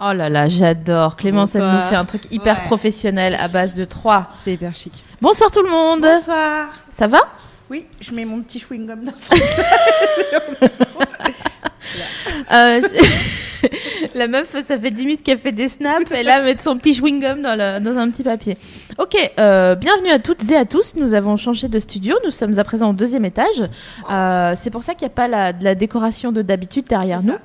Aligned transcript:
Oh 0.00 0.12
là 0.12 0.28
là, 0.28 0.48
j'adore. 0.48 1.14
Clémence, 1.16 1.54
elle 1.54 1.62
nous 1.62 1.80
fait 1.88 1.94
un 1.94 2.04
truc 2.04 2.22
hyper 2.32 2.58
Ouais. 2.58 2.64
professionnel 2.66 3.36
à 3.40 3.46
base 3.48 3.76
de 3.76 3.84
trois. 3.84 4.28
C'est 4.38 4.52
hyper 4.54 4.74
chic. 4.74 5.04
Bonsoir 5.22 5.50
tout 5.52 5.62
le 5.62 5.70
monde. 5.70 6.00
Bonsoir. 6.00 6.68
Ça 6.90 7.06
va? 7.06 7.20
Oui, 7.70 7.86
je 8.00 8.12
mets 8.12 8.24
mon 8.24 8.42
petit 8.42 8.58
chewing-gum 8.58 9.04
dans 9.04 9.14
son... 9.16 9.34
Euh, 12.52 12.80
La 14.14 14.26
meuf, 14.28 14.50
ça 14.66 14.78
fait 14.78 14.90
10 14.90 15.06
minutes 15.06 15.22
qu'elle 15.22 15.38
fait 15.38 15.52
des 15.52 15.68
snaps 15.68 16.10
et 16.10 16.22
là, 16.22 16.42
mettre 16.42 16.62
son 16.62 16.76
petit 16.76 16.92
chewing-gum 16.92 17.40
dans, 17.40 17.56
le- 17.56 17.78
dans 17.82 17.96
un 17.98 18.10
petit 18.10 18.22
papier. 18.24 18.58
Ok, 18.98 19.16
euh, 19.38 19.74
bienvenue 19.76 20.10
à 20.10 20.18
toutes 20.18 20.50
et 20.50 20.56
à 20.56 20.64
tous. 20.64 20.94
Nous 20.96 21.14
avons 21.14 21.36
changé 21.36 21.68
de 21.68 21.78
studio. 21.78 22.16
Nous 22.24 22.30
sommes 22.30 22.58
à 22.58 22.64
présent 22.64 22.90
au 22.90 22.92
deuxième 22.92 23.24
étage. 23.24 23.62
Euh, 24.10 24.54
c'est 24.56 24.70
pour 24.70 24.82
ça 24.82 24.94
qu'il 24.94 25.06
n'y 25.06 25.12
a 25.12 25.14
pas 25.14 25.28
la, 25.28 25.52
de 25.52 25.62
la 25.64 25.74
décoration 25.74 26.32
de 26.32 26.42
d'habitude 26.42 26.84
derrière 26.86 27.22
nous. 27.22 27.32
ça. 27.32 27.38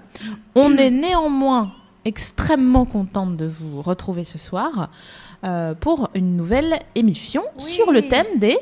On 0.56 0.76
est 0.78 0.90
néanmoins 0.92 1.72
extrêmement 2.06 2.86
contente 2.86 3.38
de 3.38 3.46
vous 3.46 3.82
retrouver 3.82 4.24
ce 4.24 4.38
soir 4.38 4.90
euh, 5.44 5.74
pour 5.74 6.10
une 6.16 6.36
nouvelle 6.38 6.80
émission 6.96 7.44
Oui. 7.60 7.64
sur 7.66 7.92
le 7.92 8.02
thème 8.08 8.26
des 8.38 8.58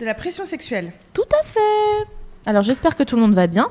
De 0.00 0.04
la 0.04 0.14
pression 0.14 0.46
sexuelle. 0.46 0.92
Tout 1.14 1.22
à 1.40 1.44
fait. 1.44 2.08
Alors 2.44 2.62
j'espère 2.62 2.96
que 2.96 3.02
tout 3.04 3.14
le 3.16 3.22
monde 3.22 3.34
va 3.34 3.46
bien. 3.46 3.68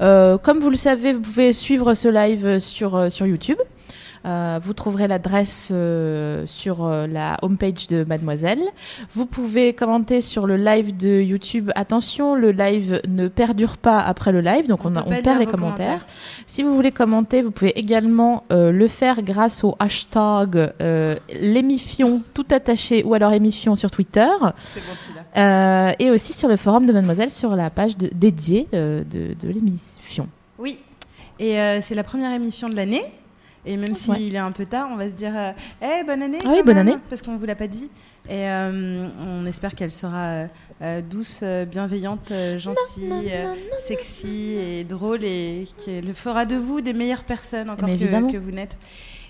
Euh, 0.00 0.36
comme 0.36 0.58
vous 0.60 0.70
le 0.70 0.76
savez, 0.76 1.12
vous 1.14 1.20
pouvez 1.20 1.52
suivre 1.52 1.94
ce 1.94 2.08
live 2.08 2.58
sur, 2.58 2.94
euh, 2.96 3.08
sur 3.10 3.26
YouTube. 3.26 3.58
Euh, 4.26 4.58
vous 4.62 4.74
trouverez 4.74 5.08
l'adresse 5.08 5.68
euh, 5.72 6.44
sur 6.46 6.84
euh, 6.84 7.06
la 7.06 7.38
homepage 7.42 7.86
de 7.88 8.04
Mademoiselle. 8.04 8.60
Vous 9.14 9.24
pouvez 9.26 9.72
commenter 9.72 10.20
sur 10.20 10.46
le 10.46 10.56
live 10.56 10.96
de 10.96 11.20
YouTube. 11.22 11.70
Attention, 11.74 12.34
le 12.34 12.50
live 12.52 13.00
ne 13.08 13.28
perdure 13.28 13.78
pas 13.78 13.98
après 14.00 14.30
le 14.32 14.40
live, 14.42 14.66
donc 14.68 14.84
on, 14.84 14.92
On 14.92 14.96
a- 14.96 15.02
peut 15.02 15.08
on 15.12 15.16
pas 15.16 15.22
perd 15.22 15.38
les 15.40 15.46
commentaires. 15.46 15.86
commentaires. 15.86 16.06
Si 16.46 16.62
vous 16.62 16.74
voulez 16.74 16.92
commenter, 16.92 17.42
vous 17.42 17.50
pouvez 17.50 17.78
également 17.78 18.44
le 18.50 18.88
faire 18.88 19.22
grâce 19.22 19.64
au 19.64 19.74
hashtag 19.78 20.72
l'émission 21.40 22.22
tout 22.34 22.46
attaché 22.50 23.02
ou 23.04 23.14
alors 23.14 23.32
émission 23.32 23.76
sur 23.76 23.90
Twitter. 23.90 24.26
Bon. 24.40 24.52
Euh, 25.40 25.92
et 25.98 26.10
aussi 26.10 26.32
sur 26.32 26.48
le 26.48 26.56
forum 26.56 26.86
de 26.86 26.92
Mademoiselle 26.92 27.30
sur 27.30 27.54
la 27.56 27.70
page 27.70 27.96
de- 27.96 28.10
dédiée 28.14 28.66
euh, 28.74 29.02
de, 29.04 29.34
de 29.40 29.48
l'émission. 29.52 30.28
Oui. 30.58 30.78
Et 31.38 31.58
euh, 31.58 31.80
c'est 31.80 31.94
la 31.94 32.02
première 32.04 32.32
émission 32.32 32.68
de 32.68 32.74
l'année. 32.76 33.02
Et 33.66 33.76
même 33.76 33.94
s'il 33.94 34.12
Ouais. 34.12 34.28
est 34.32 34.38
un 34.38 34.52
peu 34.52 34.64
tard, 34.66 34.88
on 34.92 34.96
va 34.96 35.06
se 35.06 35.12
dire 35.14 35.32
Eh, 35.82 36.04
bonne 36.04 36.22
année 36.22 36.38
Ah 36.44 36.48
oui, 36.52 36.62
bonne 36.64 36.78
année. 36.78 36.96
Parce 37.08 37.20
qu'on 37.22 37.36
vous 37.36 37.44
l'a 37.46 37.54
pas 37.54 37.66
dit. 37.66 37.90
Et 38.28 38.48
euh, 38.48 39.06
on 39.26 39.44
espère 39.46 39.74
qu'elle 39.74 39.90
sera 39.90 40.46
euh, 40.82 41.00
douce, 41.02 41.42
bienveillante, 41.70 42.32
gentille, 42.58 43.32
sexy 43.80 44.54
et 44.56 44.84
drôle 44.84 45.24
et 45.24 45.66
qu'elle 45.84 46.12
fera 46.14 46.46
de 46.46 46.56
vous 46.56 46.80
des 46.80 46.92
meilleures 46.92 47.24
personnes 47.24 47.70
encore 47.70 47.88
que, 47.88 48.32
que 48.32 48.36
vous 48.38 48.50
n'êtes. 48.50 48.76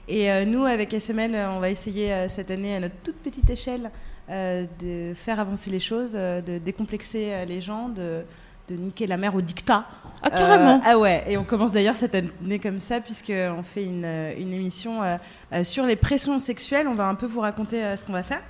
Et 0.09 0.31
euh, 0.31 0.45
nous, 0.45 0.65
avec 0.65 0.93
SML, 0.93 1.35
on 1.57 1.61
va 1.61 1.71
essayer 1.71 2.13
euh, 2.13 2.29
cette 2.29 2.51
année, 2.51 2.75
à 2.75 2.81
notre 2.81 2.97
toute 3.05 3.17
petite 3.17 3.49
échelle, 3.49 3.91
euh, 4.29 4.65
de 4.81 5.13
faire 5.15 5.39
avancer 5.39 5.71
les 5.71 5.79
choses, 5.79 6.13
euh, 6.15 6.41
de 6.41 6.59
décomplexer 6.59 7.29
euh, 7.33 7.45
les 7.45 7.61
gens, 7.61 7.89
de, 7.89 8.23
de 8.71 8.77
niquer 8.77 9.07
la 9.07 9.17
mer 9.17 9.35
au 9.35 9.41
dictat. 9.41 9.85
Ah, 10.23 10.31
carrément 10.31 10.77
Euh, 10.77 10.85
ah 10.85 10.99
ouais, 10.99 11.25
et 11.29 11.37
on 11.39 11.45
commence 11.45 11.73
d'ailleurs 11.73 11.97
cette 11.97 12.15
année 12.15 12.59
comme 12.59 12.79
ça, 12.79 13.01
puisqu'on 13.01 13.63
fait 13.63 13.85
une, 13.85 14.05
euh, 14.05 14.33
une 14.39 14.53
émission 14.53 15.01
euh, 15.03 15.65
sur 15.65 15.85
les 15.87 15.97
pressions 15.97 16.39
sexuelles. 16.39 16.87
On 16.89 16.95
va 16.95 17.07
un 17.09 17.15
peu 17.15 17.27
vous 17.27 17.41
raconter 17.41 17.83
euh, 17.83 17.97
ce 17.97 18.05
qu'on 18.05 18.13
va 18.13 18.23
faire. 18.23 18.43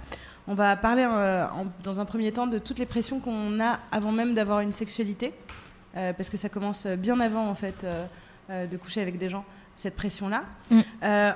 On 0.49 0.55
va 0.55 0.75
parler 0.77 1.07
en- 1.07 1.67
dans 1.85 2.01
un 2.01 2.05
premier 2.05 2.33
temps 2.33 2.47
de 2.49 2.59
toutes 2.59 2.79
les 2.81 2.87
pressions 2.87 3.21
qu'on 3.21 3.61
a 3.61 3.79
avant 3.93 4.11
même 4.11 4.35
d'avoir 4.35 4.61
une 4.61 4.73
sexualité, 4.73 5.33
parce 5.95 6.29
que 6.29 6.37
ça 6.37 6.49
commence 6.49 6.87
bien 6.87 7.21
avant 7.21 7.47
en 7.49 7.55
fait 7.55 7.87
de 8.49 8.77
coucher 8.77 9.01
avec 9.01 9.17
des 9.19 9.29
gens, 9.29 9.45
cette 9.77 9.95
pression-là. 9.95 10.43
Mm. 10.71 10.81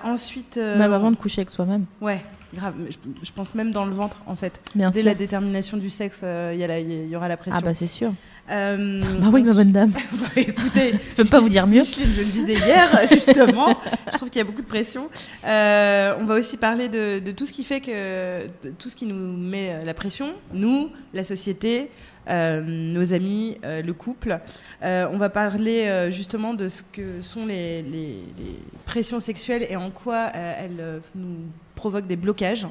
Ensuite, 0.05 0.57
Même 0.57 0.93
avant 0.93 1.13
de 1.13 1.17
coucher 1.17 1.43
avec 1.43 1.51
soi-même. 1.51 1.85
ouais, 2.01 2.25
grave. 2.55 2.75
Je, 2.91 2.97
je 3.23 3.31
pense 3.33 3.55
même 3.55 3.71
dans 3.71 3.85
le 3.85 3.93
ventre 3.93 4.17
en 4.27 4.35
fait. 4.35 4.61
Bien 4.75 4.91
Dès 4.91 5.01
sûr. 5.01 5.07
la 5.07 5.15
détermination 5.15 5.77
du 5.77 5.91
sexe, 5.91 6.25
il 6.25 7.07
y, 7.09 7.15
aura 7.15 7.29
la 7.29 7.37
pression. 7.37 7.57
Ah 7.57 7.65
bah 7.65 7.75
c'est 7.75 7.87
sûr. 7.87 8.13
Euh, 8.51 9.01
Bah 9.21 9.29
oui, 9.33 9.43
ma 9.43 9.55
bonne 9.55 9.73
dame. 9.73 9.93
Bah, 10.13 10.27
écoutez, 10.37 10.93
Je 10.93 11.15
peux 11.17 11.25
pas 11.25 11.41
vous 11.41 11.49
dire 11.49 11.67
mieux. 11.67 11.81
Micheline, 11.81 12.11
je 12.15 12.21
le 12.21 12.27
disais 12.27 12.55
hier, 12.55 12.89
justement. 13.11 13.75
je 14.13 14.17
trouve 14.19 14.29
qu'il 14.31 14.39
y 14.39 14.43
a 14.43 14.45
beaucoup 14.45 14.61
de 14.63 14.67
pression. 14.67 15.09
Euh, 15.47 16.15
on 16.21 16.25
va 16.25 16.35
aussi 16.35 16.57
parler 16.59 16.89
de, 16.89 17.21
de 17.21 17.33
tout 17.33 17.47
ce 17.47 17.53
qui 17.53 17.65
fait 17.65 17.81
que. 17.81 18.47
tout 18.79 18.91
ce 18.91 18.97
qui 18.97 19.07
nous 19.07 19.15
met 19.37 19.71
euh, 19.73 19.85
la 19.85 19.95
pression. 19.95 20.33
Nous, 20.53 20.91
la 21.15 21.25
société, 21.25 21.89
euh, 22.29 22.61
nos 22.61 23.15
amis, 23.15 23.57
le 23.63 23.93
couple. 23.93 24.39
On 24.83 25.17
va 25.17 25.31
parler 25.31 26.09
justement 26.11 26.53
de 26.55 26.69
ce 26.69 26.83
que 26.93 27.23
sont 27.23 27.47
les, 27.47 27.81
les- 27.83 28.23
les 28.39 28.57
pressions 28.85 29.21
sexuelles 29.21 29.67
et 29.71 29.77
en 29.77 29.91
quoi 29.91 30.27
elles 30.35 31.01
nous 31.15 31.37
provoquent 31.75 32.07
des 32.07 32.17
blocages. 32.17 32.67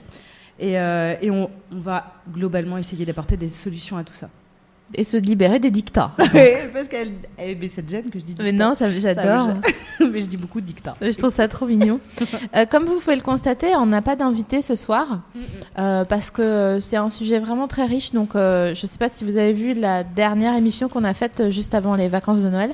Et, 0.59 0.73
et 0.73 1.31
on, 1.31 1.49
on 1.71 1.79
va 1.79 2.13
globalement 2.31 2.77
essayer 2.77 3.05
d'apporter 3.05 3.37
des 3.37 3.49
solutions 3.49 3.97
à 3.97 4.03
tout 4.03 4.13
ça. 4.13 4.29
Et 4.95 5.03
se 5.03 5.17
libérer 5.17 5.59
des 5.59 5.71
dictats. 5.71 6.11
Parce 6.73 6.87
qu'elle. 6.87 7.13
eh, 7.39 7.55
Mais 7.55 7.69
c'est 7.71 7.87
Jen 7.89 8.09
que 8.09 8.19
je 8.19 8.23
dis. 8.23 8.35
Mais 8.39 8.51
dictat. 8.51 8.65
non, 8.69 8.75
ça, 8.75 8.91
j'adore. 8.91 9.49
mais 9.99 10.21
je 10.21 10.27
dis 10.27 10.37
beaucoup 10.37 10.61
de 10.61 10.65
dictats. 10.65 10.95
Je 11.01 11.11
trouve 11.17 11.33
ça 11.33 11.47
trop 11.47 11.65
mignon. 11.65 11.99
Euh, 12.55 12.65
comme 12.65 12.85
vous 12.85 12.99
pouvez 12.99 13.15
le 13.15 13.21
constater, 13.21 13.75
on 13.75 13.85
n'a 13.87 14.01
pas 14.03 14.15
d'invité 14.15 14.61
ce 14.61 14.75
soir 14.75 15.21
euh, 15.79 16.03
parce 16.05 16.29
que 16.29 16.77
c'est 16.79 16.97
un 16.97 17.09
sujet 17.09 17.39
vraiment 17.39 17.67
très 17.67 17.85
riche. 17.85 18.11
Donc, 18.11 18.35
euh, 18.35 18.75
je 18.75 18.85
ne 18.85 18.87
sais 18.87 18.97
pas 18.99 19.09
si 19.09 19.23
vous 19.23 19.37
avez 19.37 19.53
vu 19.53 19.73
la 19.73 20.03
dernière 20.03 20.55
émission 20.55 20.87
qu'on 20.87 21.03
a 21.03 21.13
faite 21.15 21.49
juste 21.49 21.73
avant 21.73 21.95
les 21.95 22.09
vacances 22.09 22.41
de 22.43 22.49
Noël. 22.49 22.71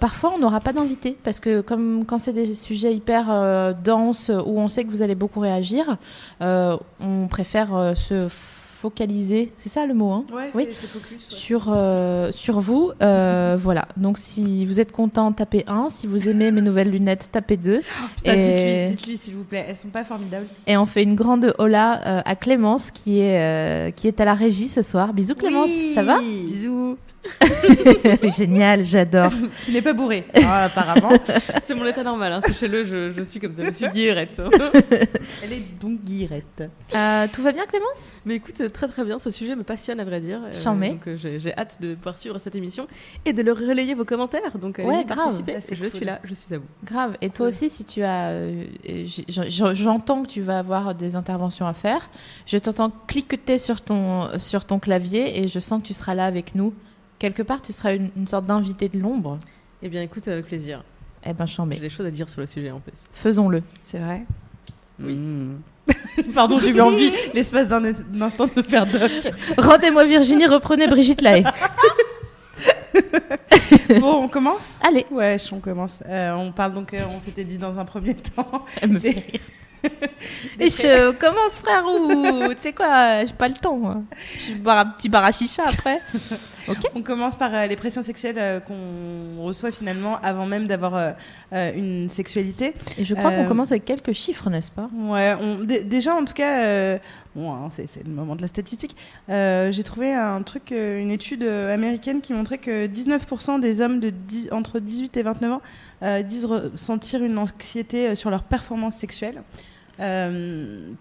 Parfois, 0.00 0.32
on 0.36 0.38
n'aura 0.38 0.60
pas 0.60 0.72
d'invité 0.72 1.16
parce 1.24 1.40
que 1.40 1.60
comme 1.60 2.04
quand 2.06 2.18
c'est 2.18 2.32
des 2.32 2.54
sujets 2.54 2.94
hyper 2.94 3.74
denses 3.82 4.30
où 4.30 4.60
on 4.60 4.68
sait 4.68 4.84
que 4.84 4.90
vous 4.90 5.02
allez 5.02 5.16
beaucoup 5.16 5.40
réagir, 5.40 5.96
on 6.40 7.26
préfère 7.28 7.94
se 7.96 8.28
focaliser. 8.90 9.52
C'est 9.58 9.68
ça 9.68 9.84
le 9.84 9.94
mot, 9.94 10.10
hein 10.12 10.24
Ouais, 10.32 10.50
Oui. 10.54 10.68
focus. 10.72 11.10
ouais. 11.10 11.16
sur, 11.28 11.66
euh, 11.74 12.30
sur 12.32 12.60
vous. 12.60 12.92
Euh, 13.02 13.56
voilà. 13.60 13.88
Donc, 13.96 14.16
si 14.18 14.64
vous 14.64 14.80
êtes 14.80 14.92
content, 14.92 15.32
tapez 15.32 15.64
1. 15.66 15.88
Si 15.90 16.06
vous 16.06 16.28
aimez 16.28 16.50
mes 16.52 16.60
nouvelles 16.60 16.90
lunettes, 16.90 17.28
tapez 17.32 17.56
2. 17.56 17.80
Putain, 18.16 18.34
Et- 18.34 18.86
dites-lui, 18.90 19.16
s'il 19.16 19.34
vous 19.34 19.42
plaît, 19.44 19.64
elles 19.68 19.76
sont 19.76 19.88
pas 19.88 20.04
formidables. 20.04 20.46
Et 20.68 20.76
on 20.76 20.86
fait 20.86 21.02
une 21.02 21.14
grande 21.16 21.52
hola 21.58 22.00
euh, 22.06 22.22
à 22.24 22.36
Clémence 22.36 22.90
qui 22.92 23.18
est, 23.18 23.94
qui 23.96 24.06
est 24.06 24.20
à 24.20 24.24
la 24.24 24.34
régie 24.34 24.68
ce 24.68 24.82
soir. 24.82 25.12
Bisous 25.12 25.34
Clémence, 25.34 25.68
Oui. 25.70 25.92
ça 25.94 26.02
va? 26.04 26.18
Bisous. 26.20 26.96
Génial, 28.36 28.84
j'adore. 28.84 29.30
Qui 29.64 29.72
n'est 29.72 29.82
pas 29.82 29.92
bourré, 29.92 30.24
ah, 30.44 30.64
apparemment. 30.64 31.10
C'est 31.62 31.74
mon 31.74 31.86
état 31.86 32.02
normal, 32.02 32.32
hein. 32.32 32.40
sachez-le, 32.40 32.84
je, 32.84 33.12
je 33.12 33.22
suis 33.22 33.40
comme 33.40 33.52
ça, 33.52 33.64
je 33.66 33.72
suis 33.72 33.88
guillerette. 33.88 34.40
Elle 35.42 35.52
est 35.52 35.78
donc 35.80 36.02
guirette. 36.04 36.64
Euh, 36.94 37.26
tout 37.32 37.42
va 37.42 37.52
bien 37.52 37.66
Clémence? 37.66 38.12
Mais 38.24 38.36
écoute, 38.36 38.60
très 38.72 38.88
très 38.88 39.04
bien, 39.04 39.18
ce 39.18 39.30
sujet 39.30 39.54
me 39.56 39.62
passionne 39.62 40.00
à 40.00 40.04
vrai 40.04 40.20
dire. 40.20 40.40
Euh, 40.44 40.50
J'en 40.62 40.74
mets. 40.74 40.90
donc 40.90 41.08
euh, 41.08 41.16
j'ai 41.16 41.38
j'ai 41.38 41.56
hâte 41.56 41.78
de 41.80 41.94
pouvoir 41.94 42.18
suivre 42.18 42.38
cette 42.38 42.54
émission 42.56 42.86
et 43.24 43.32
de 43.32 43.42
le 43.42 43.52
relayer 43.52 43.94
vos 43.94 44.04
commentaires. 44.04 44.56
Donc 44.58 44.78
Ouais, 44.78 45.04
grave. 45.04 45.06
participer, 45.18 45.54
Ça, 45.54 45.60
c'est 45.62 45.76
je 45.76 45.82
cool. 45.82 45.90
suis 45.90 46.04
là, 46.04 46.20
je 46.24 46.34
suis 46.34 46.54
à 46.54 46.58
vous. 46.58 46.64
Grave. 46.84 47.16
Et 47.20 47.30
toi 47.30 47.48
aussi, 47.48 47.70
si 47.70 47.84
tu 47.84 48.02
as... 48.02 48.28
euh, 48.30 48.64
J'entends 49.28 50.22
que 50.22 50.28
tu 50.28 50.40
vas 50.40 50.58
avoir 50.58 50.94
des 50.94 51.16
interventions 51.16 51.66
à 51.66 51.72
faire. 51.72 52.08
Je 52.46 52.58
t'entends 52.58 52.92
cliqueter 53.06 53.58
sur 53.58 53.80
ton, 53.80 54.38
sur 54.38 54.64
ton 54.64 54.78
clavier 54.78 55.40
et 55.42 55.48
je 55.48 55.58
sens 55.60 55.82
que 55.82 55.86
tu 55.86 55.94
seras 55.94 56.14
là 56.14 56.26
avec 56.26 56.54
nous. 56.54 56.72
Quelque 57.18 57.42
part, 57.42 57.62
tu 57.62 57.72
seras 57.72 57.94
une, 57.94 58.10
une 58.16 58.26
sorte 58.26 58.46
d'invité 58.46 58.88
de 58.88 58.98
l'ombre. 58.98 59.38
Eh 59.82 59.88
bien 59.88 60.02
écoute, 60.02 60.26
avec 60.28 60.46
plaisir. 60.46 60.82
Eh 61.24 61.32
ben, 61.32 61.46
j'en 61.46 61.68
J'ai 61.70 61.80
des 61.80 61.88
choses 61.88 62.06
à 62.06 62.10
dire 62.10 62.28
sur 62.28 62.40
le 62.40 62.46
sujet 62.46 62.70
en 62.70 62.80
plus. 62.80 63.04
Faisons-le. 63.12 63.62
C'est 63.82 63.98
vrai? 63.98 64.22
Oui. 65.00 65.18
Pardon, 66.34 66.58
j'ai 66.58 66.70
eu 66.70 66.80
envie, 66.80 67.12
l'espace 67.34 67.68
d'un 67.68 67.84
instant, 68.20 68.46
de 68.46 68.52
me 68.56 68.62
faire 68.62 68.86
doc. 68.86 69.10
Rendez-moi 69.58 70.04
Virginie, 70.04 70.46
reprenez 70.46 70.86
Brigitte 70.88 71.20
Lahaye. 71.20 71.44
Bon, 74.00 74.24
on 74.24 74.28
commence? 74.28 74.74
Allez. 74.82 75.06
Ouais, 75.10 75.36
on 75.52 75.60
commence. 75.60 76.02
Euh, 76.08 76.32
on 76.34 76.50
parle 76.52 76.72
donc, 76.72 76.94
euh, 76.94 76.98
on 77.14 77.20
s'était 77.20 77.44
dit 77.44 77.58
dans 77.58 77.78
un 77.78 77.84
premier 77.84 78.14
temps. 78.36 78.64
Elle 78.80 78.90
me 78.90 78.98
fait 78.98 79.10
rire. 79.10 79.40
Et 80.58 80.70
je 80.70 81.12
commence, 81.12 81.58
frère, 81.58 81.84
ou 81.86 82.48
tu 82.54 82.62
sais 82.62 82.72
quoi, 82.72 83.24
j'ai 83.24 83.32
pas 83.32 83.48
le 83.48 83.54
temps. 83.54 83.76
moi. 83.76 83.98
Je 84.38 84.48
vais 84.48 84.54
boire 84.54 84.78
un 84.78 84.86
petit 84.86 85.08
bar 85.08 85.24
à 85.24 85.32
chicha 85.32 85.62
après. 85.66 86.00
On 86.94 87.02
commence 87.02 87.36
par 87.36 87.54
euh, 87.54 87.66
les 87.66 87.76
pressions 87.76 88.02
sexuelles 88.02 88.36
euh, 88.38 88.60
qu'on 88.60 89.42
reçoit 89.42 89.70
finalement 89.70 90.18
avant 90.22 90.46
même 90.46 90.66
d'avoir 90.66 90.94
euh, 90.94 91.72
une 91.74 92.08
sexualité. 92.08 92.74
Et 92.98 93.04
je 93.04 93.14
crois 93.14 93.30
qu'on 93.30 93.46
commence 93.46 93.70
avec 93.70 93.84
quelques 93.84 94.12
chiffres, 94.12 94.50
n'est-ce 94.50 94.70
pas? 94.70 94.88
Ouais, 94.94 95.34
on, 95.40 95.64
déjà 95.64 96.14
en 96.14 96.24
tout 96.24 96.34
cas, 96.34 96.98
bon, 97.34 97.52
hein, 97.52 97.68
c'est 97.74 98.04
le 98.04 98.12
moment 98.12 98.36
de 98.36 98.42
la 98.42 98.48
statistique. 98.48 98.96
J'ai 99.28 99.82
trouvé 99.84 100.12
un 100.12 100.42
truc, 100.42 100.70
une 100.70 101.10
étude 101.10 101.42
américaine 101.42 102.20
qui 102.20 102.32
montrait 102.32 102.58
que 102.58 102.86
19% 102.86 103.60
des 103.60 103.80
hommes 103.80 104.00
de 104.00 104.10
10 104.10 104.52
entre 104.52 104.80
18 104.80 105.16
et 105.16 105.22
29 105.22 105.52
ans 105.52 105.62
euh, 106.02 106.22
disent 106.22 106.44
ressentir 106.44 107.22
une 107.22 107.38
anxiété 107.38 108.14
sur 108.14 108.28
leur 108.28 108.42
performance 108.42 108.96
sexuelle. 108.96 109.42
Euh, 110.00 110.92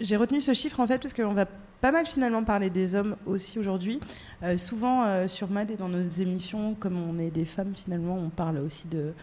J'ai 0.00 0.16
retenu 0.16 0.40
ce 0.40 0.52
chiffre 0.52 0.80
en 0.80 0.86
fait 0.86 0.98
parce 0.98 1.14
qu'on 1.14 1.32
va 1.32 1.46
pas 1.80 1.92
mal 1.92 2.06
finalement 2.06 2.42
parler 2.44 2.70
des 2.70 2.94
hommes 2.94 3.16
aussi 3.26 3.58
aujourd'hui. 3.58 4.00
Euh, 4.42 4.58
souvent 4.58 5.04
euh, 5.04 5.28
sur 5.28 5.48
MAD 5.48 5.70
et 5.72 5.76
dans 5.76 5.88
nos 5.88 6.08
émissions, 6.08 6.74
comme 6.78 6.96
on 6.96 7.18
est 7.18 7.30
des 7.30 7.44
femmes 7.44 7.72
finalement, 7.74 8.16
on 8.16 8.30
parle 8.30 8.58
aussi 8.58 8.86
de, 8.88 9.14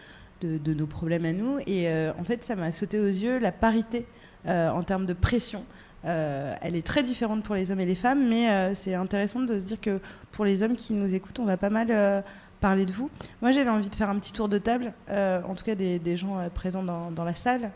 nos 0.42 0.86
problèmes 0.86 1.24
à 1.24 1.32
nous. 1.32 1.58
Et 1.66 1.88
euh, 1.88 2.12
en 2.18 2.24
fait, 2.24 2.42
ça 2.44 2.56
m'a 2.56 2.72
sauté 2.72 2.98
aux 2.98 3.06
yeux 3.06 3.38
la 3.38 3.52
parité 3.52 4.06
en 4.48 4.84
termes 4.84 5.06
de 5.06 5.12
pression. 5.12 5.64
Elle 6.04 6.76
est 6.76 6.86
très 6.86 7.02
différente 7.02 7.42
pour 7.42 7.56
les 7.56 7.72
hommes 7.72 7.80
et 7.80 7.86
les 7.86 7.96
femmes, 7.96 8.28
mais 8.28 8.76
c'est 8.76 8.94
intéressant 8.94 9.40
de 9.40 9.58
se 9.58 9.64
dire 9.64 9.80
que 9.80 9.98
pour 10.30 10.44
les 10.44 10.62
hommes 10.62 10.76
qui 10.76 10.92
nous 10.92 11.12
écoutent, 11.12 11.40
on 11.40 11.44
va 11.44 11.56
pas 11.56 11.68
mal 11.68 12.22
parler 12.60 12.86
de 12.86 12.92
vous. 12.92 13.10
Moi, 13.42 13.50
j'avais 13.50 13.70
envie 13.70 13.90
de 13.90 13.94
faire 13.96 14.08
un 14.08 14.16
petit 14.20 14.32
tour 14.32 14.48
de 14.48 14.58
table, 14.58 14.92
en 15.10 15.52
tout 15.56 15.64
cas 15.64 15.74
des, 15.74 16.16
gens 16.16 16.48
présents 16.54 16.84
dans, 16.84 17.24
la 17.24 17.34
salle, 17.34 17.72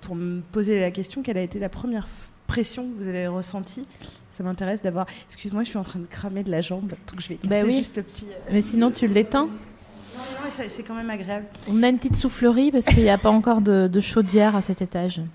pour 0.00 0.16
me 0.16 0.40
poser 0.40 0.80
la 0.80 0.90
question 0.90 1.22
quelle 1.22 1.38
a 1.38 1.42
été 1.42 1.60
la 1.60 1.68
première 1.68 2.06
f- 2.06 2.25
pression 2.46 2.84
que 2.88 3.02
vous 3.02 3.08
avez 3.08 3.26
ressentie 3.26 3.86
Ça 4.30 4.42
m'intéresse 4.42 4.82
d'avoir. 4.82 5.06
Excuse-moi, 5.26 5.62
je 5.64 5.68
suis 5.70 5.78
en 5.78 5.84
train 5.84 5.98
de 5.98 6.06
cramer 6.06 6.42
de 6.44 6.50
la 6.50 6.60
jambe, 6.60 6.90
donc 7.10 7.20
je 7.20 7.28
vais 7.28 7.38
Bah 7.44 7.60
oui. 7.64 7.76
juste 7.78 7.96
le 7.96 8.02
petit. 8.02 8.26
euh, 8.30 8.50
Mais 8.52 8.62
sinon, 8.62 8.90
tu 8.90 9.06
l'éteins. 9.06 9.46
Non, 9.46 10.22
non, 10.44 10.50
c'est 10.68 10.82
quand 10.82 10.94
même 10.94 11.10
agréable. 11.10 11.46
On 11.70 11.82
a 11.82 11.88
une 11.88 11.96
petite 11.98 12.16
soufflerie 12.16 12.70
parce 12.70 12.84
qu'il 12.86 13.02
n'y 13.02 13.10
a 13.10 13.18
pas 13.18 13.30
encore 13.30 13.60
de, 13.60 13.88
de 13.88 14.00
chaudière 14.00 14.54
à 14.56 14.62
cet 14.62 14.82
étage. 14.82 15.20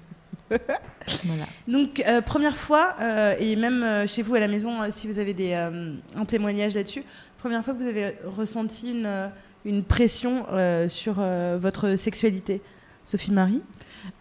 Voilà. 1.26 1.46
Donc, 1.68 2.04
euh, 2.08 2.22
première 2.22 2.56
fois, 2.56 2.96
euh, 3.02 3.36
et 3.40 3.56
même 3.56 3.82
euh, 3.84 4.06
chez 4.06 4.22
vous 4.22 4.36
à 4.36 4.40
la 4.40 4.48
maison, 4.48 4.72
si 4.92 5.08
vous 5.08 5.18
avez 5.18 5.34
des, 5.34 5.54
un 5.54 6.24
témoignage 6.28 6.76
là-dessus, 6.76 7.04
première 7.40 7.64
fois 7.66 7.74
que 7.74 7.80
vous 7.82 7.88
avez 7.88 8.16
ressenti 8.26 8.92
une, 8.92 9.32
une 9.66 9.84
pression 9.84 10.46
sur 10.90 11.16
votre 11.60 11.96
sexualité, 11.96 12.62
Sophie 13.04 13.32
Marie 13.32 13.62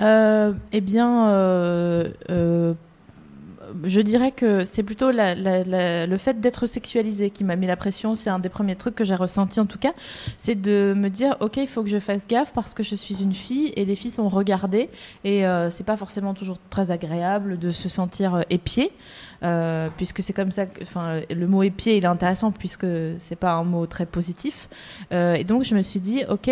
eh 0.00 0.81
bien, 0.81 1.29
euh, 1.31 2.09
euh, 2.31 2.75
je 3.85 4.00
dirais 4.00 4.32
que 4.32 4.65
c'est 4.65 4.82
plutôt 4.82 5.12
le 5.12 6.17
fait 6.19 6.41
d'être 6.41 6.67
sexualisé 6.67 7.31
qui 7.31 7.44
m'a 7.44 7.55
mis 7.55 7.69
la 7.69 7.77
pression. 7.77 8.17
C'est 8.17 8.29
un 8.31 8.41
des 8.41 8.49
premiers 8.49 8.75
trucs 8.75 8.97
que 8.97 9.05
j'ai 9.05 9.15
ressenti 9.15 9.61
en 9.61 9.67
tout 9.67 9.79
cas. 9.79 9.93
C'est 10.38 10.61
de 10.61 10.93
me 10.97 11.09
dire, 11.09 11.37
ok, 11.41 11.59
il 11.59 11.69
faut 11.69 11.85
que 11.85 11.88
je 11.88 12.00
fasse 12.00 12.27
gaffe 12.27 12.53
parce 12.53 12.75
que 12.75 12.82
je 12.82 12.97
suis 12.97 13.23
une 13.23 13.32
fille 13.35 13.73
et 13.77 13.85
les 13.85 13.94
filles 13.94 14.11
sont 14.11 14.29
regardées 14.29 14.88
et 15.23 15.47
euh, 15.47 15.71
c'est 15.71 15.85
pas 15.85 15.97
forcément 15.97 16.35
toujours 16.35 16.59
très 16.69 16.91
agréable 16.91 17.59
de 17.61 17.71
se 17.71 17.88
sentir 17.88 18.35
euh, 18.35 18.43
épié. 18.50 18.91
euh, 19.43 19.88
puisque 19.97 20.23
c'est 20.23 20.33
comme 20.35 20.50
ça, 20.53 20.67
que- 20.67 20.83
enfin, 20.83 21.21
le 21.31 21.47
mot 21.47 21.62
épié 21.62 21.97
il 21.97 22.03
est 22.05 22.09
intéressant 22.09 22.50
puisque 22.50 22.87
c'est 23.19 23.37
pas 23.38 23.53
un 23.53 23.65
mot 23.65 23.87
très 23.87 24.05
positif. 24.05 24.69
Euh, 25.12 25.35
et 25.35 25.44
donc 25.44 25.62
je 25.65 25.75
me 25.76 25.83
suis 25.83 26.00
dit, 26.00 26.25
ok, 26.29 26.50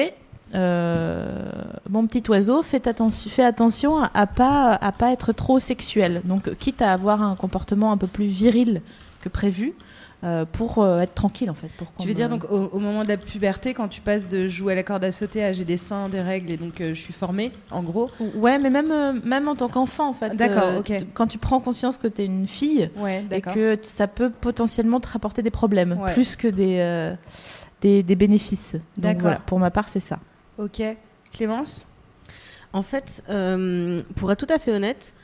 euh, 0.54 1.50
mon 1.90 2.06
petit 2.06 2.22
oiseau, 2.30 2.62
fais, 2.62 2.86
attention, 2.88 3.30
fais 3.30 3.44
attention 3.44 3.98
à, 3.98 4.10
à 4.14 4.26
pas 4.26 4.72
à 4.74 4.92
pas 4.92 5.12
être 5.12 5.32
trop 5.32 5.58
sexuel. 5.58 6.22
Donc, 6.24 6.54
quitte 6.56 6.82
à 6.82 6.92
avoir 6.92 7.22
un 7.22 7.34
comportement 7.36 7.92
un 7.92 7.96
peu 7.96 8.06
plus 8.06 8.26
viril 8.26 8.82
que 9.20 9.28
prévu, 9.28 9.74
euh, 10.24 10.44
pour 10.50 10.78
euh, 10.78 11.00
être 11.00 11.14
tranquille 11.14 11.50
en 11.50 11.54
fait. 11.54 11.68
Pour 11.76 11.86
Tu 11.98 12.08
veux 12.08 12.14
dire 12.14 12.28
donc 12.28 12.44
au, 12.50 12.70
au 12.72 12.78
moment 12.80 13.04
de 13.04 13.08
la 13.08 13.16
puberté, 13.16 13.72
quand 13.74 13.86
tu 13.88 14.00
passes 14.00 14.28
de 14.28 14.48
jouer 14.48 14.72
à 14.72 14.76
la 14.76 14.82
corde 14.82 15.04
à 15.04 15.12
sauter 15.12 15.44
à 15.44 15.52
j'ai 15.52 15.64
des 15.64 15.76
seins, 15.76 16.08
des 16.08 16.20
règles 16.20 16.52
et 16.52 16.56
donc 16.56 16.80
euh, 16.80 16.94
je 16.94 17.00
suis 17.00 17.12
formée, 17.12 17.52
en 17.70 17.82
gros? 17.82 18.08
Ouais, 18.36 18.58
mais 18.58 18.70
même 18.70 19.20
même 19.24 19.46
en 19.48 19.54
tant 19.54 19.68
qu'enfant 19.68 20.08
en 20.08 20.14
fait. 20.14 20.34
D'accord, 20.34 20.78
ok. 20.78 20.92
Quand 21.14 21.26
tu 21.28 21.38
prends 21.38 21.60
conscience 21.60 21.98
que 21.98 22.08
tu 22.08 22.22
es 22.22 22.24
une 22.24 22.46
fille 22.48 22.90
Ouais, 22.96 23.24
et 23.30 23.40
que 23.40 23.78
ça 23.82 24.08
peut 24.08 24.30
potentiellement 24.30 24.98
te 25.00 25.08
rapporter 25.08 25.42
des 25.42 25.50
problèmes 25.50 25.98
Ouais. 26.00 26.14
plus 26.14 26.34
que 26.36 26.48
des 26.48 27.14
des, 27.80 28.02
des 28.02 28.16
bénéfices. 28.16 28.72
Donc 28.72 28.82
D'accord. 28.98 29.22
voilà, 29.22 29.38
pour 29.38 29.58
ma 29.60 29.70
part, 29.70 29.88
c'est 29.88 30.00
ça. 30.00 30.18
Ok. 30.58 30.82
Clémence 31.32 31.86
En 32.72 32.82
fait, 32.82 33.22
euh, 33.28 33.98
pour 34.16 34.32
être 34.32 34.44
tout 34.44 34.52
à 34.52 34.58
fait 34.58 34.72
honnête, 34.72 35.14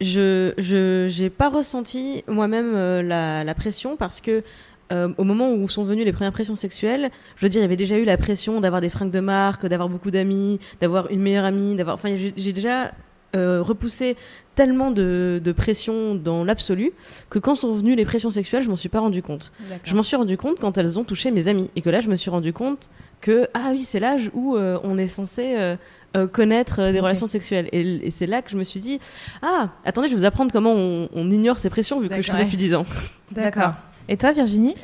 je 0.00 0.54
j'ai 0.56 1.30
pas 1.30 1.48
ressenti 1.48 2.24
moi-même 2.26 2.72
euh, 2.74 3.02
la, 3.02 3.54
pression 3.54 3.96
parce 3.96 4.20
que 4.20 4.42
euh, 4.92 5.12
au 5.18 5.24
moment 5.24 5.52
où 5.52 5.68
sont 5.68 5.84
venues 5.84 6.04
les 6.04 6.12
premières 6.12 6.32
pressions 6.32 6.56
sexuelles, 6.56 7.10
je 7.36 7.46
veux 7.46 7.48
dire, 7.48 7.60
il 7.60 7.62
y 7.62 7.66
avait 7.66 7.76
déjà 7.76 7.98
eu 7.98 8.04
la 8.04 8.16
pression 8.16 8.60
d'avoir 8.60 8.80
des 8.80 8.88
fringues 8.88 9.12
de 9.12 9.20
marque, 9.20 9.66
d'avoir 9.66 9.88
beaucoup 9.88 10.10
d'amis, 10.10 10.58
d'avoir 10.80 11.10
une 11.10 11.20
meilleure 11.20 11.44
amie, 11.44 11.76
d'avoir. 11.76 11.94
Enfin, 11.94 12.16
j'ai 12.16 12.52
déjà 12.52 12.92
euh, 13.36 13.62
repoussé 13.62 14.16
tellement 14.54 14.90
de, 14.90 15.40
de 15.42 15.52
pression 15.52 16.14
dans 16.14 16.44
l'absolu 16.44 16.92
que 17.30 17.38
quand 17.38 17.54
sont 17.54 17.72
venues 17.72 17.94
les 17.94 18.04
pressions 18.04 18.30
sexuelles, 18.30 18.62
je 18.62 18.68
m'en 18.68 18.76
suis 18.76 18.88
pas 18.88 19.00
rendu 19.00 19.22
compte. 19.22 19.52
Je 19.84 19.94
m'en 19.94 20.02
suis 20.02 20.16
rendu 20.16 20.36
compte 20.36 20.60
quand 20.60 20.76
elles 20.78 20.98
ont 20.98 21.04
touché 21.04 21.30
mes 21.30 21.48
amis 21.48 21.70
et 21.76 21.82
que 21.82 21.90
là, 21.90 22.00
je 22.00 22.08
me 22.08 22.16
suis 22.16 22.30
rendu 22.30 22.52
compte 22.52 22.90
que 23.20 23.48
ah 23.54 23.70
oui, 23.72 23.82
c'est 23.82 24.00
l'âge 24.00 24.30
où 24.34 24.56
euh, 24.56 24.78
on 24.82 24.98
est 24.98 25.08
censé 25.08 25.54
euh, 25.56 25.76
euh, 26.16 26.26
connaître 26.26 26.80
euh, 26.80 26.92
des 26.92 27.00
relations 27.00 27.26
sexuelles. 27.26 27.68
Et, 27.72 28.06
et 28.06 28.10
c'est 28.10 28.26
là 28.26 28.42
que 28.42 28.50
je 28.50 28.56
me 28.56 28.64
suis 28.64 28.80
dit 28.80 28.98
ah 29.42 29.70
attendez, 29.84 30.08
je 30.08 30.14
vais 30.14 30.18
vous 30.20 30.26
apprendre 30.26 30.50
comment 30.52 30.74
on, 30.74 31.08
on 31.14 31.30
ignore 31.30 31.58
ces 31.58 31.70
pressions 31.70 32.00
vu 32.00 32.08
que 32.08 32.20
je 32.20 32.30
faisais 32.30 32.44
depuis 32.44 32.56
10 32.56 32.74
ans. 32.74 32.86
D'accord. 33.30 33.74
Et 34.08 34.16
toi, 34.16 34.32
Virginie? 34.32 34.74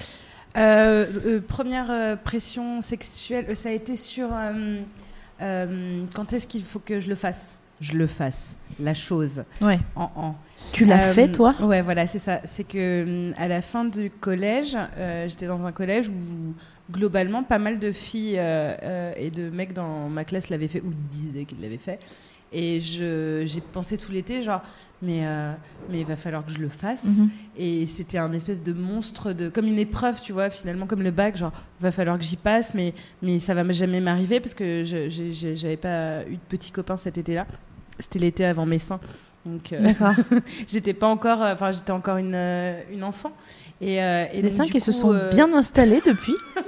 Euh, 0.57 1.05
euh, 1.27 1.41
première 1.47 1.91
euh, 1.91 2.17
pression 2.17 2.81
sexuelle, 2.81 3.55
ça 3.57 3.69
a 3.69 3.73
été 3.73 3.97
sur 3.97 4.29
euh, 4.33 4.79
euh, 5.43 6.03
quand 6.15 6.33
est-ce 6.33 6.47
qu'il 6.47 6.63
faut 6.65 6.79
que 6.79 7.01
je 7.01 7.09
le 7.09 7.15
fasse? 7.15 7.59
Je 7.81 7.93
le 7.93 8.07
fasse, 8.07 8.57
la 8.81 8.95
chose, 8.95 9.45
Ouais. 9.61 9.79
en 9.97 10.11
en. 10.17 10.35
Tu 10.73 10.85
l'as 10.87 11.09
Euh, 11.11 11.13
fait, 11.13 11.31
toi? 11.31 11.55
Ouais, 11.61 11.83
voilà, 11.83 12.07
c'est 12.07 12.19
ça. 12.19 12.41
C'est 12.45 12.65
que 12.65 13.05
hum, 13.31 13.35
à 13.37 13.49
la 13.49 13.61
fin 13.63 13.85
du 13.85 14.09
collège, 14.11 14.77
euh, 14.97 15.29
j'étais 15.29 15.47
dans 15.47 15.63
un 15.65 15.73
collège 15.73 16.09
où 16.09 16.55
globalement 16.91 17.43
pas 17.43 17.59
mal 17.59 17.79
de 17.79 17.93
filles 17.93 18.39
euh, 18.39 18.75
euh, 18.83 19.13
et 19.17 19.31
de 19.31 19.51
mecs 19.51 19.73
dans 19.75 20.09
ma 20.09 20.25
classe 20.25 20.49
l'avaient 20.51 20.69
fait 20.69 20.81
ou 20.81 20.93
disaient 21.11 21.45
qu'ils 21.45 21.61
l'avaient 21.61 21.77
fait. 21.79 21.99
Et 22.53 22.81
j'ai 22.81 23.61
pensé 23.73 23.99
tout 23.99 24.13
l'été 24.13 24.43
genre 24.43 24.63
mais 25.03 25.27
euh, 25.27 25.53
mais 25.91 26.01
il 26.01 26.07
va 26.07 26.17
falloir 26.17 26.45
que 26.45 26.53
je 26.53 26.59
le 26.59 26.69
fasse. 26.69 27.05
Mhm. 27.05 27.31
Et 27.59 27.87
c'était 27.87 28.19
un 28.19 28.33
espèce 28.33 28.63
de 28.63 28.73
monstre 28.73 29.33
de 29.33 29.49
comme 29.49 29.67
une 29.67 29.79
épreuve, 29.79 30.21
tu 30.21 30.33
vois, 30.33 30.51
finalement 30.51 30.87
comme 30.87 31.03
le 31.03 31.11
bac, 31.11 31.37
genre 31.37 31.53
va 31.81 31.93
falloir 31.93 32.19
que 32.19 32.25
j'y 32.25 32.37
passe, 32.37 32.75
mais 32.75 32.95
mais 33.23 33.39
ça 33.39 33.55
va 33.55 33.71
jamais 33.73 34.01
m'arriver 34.01 34.41
parce 34.41 34.55
que 34.55 34.83
j'avais 34.85 35.77
pas 35.77 36.23
eu 36.25 36.35
de 36.35 36.41
petits 36.49 36.73
copains 36.73 36.97
cet 36.97 37.19
été-là. 37.19 37.47
C'était 37.99 38.19
l'été 38.19 38.45
avant 38.45 38.67
mes 38.67 38.79
seins. 38.79 39.01
Donc 39.45 39.73
euh, 39.73 39.93
j'étais 40.67 40.95
pas 40.95 41.07
encore 41.07 41.41
euh, 41.43 41.55
enfin 41.55 41.71
j'étais 41.71 41.93
encore 41.93 42.17
une, 42.17 42.35
une 42.91 43.05
enfant 43.05 43.31
et, 43.81 44.03
euh, 44.03 44.25
et 44.33 44.43
Les 44.43 44.51
seins 44.51 44.65
qui 44.65 44.81
se 44.81 44.91
sont 44.91 45.29
bien 45.31 45.53
installés 45.55 46.01
depuis. 46.05 46.35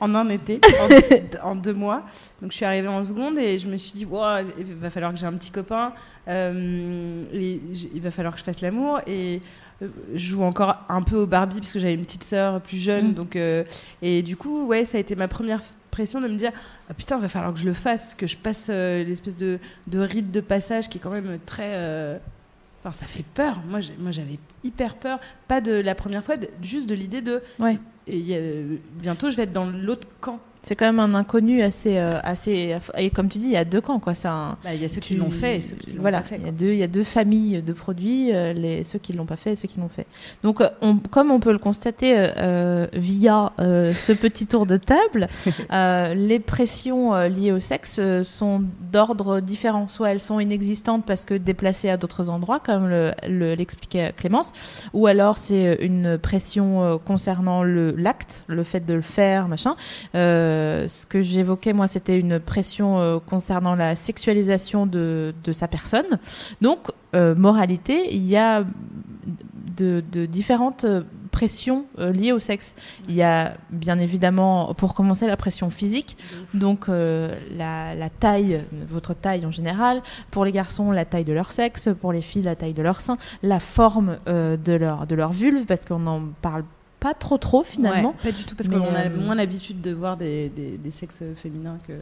en 0.00 0.14
un 0.14 0.28
été 0.28 0.60
en, 1.42 1.50
en 1.50 1.54
deux 1.54 1.72
mois 1.74 2.02
donc 2.40 2.50
je 2.52 2.56
suis 2.56 2.64
arrivée 2.64 2.88
en 2.88 3.02
seconde 3.04 3.38
et 3.38 3.58
je 3.58 3.68
me 3.68 3.76
suis 3.76 3.92
dit 3.92 4.04
Ouah, 4.04 4.42
il 4.58 4.74
va 4.74 4.90
falloir 4.90 5.12
que 5.12 5.18
j'ai 5.18 5.26
un 5.26 5.32
petit 5.34 5.50
copain 5.50 5.92
euh, 6.28 7.24
et 7.32 7.60
il 7.94 8.00
va 8.00 8.10
falloir 8.10 8.34
que 8.34 8.40
je 8.40 8.44
fasse 8.44 8.60
l'amour 8.60 9.00
et 9.06 9.40
euh, 9.82 9.88
je 10.14 10.18
joue 10.30 10.42
encore 10.42 10.76
un 10.88 11.02
peu 11.02 11.16
au 11.16 11.26
Barbie 11.26 11.60
parce 11.60 11.72
que 11.72 11.78
j'avais 11.78 11.94
une 11.94 12.04
petite 12.04 12.24
sœur 12.24 12.60
plus 12.60 12.78
jeune 12.78 13.10
Mm. 13.10 13.14
donc 13.14 13.36
euh, 13.36 13.64
et 14.00 14.22
du 14.22 14.36
coup 14.36 14.66
ouais 14.66 14.84
ça 14.84 14.98
a 14.98 15.00
été 15.00 15.14
ma 15.16 15.28
première 15.28 15.60
pression 15.90 16.20
de 16.20 16.28
me 16.28 16.36
dire 16.36 16.52
ah, 16.88 16.94
putain 16.94 17.16
il 17.16 17.22
va 17.22 17.28
falloir 17.28 17.52
que 17.52 17.58
je 17.60 17.64
le 17.64 17.74
fasse 17.74 18.14
que 18.14 18.26
je 18.26 18.36
passe 18.36 18.68
euh, 18.70 19.04
l'espèce 19.04 19.36
de, 19.36 19.58
de 19.88 19.98
rite 19.98 20.30
de 20.30 20.40
passage 20.40 20.88
qui 20.88 20.98
est 20.98 21.00
quand 21.00 21.10
même 21.10 21.38
très 21.46 21.72
euh, 21.74 22.18
Enfin, 22.84 22.92
ça 22.98 23.06
fait 23.06 23.22
peur. 23.22 23.60
Moi, 23.68 23.78
j'avais 24.10 24.40
hyper 24.64 24.96
peur. 24.96 25.20
Pas 25.46 25.60
de 25.60 25.70
la 25.70 25.94
première 25.94 26.24
fois, 26.24 26.36
de- 26.36 26.48
juste 26.64 26.88
de 26.88 26.96
l'idée 26.96 27.20
de. 27.20 27.40
Ouais. 27.60 27.78
Et 28.06 28.16
a- 28.36 28.78
bientôt, 29.00 29.30
je 29.30 29.36
vais 29.36 29.44
être 29.44 29.52
dans 29.52 29.66
l'autre 29.70 30.08
camp. 30.20 30.40
C'est 30.64 30.76
quand 30.76 30.84
même 30.86 31.00
un 31.00 31.14
inconnu 31.16 31.60
assez, 31.60 31.98
euh, 31.98 32.20
assez. 32.22 32.76
Et 32.96 33.10
comme 33.10 33.28
tu 33.28 33.38
dis, 33.38 33.46
il 33.46 33.52
y 33.52 33.56
a 33.56 33.64
deux 33.64 33.80
camps, 33.80 33.98
quoi. 33.98 34.12
Un. 34.24 34.56
Bah, 34.62 34.72
Il 34.74 34.80
y 34.80 34.84
a 34.84 34.88
ceux 34.88 35.00
qui 35.00 35.16
l'ont 35.16 35.32
fait 35.32 35.56
et 35.56 35.60
ceux 35.60 35.74
qui 35.74 35.90
l'ont 35.92 36.00
voilà, 36.02 36.18
pas 36.20 36.28
fait. 36.28 36.36
Il 36.36 36.44
y, 36.44 36.48
a 36.48 36.52
deux, 36.52 36.70
il 36.72 36.76
y 36.78 36.82
a 36.84 36.86
deux 36.86 37.02
familles 37.02 37.62
de 37.62 37.72
produits, 37.72 38.32
euh, 38.32 38.52
les, 38.52 38.84
ceux 38.84 39.00
qui 39.00 39.12
l'ont 39.12 39.26
pas 39.26 39.34
fait 39.36 39.52
et 39.54 39.56
ceux 39.56 39.66
qui 39.66 39.80
l'ont 39.80 39.88
fait. 39.88 40.06
Donc, 40.44 40.60
euh, 40.60 40.68
on, 40.80 40.96
comme 40.98 41.32
on 41.32 41.40
peut 41.40 41.50
le 41.50 41.58
constater 41.58 42.14
euh, 42.16 42.86
via 42.92 43.52
euh, 43.58 43.92
ce 43.92 44.12
petit 44.12 44.46
tour 44.46 44.66
de 44.66 44.76
table, 44.76 45.26
les 46.16 46.38
pressions 46.38 47.12
liées 47.24 47.50
au 47.52 47.60
sexe 47.60 48.00
sont 48.22 48.62
d'ordre 48.92 49.40
différent. 49.40 49.88
Soit 49.88 50.10
elles 50.12 50.20
sont 50.20 50.38
inexistantes 50.38 51.04
parce 51.04 51.24
que 51.24 51.34
déplacées 51.34 51.88
à 51.90 51.96
d'autres 51.96 52.28
endroits, 52.30 52.60
comme 52.60 52.88
le- 52.88 53.12
le- 53.28 53.54
l'expliquait 53.54 54.12
Clémence, 54.16 54.52
ou 54.92 55.06
alors 55.08 55.38
c'est 55.38 55.78
une 55.80 56.18
pression 56.18 57.00
concernant 57.04 57.62
le 57.64 57.92
l'acte, 57.96 58.44
le 58.46 58.62
fait 58.64 58.86
de 58.86 58.94
le 58.94 59.02
faire, 59.02 59.48
machin. 59.48 59.74
Euh, 60.14 60.50
ce 60.88 61.06
que 61.06 61.20
j'évoquais, 61.22 61.72
moi, 61.72 61.86
c'était 61.86 62.18
une 62.18 62.40
pression 62.40 63.00
euh, 63.00 63.18
concernant 63.18 63.74
la 63.74 63.96
sexualisation 63.96 64.86
de, 64.86 65.32
sa 65.52 65.68
personne. 65.68 66.18
Donc, 66.60 66.88
euh, 67.14 67.34
moralité, 67.34 68.14
il 68.14 68.26
y 68.26 68.36
a 68.36 68.64
de, 69.76 70.02
différentes 70.26 70.84
euh, 70.84 71.02
pressions 71.32 71.86
euh, 71.98 72.12
liées 72.12 72.30
au 72.30 72.38
sexe. 72.38 72.76
Il 73.08 73.16
y 73.16 73.22
a 73.22 73.54
bien 73.70 73.98
évidemment, 73.98 74.72
pour 74.74 74.94
commencer, 74.94 75.26
la 75.26 75.36
pression 75.36 75.70
physique, 75.70 76.16
donc 76.54 76.88
euh, 76.88 77.34
la, 77.56 78.08
taille, 78.10 78.60
votre 78.88 79.14
taille 79.14 79.44
en 79.44 79.50
général. 79.50 80.02
Pour 80.30 80.44
les 80.44 80.52
garçons, 80.52 80.92
la 80.92 81.04
taille 81.04 81.24
de 81.24 81.32
leur 81.32 81.50
sexe. 81.50 81.88
Pour 82.00 82.12
les 82.12 82.20
filles, 82.20 82.42
la 82.42 82.54
taille 82.54 82.74
de 82.74 82.82
leur 82.82 83.00
sein. 83.00 83.18
La 83.42 83.58
forme 83.58 84.18
euh, 84.28 84.56
de, 84.56 84.74
leur, 84.74 85.06
de 85.08 85.16
leur 85.16 85.32
vulve, 85.32 85.66
parce 85.66 85.84
qu'on 85.84 86.06
en 86.06 86.22
parle 86.40 86.62
pas 86.62 86.68
trop 87.14 87.38
trop 87.38 87.62
finalement. 87.64 88.10
Ouais, 88.24 88.30
pas 88.30 88.36
du 88.36 88.44
tout, 88.44 88.54
parce 88.54 88.68
qu'on 88.68 88.94
a 88.94 89.06
euh, 89.06 89.10
moins 89.24 89.34
l'habitude 89.34 89.80
de 89.80 89.90
voir 89.92 90.16
des, 90.16 90.48
des, 90.48 90.78
des 90.78 90.90
sexes 90.90 91.22
féminins 91.36 91.78
que 91.86 91.92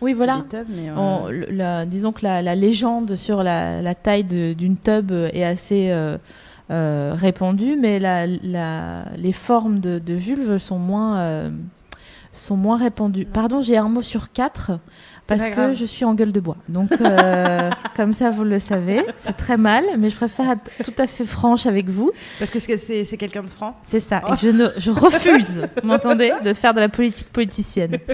Oui, 0.00 0.12
voilà. 0.14 0.42
des 0.50 0.56
tubs, 0.58 0.66
mais, 0.68 0.88
euh, 0.88 0.94
On- 0.96 1.28
la- 1.50 1.84
disons 1.86 2.12
que 2.12 2.24
la, 2.24 2.42
la 2.42 2.54
légende 2.54 3.14
sur 3.16 3.42
la, 3.42 3.82
la 3.82 3.94
taille 3.94 4.24
d'une 4.24 4.76
tub 4.76 5.12
est 5.12 5.44
assez 5.44 5.90
euh, 5.90 6.16
euh, 6.70 7.12
répandue, 7.14 7.76
mais 7.80 7.98
les 9.16 9.32
formes 9.32 9.80
de, 9.80 9.98
de 9.98 10.14
vulve 10.14 10.58
sont 10.58 10.78
moins, 10.78 11.18
euh, 11.18 11.50
sont 12.32 12.56
moins 12.56 12.76
répandues. 12.76 13.24
Pardon, 13.26 13.60
j'ai 13.60 13.76
un 13.76 13.88
mot 13.88 14.02
sur 14.02 14.32
quatre. 14.32 14.72
Parce 15.26 15.42
que 15.48 15.54
grave. 15.54 15.74
je 15.74 15.84
suis 15.84 16.04
en 16.04 16.14
gueule 16.14 16.30
de 16.30 16.38
bois. 16.38 16.56
Donc, 16.68 16.92
euh, 17.00 17.70
comme 17.96 18.12
ça, 18.14 18.30
vous 18.30 18.44
le 18.44 18.60
savez. 18.60 19.02
C'est 19.16 19.36
très 19.36 19.56
mal, 19.56 19.84
mais 19.98 20.08
je 20.08 20.14
préfère 20.14 20.52
être 20.52 20.70
tout 20.84 20.94
à 20.98 21.08
fait 21.08 21.24
franche 21.24 21.66
avec 21.66 21.88
vous. 21.88 22.12
Parce 22.38 22.50
que 22.52 22.60
c'est- 22.60 23.16
quelqu'un 23.16 23.42
de 23.42 23.48
franc. 23.48 23.74
C'est 23.84 23.98
ça. 23.98 24.22
Et 24.28 24.36
je, 24.40 24.48
ne, 24.48 24.66
je 24.76 24.92
refuse, 24.92 25.62
vous 25.82 25.88
m'entendez, 25.88 26.32
de 26.44 26.52
faire 26.54 26.74
de 26.74 26.80
la 26.80 26.88
politique 26.88 27.32
politicienne. 27.32 27.98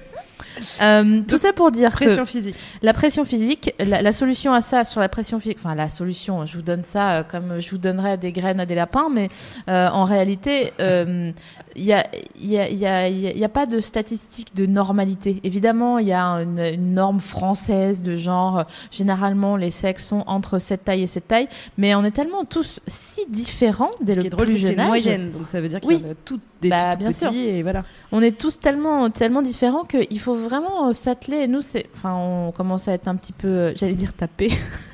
Euh, 0.81 1.21
tout 1.27 1.39
ça 1.39 1.53
pour 1.53 1.71
dire 1.71 1.95
que 1.95 2.25
physique. 2.25 2.57
la 2.83 2.93
pression 2.95 3.25
physique, 3.25 3.75
la, 3.79 4.03
la 4.03 4.13
solution 4.13 4.53
à 4.53 4.61
ça 4.61 4.85
sur 4.85 5.01
la 5.01 5.09
pression 5.09 5.39
physique, 5.41 5.59
enfin 5.63 5.75
la 5.75 5.89
solution, 5.89 6.45
je 6.47 6.57
vous 6.57 6.63
donne 6.63 6.83
ça 6.83 7.13
euh, 7.19 7.23
comme 7.23 7.61
je 7.61 7.71
vous 7.71 7.79
donnerais 7.79 8.19
des 8.19 8.33
graines 8.33 8.61
à 8.61 8.67
des 8.67 8.75
lapins, 8.75 9.09
mais 9.13 9.29
euh, 9.69 9.89
en 9.89 10.05
réalité, 10.05 10.73
il 11.75 11.85
y 11.85 11.93
a, 11.93 12.07
y, 12.39 12.59
a, 12.59 12.69
il 12.69 12.77
y, 12.79 12.87
a, 12.87 13.09
il 13.09 13.39
y 13.39 13.45
a 13.45 13.49
pas 13.49 13.67
de 13.67 13.81
statistiques 13.81 14.55
de 14.55 14.67
normalité. 14.67 15.41
Évidemment, 15.43 15.99
il 15.99 16.07
y 16.09 16.13
a 16.13 16.23
une, 16.43 16.59
une 16.59 16.95
norme 16.95 17.21
française 17.21 18.03
de 18.03 18.17
genre, 18.17 18.65
généralement 18.91 19.57
les 19.57 19.71
sexes 19.71 20.07
sont 20.07 20.23
entre 20.27 20.59
cette 20.59 20.85
taille 20.85 21.03
et 21.03 21.07
cette 21.07 21.29
taille, 21.29 21.49
mais 21.79 21.95
on 21.95 22.05
est 22.05 22.11
tellement 22.11 22.45
tous 22.45 22.81
si 22.87 23.23
différents 23.29 23.91
dès 24.03 24.13
Ce 24.13 24.17
le 24.17 24.23
qui 24.23 24.27
est 24.27 24.31
drôle, 24.31 24.47
plus 24.47 24.59
jeune 24.59 24.73
une 24.73 24.81
âge. 24.81 24.87
moyenne, 24.87 25.31
donc 25.33 25.49
ça 25.49 25.61
veut 25.61 25.69
dire 25.69 25.81
qu'il 25.81 25.89
Oui. 25.91 26.03
y 26.03 26.07
en 26.09 26.11
a 26.13 26.15
toutes 26.25 26.41
des 26.61 26.69
Bah, 26.69 26.93
tout 26.93 26.99
bien 26.99 27.09
petits 27.09 27.19
sûr. 27.19 27.33
et 27.33 27.63
voilà. 27.63 27.85
On 28.13 28.21
est 28.23 28.37
tous 28.39 28.61
tellement, 28.61 29.11
tellement 29.11 29.43
différents 29.43 29.85
qu'il 29.85 30.21
faut 30.21 30.32
vraiment 30.35 30.89
euh, 30.89 30.93
s'atteler. 30.93 31.47
Nous, 31.47 31.61
c'est, 31.61 31.87
enfin, 31.95 32.15
on 32.15 32.53
commence 32.53 32.89
à 32.89 32.93
être 32.93 33.09
un 33.09 33.17
petit 33.17 33.33
peu, 33.33 33.49
euh, 33.49 33.73
j'allais 33.77 33.95
dire 33.95 34.13
tapé, 34.13 34.51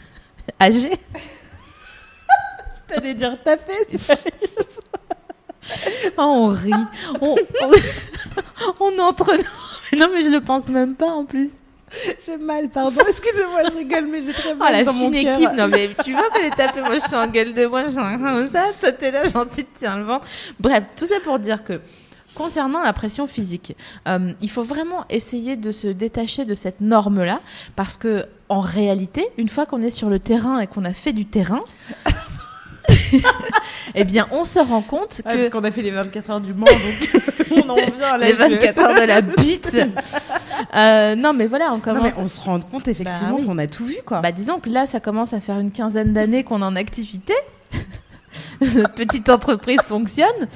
âgé. 0.60 0.90
T'allais 2.88 3.14
dire 3.14 3.36
taper 3.42 3.72
Oh, 6.16 6.22
on 6.22 6.46
rit. 6.46 6.72
On, 7.20 7.36
on, 7.62 7.70
on 8.80 8.98
entre 9.00 9.36
non, 9.96 10.08
mais 10.12 10.24
je 10.24 10.28
le 10.28 10.40
pense 10.40 10.68
même 10.68 10.94
pas 10.94 11.10
en 11.10 11.24
plus. 11.24 11.50
J'ai 12.26 12.36
mal, 12.36 12.68
pardon. 12.68 13.00
Excusez-moi, 13.08 13.62
je 13.70 13.76
rigole, 13.78 14.06
mais 14.06 14.20
j'ai 14.20 14.32
très 14.32 14.52
Oh, 14.52 14.56
mal 14.56 14.72
la 14.72 14.84
dans 14.84 14.92
mon 14.92 15.10
fine 15.10 15.14
équipe. 15.14 15.52
Non, 15.56 15.68
mais 15.68 15.90
tu 16.04 16.12
vois 16.12 16.28
qu'on 16.28 16.42
est 16.42 16.54
tapé. 16.54 16.80
Moi, 16.80 16.96
je 16.96 17.00
suis 17.00 17.14
en 17.14 17.26
gueule 17.26 17.54
de 17.54 17.66
bois. 17.66 17.84
Je 17.86 17.90
suis 17.92 17.98
en 17.98 18.18
comme 18.18 18.48
ça. 18.48 18.66
Toi, 18.78 18.92
t'es 18.92 19.10
là, 19.10 19.26
gentil, 19.26 19.64
tu 19.64 19.70
tiens 19.74 19.96
le 19.96 20.04
vent. 20.04 20.20
Bref, 20.60 20.84
tout 20.96 21.06
ça 21.06 21.14
pour 21.24 21.38
dire 21.38 21.64
que. 21.64 21.80
Concernant 22.38 22.82
la 22.82 22.92
pression 22.92 23.26
physique, 23.26 23.76
euh, 24.06 24.32
il 24.40 24.48
faut 24.48 24.62
vraiment 24.62 25.04
essayer 25.10 25.56
de 25.56 25.70
se 25.72 25.88
détacher 25.88 26.44
de 26.44 26.54
cette 26.54 26.80
norme-là, 26.80 27.40
parce 27.76 27.96
que 27.96 28.26
en 28.48 28.60
réalité, 28.60 29.26
une 29.36 29.48
fois 29.48 29.66
qu'on 29.66 29.82
est 29.82 29.90
sur 29.90 30.08
le 30.08 30.20
terrain 30.20 30.60
et 30.60 30.66
qu'on 30.68 30.84
a 30.84 30.92
fait 30.92 31.12
du 31.12 31.26
terrain, 31.26 31.60
eh 33.94 34.04
bien, 34.04 34.26
on 34.30 34.44
se 34.44 34.58
rend 34.60 34.80
compte 34.82 35.20
Ouais, 35.26 35.32
que 35.34 35.38
parce 35.38 35.50
qu'on 35.50 35.64
a 35.64 35.70
fait 35.70 35.82
les 35.82 35.90
24 35.90 36.30
heures 36.30 36.40
du 36.40 36.54
Mans, 36.54 36.64
donc 36.66 37.56
on 37.66 37.68
en 37.70 37.74
vient 37.74 38.06
à 38.12 38.18
la 38.18 38.26
les 38.28 38.32
24 38.34 38.78
heures 38.80 39.00
de 39.00 39.06
la 39.06 39.20
bite. 39.20 39.76
Euh, 40.74 41.14
non, 41.14 41.32
mais 41.32 41.46
voilà, 41.46 41.72
on 41.72 41.76
Non, 41.76 41.80
commence. 41.80 42.02
mais 42.02 42.12
on 42.18 42.28
se 42.28 42.40
rend 42.40 42.60
compte 42.60 42.88
effectivement 42.88 43.30
Bah 43.30 43.36
oui. 43.38 43.46
qu'on 43.46 43.58
a 43.58 43.66
tout 43.68 43.86
vu, 43.86 43.96
quoi. 44.04 44.20
Bah, 44.20 44.32
disons 44.32 44.58
que 44.60 44.68
là, 44.68 44.86
ça 44.86 45.00
commence 45.00 45.32
à 45.32 45.40
faire 45.40 45.58
une 45.60 45.70
quinzaine 45.70 46.12
d'années 46.12 46.44
qu'on 46.44 46.60
est 46.60 46.64
en 46.64 46.76
activité. 46.76 47.32
Notre 48.60 48.94
petite 48.94 49.28
entreprise 49.28 49.80
fonctionne. 49.82 50.48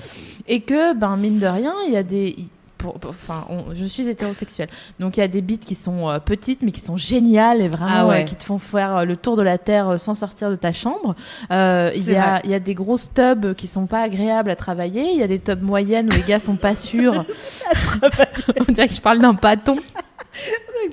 Et 0.48 0.60
que, 0.60 0.94
ben, 0.94 1.16
mine 1.16 1.38
de 1.38 1.46
rien, 1.46 1.74
il 1.86 1.92
y 1.92 1.96
a 1.96 2.02
des. 2.02 2.34
pour- 2.78 2.94
pour- 2.98 3.10
Enfin, 3.10 3.44
on- 3.48 3.72
je 3.74 3.84
suis 3.84 4.08
hétérosexuelle. 4.08 4.68
Donc, 4.98 5.16
il 5.16 5.20
y 5.20 5.22
a 5.22 5.28
des 5.28 5.40
bites 5.40 5.64
qui 5.64 5.76
sont 5.76 6.10
euh, 6.10 6.18
petites, 6.18 6.62
mais 6.62 6.72
qui 6.72 6.80
sont 6.80 6.96
géniales 6.96 7.60
et 7.60 7.68
vraiment 7.68 7.92
Ah 7.94 8.06
ouais. 8.08 8.22
euh, 8.22 8.24
qui 8.24 8.34
te 8.34 8.42
font 8.42 8.58
faire 8.58 8.96
euh, 8.96 9.04
le 9.04 9.16
tour 9.16 9.36
de 9.36 9.42
la 9.42 9.56
Terre 9.56 10.00
sans 10.00 10.16
sortir 10.16 10.50
de 10.50 10.56
ta 10.56 10.72
chambre. 10.72 11.14
Il 11.50 12.10
y, 12.10 12.16
a- 12.16 12.44
y 12.44 12.54
a 12.54 12.58
des 12.58 12.74
grosses 12.74 13.10
tubs 13.14 13.54
qui 13.54 13.68
sont 13.68 13.86
pas 13.86 14.02
agréables 14.02 14.50
à 14.50 14.56
travailler. 14.56 15.12
Il 15.12 15.18
y 15.18 15.22
a 15.22 15.28
des 15.28 15.38
tubs 15.38 15.62
moyennes 15.62 16.08
où 16.08 16.16
les 16.16 16.22
gars 16.22 16.40
sont 16.40 16.56
pas 16.56 16.74
sûrs. 16.74 17.24
on 18.68 18.72
dirait 18.72 18.88
que 18.88 18.94
je 18.94 19.00
parle 19.00 19.20
d'un 19.20 19.34
pâton. 19.34 19.76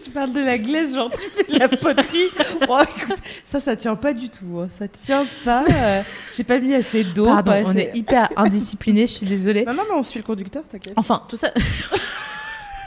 Tu 0.03 0.09
parles 0.11 0.33
de 0.33 0.41
la 0.41 0.57
glaise, 0.57 0.93
genre 0.95 1.09
tu 1.09 1.17
fais 1.29 1.51
de 1.53 1.57
la 1.59 1.67
poterie. 1.69 2.27
Oh, 2.69 2.77
écoute, 2.81 3.17
ça, 3.45 3.59
ça 3.59 3.75
tient 3.75 3.95
pas 3.95 4.13
du 4.13 4.29
tout. 4.29 4.59
hein. 4.59 4.67
Ça 4.77 4.87
tient 4.87 5.25
pas. 5.43 5.63
euh, 5.69 6.01
J'ai 6.35 6.43
pas 6.43 6.59
mis 6.59 6.73
assez 6.75 7.03
d'eau. 7.03 7.25
Pardon, 7.25 7.51
pas 7.51 7.61
on 7.65 7.69
assez- 7.71 7.79
est 7.79 7.95
hyper 7.97 8.29
indiscipliné, 8.35 9.07
je 9.07 9.13
suis 9.13 9.25
désolée. 9.25 9.65
Non, 9.65 9.73
non, 9.73 9.83
mais 9.89 9.95
on 9.95 10.03
suit 10.03 10.19
le 10.19 10.25
conducteur, 10.25 10.63
t'inquiète. 10.69 10.93
Enfin, 10.97 11.23
tout 11.27 11.37
ça. 11.37 11.51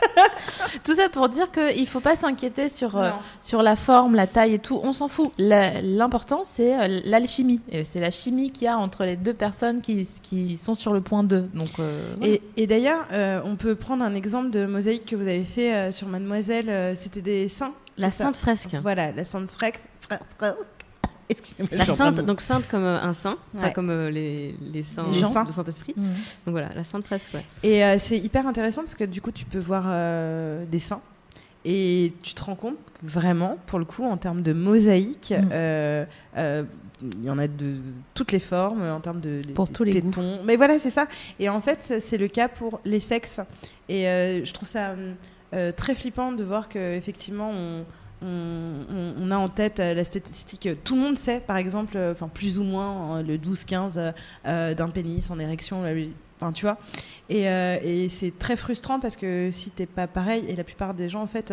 tout 0.84 0.94
ça 0.94 1.08
pour 1.08 1.28
dire 1.28 1.50
qu'il 1.50 1.80
ne 1.80 1.86
faut 1.86 2.00
pas 2.00 2.16
s'inquiéter 2.16 2.68
sur, 2.68 2.96
euh, 2.96 3.10
sur 3.40 3.62
la 3.62 3.76
forme, 3.76 4.14
la 4.14 4.26
taille 4.26 4.54
et 4.54 4.58
tout. 4.58 4.80
On 4.82 4.92
s'en 4.92 5.08
fout. 5.08 5.30
L'important, 5.38 6.42
c'est 6.44 6.78
euh, 6.78 7.00
l'alchimie. 7.04 7.60
Et 7.70 7.84
c'est 7.84 8.00
la 8.00 8.10
chimie 8.10 8.50
qu'il 8.50 8.64
y 8.64 8.68
a 8.68 8.78
entre 8.78 9.04
les 9.04 9.16
deux 9.16 9.34
personnes 9.34 9.80
qui, 9.80 10.06
qui 10.22 10.56
sont 10.58 10.74
sur 10.74 10.92
le 10.92 11.00
point 11.00 11.22
2. 11.22 11.42
Donc, 11.54 11.68
euh, 11.78 12.14
voilà. 12.18 12.32
Et, 12.34 12.42
et 12.56 12.66
d'ailleurs, 12.66 13.06
euh, 13.12 13.40
on 13.44 13.56
peut 13.56 13.74
prendre 13.74 14.02
un 14.04 14.14
exemple 14.14 14.50
de 14.50 14.66
mosaïque 14.66 15.06
que 15.06 15.16
vous 15.16 15.28
avez 15.28 15.44
fait 15.44 15.72
euh, 15.74 15.92
sur 15.92 16.08
Mademoiselle. 16.08 16.68
euh, 16.68 16.94
C'était 16.94 17.22
des 17.22 17.48
saints. 17.48 17.72
La 17.98 18.10
sainte 18.10 18.36
fresque. 18.36 18.74
Voilà, 18.80 19.12
la 19.12 19.24
sainte 19.24 19.50
frex. 19.50 19.86
fra- 20.00 20.18
fra- 20.38 20.54
Excusez-moi. 20.54 20.60
je 21.20 21.21
La 21.72 21.84
sainte, 21.84 22.16
de- 22.16 22.22
donc 22.22 22.40
sainte 22.40 22.66
comme 22.68 22.84
euh, 22.84 23.00
un 23.00 23.12
saint, 23.12 23.36
pas 23.60 23.70
comme 23.70 23.90
euh, 23.90 24.10
les, 24.10 24.54
les 24.72 24.82
saints 24.82 25.06
Les 25.12 25.18
gens. 25.18 25.44
le 25.46 25.52
Saint-Esprit. 25.52 25.94
Mhm. 25.96 26.04
Donc 26.04 26.52
voilà, 26.52 26.70
la 26.74 26.84
sainte 26.84 27.04
fresque, 27.04 27.34
ouais. 27.34 27.44
Et 27.62 27.84
euh, 27.84 27.96
c'est 27.98 28.18
hyper 28.18 28.46
intéressant 28.46 28.82
parce 28.82 28.94
que 28.94 29.04
du 29.04 29.20
coup, 29.20 29.32
tu 29.32 29.44
peux 29.44 29.58
voir 29.58 29.84
euh, 29.86 30.64
des 30.70 30.78
saints 30.80 31.00
et 31.64 32.12
tu 32.22 32.34
te 32.34 32.42
rends 32.42 32.56
compte 32.56 32.76
que 32.76 33.06
vraiment, 33.06 33.56
pour 33.66 33.78
le 33.78 33.84
coup, 33.84 34.04
en 34.04 34.16
termes 34.16 34.42
de 34.42 34.52
mosaïque, 34.52 35.32
Mm. 35.36 35.48
euh, 35.52 36.04
euh, 36.36 36.64
il 37.02 37.24
y 37.24 37.30
en 37.30 37.38
a 37.38 37.48
de 37.48 37.76
toutes 38.14 38.30
les 38.30 38.38
formes 38.40 38.82
en 38.82 39.00
termes 39.00 39.20
de 39.20 39.42
Pour 39.54 39.68
tous 39.70 39.82
les 39.84 39.92
tétons. 39.92 40.38
Mais 40.44 40.54
voilà, 40.56 40.78
c'est 40.78 40.90
ça. 40.90 41.06
Et 41.40 41.48
en 41.48 41.60
fait, 41.60 41.78
c'est- 41.82 41.98
c'est 42.00 42.16
le 42.18 42.28
cas 42.28 42.48
pour 42.48 42.80
les 42.84 43.00
sexes. 43.00 43.40
Et 43.88 44.06
euh, 44.08 44.44
je 44.44 44.52
trouve 44.52 44.68
ça 44.68 44.94
euh, 45.54 45.70
très 45.72 45.94
flippant 45.94 46.30
de 46.32 46.44
voir 46.44 46.68
que 46.68 46.94
effectivement 46.96 47.50
on 47.50 47.84
on, 48.24 49.30
a 49.30 49.36
en 49.36 49.48
tête 49.48 49.80
euh, 49.80 49.94
la 49.94 50.04
statistique, 50.04 50.66
euh, 50.66 50.74
tout 50.84 50.94
le 50.94 51.00
monde 51.02 51.18
sait 51.18 51.40
par 51.40 51.56
exemple, 51.56 51.94
euh, 51.96 52.12
enfin 52.12 52.28
plus 52.28 52.58
ou 52.58 52.64
moins 52.64 53.22
le 53.22 53.36
12-15 53.38 53.94
euh, 53.96 54.12
euh, 54.46 54.74
d'un 54.74 54.88
pénis 54.88 55.30
en 55.30 55.38
érection, 55.38 55.82
enfin 56.40 56.52
tu 56.52 56.64
vois. 56.64 56.78
Et, 57.28 57.48
euh, 57.48 57.78
et 57.82 58.08
c'est 58.08 58.38
très 58.38 58.56
frustrant 58.56 59.00
parce 59.00 59.16
que 59.16 59.50
si 59.52 59.70
t'es 59.70 59.86
pas 59.86 60.06
pareil, 60.06 60.44
et 60.48 60.56
la 60.56 60.64
plupart 60.64 60.94
des 60.94 61.08
gens 61.08 61.22
en 61.22 61.26
fait, 61.26 61.52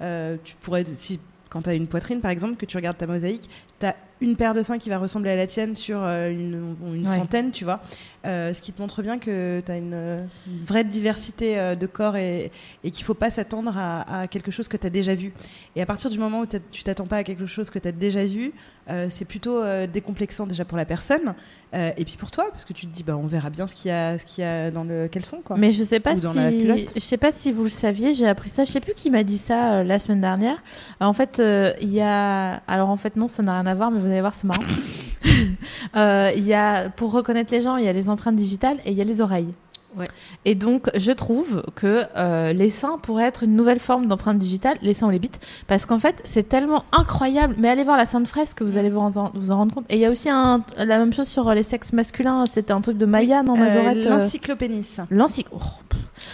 euh, 0.00 0.36
tu 0.44 0.54
pourrais, 0.56 0.84
si 0.84 1.20
quand 1.50 1.62
tu 1.62 1.70
as 1.70 1.74
une 1.74 1.86
poitrine 1.86 2.20
par 2.20 2.30
exemple, 2.30 2.56
que 2.56 2.66
tu 2.66 2.76
regardes 2.76 2.98
ta 2.98 3.06
mosaïque, 3.06 3.48
tu 3.80 3.86
as 3.86 3.96
une 4.20 4.34
paire 4.36 4.52
de 4.52 4.62
seins 4.62 4.78
qui 4.78 4.90
va 4.90 4.98
ressembler 4.98 5.30
à 5.30 5.36
la 5.36 5.46
tienne 5.46 5.76
sur 5.76 5.98
une, 6.02 6.74
une 6.92 7.08
Ouais. 7.08 7.16
centaine, 7.16 7.52
tu 7.52 7.64
vois. 7.64 7.80
Euh, 8.26 8.52
ce 8.52 8.60
qui 8.60 8.72
te 8.72 8.82
montre 8.82 9.00
bien 9.00 9.18
que 9.18 9.62
tu 9.64 9.70
as 9.70 9.76
une, 9.76 10.26
une 10.48 10.64
vraie 10.64 10.82
diversité 10.82 11.56
euh, 11.58 11.76
de 11.76 11.86
corps 11.86 12.16
et, 12.16 12.50
et 12.82 12.90
qu'il 12.90 13.04
faut 13.04 13.14
pas 13.14 13.30
s'attendre 13.30 13.72
à, 13.78 14.22
à 14.22 14.26
quelque 14.26 14.50
chose 14.50 14.66
que 14.66 14.76
tu 14.76 14.86
as 14.86 14.90
déjà 14.90 15.14
vu. 15.14 15.32
Et 15.76 15.82
à 15.82 15.86
partir 15.86 16.10
du 16.10 16.18
moment 16.18 16.40
où 16.40 16.46
tu 16.72 16.82
t'attends 16.82 17.06
pas 17.06 17.18
à 17.18 17.22
quelque 17.24 17.46
chose 17.46 17.70
que 17.70 17.78
tu 17.78 17.86
as 17.86 17.92
déjà 17.92 18.24
vu, 18.24 18.52
euh, 18.90 19.06
c'est 19.08 19.24
plutôt 19.24 19.62
décomplexant 19.92 20.46
déjà 20.48 20.64
pour 20.64 20.76
la 20.76 20.84
personne 20.84 21.34
et 21.72 22.04
puis 22.04 22.16
pour 22.18 22.30
toi, 22.30 22.48
parce 22.50 22.64
que 22.64 22.72
tu 22.72 22.86
te 22.86 22.92
dis, 22.94 23.02
bah, 23.04 23.16
on 23.16 23.26
verra 23.26 23.50
bien 23.50 23.66
ce 23.68 23.74
qu'il 23.74 23.90
y, 23.90 23.92
a- 23.92 24.18
ce 24.18 24.24
qu'il 24.24 24.42
y 24.42 24.46
a 24.46 24.70
dans 24.70 24.84
le 24.84 25.06
caleçon. 25.06 25.38
Quoi. 25.44 25.56
Mais 25.56 25.72
je 25.72 25.84
sais 25.84 26.00
pas 26.00 26.14
si 26.32 26.38
je 26.96 27.00
sais 27.00 27.18
pas 27.18 27.30
si 27.30 27.52
vous 27.52 27.62
le 27.64 27.68
saviez, 27.70 28.14
j'ai 28.14 28.26
appris 28.26 28.48
ça, 28.50 28.64
je 28.64 28.72
sais 28.72 28.80
plus 28.80 28.94
qui 28.94 29.10
m'a 29.10 29.22
dit 29.22 29.38
ça 29.38 29.84
la 29.84 29.98
semaine 30.00 30.20
dernière. 30.22 30.60
En 31.00 31.12
fait, 31.12 31.40
il 31.80 31.90
y 31.90 32.00
a 32.00 32.54
alors 32.66 32.88
en 32.88 32.96
fait 32.96 33.14
non, 33.16 33.28
ça 33.28 33.42
n'a 33.42 33.52
rien 33.60 33.66
à 33.66 33.74
voir 33.74 33.90
mais 33.90 34.00
vous 34.00 34.06
allez 34.06 34.20
voir 34.20 34.34
c'est 34.34 34.46
marrant. 34.46 34.62
Euh, 35.96 36.30
il 36.36 36.46
y 36.46 36.54
a 36.54 36.88
pour 36.90 37.12
reconnaître 37.12 37.52
les 37.52 37.62
gens, 37.62 37.76
il 37.76 37.84
y 37.84 37.88
a 37.88 37.92
les 37.92 38.08
empreintes 38.10 38.36
digitales 38.36 38.78
et 38.84 38.90
il 38.92 38.96
y 38.98 39.00
a 39.00 39.04
les 39.04 39.20
oreilles. 39.20 39.52
Ouais. 39.96 40.04
Et 40.44 40.54
donc, 40.54 40.90
je 40.96 41.10
trouve 41.12 41.62
que 41.74 42.02
euh, 42.16 42.52
les 42.52 42.68
seins 42.68 42.98
pourraient 42.98 43.24
être 43.24 43.42
une 43.42 43.56
nouvelle 43.56 43.80
forme 43.80 44.06
d'empreinte 44.06 44.38
digitale, 44.38 44.76
les 44.82 44.92
seins 44.92 45.08
ou 45.08 45.10
les 45.10 45.18
bites, 45.18 45.40
parce 45.66 45.86
qu'en 45.86 45.98
fait, 45.98 46.16
c'est 46.24 46.46
tellement 46.46 46.84
incroyable. 46.92 47.54
Mais 47.58 47.70
allez 47.70 47.84
voir 47.84 47.96
la 47.96 48.04
Sainte 48.04 48.28
Fresque, 48.28 48.60
vous 48.60 48.76
allez 48.76 48.90
vous 48.90 49.00
en, 49.00 49.32
vous 49.34 49.50
en 49.50 49.56
rendre 49.56 49.74
compte. 49.74 49.86
Et 49.88 49.94
il 49.94 50.00
y 50.00 50.04
a 50.04 50.10
aussi 50.10 50.28
un, 50.28 50.62
la 50.76 50.98
même 50.98 51.12
chose 51.14 51.26
sur 51.26 51.52
les 51.54 51.62
sexes 51.62 51.94
masculins. 51.94 52.44
C'était 52.46 52.72
un 52.74 52.82
truc 52.82 52.98
de 52.98 53.06
Maya, 53.06 53.42
non, 53.42 53.54
Euh, 53.56 53.60
Mazorette 53.60 54.06
euh, 54.06 54.10
L'encyclopénis. 54.10 54.96
l'encyc- 55.10 55.46
oh, 55.52 55.58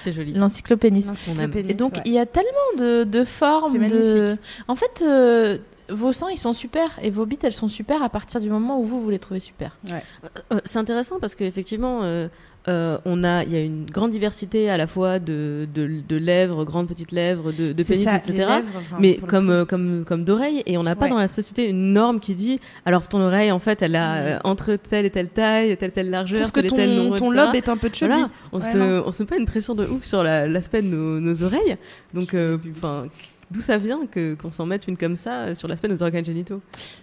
C'est 0.01 0.11
joli. 0.13 0.33
L'encyclopénis. 0.33 1.05
L'encyclopénis, 1.07 1.71
Et 1.71 1.75
donc, 1.75 1.95
ouais. 1.95 2.03
il 2.07 2.13
y 2.13 2.19
a 2.19 2.27
tellement 2.27 2.51
de, 2.79 3.05
de 3.05 3.25
formes. 3.25 3.79
De... 3.79 4.37
En 4.67 4.75
fait, 4.75 5.03
euh, 5.07 5.59
vos 5.91 6.13
seins, 6.13 6.31
ils 6.31 6.39
sont 6.39 6.53
super. 6.53 6.99
Et 7.03 7.11
vos 7.11 7.27
bites, 7.27 7.45
elles 7.45 7.53
sont 7.53 7.69
super 7.69 8.03
à 8.03 8.09
partir 8.09 8.41
du 8.41 8.49
moment 8.51 8.81
où 8.81 8.85
vous, 8.85 9.01
vous 9.03 9.11
les 9.11 9.19
trouvez 9.19 9.41
super. 9.41 9.77
Euh, 9.91 10.61
c'est 10.65 10.79
intéressant 10.79 11.19
parce 11.21 11.35
qu'effectivement, 11.35 12.01
euh, 12.03 12.29
euh, 12.67 12.97
on 13.05 13.23
a, 13.25 13.45
il 13.45 13.53
y 13.53 13.57
a 13.57 13.61
une 13.61 13.85
grande 13.85 14.11
diversité 14.11 14.71
à 14.71 14.79
la 14.79 14.87
fois 14.87 15.19
de, 15.19 15.69
de, 15.75 16.01
de 16.09 16.17
lèvres, 16.17 16.65
grandes 16.65 16.89
petites 16.89 17.13
lèvres, 17.13 17.53
de, 17.53 17.75
de 17.75 17.83
pénis, 17.83 18.05
ça, 18.05 18.17
etc. 18.17 18.33
les 18.33 18.39
lèvres, 18.39 18.69
enfin, 18.79 18.97
mais 18.99 19.17
comme, 19.17 19.51
euh, 19.51 19.65
comme, 19.67 20.05
comme 20.07 20.25
d'oreilles, 20.25 20.63
et 20.65 20.79
on 20.79 20.83
n'a 20.83 20.97
pas 20.97 21.05
Ouais. 21.05 21.11
dans 21.11 21.19
la 21.19 21.29
société 21.29 21.69
une 21.69 21.93
norme 21.93 22.21
qui 22.21 22.35
dit, 22.35 22.61
alors 22.87 23.07
ton 23.07 23.21
oreille, 23.21 23.53
en 23.53 23.59
fait, 23.59 23.83
elle 23.83 23.97
a 23.97 24.15
Mm. 24.15 24.27
euh, 24.27 24.39
entre 24.45 24.77
telle 24.77 25.05
et 25.05 25.11
telle 25.11 25.29
taille, 25.29 25.77
telle 25.77 25.93
telle 25.93 26.09
largeur, 26.09 26.41
trouve 26.41 26.53
que 26.53 26.61
tel 26.61 26.73
et 26.73 26.75
tel 26.75 26.97
ton, 26.97 27.03
nombre, 27.05 27.19
ton 27.19 27.31
lobe 27.31 27.55
est 27.55 27.69
un 27.69 27.77
peu 27.77 27.91
chubby. 27.93 28.15
Voilà, 28.15 28.31
on 28.53 28.61
Ouais, 28.61 28.73
se, 28.73 28.79
non. 28.79 29.05
on 29.07 29.13
se 29.13 29.23
met 29.23 29.27
pas 29.27 29.37
une 29.37 29.45
pression 29.47 29.75
de 29.75 29.87
ouf 29.87 30.03
sur 30.05 30.23
la- 30.23 30.49
l'aspect 30.49 30.81
de 30.81 30.87
nos, 30.89 31.21
nos 31.21 31.43
oreilles. 31.43 31.77
Donc, 32.15 32.33
euh, 32.33 32.57
enfin, 32.79 33.09
d'où 33.51 33.61
ça 33.61 33.79
vient 33.79 34.01
que 34.11 34.35
qu'on 34.35 34.51
s'en 34.51 34.67
mette 34.67 34.89
une 34.89 34.97
comme 34.97 35.17
ça 35.17 35.41
euh, 35.43 35.55
sur 35.55 35.69
l'aspect 35.69 35.89
de 35.89 35.93
nos 35.95 36.03
organes 36.03 36.25
génitaux 36.25 36.61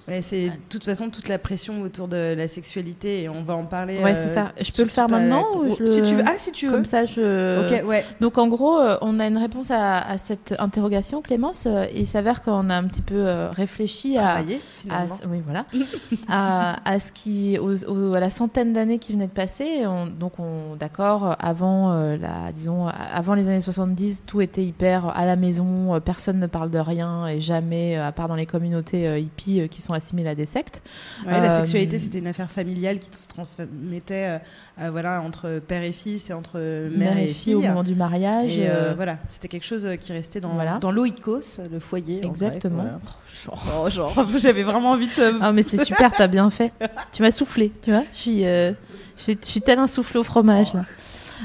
Ouais, 0.08 0.22
c'est 0.22 0.48
de 0.50 0.56
toute 0.70 0.84
façon 0.84 1.10
toute 1.10 1.28
la 1.28 1.38
pression 1.38 1.82
autour 1.82 2.08
de 2.08 2.34
la 2.38 2.48
sexualité 2.48 3.24
et 3.24 3.30
on 3.30 3.44
va 3.44 3.56
en 3.56 3.64
parler. 3.66 4.00
Ouais, 4.00 4.14
euh, 4.16 4.28
c'est 4.28 4.34
ça. 4.34 4.52
Je 4.60 4.72
peux 4.72 4.84
le 4.84 4.90
faire 4.90 5.10
maintenant 5.10 5.46
la- 5.54 5.58
ou 5.60 5.76
je 5.78 5.86
Si 5.86 6.02
le- 6.02 6.06
tu 6.08 6.16
veux. 6.16 6.24
Ah, 6.26 6.34
si 6.38 6.52
tu 6.52 6.68
veux. 6.68 6.74
Comme 6.74 6.86
ça, 6.86 7.06
je. 7.06 7.82
Ok, 7.82 7.88
ouais. 7.88 8.04
Donc 8.20 8.38
en 8.38 8.48
gros, 8.48 8.78
euh, 8.80 8.98
on 9.02 9.20
a 9.20 9.28
une 9.28 9.38
réponse 9.38 9.72
à, 9.72 10.00
à 10.00 10.18
cette 10.18 10.56
interrogation, 10.60 11.22
Clémence. 11.22 11.66
euh, 11.68 11.84
et 11.94 12.02
il 12.02 12.08
s'avère 12.08 12.42
qu'on 12.42 12.70
a 12.70 12.76
un 12.76 12.84
petit 12.86 13.02
peu 13.02 13.16
euh, 13.16 13.50
réfléchi 13.52 14.18
à, 14.18 14.22
Travailler 14.22 14.56
à 14.56 14.60
finalement. 14.82 15.16
ce- 15.16 15.28
oui, 15.28 15.42
voilà, 15.46 15.66
à, 16.28 16.90
à 16.90 17.00
ce 17.00 17.12
qui, 17.12 17.58
aux- 17.60 17.86
aux- 17.86 18.14
à 18.14 18.20
la 18.20 18.30
centaine 18.30 18.74
d'années 18.74 19.00
qui 19.00 19.14
venaient 19.14 19.28
de 19.28 19.32
passer. 19.32 19.86
On- 19.86 20.08
donc, 20.08 20.34
on, 20.40 20.76
d'accord, 20.80 21.36
avant 21.40 21.92
euh, 21.92 22.18
la, 22.18 22.52
disons, 22.52 22.88
avant 22.88 23.34
les 23.34 23.48
années 23.50 23.62
70, 23.62 24.24
tout 24.26 24.42
était 24.42 24.64
hyper 24.64 25.08
à 25.16 25.26
la 25.26 25.36
maison. 25.36 25.96
euh, 25.96 26.00
personne 26.32 26.40
ne 26.40 26.48
parle 26.48 26.70
de 26.72 26.80
rien 26.80 27.28
et 27.28 27.42
jamais, 27.42 27.98
euh, 27.98 28.08
à 28.08 28.12
part 28.12 28.28
dans 28.28 28.36
les 28.36 28.46
communautés 28.46 29.08
euh, 29.08 29.20
hippies 29.20 29.62
euh, 29.62 29.68
qui 29.68 29.82
sont 29.82 29.94
assimilées 29.94 30.30
à 30.30 30.36
des 30.36 30.46
sectes. 30.46 30.82
Ouais, 31.26 31.32
la 31.42 31.58
sexualité, 31.58 32.00
c'était 32.00 32.20
une 32.20 32.28
affaire 32.28 32.50
familiale 32.50 33.00
qui 33.00 33.10
se 33.18 33.28
transmettait 33.28 34.40
voilà, 34.92 35.22
entre 35.22 35.60
père 35.60 35.84
et 35.84 35.92
fils 35.92 36.30
et 36.30 36.34
entre 36.34 36.60
mère, 36.96 37.18
et 37.18 37.28
fille. 37.28 37.56
au 37.56 37.62
moment 37.62 37.84
du 37.84 37.96
mariage. 37.96 38.58
Et, 38.58 38.70
voilà, 38.96 39.18
c'était 39.30 39.48
quelque 39.48 39.66
chose 39.66 39.88
qui 40.00 40.14
restait 40.14 40.40
dans, 40.40 40.54
Voilà. 40.54 40.78
dans 40.80 40.92
l'oïkos, 40.92 41.60
le 41.72 41.80
foyer. 41.80 42.22
en 42.24 42.28
Exactement. 42.28 42.84
voilà. 42.84 43.00
Oh, 43.48 43.82
Oh, 43.86 43.90
genre, 43.90 44.14
j'avais 44.38 44.64
vraiment 44.64 44.92
envie 44.92 45.08
de. 45.08 45.38
Ah 45.42 45.52
mais 45.52 45.64
c'est 45.64 45.84
super, 45.84 46.12
t'as 46.12 46.28
bien 46.28 46.50
fait. 46.50 46.72
Tu 47.12 47.22
m'as 47.22 47.32
soufflé, 47.32 47.72
tu 47.82 47.92
vois. 47.92 48.04
Je 48.12 48.18
suis, 48.18 48.46
euh, 48.46 48.72
je 49.18 49.24
suis, 49.24 49.38
je 49.42 49.48
suis 49.48 49.62
tel 49.62 49.80
un 49.80 49.88
soufflé 49.88 50.20
au 50.20 50.24
fromage 50.24 50.74
là. 50.74 50.86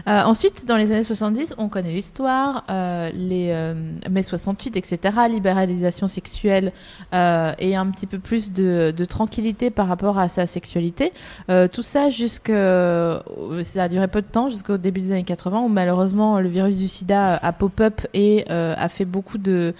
Euh, 0.08 0.22
ensuite, 0.22 0.66
dans 0.66 0.76
les 0.76 0.92
années 0.92 1.02
70, 1.02 1.56
on 1.58 1.68
connaît 1.68 1.92
l'histoire, 1.92 2.62
euh, 2.70 3.10
les 3.12 3.48
euh, 3.50 3.75
mai 4.08 4.22
68, 4.22 4.76
etc., 4.76 4.98
libéralisation 5.28 6.06
sexuelle 6.06 6.72
euh, 7.12 7.52
et 7.58 7.75
un 7.75 7.86
petit 7.90 8.06
peu 8.06 8.18
plus 8.18 8.52
de, 8.52 8.94
de 8.96 9.04
tranquillité 9.04 9.70
par 9.70 9.88
rapport 9.88 10.18
à 10.18 10.28
sa 10.28 10.46
sexualité. 10.46 11.12
Euh, 11.50 11.66
tout 11.66 11.82
ça 11.82 12.10
jusque, 12.10 12.52
ça 12.52 13.82
a 13.82 13.88
duré 13.88 14.06
peu 14.06 14.22
de 14.22 14.26
temps, 14.26 14.48
jusqu'au 14.48 14.76
début 14.76 15.00
des 15.00 15.12
années 15.12 15.25
80, 15.25 15.60
où 15.62 15.68
malheureusement 15.68 16.38
le 16.38 16.48
virus 16.48 16.78
du 16.78 16.88
SIDA 16.88 17.34
a 17.34 17.52
pop-up 17.52 18.00
et 18.14 18.44
euh, 18.50 18.75
a 18.76 18.88
fait 18.88 19.04
beaucoup 19.04 19.38
de 19.38 19.75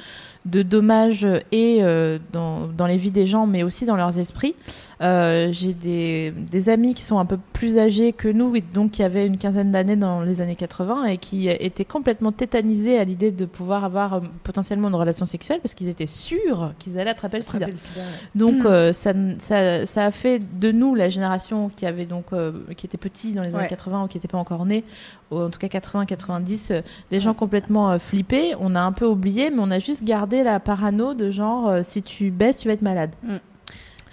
de 0.47 0.63
dommages 0.63 1.27
et 1.53 1.79
euh, 1.83 2.19
dans, 2.33 2.69
dans 2.69 2.87
les 2.87 2.97
vies 2.97 3.11
des 3.11 3.27
gens, 3.27 3.47
mais 3.47 3.63
aussi 3.63 3.85
dans 3.85 3.97
leurs 3.97 4.19
esprits. 4.19 4.55
Euh, 5.03 5.49
J'ai 5.53 5.75
des, 5.75 6.31
des 6.31 6.69
amis 6.71 6.95
qui 6.95 7.03
sont 7.03 7.19
un 7.19 7.27
peu 7.27 7.39
plus 7.53 7.77
âgés 7.77 8.13
que 8.15 8.29
nous, 8.29 8.57
et 8.57 8.63
donc 8.63 8.93
qui 8.93 9.03
avaient 9.03 9.27
une 9.27 9.37
quinzaine 9.37 9.71
d'années 9.71 9.97
dans 9.97 10.23
les 10.23 10.41
années 10.41 10.57
80 10.57 11.05
et 11.05 11.19
qui 11.19 11.49
étaient 11.49 11.85
complètement 11.85 12.33
tétanisés 12.33 12.99
à 12.99 13.05
l'idée 13.05 13.31
de 13.31 13.45
pouvoir 13.45 13.85
avoir 13.85 14.15
euh, 14.15 14.21
potentiellement 14.43 14.89
une 14.89 14.95
relation 14.95 15.27
sexuelle 15.27 15.61
parce 15.63 15.75
qu'ils 15.75 15.89
étaient 15.89 16.07
sûrs 16.07 16.73
qu'ils 16.79 16.99
allaient 16.99 17.11
attraper 17.11 17.37
le 17.37 17.43
sida. 17.43 17.59
rappelle 17.67 17.73
le 17.73 17.79
sida, 17.79 18.01
ouais. 18.01 18.07
Donc 18.35 18.63
Mm. 18.63 18.67
euh, 18.67 18.93
ça, 18.95 19.13
ça, 19.39 19.85
ça 19.85 20.05
a 20.07 20.11
fait 20.11 20.41
de 20.59 20.73
nous 20.73 20.95
la 20.95 21.11
génération 21.11 21.69
qui 21.69 21.85
avait 21.85 22.07
donc 22.07 22.33
euh, 22.33 22.53
qui 22.77 22.87
était 22.87 22.97
petit 22.97 23.33
dans 23.35 23.43
les 23.43 23.49
années 23.49 23.65
Ouais. 23.65 23.69
80 23.69 24.05
ou 24.05 24.07
qui 24.09 24.17
n'était 24.17 24.29
pas 24.29 24.39
encore 24.39 24.65
né, 24.65 24.83
ou 25.31 25.39
en 25.41 25.51
tout 25.51 25.59
cas 25.59 25.67
80-90, 25.69 26.73
euh, 26.73 26.81
des 27.11 27.21
gens 27.21 27.35
complètement 27.35 27.91
euh, 27.91 27.99
flippés. 27.99 28.55
On 28.61 28.75
a 28.75 28.81
un 28.81 28.93
peu 28.93 29.05
oublié, 29.07 29.51
mais 29.51 29.59
on 29.61 29.71
a 29.71 29.79
juste 29.79 30.05
gardé 30.05 30.43
la 30.43 30.59
parano 30.61 31.13
de 31.15 31.31
genre 31.31 31.69
euh, 31.69 31.81
si 31.85 32.03
tu 32.03 32.31
baisses, 32.31 32.59
tu 32.59 32.69
vas 32.69 32.75
être 32.75 32.83
malade. 32.83 33.11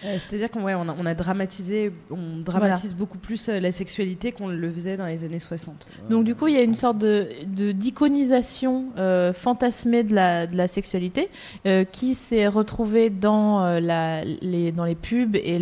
Euh, 0.05 0.17
C'est-à-dire 0.19 0.49
qu'on 0.51 0.63
ouais, 0.63 0.73
on 0.75 0.87
a, 0.89 0.95
on 0.99 1.05
a 1.05 1.13
dramatisé, 1.15 1.91
on 2.11 2.37
dramatise 2.43 2.93
beaucoup 2.95 3.17
plus 3.17 3.49
euh, 3.49 3.59
la 3.59 3.71
sexualité 3.71 4.31
qu'on 4.31 4.47
le 4.47 4.71
faisait 4.71 4.97
dans 4.97 5.05
les 5.05 5.23
années 5.23 5.39
60. 5.39 5.87
Donc 6.09 6.25
du 6.25 6.35
coup, 6.35 6.47
il 6.47 6.53
y 6.55 6.57
a 6.57 6.61
une 6.63 6.75
sorte 6.75 6.97
de 6.97 7.27
d'iconisation 7.71 8.85
euh, 8.97 9.33
fantasmée 9.33 10.03
de 10.03 10.13
la, 10.13 10.47
de 10.47 10.55
la 10.57 10.67
sexualité 10.67 11.29
euh, 11.65 11.83
qui 11.85 12.15
s'est 12.15 12.47
retrouvée 12.47 13.09
dans 13.09 13.79
la, 13.79 14.23
les 14.25 14.71
dans 14.71 14.85
les 14.85 14.95
pubs 14.95 15.35
et 15.35 15.59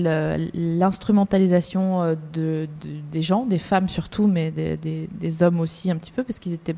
l'instrumentalisation 0.53 2.15
de, 2.15 2.15
de- 2.33 2.67
des 3.11 3.21
gens, 3.21 3.45
des 3.45 3.57
femmes 3.59 3.87
surtout, 3.89 4.27
mais 4.27 4.51
des, 4.51 4.77
des, 4.77 5.07
des 5.11 5.43
hommes 5.43 5.59
aussi 5.59 5.91
un 5.91 5.97
petit 5.97 6.11
peu 6.11 6.23
parce 6.23 6.39
qu'ils 6.39 6.53
étaient 6.53 6.75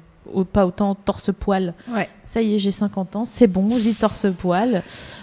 pas 0.52 0.66
autant 0.66 0.96
torse-poil. 0.96 1.74
Ouais. 1.90 2.10
Ça 2.26 2.42
y 2.42 2.56
est, 2.56 2.60
j'ai 2.60 2.72
50 2.72 3.16
ans, 3.16 3.26
c'est 3.26 3.48
bon, 3.48 3.78
j'y 3.78 3.96
torse-poil. 3.96 4.82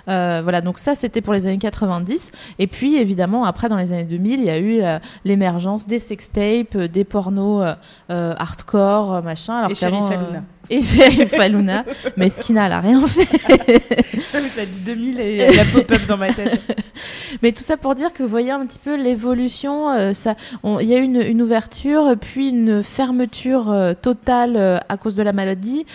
Euh, 0.08 0.40
voilà, 0.42 0.60
donc 0.60 0.78
ça 0.78 0.94
c'était 0.94 1.20
pour 1.20 1.32
les 1.32 1.46
années 1.46 1.58
90. 1.58 2.32
Et 2.58 2.66
puis 2.66 2.96
évidemment, 2.96 3.44
après 3.44 3.68
dans 3.68 3.76
les 3.76 3.92
années 3.92 4.04
2000, 4.04 4.40
il 4.40 4.46
y 4.46 4.50
a 4.50 4.58
eu 4.58 4.82
euh, 4.82 4.98
l'émergence 5.24 5.86
des 5.86 5.98
sextapes, 5.98 6.74
euh, 6.76 6.88
des 6.88 7.04
pornos 7.04 7.76
euh, 8.10 8.34
hardcore, 8.38 9.22
machin. 9.22 9.54
Alors 9.54 9.70
Et. 9.70 10.42
Et 10.72 10.83
Sheriff 10.83 11.35
Halouna. 11.35 11.85
Mais 12.16 12.30
Skina, 12.30 12.66
elle 12.66 12.72
a 12.72 12.80
rien 12.80 13.04
fait. 13.09 13.26
T'as 14.33 14.64
dit 14.64 14.80
2000 14.87 15.20
et 15.20 15.38
la 15.52 15.64
pop-up 15.64 16.06
dans 16.06 16.16
ma 16.16 16.33
tête. 16.33 16.61
Mais 17.42 17.52
tout 17.52 17.62
ça 17.62 17.76
pour 17.76 17.94
dire 17.94 18.12
que 18.12 18.22
vous 18.22 18.28
voyez 18.28 18.50
un 18.50 18.64
petit 18.66 18.78
peu 18.78 18.96
l'évolution. 18.96 19.90
euh, 19.90 20.12
ça, 20.14 20.35
il 20.64 20.87
y 20.87 20.94
a 20.94 20.98
eu 20.98 21.02
une, 21.02 21.20
une 21.22 21.42
ouverture, 21.42 22.14
puis 22.20 22.50
une 22.50 22.83
fermeture 22.83 23.70
euh, 23.70 23.94
totale 23.94 24.56
euh, 24.56 24.78
à 24.88 24.96
cause 24.96 25.14
de 25.14 25.22
la 25.22 25.33
maladie, 25.33 25.87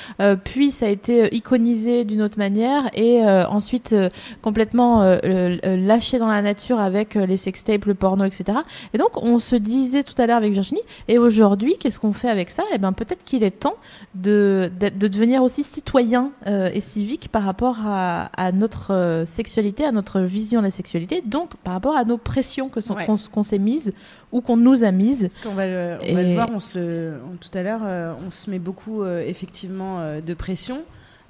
puis 0.43 0.71
ça 0.71 0.87
a 0.87 0.89
été 0.89 1.33
iconisé 1.33 2.05
d'une 2.05 2.21
autre 2.21 2.37
manière 2.37 2.89
et 2.93 3.23
ensuite 3.23 3.95
complètement 4.41 5.17
lâché 5.63 6.19
dans 6.19 6.27
la 6.27 6.41
nature 6.41 6.79
avec 6.79 7.15
les 7.15 7.37
sextapes, 7.37 7.85
le 7.85 7.93
porno, 7.93 8.23
etc. 8.23 8.59
Et 8.93 8.97
donc 8.97 9.21
on 9.21 9.37
se 9.37 9.55
disait 9.55 10.03
tout 10.03 10.19
à 10.21 10.27
l'heure 10.27 10.37
avec 10.37 10.53
Virginie, 10.53 10.81
et 11.07 11.17
aujourd'hui, 11.17 11.75
qu'est-ce 11.79 11.99
qu'on 11.99 12.13
fait 12.13 12.29
avec 12.29 12.51
ça? 12.51 12.63
Eh 12.73 12.77
ben 12.77 12.93
peut-être 12.93 13.23
qu'il 13.23 13.43
est 13.43 13.51
temps 13.59 13.75
de, 14.15 14.64
de 14.69 15.07
devenir 15.07 15.41
aussi 15.43 15.63
citoyen 15.63 16.31
euh, 16.47 16.69
et 16.73 16.79
civique 16.81 17.29
par 17.31 17.43
rapport 17.43 17.77
à, 17.85 18.25
à 18.35 18.51
notre 18.51 18.93
euh, 18.93 19.25
sexualité, 19.25 19.85
à 19.85 19.91
notre 19.91 20.21
vision 20.21 20.59
de 20.59 20.65
la 20.65 20.71
sexualité, 20.71 21.21
donc 21.25 21.55
par 21.57 21.73
rapport 21.73 21.95
à 21.95 22.03
nos 22.05 22.17
pressions 22.17 22.69
que 22.69 22.81
sont- 22.81 22.95
Ouais. 22.95 23.05
qu'on 23.05 23.15
qu'on 23.31 23.43
s'est 23.43 23.59
mises 23.59 23.93
ou 24.31 24.41
qu'on 24.41 24.57
nous 24.57 24.83
a 24.83 24.91
mises. 24.91 25.23
Parce 25.29 25.39
qu'on 25.39 25.53
va, 25.53 25.67
le, 25.67 25.97
on 26.09 26.13
va 26.13 26.23
le 26.23 26.33
voir, 26.33 26.49
on 26.53 26.59
se 26.59 26.77
le, 26.77 27.13
on- 27.31 27.37
tout 27.37 27.55
à 27.57 27.63
l'heure, 27.63 27.81
euh, 27.83 28.13
on 28.25 28.31
se 28.31 28.49
met 28.49 28.59
beaucoup 28.59 29.05
effectivement 29.05 29.99
de 30.25 30.33
pression. 30.33 30.81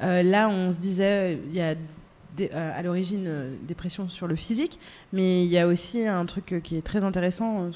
Là, 0.02 0.50
on 0.50 0.72
se 0.72 0.80
disait, 0.82 1.40
il 1.50 1.56
y 1.56 1.62
a 1.62 1.74
à 2.54 2.82
l'origine 2.82 3.26
euh, 3.28 3.56
des 3.68 3.76
pressions 3.76 4.10
sur 4.10 4.28
le 4.28 4.36
physique, 4.36 4.80
mais 5.14 5.44
il 5.44 5.50
y 5.50 5.58
a 5.58 5.68
aussi 5.68 6.06
un 6.08 6.26
truc 6.26 6.54
euh, 6.54 6.60
qui 6.60 6.78
est 6.78 6.82
très 6.82 7.04
intéressant, 7.04 7.64
euh, 7.64 7.72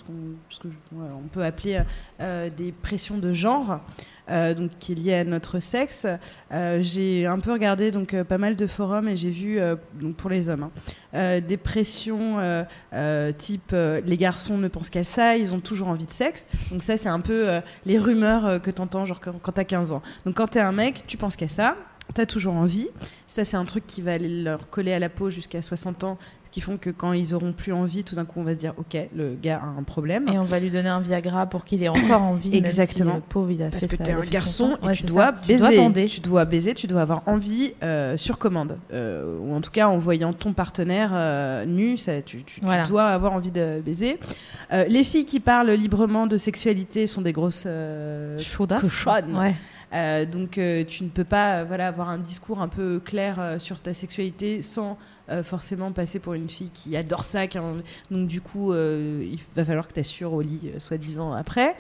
ce 0.50 0.60
qu'on 0.60 1.28
peut 1.32 1.44
appeler 1.44 1.82
euh, 2.20 2.50
des 2.56 2.72
pressions 2.72 3.18
de 3.18 3.32
genre. 3.34 3.80
euh, 4.30 4.54
donc 4.54 4.70
qui 4.80 4.92
est 4.92 4.96
lié 4.96 5.14
à 5.16 5.24
notre 5.24 5.60
sexe. 5.60 6.06
Euh, 6.52 6.80
j'ai 6.84 7.26
un 7.26 7.40
peu 7.40 7.52
regardé 7.52 7.90
donc 7.90 8.14
euh, 8.14 8.24
pas 8.24 8.38
mal 8.38 8.56
de 8.56 8.68
forums 8.68 9.08
et 9.08 9.18
j'ai 9.18 9.32
vu 9.32 9.60
euh, 9.60 9.76
donc 10.00 10.18
pour 10.18 10.30
les 10.30 10.50
hommes 10.50 10.64
hein, 10.64 10.72
euh, 11.16 11.42
des 11.42 11.58
pressions 11.58 12.38
euh, 12.40 12.64
euh, 12.94 13.32
type 13.32 13.72
euh, 13.74 14.02
les 14.06 14.18
garçons 14.18 14.58
ne 14.60 14.68
pensent 14.68 14.92
qu'à 14.92 15.04
ça, 15.04 15.36
ils 15.36 15.56
ont 15.56 15.60
toujours 15.60 15.88
envie 15.88 16.06
de 16.06 16.12
sexe. 16.12 16.48
Donc 16.72 16.84
ça 16.84 16.96
c'est 16.98 17.10
un 17.10 17.22
peu 17.22 17.50
euh, 17.50 17.60
les 17.86 17.98
rumeurs 17.98 18.46
euh, 18.46 18.60
que 18.60 18.70
t'entends 18.70 19.06
genre 19.06 19.20
quand, 19.20 19.34
quand 19.42 19.54
t'as 19.54 19.64
15 19.64 19.92
ans. 19.94 20.04
Donc 20.26 20.36
quand 20.36 20.48
t'es 20.48 20.60
un 20.60 20.74
mec, 20.74 21.06
tu 21.08 21.18
penses 21.18 21.36
qu'à 21.36 21.48
ça. 21.48 21.76
T'as 22.14 22.26
toujours 22.26 22.54
envie. 22.56 22.88
Ça, 23.28 23.46
c'est 23.46 23.58
un 23.58 23.66
truc 23.66 23.86
qui 23.86 24.02
va 24.02 24.14
aller 24.14 24.42
leur 24.44 24.70
coller 24.70 24.94
à 24.94 25.00
la 25.00 25.10
peau 25.10 25.30
jusqu'à 25.30 25.62
60 25.62 26.04
ans, 26.04 26.18
ce 26.46 26.50
qui 26.50 26.60
font 26.62 26.78
que 26.78 26.90
quand 26.90 27.14
ils 27.14 27.36
auront 27.36 27.54
plus 27.54 27.72
envie, 27.72 28.04
tout 28.04 28.16
d'un 28.16 28.26
coup, 28.26 28.40
on 28.40 28.44
va 28.44 28.54
se 28.56 28.58
dire, 28.60 28.74
ok, 28.78 28.98
le 29.16 29.36
gars 29.40 29.62
a 29.64 29.68
un 29.80 29.84
problème. 29.84 30.28
Et 30.28 30.40
on 30.40 30.44
va 30.44 30.60
lui 30.60 30.72
donner 30.72 30.90
un 30.90 31.00
Viagra 31.02 31.46
pour 31.46 31.64
qu'il 31.64 31.84
ait 31.84 31.88
encore 31.88 32.24
envie. 32.24 32.50
même 32.50 32.62
si 32.62 32.80
Exactement. 32.82 33.16
le 33.16 33.22
pauvre, 33.22 33.52
il 33.52 33.62
a 33.62 33.70
Parce 33.70 33.86
fait 33.86 33.96
que 33.98 34.02
t'es 34.04 34.12
un 34.14 34.22
garçon 34.22 34.76
et 34.82 34.86
Ouais, 34.88 34.94
tu 34.96 35.04
dois 35.04 35.26
ça. 35.26 35.32
baiser. 35.48 35.68
Tu 35.70 35.76
dois. 35.92 36.06
Tu 36.08 36.20
dois 36.22 36.46
baiser, 36.46 36.74
tu 36.74 36.88
dois 36.88 37.02
avoir 37.02 37.22
envie 37.28 37.74
euh, 37.84 38.18
sur 38.18 38.40
commande. 38.40 38.78
Euh, 38.92 39.38
ou 39.40 39.54
en 39.54 39.62
tout 39.62 39.70
cas, 39.72 39.88
en 39.88 40.00
voyant 40.00 40.34
ton 40.34 40.54
partenaire 40.54 41.12
euh, 41.14 41.66
nu, 41.66 41.98
ça, 42.00 42.20
tu, 42.24 42.44
tu- 42.44 42.56
tu 42.60 42.66
Voilà. 42.66 42.88
dois 42.88 43.04
avoir 43.06 43.34
envie 43.34 43.52
de 43.52 43.80
baiser. 43.86 44.20
Les 44.72 45.04
filles 45.04 45.26
qui 45.26 45.40
parlent 45.40 45.70
librement 45.72 46.26
de 46.26 46.38
sexualité 46.38 47.06
sont 47.06 47.22
des 47.22 47.34
grosses 47.34 47.68
Chaudasses. 48.40 48.82
cochonnes. 48.82 49.38
Ouais. 49.38 49.54
Euh, 49.94 50.26
donc 50.26 50.58
euh, 50.58 50.84
tu 50.86 51.04
ne 51.04 51.10
peux 51.10 51.24
pas 51.24 51.64
voilà, 51.64 51.88
avoir 51.88 52.10
un 52.10 52.20
discours 52.20 52.62
un 52.62 52.68
peu 52.68 53.00
clair 53.00 53.40
euh, 53.40 53.58
sur 53.58 53.80
ta 53.80 53.94
sexualité 53.94 54.62
sans 54.62 54.92
euh, 54.92 54.96
forcément 55.44 55.92
passer 55.92 56.20
pour 56.20 56.34
une 56.34 56.50
fille 56.50 56.70
qui 56.74 56.96
adore 56.98 57.24
ça. 57.24 57.48
qui 57.48 57.58
en- 57.60 57.78
Donc 58.12 58.28
du 58.28 58.42
coup, 58.42 58.74
euh, 58.74 59.24
il 59.30 59.40
va 59.56 59.64
falloir 59.66 59.88
que 59.88 59.94
tu 59.94 60.00
assures 60.00 60.34
au 60.34 60.42
lit, 60.42 60.60
euh, 60.76 60.80
soi-disant, 60.80 61.34
après. 61.34 61.76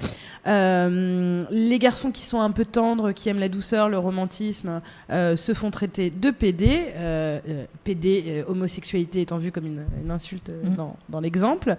Euh, 0.47 1.45
les 1.51 1.79
garçons 1.79 2.12
qui 2.12 2.25
sont 2.25 2.41
un 2.41 2.51
peu 2.51 2.65
tendres, 2.65 3.12
qui 3.12 3.29
aiment 3.29 3.39
la 3.39 3.49
douceur, 3.49 3.89
le 3.89 3.97
romantisme, 3.97 4.81
euh, 5.12 5.35
se 5.35 5.53
font 5.53 5.71
traiter 5.71 6.09
de 6.09 6.31
PD. 6.31 6.85
Euh, 6.95 7.39
euh, 7.47 7.65
PD, 7.83 8.23
euh, 8.27 8.43
homosexualité 8.47 9.21
étant 9.21 9.38
vue 9.38 9.51
comme 9.51 9.65
une, 9.65 9.85
une 10.03 10.12
insulte 10.12 10.49
euh, 10.49 10.63
Mm. 10.63 10.75
dans, 10.75 10.95
dans 11.09 11.19
l'exemple. 11.19 11.75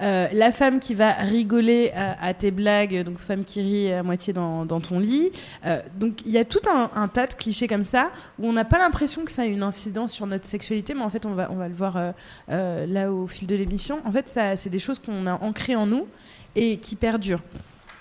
Euh, 0.00 0.28
la 0.32 0.52
femme 0.52 0.78
qui 0.80 0.94
va 0.94 1.12
rigoler 1.12 1.90
à, 1.94 2.22
à 2.24 2.34
tes 2.34 2.50
blagues, 2.50 3.02
donc 3.04 3.18
femme 3.18 3.44
qui 3.44 3.60
rit 3.60 3.92
à 3.92 4.02
moitié 4.02 4.32
dans, 4.32 4.64
dans 4.64 4.80
ton 4.80 4.98
lit. 5.00 5.30
Euh, 5.66 5.80
donc 5.98 6.22
il 6.24 6.32
y 6.32 6.38
a 6.38 6.44
tout 6.44 6.60
un, 6.72 6.90
un 6.94 7.06
tas 7.08 7.26
de 7.26 7.34
clichés 7.34 7.66
comme 7.68 7.82
ça 7.82 8.10
où 8.38 8.46
on 8.46 8.52
n'a 8.52 8.64
pas 8.64 8.78
l'impression 8.78 9.24
que 9.24 9.30
ça 9.32 9.42
a 9.42 9.46
une 9.46 9.62
incidence 9.62 10.12
sur 10.12 10.26
notre 10.26 10.46
sexualité, 10.46 10.94
mais 10.94 11.02
en 11.02 11.09
fait 11.10 11.26
on 11.26 11.34
va, 11.34 11.50
on 11.50 11.56
va 11.56 11.68
le 11.68 11.74
voir 11.74 11.96
euh, 11.96 12.12
euh, 12.50 12.86
là 12.86 13.12
au 13.12 13.26
fil 13.26 13.46
de 13.46 13.54
l'émission. 13.54 14.00
En 14.04 14.12
fait, 14.12 14.28
c'est 14.56 14.70
des 14.70 14.78
choses 14.78 14.98
qu'on 14.98 15.26
a 15.26 15.34
ancrées 15.34 15.76
en 15.76 15.86
nous 15.86 16.06
et 16.56 16.78
qui 16.78 16.96
perdurent. 16.96 17.42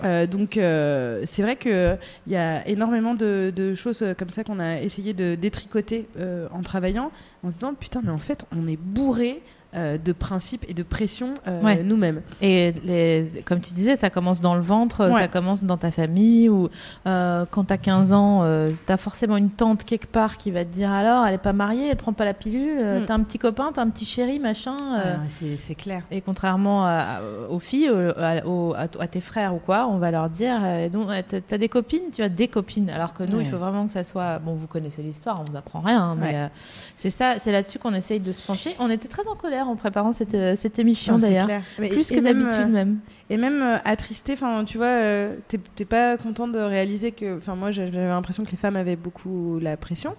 Euh, 0.05 0.25
donc 0.25 0.51
c'est 0.53 1.41
vrai 1.41 1.57
qu'il 1.57 1.97
y 2.27 2.35
a 2.35 2.65
énormément 2.67 3.15
de, 3.15 3.51
de 3.53 3.75
choses 3.75 4.03
comme 4.17 4.29
ça 4.29 4.43
qu'on 4.45 4.59
a 4.59 4.79
essayé 4.79 5.13
de 5.13 5.35
détricoter 5.35 6.07
en 6.51 6.61
travaillant, 6.61 7.11
en 7.43 7.49
se 7.49 7.55
disant 7.55 7.73
putain 7.73 8.01
mais 8.03 8.11
en 8.11 8.17
fait 8.17 8.45
on 8.55 8.67
est 8.67 8.79
bourré 8.79 9.41
euh, 9.75 9.97
de 9.97 10.11
principes 10.13 10.65
et 10.67 10.73
de 10.73 10.81
pression 10.83 11.33
euh, 11.47 11.61
Ouais. 11.61 11.83
nous-mêmes. 11.83 12.21
Et 12.41 12.73
les, 12.85 13.43
comme 13.45 13.59
tu 13.59 13.73
disais, 13.73 13.95
ça 13.95 14.09
commence 14.09 14.41
dans 14.41 14.55
le 14.55 14.61
ventre, 14.61 15.07
Ouais. 15.11 15.21
ça 15.21 15.27
commence 15.27 15.63
dans 15.63 15.77
ta 15.77 15.91
famille, 15.91 16.49
ou 16.49 16.69
euh, 17.05 17.45
quand 17.51 17.65
t'as 17.65 17.77
15 17.77 18.11
ans, 18.13 18.39
euh, 18.43 18.73
t'as 18.87 18.97
forcément 18.97 19.37
une 19.37 19.51
tante 19.51 19.83
quelque 19.83 20.07
part 20.07 20.37
qui 20.37 20.49
va 20.49 20.65
te 20.65 20.71
dire 20.73 20.91
alors, 20.91 21.25
elle 21.27 21.35
est 21.35 21.37
pas 21.37 21.53
mariée, 21.53 21.89
elle 21.89 21.97
prend 21.97 22.13
pas 22.13 22.25
la 22.25 22.33
pilule, 22.33 22.79
Mm. 23.01 23.05
t'as 23.05 23.13
un 23.13 23.19
petit 23.21 23.37
copain, 23.37 23.71
t'as 23.73 23.83
un 23.83 23.89
petit 23.89 24.05
chéri, 24.05 24.39
machin. 24.39 24.75
euh, 25.05 25.15
Ah, 25.17 25.29
c'est 25.29 25.75
clair. 25.75 26.01
Et 26.09 26.21
contrairement 26.21 26.83
à- 26.85 27.21
aux 27.49 27.59
filles, 27.59 27.89
à, 28.17 28.45
aux- 28.47 28.73
à- 28.73 28.87
à 28.99 29.07
tes 29.07 29.21
frères 29.21 29.53
ou 29.53 29.59
quoi, 29.59 29.87
on 29.87 29.99
va 29.99 30.09
leur 30.11 30.29
dire 30.29 30.57
donc, 30.91 31.09
t'as- 31.27 31.41
t'as 31.41 31.57
des 31.59 31.69
copines, 31.69 32.09
tu 32.13 32.23
as 32.23 32.29
des 32.29 32.47
copines. 32.47 32.89
Alors 32.89 33.13
que 33.13 33.23
nous, 33.23 33.37
Ouais. 33.37 33.43
il 33.43 33.49
faut 33.49 33.57
vraiment 33.57 33.85
que 33.85 33.91
ça 33.91 34.03
soit. 34.03 34.39
Bon, 34.39 34.53
vous 34.55 34.67
connaissez 34.67 35.01
l'histoire, 35.03 35.39
on 35.39 35.49
vous 35.51 35.55
apprend 35.57 35.81
rien, 35.81 36.01
hein, 36.01 36.15
mais 36.19 36.27
Ouais. 36.27 36.35
euh, 36.35 36.47
c'est 36.95 37.09
ça, 37.11 37.35
c'est 37.39 37.51
là-dessus 37.51 37.77
qu'on 37.77 37.93
essaye 37.93 38.19
de 38.19 38.31
se 38.31 38.45
pencher. 38.45 38.75
On 38.79 38.89
était 38.89 39.07
très 39.07 39.27
en 39.27 39.35
colère 39.35 39.58
en 39.67 39.75
préparant 39.75 40.13
cette, 40.13 40.33
euh, 40.35 40.55
cette 40.57 40.79
émission 40.79 41.17
d'ailleurs, 41.17 41.47
plus 41.77 42.11
et 42.11 42.15
que 42.15 42.19
d'habitude 42.21 42.49
euh, 42.51 42.65
même. 42.67 42.99
Et 43.29 43.37
même 43.37 43.61
euh, 43.61 43.77
attristé, 43.85 44.33
enfin, 44.33 44.63
tu 44.65 44.77
vois, 44.77 44.87
euh, 44.87 45.35
t'es 45.75 45.85
pas 45.85 46.17
content 46.17 46.47
de 46.47 46.59
réaliser 46.59 47.11
que, 47.11 47.37
enfin, 47.37 47.55
moi, 47.55 47.71
j'avais 47.71 48.07
l'impression 48.07 48.43
que 48.45 48.51
les 48.51 48.57
femmes 48.57 48.75
avaient 48.75 48.95
beaucoup 48.95 49.59
la 49.61 49.75
pression. 49.77 50.15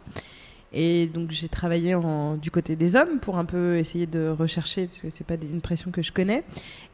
Et 0.73 1.07
donc, 1.07 1.33
j'ai 1.33 1.49
travaillé 1.49 1.97
en- 1.97 2.37
du 2.37 2.53
côté 2.53 2.77
des 2.77 2.95
hommes 2.95 3.19
pour 3.21 3.39
un 3.39 3.45
peu 3.45 3.77
essayer 3.79 4.07
de 4.07 4.29
rechercher, 4.29 4.87
parce 4.87 5.01
que 5.01 5.11
c'est 5.11 5.27
pas 5.27 5.35
une 5.35 5.61
pression 5.61 5.91
que 5.91 6.01
je 6.01 6.13
connais. 6.13 6.45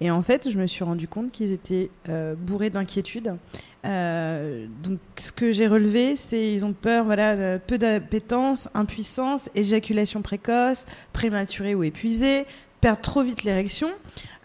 Et 0.00 0.10
en 0.10 0.22
fait, 0.22 0.48
je 0.50 0.56
me 0.58 0.66
suis 0.66 0.82
rendu 0.82 1.06
compte 1.08 1.30
qu'ils 1.30 1.52
étaient 1.52 1.90
euh, 2.08 2.34
bourrés 2.38 2.70
d'inquiétude. 2.70 3.34
Euh, 3.86 4.66
donc, 4.82 4.98
ce 5.18 5.32
que 5.32 5.52
j'ai 5.52 5.66
relevé, 5.66 6.16
c'est 6.16 6.52
ils 6.52 6.64
ont 6.64 6.72
peur, 6.72 7.04
voilà, 7.04 7.32
euh, 7.32 7.58
peu 7.64 7.78
d'appétence, 7.78 8.68
impuissance, 8.74 9.48
éjaculation 9.54 10.22
précoce, 10.22 10.86
prématurée 11.12 11.74
ou 11.74 11.84
épuisée, 11.84 12.46
perdre 12.80 13.00
trop 13.00 13.22
vite 13.22 13.44
l'érection. 13.44 13.90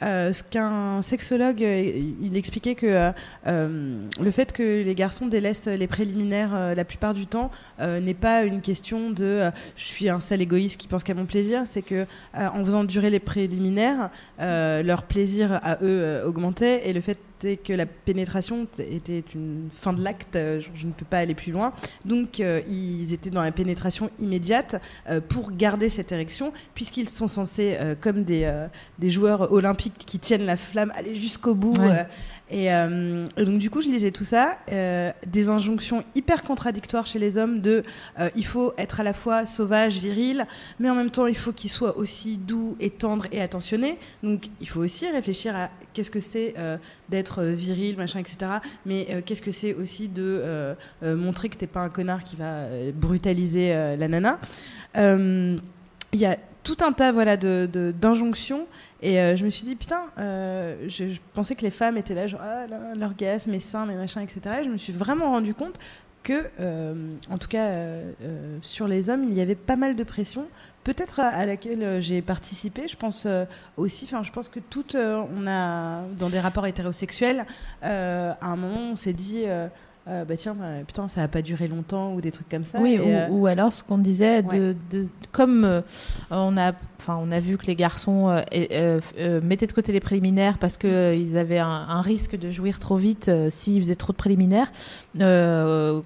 Euh, 0.04 0.34
ce 0.34 0.44
qu'un 0.44 1.02
sexologue, 1.02 1.64
euh, 1.64 2.14
il 2.22 2.36
expliquait 2.36 2.76
que 2.76 3.12
euh, 3.48 4.08
le 4.20 4.32
fait 4.32 4.52
que 4.52 4.82
les 4.84 4.96
garçons 4.96 5.28
délaissent 5.28 5.68
les 5.68 5.88
préliminaires 5.88 6.76
la 6.76 6.86
plupart 6.86 7.14
du 7.14 7.28
temps 7.28 7.52
n'est 7.80 8.14
pas 8.14 8.44
une 8.44 8.62
question 8.62 9.10
de 9.12 9.50
je 9.76 9.84
suis 9.84 10.10
un 10.10 10.20
sale 10.20 10.42
égoïste 10.42 10.80
qui 10.80 10.88
pense 10.88 11.04
qu'à 11.04 11.14
mon 11.14 11.26
plaisir, 11.26 11.64
c'est 11.66 11.82
que 11.82 12.06
en 12.34 12.64
faisant 12.64 12.84
durer 12.84 13.10
les 13.10 13.20
préliminaires, 13.20 14.10
leur 14.40 15.04
plaisir 15.04 15.60
à 15.64 15.78
eux 15.82 16.22
augmentait 16.26 16.88
et 16.88 16.94
le 16.94 17.02
fait 17.02 17.18
que 17.64 17.74
la 17.74 17.88
pénétration 17.88 18.68
était 18.78 19.24
une 19.34 19.70
fin 19.74 19.94
de 19.94 20.04
l'acte, 20.04 20.36
je, 20.36 20.86
ne 20.86 20.92
peux 20.92 21.06
pas 21.06 21.18
aller 21.18 21.34
plus 21.34 21.52
loin. 21.52 21.74
Donc 22.06 22.40
ils 22.40 23.14
étaient 23.14 23.30
dans 23.30 23.42
la 23.42 23.52
pénétration 23.52 24.10
immédiate 24.20 24.82
pour 25.30 25.52
garder 25.52 25.90
cette 25.90 26.12
érection, 26.12 26.54
puisqu'ils 26.76 27.10
sont 27.10 27.28
censés, 27.28 27.78
comme 28.02 28.24
des, 28.24 28.52
des 29.00 29.10
joueurs 29.10 29.52
olympiques 29.52 29.91
qui 30.06 30.20
tiennent 30.20 30.46
la 30.46 30.58
flamme, 30.58 30.92
aller 30.96 31.16
jusqu'au 31.16 31.56
bout. 31.56 31.74
Ouais. 31.80 31.90
euh, 31.90 32.04
et, 32.52 32.72
euh, 32.74 33.28
et 33.38 33.44
donc 33.46 33.60
du 33.60 33.70
coup, 33.70 33.82
je 33.82 33.88
lisais 33.88 34.12
tout 34.12 34.26
ça, 34.26 34.58
euh, 34.72 35.12
des 35.26 35.48
injonctions 35.48 36.04
hyper 36.16 36.44
contradictoires 36.44 37.08
chez 37.08 37.18
les 37.18 37.38
hommes 37.38 37.62
de 37.62 37.84
euh, 38.20 38.30
il 38.36 38.46
faut 38.46 38.74
être 38.78 39.00
à 39.00 39.04
la 39.04 39.14
fois 39.14 39.46
sauvage, 39.46 40.00
viril, 40.00 40.46
mais 40.80 40.90
en 40.90 40.96
même 40.96 41.12
temps 41.12 41.28
il 41.28 41.38
faut 41.38 41.54
qu'il 41.54 41.70
soit 41.70 41.98
aussi 41.98 42.38
doux 42.38 42.76
et 42.82 42.90
tendre 42.90 43.26
et 43.32 43.42
attentionné. 43.42 43.98
Donc 44.22 44.50
il 44.60 44.68
faut 44.68 44.82
aussi 44.82 45.10
réfléchir 45.10 45.56
à 45.56 45.70
qu'est-ce 45.94 46.12
que 46.12 46.20
c'est 46.20 46.56
d'être 47.10 47.44
viril, 47.44 47.96
machin, 47.96 48.20
etc. 48.20 48.52
Mais 48.86 49.24
qu'est-ce 49.26 49.42
que 49.42 49.52
c'est 49.52 49.74
aussi 49.74 50.10
de 50.10 50.76
montrer 51.02 51.50
que 51.50 51.56
t'es 51.56 51.68
pas 51.68 51.82
un 51.82 51.90
connard 51.90 52.24
qui 52.24 52.36
va 52.36 52.66
brutaliser 52.94 53.70
la 53.98 54.08
nana. 54.08 54.40
Il 54.98 56.20
y 56.20 56.26
a 56.26 56.38
tout 56.64 56.78
un 56.82 56.92
tas 56.92 57.12
voilà, 57.12 57.38
de, 57.38 57.94
d'injonctions. 58.00 58.68
Et 59.02 59.20
euh, 59.20 59.36
je 59.36 59.46
me 59.46 59.50
suis 59.50 59.66
dit, 59.66 59.76
putain, 59.76 60.08
euh, 60.20 60.76
je, 60.88 61.06
pensais 61.34 61.56
que 61.56 61.62
les 61.62 61.72
femmes 61.72 61.98
étaient 61.98 62.14
là, 62.14 62.28
genre, 62.28 62.42
ah, 62.44 62.66
l'orgasme, 62.96 63.52
mes 63.52 63.60
seins, 63.60 63.86
mes 63.86 63.96
machins, 63.96 64.22
etc. 64.22 64.58
Et 64.62 64.64
je 64.66 64.70
me 64.70 64.78
suis 64.78 64.94
vraiment 64.94 65.32
rendu 65.32 65.54
compte 65.54 65.80
que, 66.24 66.44
euh, 66.60 67.16
en 67.32 67.40
tout 67.40 67.48
cas, 67.48 67.68
sur 68.62 68.88
les 68.88 69.10
hommes, 69.10 69.24
il 69.24 69.34
y 69.34 69.42
avait 69.42 69.56
pas 69.56 69.76
mal 69.76 69.96
de 69.96 70.04
pression, 70.04 70.46
peut-être 70.84 71.20
à, 71.20 71.48
laquelle 71.48 72.00
j'ai 72.00 72.22
participé. 72.22 72.88
Je 72.88 72.96
pense 72.96 73.26
aussi, 73.76 74.06
enfin, 74.06 74.22
je 74.22 74.32
pense 74.32 74.48
que 74.48 74.60
toutes, 74.60 74.96
on 74.96 75.48
a, 75.48 76.04
dans 76.18 76.30
des 76.30 76.40
rapports 76.40 76.68
hétérosexuels, 76.68 77.46
à 77.82 78.36
un 78.40 78.56
moment, 78.56 78.92
on 78.92 78.96
s'est 78.96 79.14
dit, 79.14 79.46
euh, 80.08 80.26
bah 80.26 80.36
tiens, 80.36 80.56
bah, 80.56 80.66
putain, 80.86 81.08
ça 81.08 81.22
va 81.22 81.28
pas 81.28 81.42
durer 81.42 81.68
longtemps, 81.68 82.14
ou 82.14 82.22
des 82.22 82.32
trucs 82.32 82.50
comme 82.50 82.66
ça. 82.66 82.80
Oui, 82.80 82.98
ou, 83.00 83.08
euh, 83.08 83.28
ou 83.30 83.46
alors 83.48 83.72
ce 83.72 83.84
qu'on 83.84 83.98
disait, 84.00 84.42
de, 84.44 84.76
de- 84.90 85.08
comme 85.32 85.64
euh, 85.64 85.82
on, 86.32 86.58
a, 86.58 86.74
on 87.08 87.32
a 87.32 87.40
vu 87.40 87.58
que 87.58 87.66
les 87.68 87.76
garçons 87.76 88.36
et- 88.52 89.00
mettaient 89.44 89.68
de 89.68 89.74
côté 89.74 89.92
les 89.92 90.00
préliminaires 90.00 90.58
parce 90.58 90.78
qu'ils 90.78 91.38
avaient 91.38 91.60
un, 91.60 91.68
un 91.68 92.02
risque 92.02 92.38
de 92.38 92.52
jouir 92.52 92.80
trop 92.80 92.98
vite 92.98 93.32
s'ils 93.50 93.82
faisaient 93.82 93.96
trop 93.96 94.12
de 94.14 94.18
préliminaires. 94.18 94.72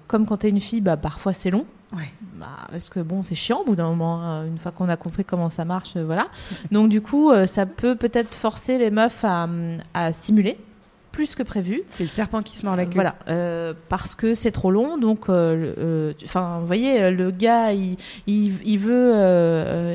Comme 0.06 0.26
quand 0.26 0.36
t'es 0.38 0.50
une 0.50 0.60
fille, 0.60 0.80
bah, 0.80 0.96
parfois 0.96 1.32
c'est 1.32 1.50
long. 1.50 1.64
Ouais. 1.96 2.12
Bah, 2.38 2.46
parce 2.70 2.90
que 2.90 3.00
bon, 3.00 3.22
c'est 3.22 3.34
chiant 3.36 3.60
au 3.60 3.64
bout 3.64 3.76
d'un 3.76 3.88
moment, 3.88 4.20
hein, 4.20 4.46
une 4.46 4.58
fois 4.58 4.72
qu'on 4.72 4.88
a 4.88 4.96
compris 4.96 5.24
comment 5.24 5.50
ça 5.50 5.64
marche, 5.64 5.94
euh, 5.96 6.04
voilà. 6.04 6.26
Donc 6.72 6.88
du 6.90 7.00
coup, 7.00 7.30
euh, 7.30 7.46
ça 7.46 7.64
peut 7.64 7.94
peut-être 7.94 8.34
forcer 8.34 8.76
les 8.76 8.90
meufs 8.90 9.24
à, 9.24 9.48
à 9.94 10.12
simuler 10.12 10.58
plus 11.16 11.34
que 11.34 11.42
prévu. 11.42 11.80
c'est 11.88 12.02
le 12.04 12.10
serpent 12.10 12.42
qui 12.42 12.58
se 12.58 12.66
mord 12.66 12.76
la 12.76 12.84
queue. 12.84 12.92
Voilà, 12.94 13.16
euh, 13.28 13.72
parce 13.88 14.14
que 14.14 14.34
c'est 14.34 14.50
trop 14.50 14.70
long, 14.70 14.98
donc, 14.98 15.30
euh, 15.30 15.72
euh, 15.78 16.12
enfin, 16.24 16.58
vous 16.60 16.66
voyez, 16.66 17.10
le 17.10 17.30
gars, 17.30 17.72
il, 17.72 17.96
il, 18.26 18.52
il 18.66 18.78
veut. 18.78 19.12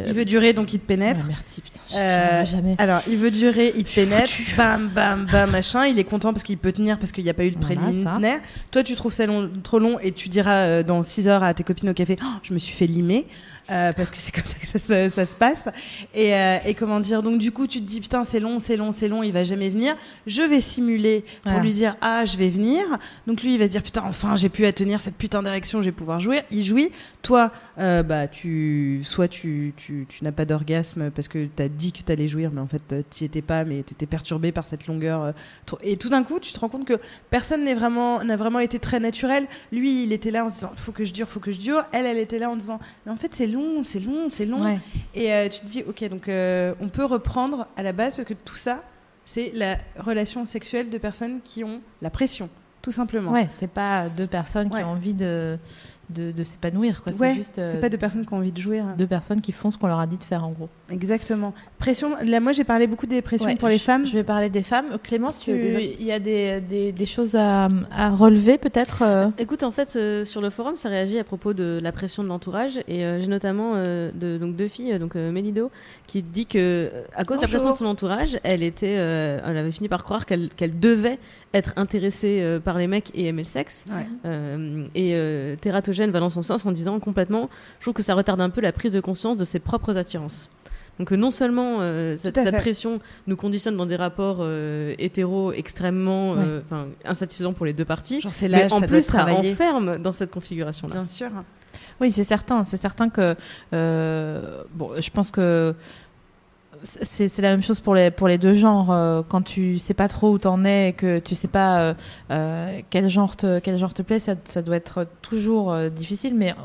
Il 0.07 0.13
veut 0.13 0.25
durer, 0.25 0.53
donc 0.53 0.73
il 0.73 0.79
te 0.79 0.85
pénètre. 0.87 1.23
merci, 1.27 1.61
putain, 1.61 2.43
jamais. 2.43 2.75
Alors, 2.79 3.01
il 3.07 3.17
veut 3.17 3.29
durer, 3.29 3.71
il 3.75 3.83
te 3.83 3.93
pénètre, 3.93 4.31
bam, 4.57 4.89
bam, 4.93 5.27
bam, 5.31 5.51
machin. 5.51 5.85
Il 5.85 5.99
est 5.99 6.03
content 6.03 6.33
parce 6.33 6.41
qu'il 6.43 6.57
peut 6.57 6.71
tenir 6.71 6.97
parce 6.97 7.11
qu'il 7.11 7.23
n'y 7.23 7.29
a 7.29 7.33
pas 7.35 7.45
eu 7.45 7.51
de 7.51 7.57
Voilà, 7.63 7.81
préliminaire. 7.81 8.39
Toi, 8.71 8.83
tu 8.83 8.95
trouves 8.95 9.13
ça 9.13 9.27
long- 9.27 9.49
trop 9.61 9.77
long 9.77 9.99
et 9.99 10.11
tu 10.11 10.27
diras 10.27 10.81
dans 10.83 11.03
6 11.03 11.27
heures 11.27 11.43
à 11.43 11.53
tes 11.53 11.63
copines 11.63 11.89
au 11.89 11.93
café, 11.93 12.15
Oh, 12.23 12.25
je 12.43 12.53
me 12.53 12.59
suis 12.59 12.73
fait 12.73 12.87
limer. 12.87 13.27
Euh, 13.71 13.93
parce 13.93 14.11
que 14.11 14.17
c'est 14.17 14.31
comme 14.33 14.43
ça 14.43 14.57
que 14.59 14.67
ça, 14.67 14.79
se- 14.79 15.09
ça 15.09 15.25
se 15.25 15.35
passe. 15.35 15.69
Et, 16.13 16.35
euh, 16.35 16.57
et 16.65 16.73
comment 16.73 16.99
dire, 16.99 17.23
donc 17.23 17.39
du 17.39 17.51
coup, 17.51 17.67
tu 17.67 17.79
te 17.79 17.85
dis, 17.85 18.01
putain, 18.01 18.23
c'est 18.25 18.39
long, 18.39 18.59
c'est 18.59 18.75
long, 18.77 18.91
c'est 18.91 19.07
long, 19.07 19.23
il 19.23 19.31
va 19.31 19.43
jamais 19.43 19.69
venir. 19.69 19.95
Je 20.27 20.41
vais 20.41 20.61
simuler 20.61 21.21
pour 21.43 21.51
Voilà. 21.51 21.61
lui 21.61 21.73
dire, 21.73 21.95
ah, 22.01 22.25
je 22.25 22.37
vais 22.37 22.49
venir. 22.49 22.83
Donc 23.27 23.41
lui, 23.41 23.53
il 23.53 23.59
va 23.59 23.65
se 23.67 23.71
dire, 23.71 23.83
putain, 23.83 24.03
enfin, 24.05 24.35
j'ai 24.35 24.49
pu 24.49 24.71
tenir 24.73 25.01
cette 25.01 25.15
putain 25.15 25.41
d'érection, 25.43 25.79
je 25.81 25.85
vais 25.85 25.91
pouvoir 25.91 26.19
jouir. 26.19 26.43
Il 26.51 26.63
jouit. 26.63 26.91
Toi, 27.21 27.51
euh, 27.77 28.03
bah, 28.03 28.27
tu, 28.27 29.01
soit 29.03 29.27
tu, 29.27 29.73
tu, 29.77 30.05
tu 30.09 30.23
n'as 30.23 30.31
pas 30.31 30.45
d'orgasme 30.45 31.11
parce 31.11 31.27
que 31.27 31.45
tu 31.55 31.63
as 31.63 31.69
dit 31.69 31.91
que 31.91 32.01
tu 32.03 32.11
allais 32.11 32.27
jouir, 32.27 32.51
mais 32.53 32.61
en 32.61 32.67
fait, 32.67 32.81
tu 33.15 33.23
étais 33.23 33.41
pas, 33.41 33.63
mais 33.63 33.83
tu 33.87 33.93
étais 33.93 34.05
perturbé 34.05 34.51
par 34.51 34.65
cette 34.65 34.87
longueur. 34.87 35.33
Et 35.83 35.97
tout 35.97 36.09
d'un 36.09 36.23
coup, 36.23 36.39
tu 36.39 36.51
te 36.51 36.59
rends 36.59 36.69
compte 36.69 36.85
que 36.85 36.99
personne 37.29 37.63
n'est 37.63 37.73
vraiment, 37.75 38.23
n'a 38.23 38.35
vraiment 38.37 38.59
été 38.59 38.79
très 38.79 38.99
naturel. 38.99 39.47
Lui, 39.71 40.03
il 40.03 40.11
était 40.13 40.31
là 40.31 40.43
en 40.45 40.49
se 40.49 40.55
disant, 40.55 40.71
faut 40.75 40.91
que 40.91 41.05
je 41.05 41.13
dure, 41.13 41.27
faut 41.27 41.39
que 41.39 41.51
je 41.51 41.59
dure. 41.59 41.83
Elle, 41.91 42.05
elle 42.05 42.17
était 42.17 42.39
là 42.39 42.49
en 42.49 42.55
disant, 42.55 42.79
mais 43.05 43.11
en 43.11 43.15
fait, 43.15 43.33
c'est 43.35 43.47
long, 43.47 43.60
c'est 43.83 43.99
long, 43.99 44.27
c'est 44.31 44.45
long. 44.45 44.63
Ouais. 44.63 44.79
Et 45.15 45.31
euh, 45.33 45.49
tu 45.49 45.59
te 45.61 45.65
dis, 45.65 45.83
ok, 45.87 46.07
donc 46.09 46.27
euh, 46.29 46.73
on 46.79 46.89
peut 46.89 47.05
reprendre 47.05 47.67
à 47.77 47.83
la 47.83 47.93
base 47.93 48.15
parce 48.15 48.27
que 48.27 48.33
tout 48.33 48.55
ça, 48.55 48.83
c'est 49.25 49.51
la 49.53 49.77
relation 49.97 50.45
sexuelle 50.45 50.89
de 50.89 50.97
personnes 50.97 51.39
qui 51.43 51.63
ont 51.63 51.81
la 52.01 52.09
pression, 52.09 52.49
tout 52.81 52.91
simplement. 52.91 53.31
Ouais, 53.31 53.47
c'est 53.55 53.69
pas 53.69 54.09
deux 54.09 54.27
personnes 54.27 54.69
qui 54.69 54.75
Ouais. 54.77 54.83
ont 54.83 54.91
envie 54.91 55.13
de 55.13 55.57
de, 56.11 56.31
de 56.31 56.43
s'épanouir. 56.43 57.01
quoi. 57.03 57.11
Ouais, 57.13 57.29
c'est 57.29 57.35
juste 57.35 57.59
euh, 57.59 57.71
c'est 57.73 57.81
pas 57.81 57.89
deux 57.89 57.97
personnes 57.97 58.25
qui 58.25 58.33
ont 58.33 58.37
envie 58.37 58.51
de 58.51 58.61
jouer. 58.61 58.79
hein. 58.79 58.93
deux 58.97 59.07
personnes 59.07 59.41
qui 59.41 59.51
font 59.51 59.71
ce 59.71 59.77
qu'on 59.77 59.87
leur 59.87 59.99
a 59.99 60.07
dit 60.07 60.17
de 60.17 60.23
faire, 60.23 60.45
en 60.45 60.49
gros. 60.51 60.69
Exactement. 60.91 61.53
Pression. 61.79 62.11
Là, 62.23 62.39
moi, 62.39 62.51
j'ai 62.51 62.63
parlé 62.63 62.85
beaucoup 62.87 63.07
des 63.07 63.21
pressions 63.21 63.47
Ouais, 63.47 63.55
pour 63.55 63.67
les 63.69 63.77
je- 63.77 63.83
femmes. 63.83 64.05
Je 64.05 64.13
vais 64.13 64.23
parler 64.23 64.49
des 64.49 64.61
femmes. 64.63 64.97
Clémence, 65.03 65.39
tu- 65.39 65.51
il 65.51 66.05
y 66.05 66.11
a 66.11 66.19
des, 66.19 66.61
des, 66.61 66.91
des 66.91 67.05
choses 67.05 67.35
à, 67.35 67.67
à 67.91 68.09
relever, 68.09 68.57
peut-être 68.57 69.01
euh 69.03 69.27
Écoute, 69.37 69.63
en 69.63 69.71
fait, 69.71 69.95
euh, 69.95 70.23
sur 70.23 70.41
le 70.41 70.49
forum, 70.49 70.75
ça 70.77 70.89
réagit 70.89 71.17
à 71.19 71.23
propos 71.23 71.53
de 71.53 71.79
la 71.81 71.91
pression 71.91 72.23
de 72.23 72.27
l'entourage. 72.27 72.79
Et 72.87 73.03
euh, 73.05 73.19
j'ai 73.19 73.27
notamment 73.27 73.73
euh, 73.75 74.11
de, 74.13 74.37
donc 74.37 74.55
deux 74.55 74.67
filles, 74.67 74.99
donc 74.99 75.15
euh, 75.15 75.31
Mélido, 75.31 75.71
qui 76.07 76.21
dit 76.21 76.45
que, 76.45 76.91
à 77.15 77.23
cause 77.23 77.37
de 77.37 77.41
la 77.43 77.47
pression 77.47 77.71
de 77.71 77.75
son 77.77 77.85
entourage, 77.85 78.37
elle, 78.43 78.63
était, 78.63 78.95
euh, 78.97 79.39
elle 79.45 79.57
avait 79.57 79.71
fini 79.71 79.87
par 79.87 80.03
croire 80.03 80.25
qu'elle 80.25 80.49
qu'elle 80.55 80.79
devait 80.79 81.17
être 81.53 81.73
intéressée 81.75 82.39
euh, 82.41 82.59
par 82.59 82.77
les 82.77 82.87
mecs 82.87 83.11
et 83.13 83.25
aimer 83.27 83.43
le 83.43 83.47
sexe. 83.47 83.85
Ouais. 83.89 84.07
Euh, 84.25 84.85
et 84.95 85.13
euh, 85.15 85.55
Tératogène 85.55 86.11
va 86.11 86.19
dans 86.19 86.29
son 86.29 86.41
sens 86.41 86.65
en 86.65 86.71
disant 86.71 86.99
complètement 86.99 87.49
je 87.79 87.85
trouve 87.85 87.93
que 87.93 88.03
ça 88.03 88.15
retarde 88.15 88.41
un 88.41 88.49
peu 88.49 88.61
la 88.61 88.71
prise 88.71 88.93
de 88.93 88.99
conscience 89.01 89.37
de 89.37 89.43
ses 89.43 89.59
propres 89.59 89.97
attirances. 89.97 90.49
Donc 90.99 91.11
euh, 91.11 91.15
non 91.15 91.31
seulement 91.31 91.77
euh, 91.79 92.15
cette, 92.17 92.55
pression 92.57 92.99
nous 93.27 93.35
conditionne 93.35 93.75
dans 93.75 93.85
des 93.85 93.95
rapports 93.95 94.37
euh, 94.41 94.93
hétéros 94.99 95.51
extrêmement 95.51 96.35
euh, 96.35 96.61
enfin, 96.63 96.87
insatisfaisants 97.05 97.53
pour 97.53 97.65
les 97.65 97.73
deux 97.73 97.85
parties, 97.85 98.21
Genre, 98.21 98.33
c'est 98.33 98.49
mais 98.49 98.71
en 98.71 98.79
ça 98.79 98.87
plus 98.87 99.05
ça 99.05 99.25
enferme 99.25 99.97
dans 99.97 100.13
cette 100.13 100.31
configuration-là. 100.31 100.93
Bien 100.93 101.07
sûr. 101.07 101.29
Oui, 101.99 102.11
c'est 102.11 102.23
certain. 102.23 102.63
C'est 102.65 102.77
certain 102.77 103.09
que. 103.09 103.35
euh, 103.73 104.63
bon, 104.73 104.91
je 104.99 105.09
pense 105.09 105.31
que. 105.31 105.75
C'est 106.83 107.37
la 107.39 107.51
même 107.51 107.61
chose 107.61 107.79
pour 107.79 107.95
les, 107.95 108.11
pour 108.11 108.27
les 108.27 108.37
deux 108.37 108.53
genres. 108.53 108.91
euh, 108.91 109.21
quand 109.27 109.41
tu 109.41 109.77
sais 109.79 109.93
pas 109.93 110.07
trop 110.07 110.31
où 110.31 110.37
t'en 110.37 110.65
es 110.65 110.89
et 110.89 110.93
que 110.93 111.19
tu 111.19 111.35
sais 111.35 111.47
pas 111.47 111.79
euh, 111.81 111.93
euh, 112.31 112.79
quel, 112.89 113.07
genre 113.09 113.35
te, 113.35 113.59
quel 113.59 113.77
genre 113.77 113.93
te 113.93 114.01
plaît, 114.01 114.19
ça, 114.19 114.35
ça 114.45 114.61
doit 114.61 114.75
être 114.75 115.07
toujours 115.21 115.75
difficile. 115.89 116.33
Mais 116.35 116.55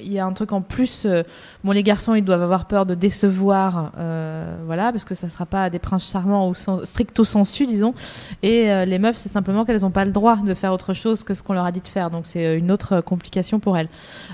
il 0.00 0.12
y 0.12 0.18
a 0.18 0.24
un 0.26 0.32
truc 0.32 0.52
en 0.52 0.60
plus. 0.60 1.04
euh, 1.06 1.22
bon, 1.64 1.72
les 1.72 1.82
garçons, 1.82 2.14
ils 2.14 2.24
doivent 2.24 2.42
avoir 2.42 2.66
peur 2.66 2.86
de 2.86 2.94
décevoir. 2.94 3.92
euh, 3.98 4.56
voilà, 4.66 4.92
parce 4.92 5.04
que 5.04 5.14
ça 5.14 5.28
sera 5.28 5.46
pas 5.46 5.70
des 5.70 5.78
princes 5.78 6.10
charmants 6.10 6.48
ou 6.48 6.54
sen- 6.54 6.84
stricto 6.84 7.24
sensu, 7.24 7.66
disons. 7.66 7.94
Et 8.42 8.70
euh, 8.70 8.84
les 8.84 8.98
meufs, 8.98 9.16
c'est 9.16 9.28
simplement 9.30 9.64
qu'elles 9.64 9.82
n'ont 9.82 9.90
pas 9.90 10.04
le 10.04 10.12
droit 10.12 10.36
de 10.36 10.54
faire 10.54 10.72
autre 10.72 10.94
chose 10.94 11.24
que 11.24 11.34
ce 11.34 11.42
qu'on 11.42 11.52
leur 11.54 11.64
a 11.64 11.72
dit 11.72 11.80
de 11.80 11.88
faire. 11.88 12.10
Donc 12.10 12.26
c'est 12.26 12.58
une 12.58 12.70
autre 12.70 13.00
complication 13.00 13.58
pour 13.60 13.76
elles. 13.76 13.88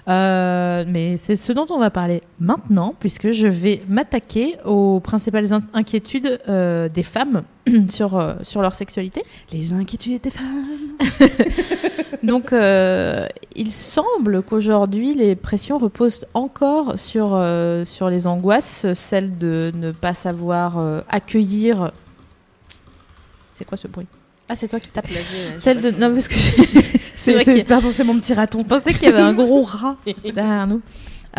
Mais 0.07 1.17
c'est 1.19 1.37
ce 1.37 1.53
dont 1.53 1.67
on 1.71 1.79
va 1.79 1.91
parler 1.91 2.23
maintenant, 2.41 2.95
puisque 2.99 3.33
je 3.33 3.47
vais 3.47 3.83
m'attaquer 3.89 4.57
aux 4.65 5.01
principales 5.01 5.53
in- 5.53 5.63
inquiétudes 5.75 6.41
des 6.49 7.03
femmes 7.03 7.43
sur, 7.89 8.17
euh, 8.17 8.35
sur 8.43 8.63
leur 8.63 8.75
sexualité. 8.75 9.23
Les 9.53 9.73
inquiétudes 9.73 10.21
des 10.21 10.31
femmes. 10.31 10.67
Donc, 12.23 12.53
euh, 12.53 13.27
il 13.55 13.73
semble 13.73 14.43
qu'aujourd'hui, 14.43 15.15
les 15.15 15.37
pressions 15.37 15.79
reposent 15.79 16.27
encore 16.35 16.99
sur, 16.99 17.31
euh, 17.33 17.85
sur 17.85 18.11
les 18.11 18.27
angoisses, 18.27 18.87
celle 18.95 19.39
de 19.39 19.73
ne 19.75 19.93
pas 19.93 20.15
savoir 20.15 20.79
euh, 20.79 21.01
accueillir. 21.09 21.93
C'est 23.55 23.65
quoi 23.65 23.77
ce 23.77 23.89
bruit? 23.89 24.07
Ah, 24.49 24.57
c'est 24.57 24.69
toi 24.69 24.81
qui 24.81 24.91
tapes. 24.91 25.09
Celle 25.57 25.81
de. 25.81 25.91
Non, 25.91 26.13
parce 26.13 26.29
que 26.29 26.35
c'est 27.17 27.65
Pardon, 27.67 27.91
c'est 27.93 28.05
mon 28.05 28.19
petit 28.19 28.33
raton. 28.33 28.61
Je 28.61 28.65
pensais 28.65 28.93
qu'il 28.93 29.05
y 29.05 29.13
avait 29.13 29.21
un 29.21 29.35
gros 29.35 29.63
rat 29.63 29.97
derrière 30.25 30.67
nous. 30.67 30.81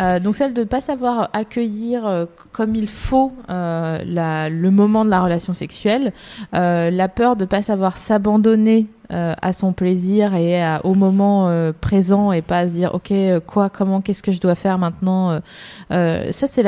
Euh, 0.00 0.18
donc 0.18 0.36
celle 0.36 0.54
de 0.54 0.60
ne 0.60 0.66
pas 0.66 0.80
savoir 0.80 1.28
accueillir 1.32 2.06
euh, 2.06 2.26
comme 2.52 2.74
il 2.74 2.88
faut 2.88 3.32
euh, 3.50 4.48
le 4.48 4.70
moment 4.70 5.04
de 5.04 5.10
la 5.10 5.22
relation 5.22 5.52
sexuelle, 5.52 6.12
la 6.52 7.08
peur 7.08 7.36
de 7.36 7.42
ne 7.42 7.48
pas 7.48 7.62
savoir 7.62 7.98
s'abandonner 7.98 8.86
à 9.12 9.52
son 9.52 9.72
plaisir 9.72 10.36
et 10.36 10.62
au 10.84 10.94
moment 10.94 11.50
présent 11.80 12.30
et 12.30 12.42
pas 12.42 12.68
se 12.68 12.72
dire 12.72 12.94
ok 12.94 13.12
quoi 13.44 13.68
comment 13.68 14.00
qu'est-ce 14.00 14.22
que 14.22 14.30
je 14.30 14.40
dois 14.40 14.54
faire 14.54 14.78
maintenant 14.78 15.40
ça 15.90 16.46
c'est 16.46 16.62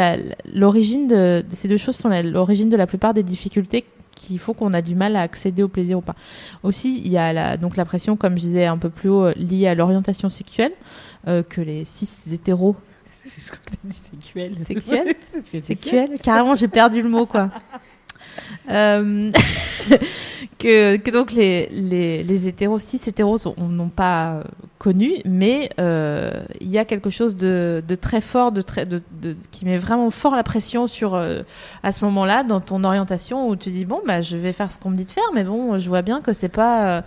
l'origine 0.53 1.07
de 1.07 1.45
ces 1.53 1.69
deux 1.69 1.77
choses 1.77 1.95
sont 1.95 2.09
l'origine 2.09 2.69
de 2.69 2.77
la 2.77 2.89
plupart 2.89 3.15
des 3.15 3.23
difficultés 3.23 3.85
qui 4.15 4.39
font 4.39 4.55
qu'on 4.55 4.73
a 4.73 4.83
du 4.83 4.97
mal 4.97 5.15
à 5.15 5.21
accéder 5.21 5.63
au 5.63 5.69
plaisir 5.69 5.99
ou 5.99 6.01
pas. 6.01 6.15
Aussi, 6.63 7.01
il 7.05 7.11
y 7.11 7.19
a 7.19 7.33
la, 7.33 7.57
donc 7.57 7.77
la 7.77 7.85
pression, 7.85 8.17
comme 8.17 8.37
je 8.37 8.43
disais 8.43 8.67
un 8.67 8.79
peu 8.79 8.89
plus 8.89 9.09
haut, 9.09 9.31
liée 9.35 9.67
à 9.67 9.75
l'orientation 9.75 10.29
sexuelle, 10.29 10.73
que 11.27 11.61
les 11.61 11.85
cis 11.85 12.09
hétéros 12.33 12.77
Je 13.25 13.47
crois 13.47 13.59
que 13.65 13.71
t'as 13.71 13.77
dit 13.85 13.97
séquelle. 13.97 14.57
Sexuelle 14.67 15.15
C'est 15.45 15.65
sexuelle. 15.65 16.11
Carrément, 16.23 16.55
j'ai 16.55 16.69
perdu 16.69 17.03
le 17.03 17.09
mot, 17.09 17.27
quoi. 17.27 17.51
Euh, 18.71 19.31
que, 20.59 20.97
que 20.97 21.11
donc 21.11 21.33
les, 21.33 21.69
les, 21.71 22.23
les 22.23 22.49
hétéros, 22.49 22.79
cis 22.79 23.01
hétéros 23.07 23.37
sont- 23.39 23.55
n'ont 23.59 23.89
pas 23.89 24.35
euh, 24.37 24.43
connu, 24.79 25.15
mais 25.27 25.69
euh, 25.81 26.43
il 26.61 26.69
y 26.71 26.79
a 26.79 26.85
quelque 26.85 27.11
chose 27.11 27.37
de, 27.37 27.83
de 27.87 27.95
très 27.95 28.21
fort, 28.21 28.53
de 28.53 28.63
très, 28.63 28.87
de, 28.87 29.03
de- 29.21 29.37
qui 29.51 29.65
met 29.65 29.77
vraiment 29.77 30.11
fort 30.11 30.35
la 30.35 30.45
pression 30.45 30.87
sur 30.87 31.15
euh, 31.15 31.43
à 31.83 31.93
ce 31.93 32.05
moment-là 32.07 32.43
dans 32.45 32.61
ton 32.61 32.85
orientation 32.85 33.49
où 33.49 33.57
tu 33.57 33.71
dis 33.71 33.85
bon 33.85 34.01
bah 34.07 34.23
je 34.23 34.37
vais 34.37 34.53
faire 34.53 34.71
ce 34.71 34.79
qu'on 34.79 34.91
me 34.91 34.97
dit 34.97 35.05
de 35.05 35.11
faire, 35.11 35.25
mais 35.35 35.45
bon 35.45 35.77
je 35.79 35.89
vois 35.89 36.03
bien 36.03 36.21
que 36.23 36.33
c'est 36.33 36.49
pas 36.49 37.03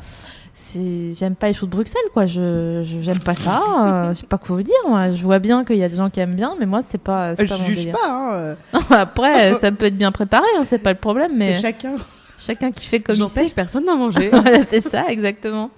j'aime 0.74 1.36
pas 1.36 1.48
les 1.48 1.54
choses 1.54 1.70
de 1.70 1.76
Bruxelles 1.76 2.02
quoi 2.14 2.26
je 2.26 2.84
je- 2.86 3.02
j'aime 3.02 3.20
pas 3.20 3.36
ça 3.36 3.62
euh, 3.82 4.14
je 4.14 4.20
sais 4.22 4.26
pas 4.26 4.38
quoi 4.38 4.56
vous 4.56 4.64
dire 4.64 4.74
moi 4.88 5.12
je 5.14 5.22
vois 5.22 5.40
bien 5.40 5.66
qu'il 5.66 5.76
y 5.76 5.84
a 5.84 5.90
des 5.90 5.98
gens 5.98 6.10
qui 6.10 6.20
aiment 6.22 6.36
bien 6.36 6.56
mais 6.60 6.66
moi 6.66 6.82
c'est 6.82 6.98
pas 6.98 7.36
c'est 7.36 7.46
Je 7.46 7.52
pas 7.54 7.58
mon 7.60 7.66
juge 7.66 7.78
délire. 7.78 7.94
pas. 7.96 8.08
Hein. 8.10 8.32
euh, 8.34 8.56
Après, 8.92 9.54
ça 9.60 9.72
peut 9.72 9.86
être 9.86 9.98
bien 9.98 10.12
préparé, 10.14 10.46
hein, 10.58 10.64
c'est 10.64 10.80
pas 10.80 10.94
le 10.94 11.00
problème, 11.00 11.34
mais 11.36 11.56
C'est 11.56 11.62
chacun. 11.62 11.96
chacun 12.38 12.72
qui 12.72 12.86
fait 12.88 13.00
comme 13.02 13.16
il 13.16 13.20
J'empêche 13.20 13.50
sait. 13.50 13.54
personne 13.54 13.84
d'en 13.86 13.98
manger. 13.98 14.30
voilà, 14.32 14.62
c'est 14.64 14.82
ça, 14.82 15.08
exactement. 15.10 15.72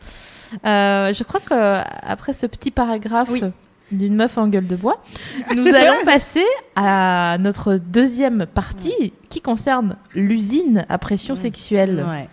Euh, 0.65 1.13
je 1.13 1.23
crois 1.23 1.39
que 1.39 1.81
après 2.03 2.33
ce 2.33 2.45
petit 2.45 2.69
paragraphe 2.71 3.29
Oui. 3.31 3.41
d'une 3.91 4.15
meuf 4.15 4.37
en 4.37 4.47
gueule 4.47 4.67
de 4.67 4.75
bois, 4.75 5.01
nous 5.55 5.67
allons 5.67 5.97
passer 6.05 6.45
à 6.75 7.37
notre 7.39 7.75
deuxième 7.75 8.45
partie 8.45 9.11
qui 9.29 9.41
concerne 9.41 9.95
l'usine 10.13 10.85
à 10.87 10.97
pression 10.99 11.35
sexuelle. 11.35 12.05
Ouais. 12.07 12.29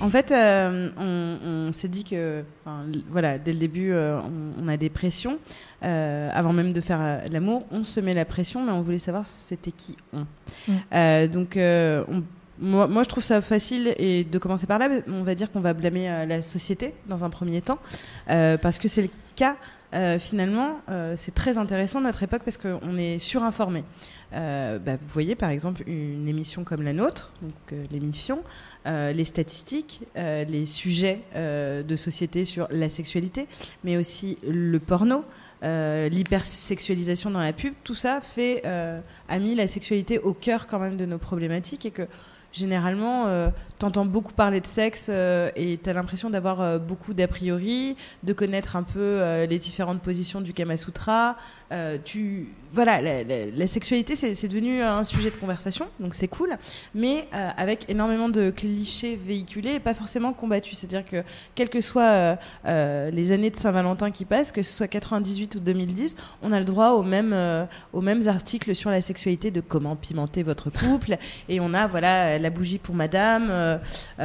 En 0.00 0.10
fait, 0.10 0.30
euh, 0.30 0.90
on, 0.96 1.68
on 1.68 1.72
s'est 1.72 1.88
dit 1.88 2.04
que, 2.04 2.44
enfin, 2.64 2.84
voilà, 3.10 3.36
dès 3.38 3.52
le 3.52 3.58
début, 3.58 3.90
euh, 3.92 4.20
on, 4.20 4.64
on 4.64 4.68
a 4.68 4.76
des 4.76 4.90
pressions. 4.90 5.38
Euh, 5.82 6.30
avant 6.32 6.52
même 6.52 6.72
de 6.72 6.80
faire 6.80 7.22
l'amour, 7.30 7.66
on 7.72 7.82
se 7.82 7.98
met 8.00 8.14
la 8.14 8.24
pression, 8.24 8.64
mais 8.64 8.70
on 8.72 8.80
voulait 8.82 8.98
savoir 9.00 9.26
c'était 9.26 9.72
qui 9.72 9.96
on. 10.12 10.24
Mm. 10.68 11.26
Donc, 11.28 11.56
on- 11.56 12.22
moi, 12.60 12.88
moi, 12.88 13.04
je 13.04 13.08
trouve 13.08 13.22
ça 13.22 13.40
facile 13.40 13.94
et 13.98 14.24
de 14.24 14.38
commencer 14.38 14.66
par 14.66 14.78
là. 14.80 14.88
On 15.08 15.22
va 15.22 15.34
dire 15.36 15.50
qu'on 15.50 15.60
va 15.60 15.74
blâmer 15.74 16.10
euh, 16.10 16.26
la 16.26 16.42
société 16.42 16.92
dans 17.08 17.22
un 17.24 17.30
premier 17.30 17.60
temps, 17.60 17.78
euh, 18.30 18.56
parce 18.56 18.78
que 18.78 18.88
c'est 18.88 19.02
le 19.02 19.10
cas. 19.36 19.56
euh, 19.94 20.18
finalement, 20.18 20.80
c'est 21.16 21.34
très 21.34 21.56
intéressant 21.58 22.00
notre 22.00 22.22
époque 22.22 22.42
parce 22.44 22.56
qu'on 22.58 22.98
est 22.98 23.18
surinformé. 23.20 23.84
Euh, 24.34 24.78
bah, 24.78 24.96
vous 25.00 25.08
voyez 25.08 25.34
par 25.34 25.48
exemple 25.48 25.82
une 25.86 26.28
émission 26.28 26.62
comme 26.62 26.82
la 26.82 26.92
nôtre, 26.92 27.32
donc 27.40 27.52
euh, 27.72 27.84
l'émission, 27.90 28.40
euh, 28.86 29.12
les 29.12 29.24
statistiques, 29.24 30.00
euh, 30.16 30.44
les 30.44 30.66
sujets 30.66 31.20
de 31.34 31.96
société 31.96 32.44
sur 32.44 32.68
la 32.70 32.88
sexualité, 32.90 33.46
mais 33.84 33.96
aussi 33.96 34.36
le 34.46 34.78
porno, 34.78 35.24
l'hypersexualisation 35.62 37.30
dans 37.30 37.40
la 37.40 37.52
pub, 37.52 37.74
tout 37.84 37.94
ça 37.94 38.20
fait 38.20 38.62
a 38.64 39.38
mis 39.38 39.54
la 39.54 39.66
sexualité 39.66 40.18
au 40.18 40.32
cœur 40.34 40.66
quand 40.66 40.78
même 40.78 40.96
de 40.96 41.06
nos 41.06 41.18
problématiques 41.18 41.86
et 41.86 41.90
que 41.90 42.02
généralement 42.50 43.26
euh, 43.26 43.48
t'entends 43.78 44.06
beaucoup 44.06 44.32
parler 44.32 44.60
de 44.60 44.66
sexe 44.66 45.08
euh, 45.10 45.50
et 45.54 45.76
t'as 45.76 45.92
l'impression 45.92 46.30
d'avoir 46.30 46.80
beaucoup 46.80 47.12
d'a 47.12 47.28
priori, 47.28 47.94
de 48.22 48.32
connaître 48.32 48.74
un 48.76 48.82
peu 48.82 49.44
les 49.48 49.58
différentes 49.58 50.00
positions 50.00 50.40
du 50.40 50.52
Kama 50.54 50.76
Sutra. 50.76 51.36
Tu 52.04 52.48
voilà, 52.72 53.00
la, 53.02 53.24
la- 53.24 53.46
la 53.46 53.66
sexualité 53.66 54.14
c'est 54.18 54.48
devenu 54.48 54.82
un 54.82 55.04
sujet 55.04 55.30
de 55.30 55.36
conversation, 55.36 55.86
donc 56.00 56.14
c'est 56.14 56.28
cool, 56.28 56.56
mais 56.94 57.28
euh, 57.34 57.48
avec 57.56 57.88
énormément 57.90 58.28
de 58.28 58.50
clichés 58.50 59.16
véhiculés 59.16 59.74
et 59.74 59.80
pas 59.80 59.94
forcément 59.94 60.32
combattus. 60.32 60.78
C'est-à-dire 60.78 61.04
que 61.08 61.22
quelles 61.54 61.68
que 61.68 61.80
soient 61.80 62.02
euh, 62.02 62.36
euh, 62.66 63.10
les 63.10 63.32
années 63.32 63.50
de 63.50 63.56
Saint-Valentin 63.56 64.10
qui 64.10 64.24
passent, 64.24 64.52
que 64.52 64.62
ce 64.62 64.72
soit 64.72 64.88
98 64.88 65.54
ou 65.56 65.60
2010, 65.60 66.16
on 66.42 66.52
a 66.52 66.58
le 66.58 66.66
droit 66.66 66.90
aux 66.90 67.02
mêmes, 67.02 67.34
aux 67.92 68.00
mêmes 68.00 68.26
articles 68.28 68.74
sur 68.74 68.90
la 68.90 69.00
sexualité 69.00 69.50
de 69.50 69.60
comment 69.60 69.96
pimenter 69.96 70.42
votre 70.42 70.70
couple. 70.70 71.16
Et 71.48 71.60
on 71.60 71.72
a 71.74 71.86
voilà 71.86 72.38
la 72.38 72.50
bougie 72.50 72.78
pour 72.78 72.94
madame. 72.94 73.50
on, 74.18 74.22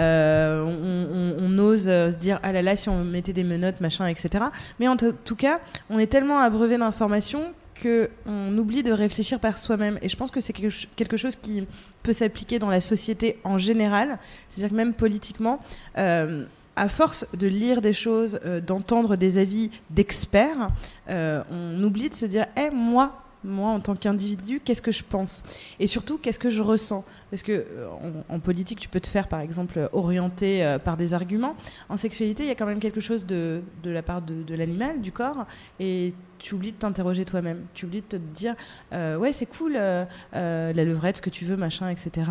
on- 1.40 1.54
ose 1.60 1.84
se 1.86 2.18
dire 2.18 2.40
ah 2.44 2.52
là 2.52 2.62
là 2.62 2.76
si 2.76 2.90
on 2.90 3.04
mettait 3.04 3.32
des 3.34 3.44
menottes 3.44 3.80
machin 3.80 4.08
etc. 4.08 4.46
Mais 4.80 4.88
en 4.88 4.98
tout 4.98 5.36
cas, 5.36 5.60
on 5.90 6.00
est 6.00 6.08
tellement 6.08 6.40
abreuvé 6.40 6.78
d'informations 6.78 7.54
que 7.84 8.10
on 8.26 8.58
oublie 8.58 8.84
de 8.84 8.92
réfléchir 8.92 9.40
par 9.40 9.58
soi-même. 9.58 10.00
Et 10.02 10.10
je 10.10 10.16
pense 10.16 10.32
que 10.32 10.40
c'est 10.40 10.54
quelque 10.54 11.18
chose 11.18 11.36
qui 11.36 11.66
peut 12.02 12.14
s'appliquer 12.14 12.58
dans 12.60 12.70
la 12.70 12.82
société 12.82 13.40
en 13.44 13.58
général. 13.58 14.20
C'est-à-dire 14.48 14.72
que 14.72 14.76
même 14.76 14.94
politiquement. 14.94 15.60
euh, 15.98 16.46
à 16.76 16.90
force 16.90 17.28
de 17.38 17.48
lire 17.48 17.82
des 17.82 17.94
choses, 17.94 18.40
euh, 18.46 18.60
d'entendre 18.60 19.16
des 19.16 19.38
avis 19.38 19.70
d'experts, 19.92 20.72
euh, 21.10 21.44
on 21.52 21.84
oublie 21.84 22.10
de 22.10 22.16
se 22.16 22.26
dire, 22.26 22.46
Eh, 22.58 22.72
moi, 22.72 23.23
moi 23.44 23.72
en 23.72 23.80
tant 23.80 23.96
qu'individu, 23.96 24.62
qu'est-ce 24.64 24.82
que 24.82 24.92
je 24.92 25.04
pense 25.04 25.44
Et 25.80 25.88
surtout, 25.88 26.18
qu'est-ce 26.18 26.40
que 26.40 26.50
je 26.50 26.62
ressens 26.62 27.04
Parce 27.30 27.44
que 27.44 27.52
euh, 27.52 27.88
en, 28.30 28.40
politique, 28.40 28.80
tu 28.80 28.90
peux 28.90 29.00
te 29.00 29.08
faire, 29.08 29.28
par 29.28 29.40
exemple, 29.40 29.90
orienter 29.94 30.64
euh, 30.64 30.80
par 30.80 30.98
des 30.98 31.14
arguments. 31.14 31.56
En 31.90 31.98
sexualité, 31.98 32.44
il 32.44 32.48
y 32.48 32.52
a 32.52 32.56
quand 32.56 32.66
même 32.66 32.80
quelque 32.80 33.02
chose 33.02 33.26
de, 33.26 33.62
la 33.84 34.02
part 34.02 34.22
de, 34.22 34.44
de 34.44 34.56
l'animal, 34.56 35.02
du 35.02 35.12
corps, 35.12 35.46
et 35.80 36.14
tu 36.40 36.56
oublies 36.56 36.72
de 36.72 36.78
t'interroger 36.78 37.26
toi-même. 37.26 37.62
Tu 37.74 37.86
oublies 37.86 38.02
de 38.02 38.08
te 38.08 38.16
dire, 38.18 38.56
euh, 38.94 39.18
ouais, 39.18 39.34
c'est 39.34 39.46
cool, 39.46 39.74
la 39.74 40.74
levrette, 40.74 41.18
ce 41.18 41.22
que 41.22 41.30
tu 41.30 41.46
veux, 41.46 41.56
machin, 41.58 41.90
etc. 41.90 42.28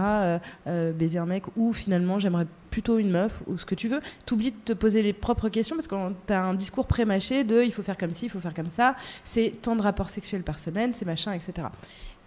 baiser 0.66 1.18
un 1.18 1.26
mec, 1.26 1.44
ou 1.56 1.72
finalement, 1.72 2.18
j'aimerais 2.18 2.46
plutôt 2.72 2.98
une 2.98 3.10
meuf, 3.10 3.42
ou 3.46 3.56
ce 3.56 3.64
que 3.64 3.76
tu 3.76 3.86
veux. 3.86 4.00
Tu 4.26 4.34
oublies 4.34 4.50
de 4.50 4.56
te 4.64 4.72
poser 4.72 5.02
les 5.02 5.12
propres 5.12 5.48
questions, 5.48 5.76
parce 5.76 5.86
que 5.86 5.94
tu 6.26 6.32
as 6.32 6.42
un 6.42 6.54
discours 6.54 6.86
pré-mâché 6.86 7.44
de, 7.44 7.62
il 7.62 7.72
faut 7.72 7.84
faire 7.84 7.96
comme 7.98 8.14
ci, 8.14 8.26
il 8.26 8.30
faut 8.30 8.40
faire 8.40 8.54
comme 8.54 8.70
ça. 8.70 8.96
C'est 9.22 9.54
tant 9.62 9.76
de 9.76 9.82
rapports 9.82 10.10
sexuels 10.10 10.42
par 10.42 10.58
semaine, 10.58 10.92
c'est 10.94 11.04
machin, 11.04 11.32
etc. 11.32 11.68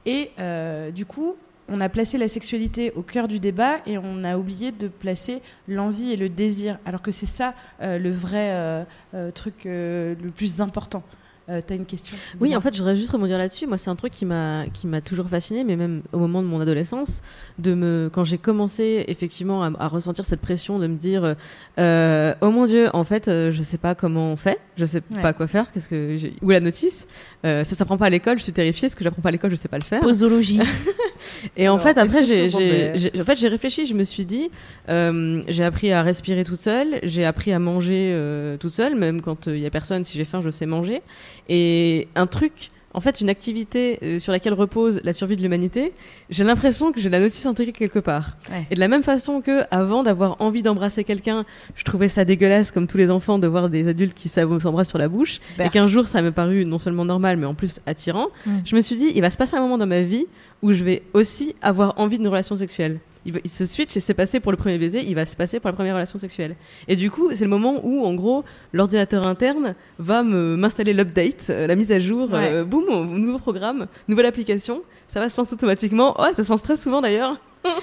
Et 0.05 0.31
euh, 0.39 0.91
du 0.91 1.05
coup, 1.05 1.35
on 1.67 1.81
a 1.81 1.89
placé 1.89 2.17
la 2.17 2.27
sexualité 2.27 2.91
au 2.91 3.01
cœur 3.01 3.27
du 3.27 3.39
débat 3.39 3.79
et 3.87 3.97
on 3.97 4.23
a 4.23 4.37
oublié 4.37 4.71
de 4.71 4.87
placer 4.87 5.41
l'envie 5.67 6.11
et 6.11 6.15
le 6.15 6.29
désir, 6.29 6.77
alors 6.85 7.01
que 7.01 7.11
c'est 7.11 7.25
ça 7.25 7.55
euh, 7.81 7.97
le 7.97 8.11
vrai 8.11 8.51
euh, 8.51 9.31
truc 9.31 9.65
le 9.65 10.29
plus 10.35 10.61
important. 10.61 11.03
Euh, 11.47 11.61
T'as 11.65 11.75
une 11.75 11.85
question? 11.85 12.17
Oui, 12.39 12.55
en 12.55 12.61
fait, 12.61 12.73
je 12.73 12.79
voudrais 12.79 12.95
juste 12.95 13.11
rebondir 13.11 13.37
là-dessus. 13.37 13.67
Moi, 13.67 13.77
c'est 13.77 13.89
un 13.91 13.95
truc 13.95 14.11
qui 14.11 14.25
m'a 14.25 14.65
qui 14.73 14.87
m'a 14.87 15.01
toujours 15.01 15.27
fasciné, 15.27 15.63
mais 15.63 15.75
même 15.75 16.01
au 16.11 16.17
moment 16.17 16.41
de 16.41 16.47
mon 16.47 16.59
adolescence, 16.59 17.21
de 17.59 17.75
me 17.75 18.09
quand 18.11 18.23
j'ai 18.23 18.39
commencé 18.39 19.05
effectivement 19.07 19.63
à, 19.63 19.87
ressentir 19.87 20.25
cette 20.25 20.41
pression 20.41 20.79
de 20.79 20.87
me 20.87 20.95
dire 20.95 21.35
euh, 21.77 22.33
oh 22.41 22.49
mon 22.49 22.65
dieu, 22.65 22.89
en 22.93 23.03
fait, 23.03 23.27
euh, 23.27 23.51
je 23.51 23.61
sais 23.61 23.77
pas 23.77 23.93
comment 23.93 24.31
on 24.31 24.35
fait, 24.35 24.59
je 24.75 24.85
sais 24.85 25.01
pas 25.01 25.33
quoi 25.33 25.45
faire, 25.45 25.71
qu'est-ce 25.71 25.87
que 25.87 26.17
où 26.41 26.49
la 26.49 26.59
notice 26.59 27.07
euh, 27.45 27.63
Ça 27.63 27.75
s'apprend 27.75 27.97
pas 27.97 28.07
à 28.07 28.09
l'école, 28.09 28.37
je 28.37 28.43
suis 28.43 28.51
terrifiée. 28.51 28.89
Ce 28.89 28.95
que 28.95 29.03
j'apprends 29.03 29.21
pas 29.21 29.29
à 29.29 29.31
l'école, 29.31 29.51
je 29.51 29.55
sais 29.55 29.67
pas 29.67 29.77
le 29.77 29.83
faire. 29.83 30.01
Posologie. 30.01 30.59
Et 31.57 31.69
en 31.69 31.77
fait, 31.77 31.97
après, 31.97 32.23
j'ai 32.23 32.47
en 32.47 33.23
fait 33.23 33.35
j'ai 33.35 33.47
réfléchi, 33.47 33.85
je 33.85 33.93
me 33.93 34.03
suis 34.03 34.25
dit, 34.25 34.49
euh, 34.89 35.41
j'ai 35.47 35.63
appris 35.63 35.91
à 35.91 36.01
respirer 36.01 36.43
toute 36.43 36.61
seule, 36.61 36.99
j'ai 37.03 37.25
appris 37.25 37.53
à 37.53 37.59
manger 37.59 38.11
euh, 38.13 38.57
toute 38.57 38.73
seule, 38.73 38.95
même 38.95 39.21
quand 39.21 39.47
il 39.47 39.59
y 39.59 39.65
a 39.65 39.69
personne. 39.69 40.03
Si 40.03 40.17
j'ai 40.17 40.25
faim, 40.25 40.41
je 40.43 40.49
sais 40.49 40.65
manger. 40.65 41.01
Et 41.47 42.07
un 42.15 42.27
truc, 42.27 42.71
en 42.95 43.01
fait, 43.01 43.19
une 43.19 43.29
activité 43.29 43.99
euh, 44.01 44.19
sur 44.19 44.31
laquelle 44.31 44.53
repose 44.53 45.01
la 45.03 45.11
survie 45.11 45.35
de 45.35 45.41
l'humanité, 45.41 45.91
j'ai 46.29 46.45
l'impression 46.45 46.93
que 46.93 47.01
j'ai 47.01 47.09
la 47.09 47.19
notice 47.19 47.45
intégrée 47.45 47.73
quelque 47.73 47.99
part. 47.99 48.37
Et 48.71 48.75
de 48.75 48.79
la 48.79 48.87
même 48.87 49.03
façon 49.03 49.41
que, 49.41 49.63
avant 49.69 50.01
d'avoir 50.01 50.37
envie 50.39 50.63
d'embrasser 50.63 51.03
quelqu'un, 51.03 51.45
je 51.75 51.83
trouvais 51.83 52.07
ça 52.07 52.23
dégueulasse, 52.23 52.71
comme 52.71 52.87
tous 52.87 52.97
les 52.97 53.11
enfants, 53.11 53.37
de 53.37 53.47
voir 53.47 53.69
des 53.69 53.89
adultes 53.89 54.13
qui 54.13 54.29
s'embrassent 54.29 54.89
sur 54.89 54.97
la 54.97 55.09
bouche, 55.09 55.41
et 55.59 55.69
qu'un 55.69 55.89
jour 55.89 56.07
ça 56.07 56.21
m'est 56.21 56.31
paru 56.31 56.65
non 56.65 56.79
seulement 56.79 57.03
normal, 57.03 57.35
mais 57.35 57.45
en 57.45 57.53
plus 57.53 57.81
attirant, 57.85 58.27
mm. 58.45 58.51
je 58.63 58.75
me 58.77 58.81
suis 58.81 58.95
dit, 58.95 59.11
il 59.13 59.21
va 59.21 59.29
se 59.29 59.37
passer 59.37 59.57
un 59.57 59.61
moment 59.61 59.77
dans 59.77 59.87
ma 59.87 60.01
vie 60.01 60.25
où 60.61 60.71
je 60.71 60.83
vais 60.85 61.03
aussi 61.13 61.53
avoir 61.61 61.99
envie 61.99 62.17
d'une 62.17 62.29
relation 62.29 62.55
sexuelle 62.55 62.99
il, 63.25 63.49
se 63.49 63.65
switch 63.65 63.95
et 63.97 63.99
c'est 63.99 64.13
passé 64.13 64.39
pour 64.39 64.51
le 64.51 64.57
premier 64.57 64.77
baiser, 64.77 65.03
il 65.03 65.15
va 65.15 65.25
se 65.25 65.35
passer 65.35 65.59
pour 65.59 65.69
la 65.69 65.73
première 65.73 65.95
relation 65.95 66.19
sexuelle. 66.19 66.55
Et 66.87 66.95
du 66.95 67.09
coup, 67.09 67.31
c'est 67.33 67.43
le 67.43 67.49
moment 67.49 67.79
où, 67.83 68.05
en 68.05 68.13
gros, 68.13 68.43
l'ordinateur 68.73 69.25
interne 69.25 69.75
va 69.99 70.23
m'installer 70.23 70.93
l'update, 70.93 71.47
euh, 71.49 71.67
la 71.67 71.75
mise 71.75 71.91
à 71.91 71.99
jour, 71.99 72.29
euh, 72.33 72.63
boum, 72.63 73.17
nouveau 73.17 73.39
programme, 73.39 73.87
nouvelle 74.07 74.27
application, 74.27 74.83
ça 75.07 75.19
va 75.19 75.29
se 75.29 75.37
lancer 75.37 75.53
automatiquement. 75.53 76.15
Oh, 76.19 76.25
ça 76.33 76.43
se 76.43 76.49
lance 76.49 76.63
très 76.63 76.75
souvent 76.75 77.01
d'ailleurs. 77.01 77.39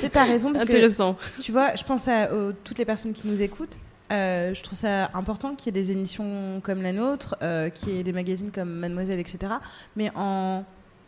c'est 0.00 0.10
ta 0.10 0.24
raison 0.24 0.50
parce 0.52 0.64
Intéressant. 0.64 1.14
que 1.36 1.42
tu 1.42 1.52
vois, 1.52 1.74
je 1.74 1.84
pense 1.84 2.08
à 2.08 2.28
toutes 2.64 2.78
les 2.78 2.86
personnes 2.86 3.12
qui 3.12 3.28
nous 3.28 3.42
écoutent. 3.42 3.78
Euh, 4.12 4.54
je 4.54 4.62
trouve 4.62 4.78
ça 4.78 5.10
important 5.14 5.54
qu'il 5.54 5.74
y 5.74 5.78
ait 5.78 5.82
des 5.82 5.90
émissions 5.90 6.60
comme 6.62 6.82
la 6.82 6.92
nôtre, 6.92 7.36
qu'il 7.74 7.96
y 7.96 8.00
ait 8.00 8.02
des 8.02 8.12
magazines 8.12 8.50
comme 8.50 8.70
Mademoiselle, 8.70 9.20
etc. 9.20 9.52
Mais 9.96 10.10
en 10.14 10.64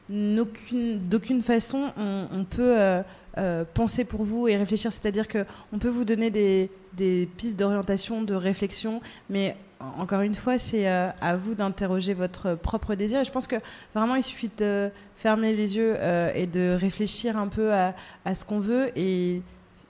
d'aucune 0.09 1.43
façon, 1.43 1.93
on, 1.97 2.45
peut 2.45 2.79
euh, 2.79 3.03
euh, 3.39 3.65
penser 3.75 4.05
pour 4.05 4.23
vous 4.23 4.49
et 4.49 4.57
réfléchir. 4.57 4.93
C'est-à-dire 4.93 5.27
qu'on 5.29 5.79
peut 5.79 5.89
vous 5.89 6.05
donner 6.05 6.31
des, 6.31 7.29
pistes 7.37 7.59
d'orientation, 7.59 8.23
de 8.23 8.35
réflexion, 8.35 9.01
mais 9.29 9.57
encore 9.99 10.23
une 10.23 10.35
fois, 10.35 10.59
c'est 10.59 10.89
euh, 10.89 11.11
à 11.21 11.37
vous 11.37 11.55
d'interroger 11.55 12.15
votre 12.15 12.55
propre 12.55 12.95
désir. 12.95 13.21
Et 13.21 13.25
je 13.25 13.33
pense 13.33 13.47
que 13.47 13.57
vraiment, 13.95 14.15
il 14.15 14.23
suffit 14.23 14.51
de 14.57 14.91
fermer 15.17 15.55
les 15.55 15.77
yeux 15.77 15.97
et 16.35 16.47
de 16.47 16.77
réfléchir 16.79 17.37
un 17.37 17.49
peu 17.49 17.73
à, 17.73 17.95
à 18.25 18.35
ce 18.35 18.45
qu'on 18.45 18.61
veut 18.61 18.91
et 18.97 19.43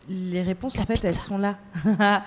les 0.08 0.42
réponses, 0.42 0.78
en 0.78 0.84
fait, 0.84 1.04
elles 1.04 1.16
sont 1.16 1.38
là. 1.38 1.56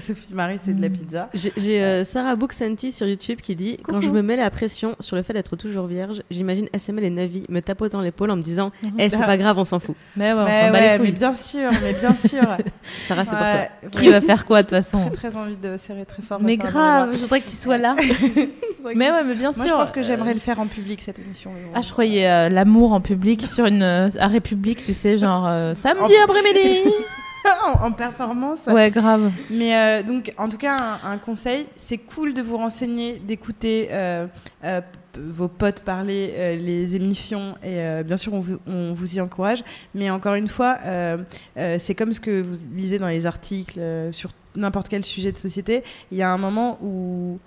Sophie 0.00 0.34
Marie, 0.34 0.58
c'est 0.62 0.74
de 0.74 0.80
la 0.80 0.88
mm. 0.88 0.92
pizza. 0.92 1.30
J'ai 1.34 1.82
euh, 1.82 2.04
Sarah 2.04 2.36
Booksanti 2.36 2.90
sur 2.90 3.06
YouTube 3.06 3.40
qui 3.42 3.54
dit 3.54 3.78
Quand 3.82 4.00
je 4.00 4.08
me 4.08 4.22
mets 4.22 4.36
la 4.36 4.50
pression 4.50 4.96
sur 5.00 5.16
le 5.16 5.22
fait 5.22 5.34
d'être 5.34 5.56
toujours 5.56 5.86
vierge, 5.86 6.22
j'imagine 6.30 6.68
SML 6.76 7.04
et 7.04 7.10
Navi 7.10 7.44
me 7.48 7.60
tapotant 7.60 8.00
l'épaule 8.00 8.30
en 8.30 8.36
me 8.36 8.42
disant 8.42 8.72
mm 8.82 8.88
Eh, 8.98 9.08
c'est 9.10 9.18
pas 9.18 9.36
grave, 9.36 9.58
on 9.58 9.64
s'en 9.64 9.78
fout. 9.78 9.94
Mais, 10.16 10.32
ouais, 10.32 10.70
mais, 10.70 11.12
bien 11.12 11.34
sûr, 11.34 11.70
mais 11.82 11.92
bien 11.92 12.14
sûr. 12.14 12.42
Sarah, 13.08 13.24
c'est 13.24 13.30
pour 13.30 13.90
toi. 13.90 14.00
Qui 14.00 14.08
va 14.08 14.20
faire 14.20 14.46
quoi, 14.46 14.62
de 14.62 14.68
toute 14.68 14.82
façon 14.82 15.04
J'ai 15.04 15.12
très 15.12 15.36
envie 15.36 15.56
de 15.56 15.76
serrer 15.76 16.06
très 16.06 16.22
fort. 16.22 16.40
Mais 16.40 16.56
grave, 16.56 17.10
je 17.12 17.18
voudrais 17.18 17.40
que 17.40 17.48
tu 17.48 17.56
sois 17.56 17.78
là. 17.78 17.94
mais 18.94 19.10
ouais, 19.10 19.24
mais 19.24 19.34
bien 19.34 19.52
sûr. 19.52 19.62
Moi, 19.62 19.66
je 19.66 19.72
pense 19.74 19.92
que 19.92 20.02
j'aimerais 20.02 20.34
le 20.34 20.40
faire 20.40 20.60
en 20.60 20.66
public, 20.66 21.02
cette 21.02 21.18
émission. 21.18 21.52
Ah, 21.74 21.82
je 21.82 21.92
croyais 21.92 22.26
euh, 22.26 22.48
l'amour 22.48 22.92
en 22.92 23.00
public 23.00 23.42
sur 23.42 23.66
une 23.66 23.82
euh, 23.82 24.08
à 24.18 24.28
République, 24.28 24.82
tu 24.82 24.94
sais, 24.94 25.18
genre 25.18 25.44
samedi 25.76 26.14
après-midi. 26.24 26.85
en, 27.80 27.92
performance. 27.92 28.66
Ouais, 28.66 28.90
grave. 28.90 29.30
Mais 29.50 29.76
euh, 29.76 30.02
donc, 30.02 30.32
en 30.38 30.48
tout 30.48 30.58
cas, 30.58 30.76
un, 31.04 31.18
conseil, 31.18 31.66
c'est 31.76 31.98
cool 31.98 32.34
de 32.34 32.42
vous 32.42 32.56
renseigner, 32.56 33.18
d'écouter 33.18 33.88
euh, 33.90 34.26
euh, 34.64 34.80
vos 35.16 35.48
potes 35.48 35.80
parler, 35.80 36.58
les 36.60 36.94
émissions, 36.94 37.54
et 37.62 38.02
bien 38.04 38.18
sûr, 38.18 38.34
on 38.34 38.40
vous, 38.40 38.58
on 38.66 38.92
vous, 38.92 39.16
y 39.16 39.20
encourage. 39.20 39.64
Mais 39.94 40.10
encore 40.10 40.34
une 40.34 40.48
fois, 40.48 40.76
c'est 41.78 41.94
comme 41.94 42.12
ce 42.12 42.20
que 42.20 42.42
vous 42.42 42.56
lisez 42.74 42.98
dans 42.98 43.08
les 43.08 43.24
articles 43.24 43.80
sur 44.12 44.30
n'importe 44.54 44.88
quel 44.88 45.06
sujet 45.06 45.32
de 45.32 45.38
société. 45.38 45.82
Il 46.12 46.18
y 46.18 46.22
a 46.22 46.30
un 46.30 46.36
moment 46.36 46.78
où 46.82 47.38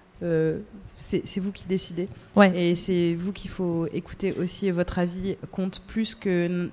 c'est 0.96 1.40
vous 1.40 1.52
qui 1.52 1.66
décidez. 1.68 2.10
Ouais. 2.36 2.52
Et 2.58 2.74
c'est 2.74 3.14
vous 3.14 3.34
qu'il 3.34 3.52
faut 3.52 3.86
écouter 3.94 4.34
aussi. 4.40 4.66
Et 4.66 4.72
votre 4.72 4.98
avis 4.98 5.38
compte 5.52 5.80
plus 5.86 6.16
que 6.16 6.70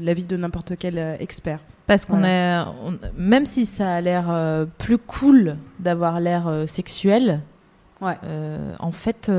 l'avis 0.00 0.24
de 0.24 0.38
n'importe 0.38 0.78
quel 0.78 0.96
expert. 1.20 1.60
Parce 1.88 2.04
qu'on 2.04 2.22
est, 2.22 2.64
même 3.16 3.46
si 3.46 3.64
ça 3.64 3.94
a 3.94 4.00
l'air 4.02 4.26
euh, 4.30 4.66
plus 4.76 4.98
cool 4.98 5.56
d'avoir 5.80 6.20
l'air 6.20 6.46
euh, 6.46 6.66
sexuel, 6.66 7.40
ouais. 8.02 8.14
en 8.78 8.92
fait, 8.92 9.32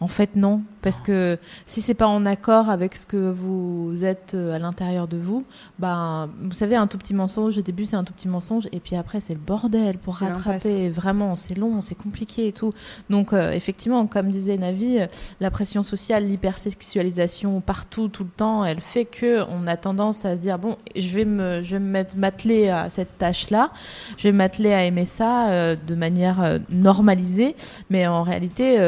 en 0.00 0.08
fait 0.08 0.36
non. 0.36 0.62
Parce 0.82 1.00
que 1.00 1.38
si 1.66 1.82
c'est 1.82 1.94
pas 1.94 2.06
en 2.06 2.24
accord 2.24 2.70
avec 2.70 2.96
ce 2.96 3.04
que 3.06 3.30
vous 3.30 4.04
êtes 4.04 4.32
euh, 4.34 4.54
à 4.54 4.58
l'intérieur 4.58 5.08
de 5.08 5.18
vous, 5.18 5.44
ben, 5.78 6.30
vous 6.40 6.54
savez, 6.54 6.76
un 6.76 6.86
tout 6.86 6.98
petit 6.98 7.12
mensonge, 7.12 7.58
au 7.58 7.62
début 7.62 7.86
c'est 7.86 7.96
un 7.96 8.04
tout 8.04 8.14
petit 8.14 8.28
mensonge, 8.28 8.66
et 8.72 8.80
puis 8.80 8.96
après 8.96 9.20
c'est 9.20 9.34
le 9.34 9.40
bordel 9.40 9.98
pour 9.98 10.16
rattraper. 10.16 10.88
Vraiment, 10.88 11.36
c'est 11.36 11.54
long, 11.54 11.82
c'est 11.82 11.94
compliqué 11.94 12.48
et 12.48 12.52
tout. 12.52 12.72
Donc, 13.10 13.32
euh, 13.32 13.52
effectivement, 13.52 14.06
comme 14.06 14.30
disait 14.30 14.56
Navi, 14.56 15.00
euh, 15.00 15.06
la 15.40 15.50
pression 15.50 15.82
sociale, 15.82 16.24
l'hypersexualisation 16.24 17.60
partout, 17.60 18.08
tout 18.08 18.24
le 18.24 18.30
temps, 18.30 18.64
elle 18.64 18.80
fait 18.80 19.04
que 19.04 19.42
on 19.50 19.66
a 19.66 19.76
tendance 19.76 20.24
à 20.24 20.36
se 20.36 20.40
dire 20.40 20.58
bon, 20.58 20.76
je 20.96 21.08
vais 21.10 21.24
me, 21.24 21.62
je 21.62 21.76
vais 21.76 21.78
me 21.78 22.00
m'atteler 22.16 22.70
à 22.70 22.88
cette 22.88 23.18
tâche-là, 23.18 23.70
je 24.16 24.22
vais 24.22 24.32
m'atteler 24.32 24.72
à 24.72 24.84
aimer 24.84 25.04
ça 25.04 25.76
de 25.76 25.94
manière 25.94 26.60
normalisée, 26.70 27.56
mais 27.90 28.06
en 28.06 28.22
réalité, 28.22 28.78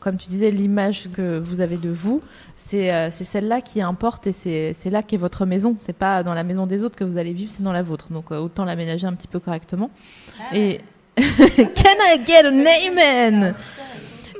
comme 0.00 0.16
tu 0.16 0.28
disais, 0.28 0.50
l'image 0.62 1.08
que 1.12 1.38
vous 1.38 1.60
avez 1.60 1.76
de 1.76 1.90
vous, 1.90 2.20
euh, 2.74 3.08
c'est 3.10 3.24
celle-là 3.24 3.60
qui 3.60 3.82
importe 3.82 4.28
et 4.28 4.32
c'est 4.32 4.90
là 4.90 5.02
qu'est 5.02 5.16
votre 5.16 5.44
maison. 5.44 5.74
C'est 5.78 5.92
pas 5.96 6.22
dans 6.22 6.34
la 6.34 6.44
maison 6.44 6.66
des 6.66 6.84
autres 6.84 6.96
que 6.96 7.04
vous 7.04 7.18
allez 7.18 7.32
vivre, 7.32 7.52
c'est 7.54 7.62
dans 7.62 7.72
la 7.72 7.82
vôtre. 7.82 8.12
Donc 8.12 8.30
euh, 8.30 8.38
autant 8.38 8.64
l'aménager 8.64 9.06
un 9.06 9.14
petit 9.14 9.28
peu 9.28 9.40
correctement. 9.40 9.90
Ah. 10.40 10.56
Et 10.56 10.78
Can 11.16 11.98
I 12.00 12.18
get 12.24 12.46
an 12.46 12.64
amen? 12.64 13.54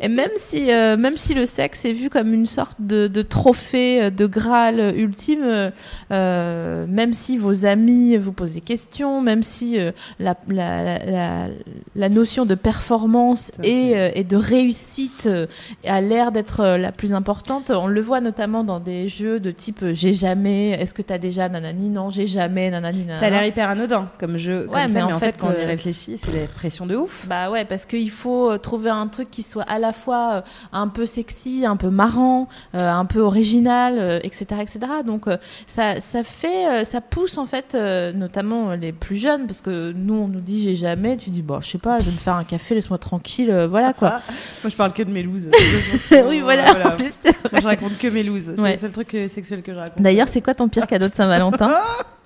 Et 0.02 0.08
même 0.08 0.32
si, 0.34 0.72
euh, 0.72 0.96
même 0.96 1.16
si 1.16 1.32
le 1.32 1.46
sexe 1.46 1.84
est 1.84 1.92
vu 1.92 2.10
comme 2.10 2.34
une 2.34 2.46
sorte 2.46 2.76
de, 2.80 3.06
de 3.06 3.22
trophée, 3.22 4.02
euh, 4.02 4.10
de 4.10 4.26
graal 4.26 4.94
ultime, 4.96 5.70
euh, 6.10 6.86
même 6.88 7.12
si 7.12 7.38
vos 7.38 7.66
amis 7.66 8.16
vous 8.16 8.32
posent 8.32 8.54
des 8.54 8.60
questions, 8.60 9.20
même 9.20 9.44
si 9.44 9.78
la, 10.18 10.34
la, 10.48 10.98
la, 11.04 11.48
la, 11.94 12.08
notion 12.08 12.44
de 12.46 12.56
performance 12.56 13.52
et, 13.62 13.94
et, 14.14 14.24
de 14.24 14.36
réussite 14.36 15.28
a 15.86 16.00
l'air 16.00 16.32
d'être 16.32 16.64
la 16.64 16.90
plus 16.90 17.14
importante, 17.14 17.70
on 17.70 17.86
le 17.86 18.00
voit 18.00 18.20
notamment 18.20 18.64
dans 18.64 18.80
des 18.80 19.08
jeux 19.08 19.38
de 19.38 19.52
type 19.52 19.84
j'ai 19.92 20.14
jamais, 20.14 20.70
est-ce 20.70 20.94
que 20.94 21.02
tu 21.02 21.12
as 21.12 21.18
déjà 21.18 21.48
nanani 21.48 21.90
Non, 21.90 22.10
j'ai 22.10 22.26
jamais 22.26 22.70
nanani. 22.70 23.00
Nanana. 23.00 23.14
Ça 23.14 23.26
a 23.26 23.30
l'air 23.30 23.44
hyper 23.44 23.68
anodin 23.68 24.08
comme 24.18 24.36
jeu, 24.36 24.66
comme 24.68 24.76
ça, 24.76 24.88
mais, 24.88 25.02
en, 25.02 25.18
fait, 25.20 25.36
quand 25.38 25.52
on 25.56 25.62
y 25.62 25.64
réfléchit, 25.64 26.18
c'est 26.18 26.32
des 26.32 26.46
pressions 26.46 26.86
de 26.86 26.96
ouf. 26.96 27.26
Bah 27.28 27.50
ouais, 27.50 27.64
parce 27.64 27.86
qu'il 27.86 28.10
faut 28.10 28.58
trouver 28.58 28.90
un 28.90 29.06
truc 29.06 29.30
qui 29.30 29.44
soit 29.44 29.62
à 29.62 29.78
la 29.78 29.91
la 29.92 29.98
fois 29.98 30.32
euh, 30.36 30.40
un 30.72 30.88
peu 30.88 31.04
sexy, 31.04 31.66
un 31.66 31.76
peu 31.76 31.90
marrant, 31.90 32.48
euh, 32.74 32.88
un 32.88 33.04
peu 33.04 33.20
original, 33.20 33.98
euh, 33.98 34.18
etc., 34.22 34.46
etc. 34.62 34.80
Donc 35.04 35.26
ça, 35.66 36.00
ça 36.00 36.22
fait, 36.22 36.84
ça 36.84 37.00
pousse 37.02 37.36
en 37.36 37.44
fait, 37.46 37.74
notamment 38.14 38.72
les 38.72 38.92
plus 38.92 39.16
jeunes, 39.16 39.46
parce 39.46 39.60
que 39.60 39.92
nous 39.92 40.14
on 40.14 40.28
nous 40.28 40.40
dit 40.40 40.62
j'ai 40.62 40.76
jamais, 40.76 41.16
tu 41.18 41.30
dis 41.30 41.42
bon, 41.42 41.60
je 41.60 41.68
sais 41.68 41.78
pas, 41.78 41.98
je 41.98 42.04
vais 42.06 42.10
me 42.12 42.16
faire 42.16 42.36
un 42.36 42.44
café, 42.44 42.74
laisse-moi 42.74 42.98
tranquille, 42.98 43.66
voilà 43.68 43.92
quoi. 43.92 44.20
Moi, 44.62 44.70
je 44.70 44.76
parle 44.76 44.92
que 44.92 45.02
de 45.02 45.10
mes 45.10 45.22
looses. 45.22 45.48
oui, 46.28 46.40
voilà. 46.40 46.70
en 46.86 46.96
plus, 46.96 47.12
je 47.52 47.62
raconte 47.62 47.98
que 47.98 48.08
mes 48.08 48.22
looses. 48.22 48.52
C'est 48.56 48.62
Ouais. 48.62 48.72
le 48.72 48.78
seul 48.78 48.92
truc 48.92 49.10
sexuel 49.28 49.62
que 49.62 49.72
je 49.72 49.78
raconte. 49.78 50.00
D'ailleurs, 50.02 50.28
c'est 50.28 50.40
quoi 50.40 50.54
ton 50.54 50.68
pire 50.68 50.86
cadeau 50.86 51.08
de 51.08 51.14
Saint-Valentin? 51.14 51.74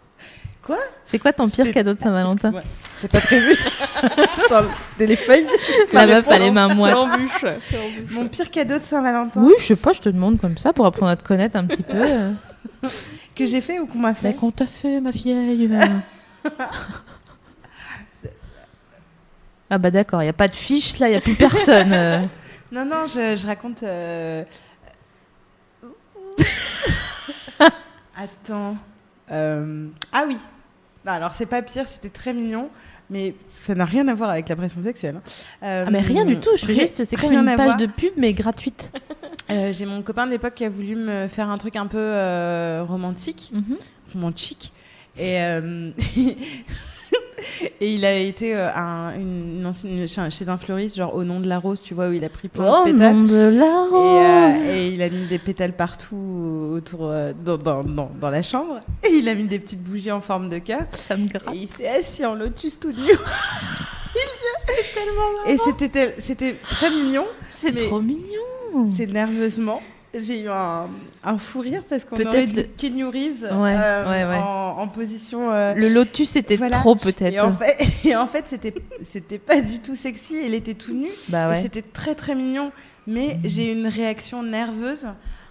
Quoi 0.66 0.78
C'est 1.04 1.18
quoi 1.20 1.32
ton 1.32 1.48
pire 1.48 1.70
cadeau 1.72 1.94
de 1.94 2.00
Saint-Valentin 2.00 2.50
Excuse-moi, 2.52 2.62
C'était 3.00 3.08
pas 3.08 3.20
prévu. 3.24 3.54
Dans 4.50 4.60
le 4.62 4.68
téléphone. 4.98 5.44
La 5.92 6.06
meuf 6.08 6.28
a 6.28 6.38
les 6.40 6.50
mains 6.50 6.74
moites. 6.74 6.96
Mon 8.10 8.26
pire 8.26 8.50
cadeau 8.50 8.78
de 8.78 8.82
Saint-Valentin 8.84 9.40
Oui, 9.42 9.52
je 9.60 9.64
sais 9.64 9.76
pas, 9.76 9.92
je 9.92 10.00
te 10.00 10.08
demande 10.08 10.40
comme 10.40 10.58
ça 10.58 10.72
pour 10.72 10.84
apprendre 10.86 11.12
à 11.12 11.16
te 11.16 11.22
connaître 11.22 11.54
un 11.56 11.66
petit 11.66 11.84
peu. 11.84 11.94
euh. 11.96 12.32
que 13.36 13.46
j'ai 13.46 13.60
fait 13.60 13.78
ou 13.78 13.86
qu'on 13.86 13.98
m'a 13.98 14.08
Mais 14.22 14.32
fait 14.32 14.38
qu'on 14.38 14.50
t'a 14.50 14.66
fait, 14.66 15.00
ma 15.00 15.10
vieille 15.12 15.70
euh. 15.72 16.50
Ah 19.70 19.78
bah 19.78 19.90
d'accord, 19.90 20.22
il 20.22 20.26
n'y 20.26 20.30
a 20.30 20.32
pas 20.32 20.46
de 20.48 20.54
fiche 20.56 20.98
là, 20.98 21.08
il 21.08 21.10
n'y 21.12 21.16
a 21.16 21.20
plus 21.20 21.34
personne. 21.34 21.92
euh. 21.92 22.20
Non, 22.72 22.84
non, 22.84 23.06
je, 23.08 23.34
je 23.36 23.46
raconte. 23.46 23.82
euh, 23.82 24.44
Attends. 28.16 28.76
Euh, 29.30 29.88
Ah 30.12 30.24
oui. 30.26 30.36
Non, 31.06 31.12
alors, 31.12 31.34
c'est 31.34 31.46
pas 31.46 31.62
pire, 31.62 31.86
c'était 31.86 32.08
très 32.08 32.34
mignon, 32.34 32.68
mais 33.10 33.34
ça 33.60 33.74
n'a 33.76 33.84
rien 33.84 34.08
à 34.08 34.14
voir 34.14 34.30
avec 34.30 34.48
la 34.48 34.56
pression 34.56 34.82
sexuelle. 34.82 35.16
hein. 35.16 35.22
Euh, 35.62 35.84
Ah 35.86 35.90
mais 35.92 36.00
rien 36.00 36.24
du 36.24 36.36
tout, 36.38 36.50
je 36.56 36.66
fais 36.66 36.74
juste, 36.74 37.04
c'est 37.04 37.16
comme 37.16 37.32
une 37.32 37.44
page 37.44 37.64
voir. 37.64 37.76
de 37.76 37.86
pub 37.86 38.10
mais 38.16 38.32
gratuite. 38.34 38.92
Euh, 39.48 39.72
J'ai 39.72 39.86
mon 39.86 40.02
copain 40.02 40.26
de 40.26 40.32
l'époque 40.32 40.54
qui 40.54 40.64
a 40.64 40.68
voulu 40.68 40.96
me 40.96 41.28
faire 41.28 41.48
un 41.50 41.56
truc 41.56 41.76
un 41.76 41.86
peu 41.86 41.98
euh, 42.00 42.82
romantique, 42.84 43.52
Mhm. 43.54 43.76
romantique. 44.12 44.72
Et, 45.16 45.40
euh, 45.40 45.92
et 47.80 47.94
il 47.94 48.04
a 48.04 48.14
été 48.16 48.54
euh, 48.54 48.68
un- 48.74 49.14
une, 49.14 49.60
une 49.60 49.66
ancienne- 49.66 50.30
chez 50.30 50.48
un- 50.48 50.56
fleuriste, 50.58 50.96
genre 50.96 51.14
au 51.14 51.24
nom 51.24 51.40
de 51.40 51.48
la 51.48 51.58
rose, 51.58 51.80
tu 51.82 51.94
vois, 51.94 52.08
où 52.08 52.12
il 52.12 52.24
a 52.24 52.28
pris 52.28 52.48
plein 52.48 52.64
Oh 52.66 52.86
de 52.86 52.92
pétales. 52.92 53.14
nom 53.14 53.24
de 53.24 53.58
la 53.58 53.66
Et, 53.66 53.88
rose 53.90 54.66
euh, 54.66 54.74
et 54.74 54.88
il 54.88 55.02
a 55.02 55.08
mis 55.10 55.26
des 55.26 55.38
pétales 55.38 55.72
partout 55.74 56.70
autour 56.74 57.00
euh, 57.10 57.32
dans, 57.44 57.56
dans, 57.58 57.82
dans, 57.84 58.10
dans 58.20 58.30
la 58.30 58.42
chambre. 58.42 58.78
Et 59.04 59.10
il 59.14 59.28
a 59.28 59.34
mis 59.34 59.46
des 59.46 59.58
petites 59.58 59.82
bougies 59.82 60.12
en 60.12 60.20
forme 60.20 60.48
de 60.48 60.58
cœur. 60.58 60.82
Ça 60.92 61.16
me 61.16 61.28
gratte. 61.28 61.54
Et 61.54 61.58
il 61.58 61.68
s'est 61.68 61.88
assis 61.88 62.24
en 62.24 62.34
lotus 62.34 62.78
tout 62.80 62.90
nu. 62.92 62.96
Et 65.46 65.56
c'était 66.18 66.54
très 66.54 66.90
mignon. 66.90 67.24
C'est 67.50 67.74
trop 67.86 68.00
mignon. 68.00 68.88
C'est 68.96 69.06
nerveusement. 69.06 69.80
J'ai 70.20 70.40
eu 70.42 70.48
un, 70.48 70.86
un 71.24 71.38
fou 71.38 71.60
rire 71.60 71.82
parce 71.88 72.04
qu'on 72.04 72.16
Peut-être 72.16 72.28
aurait 72.28 72.46
dit 72.46 72.66
Keanu 72.76 73.06
Reeves 73.06 73.42
Ouais, 73.42 73.76
euh, 73.78 74.04
ouais, 74.10 74.24
ouais. 74.30 74.38
En, 74.42 74.78
en 74.78 74.88
position. 74.88 75.50
euh, 75.52 75.74
Le 75.74 75.88
lotus 75.88 76.30
c'était 76.30 76.56
Voilà. 76.56 76.78
trop 76.78 76.94
et 76.94 76.98
peut-être. 76.98 77.44
en 77.44 77.52
fait, 77.52 77.76
et 78.04 78.16
en 78.16 78.26
fait 78.26 78.44
c'était 78.46 78.74
c'était 79.04 79.38
pas 79.38 79.60
du 79.60 79.78
tout 79.80 79.96
sexy. 79.96 80.34
Il 80.46 80.54
était 80.54 80.74
tout 80.74 80.94
nu. 80.94 81.08
Bah. 81.28 81.54
C'était 81.56 81.82
très 81.82 82.14
très 82.14 82.34
mignon, 82.34 82.72
mais 83.06 83.38
j'ai 83.44 83.70
eu 83.72 83.76
une 83.76 83.86
réaction 83.88 84.42
nerveuse 84.42 85.06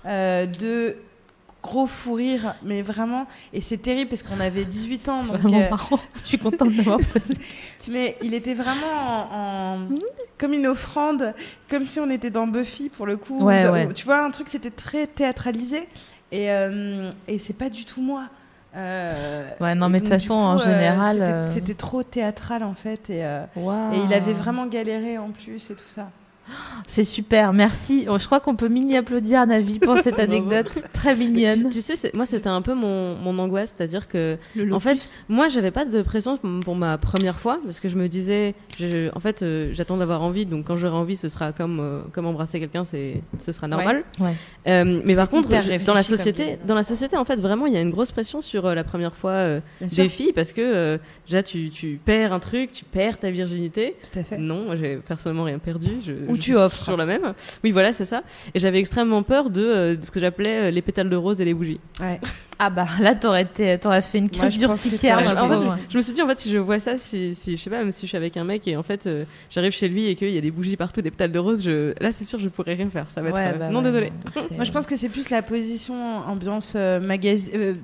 euh, 0.05 0.45
de 0.45 0.95
gros 1.65 1.87
fou 1.87 2.13
rire, 2.13 2.55
mais 2.63 2.81
vraiment, 2.83 3.25
et 3.53 3.59
c'est 3.61 3.77
terrible 3.77 4.09
parce 4.09 4.21
qu'on 4.23 4.39
avait 4.39 4.65
18 4.65 5.09
ans, 5.09 5.21
C'est 5.21 5.27
donc, 5.31 5.37
vraiment 5.41 5.59
euh, 5.61 5.69
marrant. 5.71 5.99
Je 6.23 6.27
suis 6.27 6.37
contente 6.37 6.73
d'avoir 6.73 6.99
posé. 6.99 7.33
mais 7.91 8.17
il 8.21 8.33
était 8.33 8.53
vraiment 8.53 8.93
en, 9.31 9.35
en- 9.35 9.77
Mmh. 9.79 9.99
comme 10.37 10.53
une 10.53 10.67
offrande, 10.67 11.33
comme 11.69 11.85
si 11.85 11.99
on 11.99 12.09
était 12.09 12.29
dans 12.29 12.47
Buffy 12.47 12.89
pour 12.89 13.05
le 13.05 13.17
coup. 13.17 13.43
Ouais, 13.43 13.67
ouais. 13.67 13.87
Tu 13.93 14.05
vois, 14.05 14.23
un 14.23 14.31
truc, 14.31 14.47
c'était 14.49 14.69
très 14.69 15.07
théâtralisé, 15.07 15.87
et, 16.31 16.51
euh, 16.51 17.09
et 17.27 17.39
c'est 17.39 17.53
pas 17.57 17.69
du 17.69 17.83
tout 17.85 18.01
moi. 18.01 18.23
Euh, 18.75 19.47
Ouais, 19.61 19.73
non, 19.75 19.89
mais 19.89 19.99
de 19.99 20.03
toute 20.05 20.13
façon, 20.13 20.33
en 20.33 20.55
euh, 20.55 20.63
général, 20.63 21.47
c'était- 21.49 21.71
euh, 21.71 21.75
trop 21.75 22.03
théâtral 22.03 22.63
en 22.63 22.73
fait, 22.73 23.09
et, 23.09 23.19
et 23.21 23.97
il 24.05 24.13
avait 24.13 24.33
vraiment 24.33 24.65
galéré 24.67 25.17
en 25.17 25.29
plus 25.31 25.69
et 25.69 25.75
tout 25.75 25.87
ça. 25.87 26.09
C'est 26.87 27.03
super, 27.03 27.53
merci. 27.53 28.05
Oh, 28.09 28.17
je 28.19 28.25
crois 28.25 28.39
qu'on 28.39 28.55
peut 28.55 28.67
mini 28.67 28.95
applaudir 28.95 29.45
Navi 29.47 29.79
pour 29.79 29.97
cette 29.97 30.19
anecdote 30.19 30.67
très 30.93 31.13
Tu, 31.15 31.19
mignonne. 31.21 31.69
tu 31.69 31.81
sais, 31.81 31.95
c'est- 31.95 32.13
moi 32.13 32.25
c'était 32.25 32.47
un 32.49 32.61
peu 32.61 32.73
mon, 32.75 33.15
mon 33.15 33.37
angoisse, 33.39 33.73
c'est-à-dire 33.75 34.07
que 34.07 34.37
Le 34.55 34.73
en 34.73 34.79
fait, 34.79 35.21
moi 35.27 35.47
j'avais 35.47 35.71
pas 35.71 35.85
de 35.85 36.01
pression 36.03 36.37
pour- 36.37 36.75
ma 36.75 36.97
première 36.97 37.39
fois 37.39 37.59
parce 37.65 37.79
que 37.79 37.87
je 37.87 37.95
me 37.97 38.07
disais, 38.07 38.53
je- 38.77 39.09
en 39.15 39.19
fait, 39.19 39.41
euh, 39.41 39.69
j'attends 39.73 39.97
d'avoir 39.97 40.21
envie, 40.21 40.45
donc 40.45 40.65
quand 40.65 40.77
j'aurai 40.77 40.95
envie, 40.95 41.15
ce 41.15 41.29
sera 41.29 41.51
comme 41.51 41.79
euh, 41.79 42.01
comme 42.11 42.25
embrasser 42.27 42.59
quelqu'un, 42.59 42.85
c'est 42.85 43.21
ce 43.39 43.51
sera 43.51 43.67
normal. 43.67 44.03
Ouais. 44.19 44.33
Euh, 44.67 45.01
mais 45.05 45.15
par 45.15 45.29
contre, 45.29 45.49
dans 45.85 45.93
la 45.93 46.03
société, 46.03 46.59
dans 46.67 46.75
la 46.75 46.83
société, 46.83 47.17
en 47.17 47.25
fait, 47.25 47.37
vraiment, 47.37 47.65
il 47.65 47.73
y 47.73 47.77
a 47.77 47.81
une 47.81 47.91
grosse 47.91 48.11
pression 48.11 48.41
sur 48.41 48.65
euh, 48.67 48.75
la 48.75 48.83
première 48.83 49.15
fois 49.15 49.31
euh, 49.31 49.59
Bien 49.79 49.89
sûr. 49.89 50.03
des 50.03 50.09
filles 50.09 50.33
parce 50.33 50.53
que 50.53 50.61
euh, 50.61 50.97
déjà 51.25 51.41
tu, 51.43 51.69
tu 51.69 51.99
perds 52.03 52.33
un 52.33 52.39
truc, 52.39 52.71
tu 52.71 52.85
perds 52.85 53.17
ta 53.19 53.31
virginité. 53.31 53.95
Tout 54.11 54.19
à 54.19 54.23
fait. 54.23 54.37
Non, 54.37 54.65
moi 54.65 54.75
j'ai 54.75 54.97
personnellement 54.97 55.43
rien 55.45 55.59
perdu. 55.59 55.89
Je, 56.05 56.11
Ou 56.35 56.41
je 56.41 56.41
tu 56.41 56.55
offres. 56.55 56.79
Toujours 56.79 56.97
la 56.97 57.05
même. 57.05 57.33
Oui, 57.63 57.71
voilà, 57.71 57.91
c'est 57.93 58.05
ça. 58.05 58.23
Et 58.53 58.59
j'avais 58.59 58.79
extrêmement 58.79 59.23
peur 59.23 59.49
de, 59.49 59.61
euh, 59.61 59.95
de 59.95 60.03
ce 60.05 60.11
que 60.11 60.19
j'appelais 60.19 60.67
euh, 60.67 60.71
les 60.71 60.81
pétales 60.81 61.09
de 61.09 61.15
rose 61.15 61.41
et 61.41 61.45
les 61.45 61.53
bougies. 61.53 61.79
Ouais. 61.99 62.19
Ah 62.57 62.69
bah 62.69 62.87
là, 63.01 63.15
t'aurais 63.15 63.41
été, 63.41 63.77
t'aurais 63.77 64.01
fait 64.01 64.17
une 64.17 64.29
crise 64.29 64.53
je 64.53 64.59
d'urticaire. 64.59 65.21
ma 65.21 65.43
En 65.43 65.47
fait, 65.49 65.57
je, 65.65 65.91
je 65.91 65.97
me 65.97 66.01
suis 66.01 66.13
dit, 66.13 66.21
en 66.21 66.27
fait, 66.27 66.39
si 66.39 66.49
je 66.49 66.57
vois 66.57 66.79
ça, 66.79 66.97
si, 66.97 67.35
si 67.35 67.57
je 67.57 67.61
sais 67.61 67.69
pas, 67.69 67.79
même 67.79 67.91
si 67.91 68.03
je 68.03 68.07
suis 68.07 68.17
avec 68.17 68.37
un 68.37 68.45
mec 68.45 68.65
et 68.67 68.77
en 68.77 68.83
fait 68.83 69.07
euh, 69.07 69.25
j'arrive 69.49 69.73
chez 69.73 69.89
lui 69.89 70.07
et 70.07 70.15
qu'il 70.15 70.29
y 70.29 70.37
a 70.37 70.41
des 70.41 70.51
bougies 70.51 70.77
partout, 70.77 71.01
des 71.01 71.11
pétales 71.11 71.33
de 71.33 71.39
rose, 71.39 71.63
je... 71.63 71.93
là 72.01 72.13
c'est 72.13 72.23
sûr, 72.23 72.39
je 72.39 72.47
pourrais 72.47 72.75
rien 72.75 72.89
faire. 72.89 73.11
Ça 73.11 73.21
va 73.21 73.29
être. 73.29 73.35
Ouais, 73.35 73.51
euh, 73.53 73.57
bah 73.57 73.69
non, 73.69 73.79
ouais, 73.79 73.85
désolé. 73.85 74.11
Moi, 74.55 74.63
je 74.63 74.71
pense 74.71 74.87
que 74.87 74.95
c'est 74.95 75.09
plus 75.09 75.29
la 75.29 75.41
position 75.41 75.95
ambiance 76.19 76.73
euh, 76.77 77.01
magazine, 77.01 77.51
euh, 77.55 77.75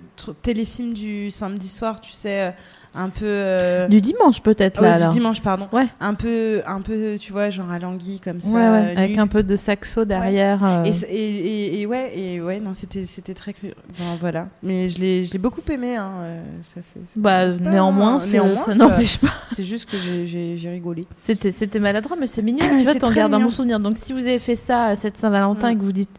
téléfilm 0.42 0.94
du 0.94 1.32
samedi 1.32 1.68
soir, 1.68 2.00
tu 2.00 2.14
sais, 2.14 2.42
euh, 2.42 2.52
un 2.94 3.10
peu. 3.10 3.26
euh, 3.26 3.88
Du 3.88 4.02
dimanche 4.02 4.42
peut-être 4.42 4.82
là. 4.82 5.08
du 5.08 5.14
dimanche, 5.14 5.42
pardon. 5.42 5.68
Ouais. 5.72 5.88
Un 6.00 6.14
peu, 6.14 6.62
un 6.66 6.82
peu, 6.82 7.18
tu 7.20 7.32
vois, 7.32 7.50
genre 7.50 7.72
à 7.72 7.80
Languille 7.80 8.20
comme 8.20 8.42
ça. 8.42 8.50
Ouais, 8.50 8.56
ouais, 8.56 8.94
euh, 8.96 8.98
avec 8.98 9.18
un 9.18 9.28
peu 9.28 9.44
de 9.44 9.56
saxo 9.56 10.04
derrière. 10.06 10.64
euh. 10.64 10.84
Et, 10.84 10.90
et, 11.14 11.38
et, 11.76 11.82
et 11.82 11.86
ouais, 11.86 12.18
et 12.20 12.42
ouais, 12.42 12.60
non, 12.60 12.74
c'était, 12.74 13.06
c'était 13.06 13.34
très 13.34 13.54
cru. 13.54 13.74
Bon, 14.00 14.06
voilà. 14.20 14.48
Mais 14.64 14.90
je 14.90 15.00
l'ai, 15.00 15.26
je 15.26 15.32
l'ai 15.34 15.40
beaucoup 15.40 15.62
aimé. 15.72 15.96
Hein, 15.96 16.12
Bah, 17.16 17.48
pas- 17.48 17.70
néanmoins, 17.72 18.20
ça- 18.20 18.32
néanmoins, 18.32 18.56
ça 18.58 18.72
ça- 18.74 18.76
n'empêche 18.76 19.18
pas. 19.20 19.28
c'est 19.52 19.64
juste 19.64 19.90
que 19.90 19.98
j'ai, 19.98 20.70
rigolé. 20.70 21.04
C'était, 21.18 21.52
c'était 21.52 21.80
maladroit, 21.80 22.18
mais 22.20 22.28
c'est 22.28 22.42
mignon. 22.42 22.66
Tu 22.78 22.84
vois, 22.84 22.96
t'en 22.96 23.12
gardes 23.12 23.34
un 23.34 23.40
bon 23.40 23.50
souvenir. 23.50 23.80
Donc, 23.80 23.98
si 23.98 24.14
vous 24.14 24.20
avez 24.28 24.40
fait 24.40 24.56
ça 24.56 24.86
à 24.86 24.96
cette 24.96 25.18
Saint-Valentin 25.18 25.70
et 25.70 25.76
que 25.76 25.82
vous 25.84 25.92
dites 25.92 26.10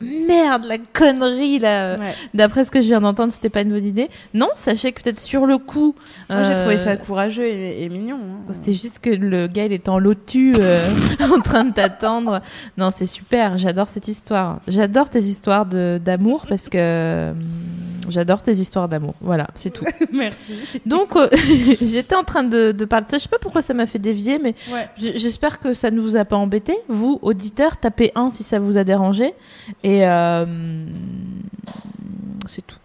merde, 0.00 0.64
la 0.64 0.78
connerie 0.78 1.58
là, 1.58 1.96
Ouais. 1.98 2.14
d'après 2.34 2.64
ce 2.64 2.70
que 2.70 2.80
je 2.80 2.86
viens 2.88 3.00
d'entendre, 3.00 3.32
c'était 3.32 3.50
pas 3.50 3.62
une 3.62 3.70
bonne 3.70 3.84
idée. 3.84 4.08
Non, 4.34 4.48
sachez 4.54 4.92
que 4.92 5.02
peut-être 5.02 5.20
sur 5.20 5.46
le 5.46 5.58
coup. 5.58 5.94
Moi, 6.28 6.42
j'ai 6.44 6.52
euh, 6.52 6.58
trouvé 6.58 6.76
ça 6.76 6.96
courageux 6.96 7.46
et, 7.46 7.82
et 7.82 7.88
mignon. 7.88 8.18
hein. 8.18 8.52
C'était 8.52 8.72
juste 8.72 8.98
que 9.00 9.10
le 9.10 9.46
gars, 9.46 9.66
il 9.66 9.72
est 9.72 9.88
en 9.88 9.98
lotus, 9.98 10.56
euh, 10.60 10.88
en 11.34 11.40
train 11.40 11.64
de 11.64 11.72
t'attendre. 11.72 12.40
Non, 12.78 12.90
c'est 12.94 13.06
super. 13.06 13.58
J'adore 13.58 13.88
cette 13.88 14.08
histoire. 14.08 14.60
J'adore 14.68 15.10
tes 15.10 15.20
histoires 15.22 15.66
de, 15.66 16.00
d'amour 16.04 16.46
parce 16.48 16.68
que 16.68 17.30
hum, 17.30 17.38
j'adore 18.08 18.42
tes 18.42 18.52
histoires 18.52 18.88
d'amour. 18.88 19.14
Voilà, 19.20 19.48
c'est 19.54 19.70
tout. 19.70 19.84
Merci. 20.12 20.38
Donc, 20.86 21.14
euh, 21.16 21.28
j'étais 21.82 22.14
en 22.14 22.24
train 22.24 22.42
de, 22.44 22.72
de 22.72 22.84
parler 22.84 23.04
de 23.06 23.10
ça. 23.10 23.18
Je 23.18 23.22
sais 23.24 23.28
pas 23.28 23.38
pourquoi 23.38 23.62
ça 23.62 23.74
m'a 23.74 23.86
fait 23.86 23.98
dévier, 23.98 24.38
mais 24.38 24.54
Ouais. 24.72 24.88
j'espère 24.98 25.58
que 25.60 25.72
ça 25.74 25.90
ne 25.90 26.00
vous 26.00 26.16
a 26.16 26.24
pas 26.24 26.36
embêté. 26.36 26.76
Vous, 26.88 27.18
auditeurs, 27.22 27.76
tapez 27.76 28.12
1 28.14 28.30
si 28.30 28.42
ça 28.44 28.58
vous 28.58 28.78
a 28.78 28.84
dérangé. 28.84 29.34
Et 29.84 30.06
euh, 30.08 30.46
c'est 32.46 32.66
tout. 32.66 32.76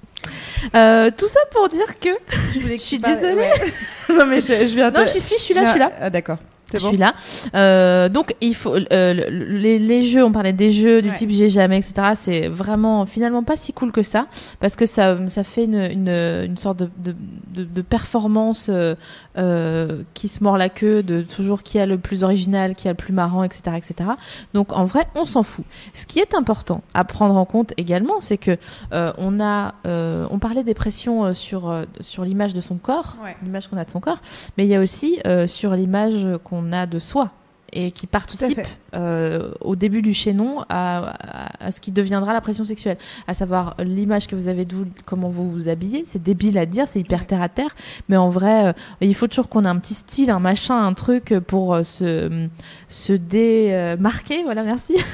Euh, 0.75 1.11
tout 1.15 1.27
ça 1.27 1.39
pour 1.51 1.69
dire 1.69 1.99
que 1.99 2.09
Je, 2.53 2.77
suis 2.79 2.97
désolée. 2.99 3.35
ouais. 3.35 3.73
non, 4.17 4.25
mais 4.25 4.41
je, 4.41 4.47
je 4.47 4.73
viens 4.75 4.89
non, 4.91 5.03
de- 5.03 5.07
j'y 5.07 5.21
suis, 5.21 5.35
je 5.37 5.41
suis 5.41 5.53
là, 5.53 5.65
je 5.65 5.69
suis 5.69 5.79
là. 5.79 5.91
Ah, 5.99 6.09
d'accord. 6.09 6.37
Je 6.73 6.79
bon. 6.79 6.87
suis 6.89 6.97
là. 6.97 7.13
Euh, 7.53 8.09
donc, 8.09 8.35
il 8.41 8.55
faut 8.55 8.73
euh, 8.75 9.13
le- 9.13 9.29
le- 9.29 9.57
les, 9.57 9.79
les 9.79 10.03
jeux. 10.03 10.23
On 10.23 10.31
parlait 10.31 10.53
des 10.53 10.71
jeux 10.71 11.01
du 11.01 11.09
Ouais. 11.09 11.15
type 11.15 11.29
j'ai 11.29 11.49
jamais, 11.49 11.77
etc. 11.77 12.11
C'est 12.15 12.47
vraiment 12.47 13.05
finalement 13.05 13.43
pas 13.43 13.55
si 13.55 13.71
cool 13.73 13.91
que 13.91 14.01
ça 14.01 14.27
parce 14.59 14.75
que 14.75 14.85
ça, 14.85 15.17
ça 15.29 15.43
fait 15.43 15.65
une, 15.65 15.75
une, 15.75 16.09
une 16.09 16.57
sorte 16.57 16.77
de, 16.79 16.89
de, 16.97 17.15
de, 17.53 17.63
de 17.63 17.81
performance 17.81 18.67
euh, 18.69 18.95
euh, 19.37 20.03
qui 20.13 20.27
se 20.27 20.43
mord 20.43 20.57
la 20.57 20.69
queue 20.69 21.03
de 21.03 21.21
toujours 21.21 21.61
qui 21.63 21.79
a 21.79 21.85
le 21.85 21.97
plus 21.97 22.23
original, 22.23 22.73
qui 22.75 22.87
a 22.87 22.91
le 22.91 22.97
plus 22.97 23.13
marrant, 23.13 23.43
etc., 23.43 23.61
etc. 23.77 24.09
Donc, 24.53 24.73
en 24.73 24.85
vrai, 24.85 25.05
on 25.15 25.25
s'en 25.25 25.43
fout. 25.43 25.65
Ce 25.93 26.05
qui 26.05 26.19
est 26.19 26.33
important 26.33 26.81
à 26.93 27.03
prendre 27.03 27.37
en 27.37 27.45
compte 27.45 27.73
également, 27.77 28.21
c'est 28.21 28.37
que 28.37 28.57
on 28.91 29.39
a, 29.39 29.75
on 29.85 30.39
parlait 30.39 30.63
des 30.63 30.73
pressions 30.73 31.33
sur 31.33 31.73
sur 32.01 32.23
l'image 32.25 32.53
de 32.53 32.61
son 32.61 32.75
corps, 32.75 33.17
Ouais. 33.23 33.35
l'image 33.43 33.67
qu'on 33.67 33.77
a 33.77 33.85
de 33.85 33.89
son 33.91 33.99
corps, 33.99 34.19
mais 34.57 34.65
il 34.65 34.69
y 34.69 34.75
a 34.75 34.79
aussi 34.79 35.19
sur 35.47 35.71
l'image 35.73 36.25
qu'on 36.43 36.54
a 36.71 36.85
de 36.85 36.99
soi. 36.99 37.31
et 37.77 37.91
qui 37.91 38.07
participent 38.07 38.61
fait. 38.61 38.67
euh, 38.95 39.51
au 39.59 39.75
début 39.75 40.01
du 40.01 40.13
chaînon 40.13 40.61
à, 40.69 40.99
à- 41.09 41.65
à 41.65 41.71
ce 41.71 41.81
qui 41.81 41.91
deviendra 41.91 42.31
la 42.31 42.39
pression 42.39 42.63
sexuelle, 42.63 42.95
à 43.27 43.33
savoir 43.33 43.75
l'image 43.79 44.27
que 44.27 44.35
vous 44.35 44.47
avez 44.47 44.63
de 44.63 44.75
vous, 44.75 44.85
comment 45.05 45.27
vous 45.29 45.49
vous 45.49 45.67
habillez. 45.67 46.03
C'est 46.05 46.21
débile 46.23 46.57
à 46.57 46.65
dire, 46.65 46.87
c'est 46.87 46.99
hyper 47.01 47.25
terre 47.27 47.41
à 47.41 47.49
terre, 47.49 47.75
mais 48.07 48.15
en 48.15 48.29
vrai, 48.29 48.67
euh, 48.67 48.73
il 49.01 49.13
faut 49.15 49.27
toujours 49.27 49.49
qu'on 49.49 49.65
ait 49.65 49.67
un 49.67 49.79
petit 49.79 49.95
style, 49.95 50.29
un 50.29 50.39
machin, 50.39 50.77
un 50.85 50.93
truc 50.93 51.33
pour 51.47 51.73
euh, 51.73 51.83
se, 51.83 52.47
se 52.87 53.11
démarquer. 53.13 54.43
Voilà, 54.43 54.63
merci. 54.63 54.95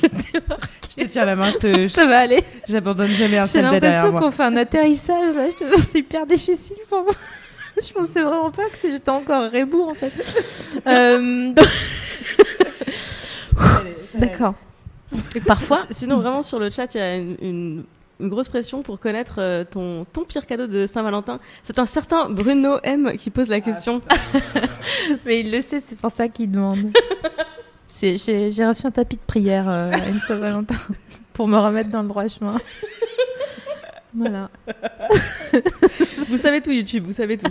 Se 0.00 0.06
démarquer. 0.06 0.68
Je 0.96 1.04
te 1.04 1.10
tiens 1.10 1.24
la 1.26 1.36
main, 1.36 1.50
je 1.50 1.58
te, 1.58 1.88
Ça 1.88 2.06
va 2.06 2.20
aller. 2.20 2.42
j'abandonne 2.68 3.10
jamais 3.10 3.36
un 3.38 3.46
J'ai 3.46 3.60
soldat 3.60 3.80
derrière 3.80 4.04
l'impression 4.04 4.12
moi. 4.12 4.20
qu'on 4.20 4.30
fait 4.30 4.44
un 4.44 4.56
atterrissage 4.56 5.34
là. 5.34 5.50
Je 5.50 5.56
te 5.56 5.64
jure, 5.64 5.78
c'est 5.90 5.98
hyper 5.98 6.24
difficile 6.26 6.76
pour 6.88 7.02
moi. 7.02 7.12
Je 7.86 7.92
pensais 7.92 8.22
vraiment 8.22 8.50
pas 8.50 8.68
que 8.68 8.76
j'étais 8.88 9.10
encore 9.10 9.50
rebou 9.50 9.82
en 9.90 9.94
fait. 9.94 10.12
Euh, 10.86 11.52
donc- 11.52 11.66
D'accord. 14.14 14.54
Parfois, 15.46 15.80
Sinon, 15.90 16.18
vraiment, 16.18 16.42
sur 16.42 16.58
le 16.58 16.70
chat, 16.70 16.94
il 16.94 16.98
y 16.98 17.00
a 17.00 17.16
une, 17.16 17.36
une- 17.42 17.84
une 18.20 18.28
grosse 18.28 18.48
pression 18.48 18.82
pour 18.82 18.98
connaître 19.00 19.36
euh, 19.38 19.64
ton, 19.64 20.04
ton 20.12 20.24
pire 20.24 20.46
cadeau 20.46 20.66
de 20.66 20.86
Saint-Valentin. 20.86 21.40
C'est 21.62 21.78
un 21.78 21.86
certain 21.86 22.28
Bruno 22.28 22.78
M 22.82 23.12
qui 23.18 23.30
pose 23.30 23.48
la 23.48 23.60
question. 23.60 24.00
mais 25.24 25.40
il 25.40 25.50
le 25.50 25.62
sait, 25.62 25.80
c'est 25.84 25.96
pour 25.98 26.10
ça 26.10 26.28
qu'il 26.28 26.50
demande. 26.50 26.92
J'ai 28.00 28.12
reçu 28.66 28.86
un 28.86 28.90
tapis 28.90 29.16
de 29.16 29.22
prière 29.26 29.68
euh, 29.68 29.90
à 29.90 30.08
une 30.08 30.20
Saint-Valentin 30.20 30.76
pour 31.32 31.48
me 31.48 31.58
remettre 31.58 31.88
dans 31.90 32.02
le 32.02 32.08
droit 32.08 32.28
chemin. 32.28 32.54
Voilà. 34.14 34.50
vous 36.28 36.36
savez 36.36 36.60
tout, 36.60 36.70
YouTube, 36.70 37.04
vous 37.06 37.12
savez 37.12 37.38
tout. 37.38 37.50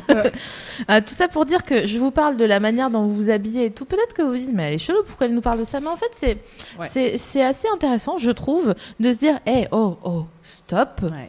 Euh, 0.90 1.02
tout 1.02 1.14
ça 1.14 1.28
pour 1.28 1.46
dire 1.46 1.64
que 1.64 1.88
je 1.88 2.00
vous 2.00 2.12
parle 2.12 2.38
de 2.38 2.46
la 2.46 2.60
manière 2.60 2.90
dont 2.90 3.04
vous 3.04 3.14
vous 3.14 3.30
habillez 3.30 3.66
et 3.66 3.72
tout. 3.72 3.86
Peut-être 3.86 4.14
que 4.14 4.22
vous 4.22 4.30
vous 4.32 4.38
dites, 4.38 4.54
mais 4.54 4.64
elle 4.64 4.74
est 4.74 4.78
chelou, 4.78 5.00
pourquoi 5.06 5.28
elle 5.28 5.34
nous 5.34 5.42
parle 5.42 5.60
de 5.60 5.64
ça? 5.64 5.80
Mais 5.80 5.88
en 5.88 5.98
fait, 5.98 6.12
c'est 6.16 6.38
Ouais. 6.78 6.88
c'est 6.90 7.18
c'est 7.18 7.44
assez 7.44 7.68
intéressant, 7.74 8.18
je 8.18 8.32
trouve, 8.32 8.76
de 9.00 9.14
se 9.14 9.20
dire, 9.20 9.40
hé, 9.46 9.68
oh, 9.72 9.98
oh, 10.04 10.26
stop. 10.44 11.02
Ouais. 11.04 11.28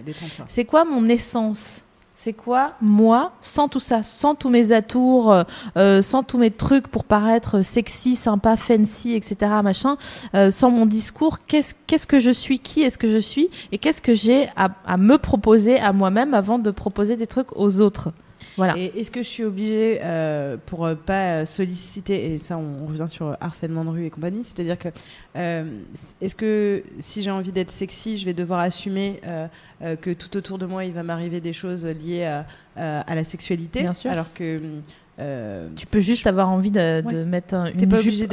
C'est 0.48 0.64
quoi 0.64 0.84
mon 0.84 1.06
essence? 1.08 1.82
C'est 2.22 2.34
quoi 2.34 2.74
moi, 2.82 3.32
sans 3.40 3.68
tout 3.68 3.80
ça, 3.80 4.02
sans 4.02 4.34
tous 4.34 4.50
mes 4.50 4.72
atours, 4.72 5.32
euh, 5.32 5.44
euh, 5.78 6.02
sans 6.02 6.22
tous 6.22 6.36
mes 6.36 6.50
trucs 6.50 6.86
pour 6.86 7.04
paraître 7.04 7.62
sexy, 7.62 8.14
sympa, 8.14 8.58
fancy, 8.58 9.14
etc., 9.14 9.36
machin, 9.64 9.96
euh, 10.34 10.50
sans 10.50 10.70
mon 10.70 10.84
discours, 10.84 11.38
qu'est-ce 11.46 11.74
qu'est-ce 11.86 12.06
que 12.06 12.20
je 12.20 12.30
suis? 12.30 12.58
Qui 12.58 12.82
est-ce 12.82 12.98
que 12.98 13.10
je 13.10 13.16
suis? 13.16 13.48
Et 13.72 13.78
qu'est-ce 13.78 14.02
que 14.02 14.12
j'ai 14.12 14.48
à, 14.54 14.68
à 14.84 14.98
me 14.98 15.16
proposer 15.16 15.80
à 15.80 15.94
moi-même 15.94 16.34
avant 16.34 16.58
de 16.58 16.70
proposer 16.70 17.16
des 17.16 17.26
trucs 17.26 17.56
aux 17.56 17.80
autres? 17.80 18.12
Voilà. 18.61 18.76
Et 18.76 18.92
est-ce 19.00 19.11
que 19.11 19.22
je 19.22 19.26
suis 19.28 19.42
obligée, 19.42 20.00
euh, 20.04 20.58
pour 20.66 20.84
euh, 20.84 20.94
pas 20.94 21.46
solliciter, 21.46 22.34
et 22.34 22.38
ça 22.40 22.58
on, 22.58 22.82
on 22.84 22.86
revient 22.88 23.06
sur 23.08 23.28
euh, 23.28 23.34
harcèlement 23.40 23.86
de 23.86 23.88
rue 23.88 24.04
et 24.04 24.11
compagnie, 24.11 24.44
c'est-à-dire 24.44 24.78
que 24.78 24.88
euh, 25.38 25.64
est-ce 26.20 26.34
que 26.34 26.82
si 26.98 27.22
j'ai 27.22 27.30
envie 27.30 27.52
d'être 27.52 27.70
sexy, 27.70 28.18
je 28.18 28.26
vais 28.26 28.34
devoir 28.34 28.61
assumer 28.61 29.18
euh, 29.26 29.48
que 29.96 30.12
tout 30.12 30.36
autour 30.36 30.58
de 30.58 30.66
moi 30.66 30.84
il 30.84 30.92
va 30.92 31.02
m'arriver 31.02 31.40
des 31.40 31.54
choses 31.54 31.86
liées 31.86 32.26
à, 32.76 33.14
la 33.14 33.24
sexualité? 33.24 33.80
Bien 33.80 33.94
sûr. 33.94 34.11
Alors 34.11 34.30
que. 34.34 34.61
euh, 35.18 35.68
Tu 35.74 35.86
peux 35.86 36.00
juste 36.00 36.26
avoir 36.26 36.50
envie 36.50 36.70
de, 36.70 37.24
mettre 37.24 37.54
un, 37.54 37.72
une 37.72 37.88
pas 37.88 38.02
jupe. 38.02 38.28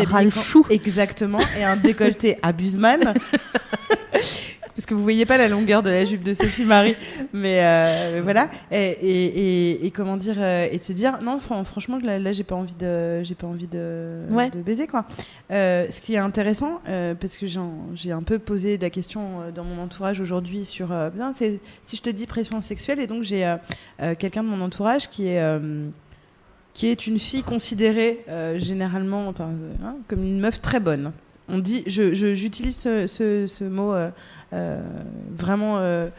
Exactement, 0.69 1.39
et 1.57 1.63
un 1.63 1.77
décolleté 1.77 2.37
à 2.41 2.51
Buseman. 2.51 3.13
Parce 4.77 4.85
que 4.85 4.93
vous 4.93 5.01
voyez 5.01 5.25
pas 5.25 5.37
la 5.39 5.47
longueur 5.49 5.81
de 5.81 5.89
la 5.89 6.05
jupe 6.05 6.21
de 6.21 6.35
Sophie 6.35 6.63
Marie, 6.65 6.95
mais 7.33 7.61
euh, 7.63 8.21
voilà. 8.23 8.47
Et, 8.71 8.77
et, 9.01 9.25
et- 9.71 9.85
et 9.87 9.91
comment 9.91 10.17
dire 10.17 10.35
euh, 10.37 10.67
Et 10.71 10.77
de 10.77 10.83
se 10.83 10.93
dire 10.93 11.17
non, 11.23 11.39
fran- 11.39 11.63
franchement, 11.63 11.97
là, 12.03 12.19
là, 12.19 12.31
j'ai 12.31 12.43
pas 12.43 12.53
envie 12.53 12.75
de, 12.75 13.23
j'ai 13.23 13.33
pas 13.33 13.47
envie 13.47 13.65
de, 13.65 14.19
Ouais. 14.29 14.51
de 14.51 14.61
baiser 14.61 14.85
quoi. 14.85 15.05
Euh, 15.51 15.87
ce 15.89 15.99
qui 15.99 16.13
est 16.13 16.19
intéressant, 16.19 16.79
euh, 16.87 17.15
parce 17.15 17.37
que 17.37 17.47
j'ai 17.95 18.11
un 18.11 18.21
peu 18.21 18.37
posé 18.37 18.77
la 18.77 18.91
question 18.91 19.51
dans 19.55 19.63
mon 19.63 19.81
entourage 19.81 20.21
aujourd'hui 20.21 20.63
sur, 20.63 20.89
bien, 21.13 21.33
si 21.33 21.59
je 21.95 22.01
te 22.01 22.11
dis 22.11 22.27
pression 22.27 22.61
sexuelle, 22.61 22.99
et 22.99 23.07
donc 23.07 23.23
j'ai 23.23 23.51
quelqu'un 24.19 24.43
de 24.43 24.49
mon 24.49 24.61
entourage 24.61 25.09
qui 25.09 25.27
est 25.27 25.41
qui 26.75 26.85
est 26.85 27.07
une 27.07 27.17
fille 27.17 27.41
considérée 27.41 28.23
généralement 28.57 29.27
enfin, 29.29 29.49
hein, 29.83 29.95
comme 30.07 30.21
une 30.21 30.39
meuf 30.39 30.61
très 30.61 30.79
bonne. 30.79 31.11
On 31.49 31.59
dit, 31.59 31.83
je- 31.87 32.13
je- 32.13 32.33
j'utilise 32.33 32.75
ce, 32.75 33.07
ce- 33.07 33.47
ce 33.47 33.63
mot 33.63 33.93
euh, 33.93 34.09
euh, 34.53 34.81
vraiment 35.31 35.77
euh, 35.79 36.09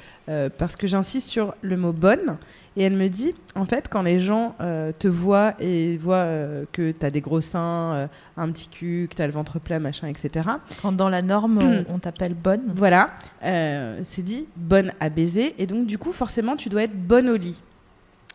parce 0.58 0.74
que 0.76 0.86
j'insiste 0.86 1.28
sur 1.28 1.54
le 1.62 1.76
mot 1.76 1.92
bonne. 1.92 2.36
Et 2.76 2.82
elle 2.82 2.94
me 2.96 3.08
dit, 3.08 3.34
en 3.56 3.64
fait, 3.66 3.88
quand 3.90 4.02
les 4.02 4.20
gens 4.20 4.54
te 4.98 5.08
voient 5.08 5.54
et 5.58 5.96
voient 5.96 6.28
que 6.70 6.92
tu 6.92 7.04
as 7.04 7.10
des 7.10 7.20
gros 7.20 7.40
seins, 7.40 8.08
un 8.36 8.52
petit 8.52 8.68
cul, 8.68 9.08
que 9.10 9.16
tu 9.16 9.22
as 9.22 9.26
le 9.26 9.32
ventre 9.32 9.58
plat, 9.58 9.80
machin, 9.80 10.06
etc. 10.06 10.48
Quand 10.80 10.92
dans 10.92 11.08
la 11.08 11.20
norme, 11.22 11.58
on, 11.58 11.84
on 11.94 11.98
t'appelle 11.98 12.34
bonne. 12.34 12.62
Voilà, 12.68 13.10
c'est 13.42 14.22
dit 14.22 14.46
bonne 14.56 14.92
à 15.00 15.08
baiser. 15.08 15.54
Et 15.58 15.66
donc, 15.66 15.86
du 15.86 15.98
coup, 15.98 16.12
forcément, 16.12 16.54
tu 16.56 16.68
dois 16.68 16.84
être 16.84 16.94
bonne 16.96 17.28
au 17.28 17.36
lit. 17.36 17.60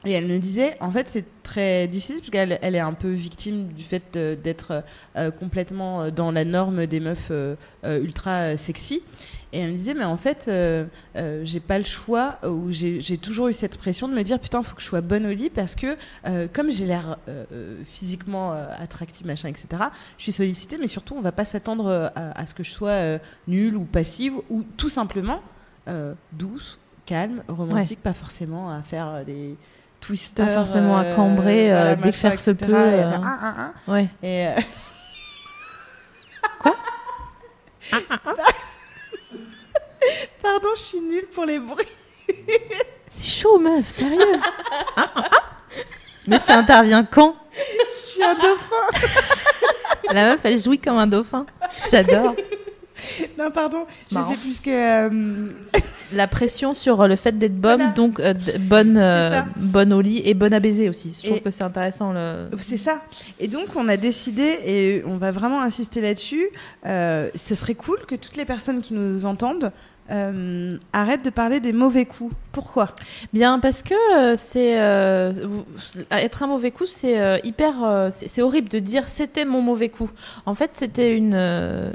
Et 0.06 0.12
elle 0.12 0.28
me 0.28 0.38
disait, 0.39 0.76
en 0.82 0.91
fait, 0.91 1.08
c'est 1.08 1.26
très 1.43 1.88
difficile 1.88 2.18
parce 2.18 2.30
qu'elle 2.30 2.60
elle 2.62 2.76
est 2.76 2.80
un 2.80 2.93
peu 2.93 3.10
victime 3.10 3.68
du 3.70 3.84
fait 3.84 4.18
euh, 4.18 4.36
d'être 4.36 4.84
euh, 5.16 5.32
complètement 5.32 6.01
euh, 6.01 6.12
dans 6.12 6.32
la 6.32 6.43
norme 6.43 6.88
des 6.88 6.99
meufs 6.99 7.30
euh, 7.32 7.56
ultra 7.84 8.58
sexy. 8.58 9.01
Et 9.54 9.60
elle 9.60 9.72
me 9.72 9.76
disait, 9.78 9.93
mais 9.93 10.04
en 10.04 10.18
fait, 10.18 10.47
euh, 10.47 10.86
j'ai 11.43 11.60
pas 11.60 11.78
le 11.78 11.86
choix, 11.86 12.39
ou 12.43 12.72
j'ai 12.72 13.18
toujours 13.18 13.49
eu 13.49 13.54
cette 13.54 13.78
pression 13.78 14.08
de 14.08 14.14
me 14.14 14.24
dire, 14.24 14.39
putain, 14.39 14.64
faut 14.64 14.76
que 14.76 14.82
je 14.82 14.88
sois 14.88 15.01
bonne 15.01 15.28
au 15.28 15.32
lit 15.32 15.51
parce 15.51 15.76
que, 15.76 15.95
comme 16.47 16.72
j'ai 16.72 16.88
l'air 16.88 17.20
physiquement 17.86 18.51
attractive, 18.51 19.28
machin, 19.28 19.49
etc., 19.49 19.68
je 20.18 20.24
suis 20.24 20.32
sollicitée, 20.32 20.80
mais 20.80 20.88
surtout, 20.88 21.14
on 21.16 21.22
va 21.22 21.32
pas 21.32 21.45
s'attendre 21.45 22.12
à, 22.16 22.32
à 22.32 22.47
ce 22.47 22.56
que 22.56 22.64
je 22.64 22.72
sois 22.72 23.20
nulle 23.47 23.78
ou 23.78 23.84
passive, 23.84 24.34
ou 24.49 24.64
tout 24.76 24.89
simplement 24.89 25.39
douce, 26.32 26.80
calme, 27.06 27.43
romantique, 27.47 28.01
pas 28.01 28.14
forcément 28.14 28.72
à 28.72 28.82
faire 28.82 29.24
des 29.24 29.56
twisters. 30.06 30.45
Pas 30.45 30.54
forcément 30.54 30.97
à 30.97 31.06
euh, 31.06 31.16
cambrer, 31.16 31.72
euh, 31.72 31.76
voilà, 31.76 31.95
dès 31.95 32.12
que 32.12 32.16
faire 32.18 32.39
se 32.39 32.51
peut, 32.51 32.72
et 32.72 33.04
euh. 33.04 33.12
faire, 33.12 33.22
ah, 33.24 33.39
ah, 33.41 33.56
ah. 33.88 33.91
Ouais. 33.91 34.08
Et 34.22 34.47
euh, 34.47 34.56
Pardon, 40.41 40.70
je 40.76 40.82
suis 40.82 41.01
nulle 41.01 41.28
pour 41.34 41.45
les 41.45 41.60
bruits. 41.60 41.86
C'est 43.10 43.26
chaud, 43.41 43.60
meuf, 43.60 43.89
sérieux. 43.89 44.20
Ah, 44.95 45.10
ah, 45.16 45.24
ah. 45.32 45.41
Mais 46.28 46.39
ça 46.39 46.58
intervient 46.58 47.04
quand? 47.04 47.36
Je 47.56 48.08
suis 48.12 48.24
un 48.24 48.36
dauphin. 48.36 49.10
La 50.12 50.26
meuf, 50.30 50.39
elle 50.43 50.62
jouit 50.62 50.80
comme 50.80 50.97
un 50.97 51.08
dauphin. 51.08 51.45
J'adore. 51.89 52.36
Non, 53.38 53.51
pardon, 53.51 53.86
je 54.12 54.16
sais 54.16 54.38
plus 54.38 54.54
ce 54.58 54.62
que. 54.62 54.70
euh, 54.70 55.49
La 56.16 56.28
pression 56.28 56.74
sur 56.74 57.07
le 57.07 57.16
fait 57.16 57.38
d'être 57.38 57.55
bonne, 57.59 57.78
Voilà. 57.78 57.93
donc 57.93 58.20
euh, 58.20 58.34
bonne, 58.59 58.97
euh, 58.97 59.41
bonne 59.57 59.93
au 59.93 60.01
lit 60.01 60.22
et 60.26 60.34
bonne 60.34 60.53
à 60.53 60.59
baiser 60.59 60.89
aussi. 60.89 61.14
Je 61.18 61.26
trouve 61.28 61.38
Et- 61.38 61.41
que 61.41 61.49
c'est 61.49 61.64
intéressant. 61.64 62.11
Le... 62.14 62.49
C'est 62.59 62.78
ça. 62.78 63.01
Et 63.39 63.47
donc, 63.47 63.68
on 63.76 63.88
a 63.88 63.97
décidé, 63.97 64.57
et 64.66 65.03
on 65.05 65.18
va 65.18 65.32
vraiment 65.32 65.61
insister 65.61 66.01
là-dessus, 66.01 66.47
euh, 66.86 67.30
ce 67.36 67.55
serait 67.55 67.76
cool 67.76 67.97
que 68.07 68.16
toutes 68.16 68.36
les 68.36 68.45
personnes 68.45 68.82
qui 68.82 68.93
nous 68.93 69.26
entendent 69.26 69.72
euh, 70.12 70.78
arrêtent 70.91 71.24
de 71.24 71.30
parler 71.30 71.60
des 71.60 71.74
mauvais 71.74 72.06
coups. 72.06 72.34
Pourquoi? 72.51 72.89
Bien, 73.32 73.60
parce 73.60 73.84
que 73.84 73.93
euh, 74.16 74.36
c'est 74.38 74.80
euh, 74.80 75.34
être 76.12 76.43
un 76.43 76.47
mauvais 76.47 76.72
coup, 76.72 76.86
c'est 76.86 77.41
hyper, 77.43 78.10
c'est 78.12 78.41
horrible 78.41 78.70
de 78.70 78.80
dire 78.80 79.08
c'était 79.08 79.45
mon 79.45 79.62
mauvais 79.62 79.89
coup. 79.89 80.10
En 80.45 80.54
fait, 80.54 80.72
c'était 80.74 81.16
une, 81.16 81.93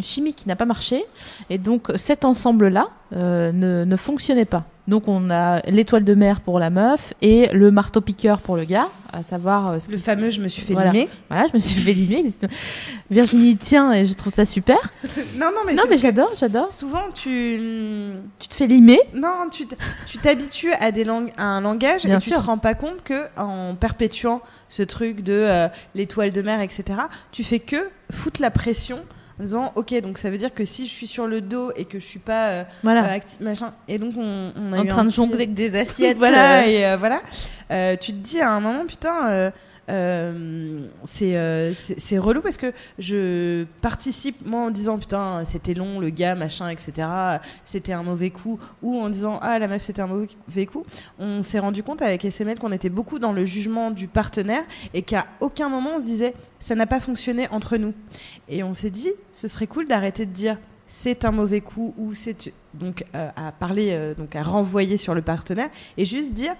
chimie 0.00 0.34
qui 0.34 0.48
n'a 0.48 0.56
pas 0.56 0.66
marché, 0.66 1.04
et 1.50 1.58
donc 1.58 1.92
cet 1.96 2.24
ensemble-là 2.24 2.88
euh, 3.14 3.52
ne, 3.52 3.84
ne 3.84 3.96
fonctionnait 3.96 4.46
pas. 4.46 4.64
Donc 4.88 5.06
on 5.06 5.30
a 5.30 5.60
l'étoile 5.70 6.02
de 6.04 6.14
mer 6.14 6.40
pour 6.40 6.58
la 6.58 6.68
meuf 6.70 7.14
et 7.22 7.46
le 7.52 7.70
marteau 7.70 8.00
piqueur 8.00 8.40
pour 8.40 8.56
le 8.56 8.64
gars, 8.64 8.88
à 9.12 9.22
savoir 9.22 9.68
euh, 9.68 9.78
ce 9.78 9.90
Le 9.92 9.96
fameux 9.96 10.30
je 10.30 10.40
me 10.40 10.48
suis 10.48 10.62
fait 10.62 10.72
Voilà. 10.72 10.90
limer. 10.90 11.08
Voilà, 11.30 11.46
je 11.46 11.52
me 11.54 11.60
suis 11.60 11.80
fait 11.80 11.92
limer. 11.94 12.24
Virginie 13.10 13.56
tient 13.56 13.92
et 13.92 14.06
je 14.06 14.12
trouve 14.14 14.32
ça 14.34 14.44
super. 14.44 14.76
Non, 15.36 15.46
non, 15.54 15.62
mais, 15.66 15.74
non, 15.74 15.84
j'adore, 15.96 16.32
j'adore. 16.38 16.72
souvent, 16.72 17.04
tu. 17.14 18.12
Tu 18.38 18.48
te 18.48 18.54
fais 18.54 18.66
limer. 18.66 18.98
Non, 19.14 19.48
tu 19.50 19.66
tu 20.06 20.18
t'habitues 20.18 20.72
à, 20.72 20.90
des 20.92 21.04
langues, 21.04 21.32
à 21.36 21.44
un 21.44 21.60
langage 21.60 22.04
Bien 22.04 22.18
et 22.18 22.20
tu 22.20 22.30
sûr. 22.30 22.38
te 22.38 22.42
rends 22.42 22.58
pas 22.58 22.74
compte 22.74 23.02
que 23.04 23.24
en 23.36 23.74
perpétuant 23.76 24.40
ce 24.68 24.82
truc 24.82 25.22
de 25.22 25.32
euh, 25.32 25.68
l'étoile 25.94 26.30
de 26.30 26.42
mer, 26.42 26.60
etc., 26.60 26.84
tu 27.30 27.44
fais 27.44 27.60
que 27.60 27.88
foutre 28.10 28.40
la 28.42 28.50
pression 28.50 29.00
en 29.40 29.42
disant 29.44 29.72
ok 29.76 30.00
donc 30.02 30.18
ça 30.18 30.30
veut 30.30 30.38
dire 30.38 30.52
que 30.54 30.64
si 30.64 30.86
je 30.86 30.90
suis 30.92 31.06
sur 31.06 31.26
le 31.26 31.40
dos 31.40 31.72
et 31.76 31.84
que 31.84 31.98
je 31.98 32.04
suis 32.04 32.18
pas 32.18 32.48
euh, 32.48 32.64
Voilà. 32.82 33.04
euh, 33.04 33.18
machin 33.40 33.72
et 33.88 33.98
donc 33.98 34.14
on, 34.16 34.52
on 34.56 34.72
a 34.72 34.78
en 34.80 34.84
eu 34.84 34.88
train 34.88 35.04
de 35.04 35.10
jongler 35.10 35.34
avec 35.36 35.54
des 35.54 35.74
assiettes. 35.80 36.18
voilà 36.18 36.60
euh, 36.62 36.66
et 36.66 36.86
euh, 36.86 36.96
voilà 36.96 37.22
euh, 37.70 37.96
tu 37.98 38.12
te 38.12 38.18
dis 38.18 38.40
à 38.40 38.50
un 38.52 38.60
moment, 38.60 38.84
putain, 38.86 39.50
euh, 39.88 40.86
euh, 41.22 41.72
c'est 41.74 42.18
relou 42.18 42.40
parce 42.40 42.56
que 42.56 42.72
je 42.98 43.64
participe, 43.80 44.46
moi, 44.46 44.62
en 44.62 44.70
disant, 44.70 44.98
putain, 44.98 45.44
c'était 45.44 45.74
long, 45.74 45.98
le 45.98 46.10
gars, 46.10 46.34
machin, 46.34 46.68
etc., 46.68 47.08
c'était 47.64 47.92
un 47.92 48.02
mauvais 48.02 48.30
coup, 48.30 48.58
ou 48.82 48.98
en 49.00 49.08
disant, 49.08 49.38
ah, 49.42 49.58
la 49.58 49.68
meuf, 49.68 49.82
c'était 49.82 50.02
un 50.02 50.06
mauvais 50.06 50.66
coup. 50.66 50.84
On 51.18 51.42
s'est 51.42 51.58
rendu 51.58 51.82
compte 51.82 52.02
avec 52.02 52.24
SML 52.24 52.58
qu'on 52.58 52.72
était 52.72 52.90
beaucoup 52.90 53.18
dans 53.18 53.32
le 53.32 53.44
jugement 53.44 53.90
du 53.90 54.08
partenaire 54.08 54.62
et 54.94 55.02
qu'à 55.02 55.26
aucun 55.40 55.68
moment 55.68 55.90
on 55.96 55.98
se 55.98 56.04
disait, 56.04 56.34
ça 56.60 56.74
n'a 56.74 56.86
pas 56.86 57.00
fonctionné 57.00 57.48
entre 57.50 57.76
nous. 57.76 57.92
Et 58.48 58.62
on 58.62 58.74
s'est 58.74 58.90
dit, 58.90 59.12
ce 59.32 59.48
serait 59.48 59.66
cool 59.66 59.86
d'arrêter 59.86 60.26
de 60.26 60.32
dire, 60.32 60.58
c'est 60.86 61.24
un 61.24 61.32
mauvais 61.32 61.60
coup 61.60 61.94
ou 61.96 62.12
c'est 62.12 62.52
donc 62.74 63.04
euh, 63.14 63.30
à 63.34 63.50
parler 63.52 64.14
donc 64.18 64.36
à 64.36 64.42
renvoyer 64.42 64.98
sur 64.98 65.14
le 65.14 65.22
partenaire 65.22 65.70
et 65.96 66.04
juste 66.04 66.34
dire 66.34 66.54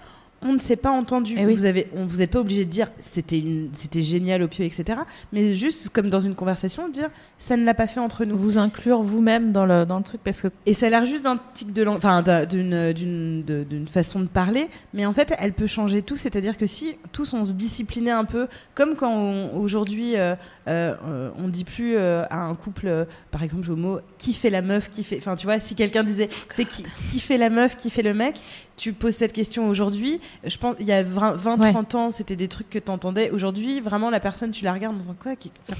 on 0.45 0.53
ne 0.53 0.57
s'est 0.59 0.75
pas 0.75 0.91
entendu. 0.91 1.35
Eh 1.37 1.45
oui. 1.45 1.53
Vous 1.55 1.65
avez, 1.65 1.87
on 1.95 2.05
vous 2.05 2.21
êtes 2.21 2.31
pas 2.31 2.39
obligé 2.39 2.65
de 2.65 2.69
dire 2.69 2.89
c'était 2.99 3.39
une, 3.39 3.69
c'était 3.73 4.03
génial 4.03 4.43
au 4.43 4.47
pieu, 4.47 4.65
etc. 4.65 4.99
Mais 5.31 5.55
juste 5.55 5.89
comme 5.89 6.09
dans 6.09 6.19
une 6.19 6.35
conversation, 6.35 6.89
dire 6.89 7.09
ça 7.37 7.57
ne 7.57 7.65
l'a 7.65 7.73
pas 7.73 7.87
fait 7.87 7.99
entre 7.99 8.25
nous. 8.25 8.37
Vous 8.37 8.57
inclure 8.57 9.03
vous-même 9.03 9.51
dans 9.51 9.65
le, 9.65 9.85
dans 9.85 9.97
le 9.97 10.03
truc 10.03 10.21
parce 10.23 10.41
que 10.41 10.47
Et 10.65 10.73
ça 10.73 10.87
a 10.87 10.89
l'air 10.89 11.05
juste 11.05 11.23
d'un 11.23 11.39
tic 11.53 11.71
de 11.73 11.85
enfin 11.85 12.21
d'une 12.45 12.93
d'une 12.93 13.43
de- 13.43 13.63
d'une 13.63 13.87
façon 13.87 14.19
de 14.19 14.27
parler, 14.27 14.67
mais 14.93 15.05
en 15.05 15.13
fait 15.13 15.33
elle 15.39 15.53
peut 15.53 15.67
changer 15.67 16.01
tout. 16.01 16.17
C'est-à-dire 16.17 16.57
que 16.57 16.67
si 16.67 16.95
tous 17.11 17.33
on 17.33 17.45
se 17.45 17.53
disciplinait 17.53 18.11
un 18.11 18.25
peu, 18.25 18.47
comme 18.75 18.95
quand 18.95 19.49
aujourd'hui 19.55 20.17
euh, 20.17 20.35
euh, 20.67 21.29
on 21.37 21.47
dit 21.47 21.63
plus 21.63 21.95
euh, 21.95 22.23
à 22.29 22.41
un 22.41 22.55
couple, 22.55 23.07
par 23.31 23.43
exemple 23.43 23.71
au 23.71 23.75
mot 23.75 23.99
qui 24.17 24.33
fait 24.33 24.49
la 24.49 24.61
meuf, 24.61 24.89
qui 24.89 25.03
fait, 25.03 25.17
enfin 25.17 25.35
tu 25.35 25.45
vois, 25.45 25.59
si 25.59 25.75
quelqu'un 25.75 26.03
disait 26.03 26.29
c'est 26.49 26.65
qui, 26.65 26.83
qui 27.09 27.19
fait 27.19 27.37
la 27.37 27.49
meuf, 27.49 27.75
qui 27.77 27.89
fait 27.89 28.01
le 28.01 28.13
mec, 28.13 28.39
tu 28.83 28.91
poses 28.91 29.15
cette 29.15 29.31
question 29.31 29.69
aujourd'hui. 29.69 30.19
Je 30.43 30.57
pense 30.57 30.75
il 30.77 30.85
y 30.85 30.91
a 30.91 31.03
20, 31.03 31.35
20 31.35 31.61
Ouais. 31.61 31.71
30 31.71 31.95
ans 31.95 32.11
c'était 32.11 32.35
des 32.35 32.49
trucs 32.49 32.69
que 32.69 32.79
t'entendais. 32.79 33.29
Aujourd'hui 33.31 33.79
vraiment 33.79 34.09
la 34.09 34.19
personne 34.19 34.51
tu 34.51 34.65
la 34.65 34.73
regardes 34.73 34.95
en 34.95 34.99
disant 34.99 35.15
quoi 35.21 35.37
qui, 35.37 35.51
donc 35.69 35.77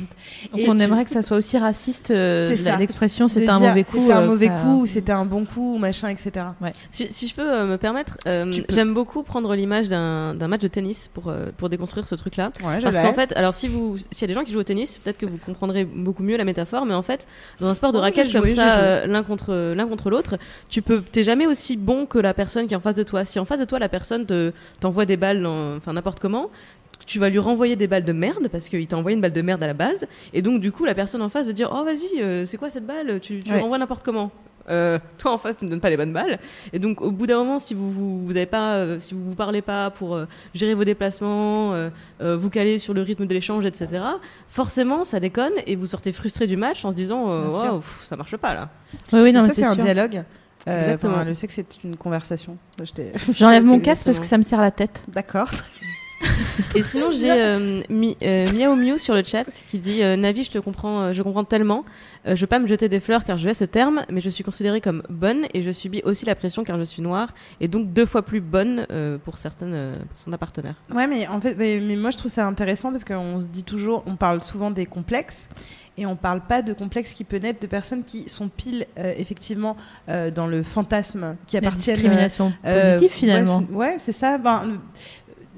Et 0.62 0.70
on 0.70 0.76
tu- 0.76 0.82
aimerait 0.82 1.04
que 1.04 1.10
ça 1.10 1.22
soit 1.22 1.36
aussi 1.36 1.58
raciste. 1.58 2.12
euh, 2.12 2.48
C'est 2.56 2.64
la- 2.64 2.72
ça. 2.72 2.78
L'expression 2.78 3.28
c'était 3.28 3.50
un 3.50 3.60
mauvais 3.60 3.84
coup. 3.84 3.98
C'était 4.00 4.14
un 4.14 4.22
euh, 4.24 4.28
mauvais 4.28 4.48
ça- 4.48 4.54
coup, 4.62 4.82
ou 4.82 4.86
c'était 4.86 5.12
un 5.12 5.26
bon 5.26 5.44
coup, 5.44 5.76
ou 5.76 5.78
machin, 5.80 6.08
etc. 6.08 6.46
Si, 6.92 7.12
si 7.12 7.28
je 7.28 7.36
peux 7.36 7.42
euh, 7.42 7.66
me 7.66 7.78
permettre, 7.78 8.18
euh, 8.26 8.50
Tu 8.50 8.64
j'aime 8.70 8.94
beaucoup 8.94 9.22
prendre 9.24 9.54
l'image 9.54 9.90
d'un 9.90 10.48
match 10.48 10.62
de 10.62 10.68
tennis 10.70 11.10
pour, 11.14 11.28
euh, 11.28 11.48
pour 11.58 11.68
déconstruire 11.68 12.08
ce 12.08 12.16
truc-là. 12.16 12.52
Ouais, 12.64 12.80
Parce 12.82 13.00
qu'en 13.00 13.14
fait, 13.14 13.34
alors 13.36 13.54
si 13.54 13.68
vous, 13.68 13.98
s'il 13.98 14.22
y 14.22 14.24
a 14.24 14.28
des 14.28 14.34
gens 14.34 14.46
qui 14.46 14.54
jouent 14.54 14.60
au 14.60 14.64
tennis, 14.64 14.98
peut-être 15.04 15.18
que 15.18 15.26
vous 15.26 15.38
comprendrez 15.46 15.84
beaucoup 15.84 16.24
mieux 16.24 16.38
la 16.38 16.46
métaphore, 16.46 16.86
mais 16.86 16.94
en 16.94 17.02
fait, 17.02 17.28
dans 17.60 17.68
un 17.68 17.74
sport 17.74 17.92
de 17.92 17.98
Oh, 17.98 18.02
raquette 18.02 18.32
comme 18.32 18.46
joué, 18.46 18.56
ça, 18.56 18.78
euh, 18.78 19.08
l'un 19.08 19.24
contre 19.24 19.74
l'un 19.76 19.88
contre 19.88 20.10
l'autre, 20.10 20.38
tu 20.70 20.82
peux, 20.82 21.02
t'es 21.02 21.24
jamais 21.26 21.48
aussi 21.48 21.76
bon 21.76 22.06
que 22.06 22.18
la 22.20 22.34
personne 22.34 22.66
qui 22.68 22.74
est 22.74 22.78
en 22.78 22.80
face 22.80 22.93
de 22.96 23.04
toi. 23.04 23.26
Si 23.26 23.40
en 23.40 23.46
face 23.46 23.60
de 23.60 23.66
toi 23.66 23.80
la 23.80 23.90
personne 23.90 24.26
te 24.26 24.52
t'envoie 24.80 25.06
des 25.06 25.18
balles, 25.18 25.46
enfin 25.46 25.94
n'importe 25.94 26.20
comment, 26.20 26.50
tu 27.06 27.20
vas 27.20 27.30
lui 27.30 27.40
renvoyer 27.40 27.76
des 27.76 27.88
balles 27.88 28.06
de 28.06 28.14
merde 28.14 28.48
parce 28.50 28.70
qu'il 28.70 28.88
t'a 28.88 28.98
envoyé 28.98 29.16
une 29.16 29.22
balle 29.22 29.34
de 29.34 29.42
merde 29.42 29.62
à 29.64 29.68
la 29.68 29.74
base, 29.74 30.06
et 30.34 30.42
donc 30.42 30.62
du 30.62 30.72
coup 30.72 30.86
la 30.86 30.96
personne 30.96 31.22
en 31.22 31.30
face 31.30 31.46
va 31.48 31.54
dire 31.54 31.70
oh 31.74 31.84
vas-y, 31.84 32.22
euh, 32.22 32.46
c'est 32.46 32.58
quoi 32.58 32.70
cette 32.70 32.86
balle? 32.86 33.20
Tu, 33.20 33.40
tu 33.42 33.52
Ouais. 33.52 33.60
renvoies 33.60 33.78
n'importe 33.78 34.04
comment. 34.06 34.32
Euh, 34.70 34.98
toi 35.18 35.34
en 35.34 35.38
face 35.38 35.58
tu 35.58 35.66
me 35.66 35.70
donnes 35.70 35.82
pas 35.82 35.90
les 35.90 35.98
bonnes 35.98 36.14
balles 36.14 36.40
et 36.72 36.80
donc 36.80 37.02
au 37.02 37.12
bout 37.12 37.28
d'un 37.28 37.36
moment 37.36 37.60
si 37.60 37.74
vous 37.74 37.92
vous, 37.92 38.26
vous 38.26 38.38
avez 38.38 38.46
pas 38.46 38.76
euh, 38.76 38.98
si 38.98 39.14
vous 39.14 39.22
vous 39.22 39.36
parlez 39.36 39.62
pas 39.62 39.90
pour 39.90 40.16
euh, 40.16 40.26
gérer 40.54 40.74
vos 40.74 40.86
déplacements 40.86 41.74
euh, 41.74 41.90
euh, 42.22 42.38
vous 42.38 42.50
caler 42.50 42.78
sur 42.78 42.94
le 42.94 43.02
rythme 43.02 43.26
de 43.26 43.34
l'échange 43.34 43.66
etc 43.66 44.02
forcément 44.48 45.04
ça 45.04 45.20
déconne 45.20 45.52
et 45.68 45.76
vous 45.76 45.86
sortez 45.88 46.14
frustré 46.14 46.48
du 46.48 46.56
match 46.56 46.86
en 46.86 46.92
se 46.92 46.96
disant 46.96 47.30
euh. 47.30 47.50
Waouh, 47.50 47.80
pff, 47.80 48.04
ça 48.06 48.16
marche 48.16 48.38
pas 48.38 48.54
là 48.54 48.70
Oui, 49.12 49.20
oui, 49.24 49.34
non, 49.34 49.44
c'est 49.48 49.54
c'est 49.56 49.66
un 49.66 49.74
sûr. 49.74 49.84
dialogue. 49.84 50.24
Euh, 50.68 50.80
Exactement. 50.80 51.16
enfin, 51.16 51.26
je 51.28 51.34
sais 51.34 51.48
que 51.48 51.54
c'est 51.54 51.84
une 51.84 51.98
conversation. 51.98 52.58
J'enlève 53.34 53.64
mon 53.64 53.80
casque 53.82 54.06
parce 54.06 54.20
que 54.20 54.26
ça 54.26 54.38
me 54.38 54.44
serre 54.44 54.62
la 54.62 54.72
tête. 54.72 55.04
D'accord. 55.10 55.50
Et 56.76 56.82
sinon 56.84 57.12
j'ai 57.12 57.32
euh, 57.32 57.82
mi, 57.90 58.16
euh, 58.24 58.48
Miao 58.52 58.76
Miu 58.76 58.98
sur 58.98 59.14
le 59.14 59.24
chat 59.24 59.46
qui 59.68 59.80
dit 59.80 60.04
euh, 60.04 60.16
Navi 60.16 60.44
je 60.44 60.52
te 60.52 60.60
comprends 60.60 61.02
euh, 61.02 61.14
je 61.14 61.22
comprends 61.22 61.44
tellement 61.44 61.84
Euh, 62.26 62.36
je 62.36 62.42
veux 62.42 62.48
pas 62.48 62.60
me 62.60 62.68
jeter 62.68 62.88
des 62.88 63.02
fleurs 63.02 63.26
car 63.26 63.38
je 63.38 63.50
hais 63.50 63.54
ce 63.54 63.66
terme 63.66 64.04
mais 64.10 64.22
je 64.22 64.30
suis 64.30 64.46
considérée 64.46 64.80
comme 64.80 65.04
bonne 65.10 65.42
et 65.54 65.62
je 65.62 65.72
subis 65.72 66.02
aussi 66.06 66.26
la 66.26 66.36
pression 66.36 66.64
car 66.64 66.78
je 66.80 66.84
suis 66.86 67.02
noire 67.02 67.30
et 67.60 67.68
donc 67.68 67.92
deux 67.92 68.06
fois 68.06 68.22
plus 68.24 68.40
bonne 68.40 68.88
euh, 68.92 69.18
pour 69.18 69.38
certaines 69.38 69.98
pour 70.08 70.18
certains 70.18 70.38
partenaires 70.38 70.76
Ouais, 70.94 71.06
mais 71.08 71.28
en 71.28 71.42
fait, 71.42 71.56
mais, 71.58 71.80
mais 71.82 71.98
moi 71.98 72.12
je 72.12 72.18
trouve 72.18 72.32
ça 72.32 72.46
intéressant 72.48 72.92
parce 72.92 73.04
qu'on 73.04 73.42
se 73.42 73.48
dit 73.48 73.64
toujours, 73.64 74.04
on 74.06 74.16
parle 74.16 74.42
souvent 74.42 74.72
des 74.72 74.86
complexes 74.86 75.50
et 75.98 76.06
on 76.06 76.16
parle 76.16 76.42
pas 76.42 76.62
de 76.62 76.72
complexes 76.74 77.12
qui 77.14 77.24
peuvent 77.26 77.42
naître 77.44 77.60
de 77.60 77.68
personnes 77.68 78.04
qui 78.06 78.28
sont 78.30 78.48
pile 78.48 78.86
euh, 78.98 79.14
effectivement 79.18 79.76
euh, 80.10 80.32
dans 80.32 80.48
le 80.48 80.64
fantasme, 80.64 81.36
qui 81.46 81.56
La 81.60 81.68
appartiennent. 81.68 81.98
discrimination 81.98 82.54
euh, 82.66 82.94
positive 82.94 83.12
finalement. 83.12 83.60
fi- 83.60 83.72
Ouais, 83.74 83.96
c'est 84.00 84.12
ça. 84.14 84.38
Ben, 84.40 84.62
euh, 84.66 84.76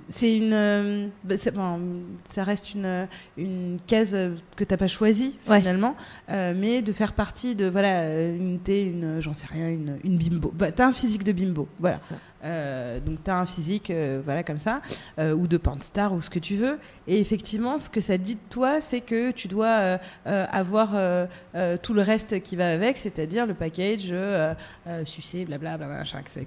c'est 0.10 0.36
une, 0.38 0.54
euh, 0.54 1.08
bah, 1.24 1.36
c'est- 1.38 1.52
ben, 1.52 1.80
ça 2.26 2.44
reste 2.44 2.74
une, 2.74 3.08
une 3.38 3.78
case 3.88 4.14
euh, 4.16 4.36
que 4.56 4.64
t'as 4.64 4.78
pas 4.78 4.88
choisie 4.88 5.36
Ouais. 5.48 5.60
finalement, 5.60 5.96
euh, 6.30 6.54
mais 6.56 6.82
de 6.82 6.94
faire 6.94 7.14
partie 7.14 7.56
de 7.56 7.66
voilà 7.68 8.02
euh, 8.02 8.36
une 8.38 8.60
t'es 8.60 8.84
une, 8.86 9.20
j'en 9.20 9.34
sais 9.34 9.48
rien, 9.50 9.70
une, 9.70 9.98
une 10.04 10.18
bimbo. 10.18 10.52
Bah, 10.56 10.72
t'as 10.72 10.88
un 10.88 10.92
physique 10.94 11.24
de 11.24 11.32
bimbo, 11.32 11.68
voilà. 11.80 12.00
Euh, 12.44 13.00
donc 13.00 13.20
t'as 13.24 13.36
un 13.40 13.46
physique, 13.46 13.90
euh, 13.90 14.22
voilà 14.24 14.44
comme 14.44 14.60
ça, 14.60 14.82
euh, 15.20 15.34
ou 15.34 15.48
de 15.48 15.58
pornstar 15.58 16.14
ou 16.14 16.22
ce 16.22 16.30
que 16.30 16.40
tu 16.40 16.56
veux. 16.56 16.78
Et 17.08 17.20
effectivement, 17.20 17.80
ce 17.80 17.90
que 17.90 18.02
ça 18.02 18.18
dit 18.18 18.36
de 18.36 18.40
toi, 18.50 18.82
c'est 18.82 19.02
que 19.02 19.32
tu 19.32 19.48
dois 19.48 19.68
euh, 19.68 19.98
euh, 20.28 20.46
avoir 20.52 20.92
euh, 20.94 21.26
euh, 21.56 21.78
tout 21.82 21.94
le 21.94 22.02
reste 22.04 22.42
qui 22.42 22.56
va 22.56 22.70
avec, 22.72 22.98
c'est-à-dire 22.98 23.46
le 23.46 23.54
package, 23.56 24.08
euh, 24.12 24.54
euh, 24.88 25.04
sucer, 25.06 25.46
blablabla, 25.46 25.88
machin, 25.88 26.20
etc. 26.20 26.46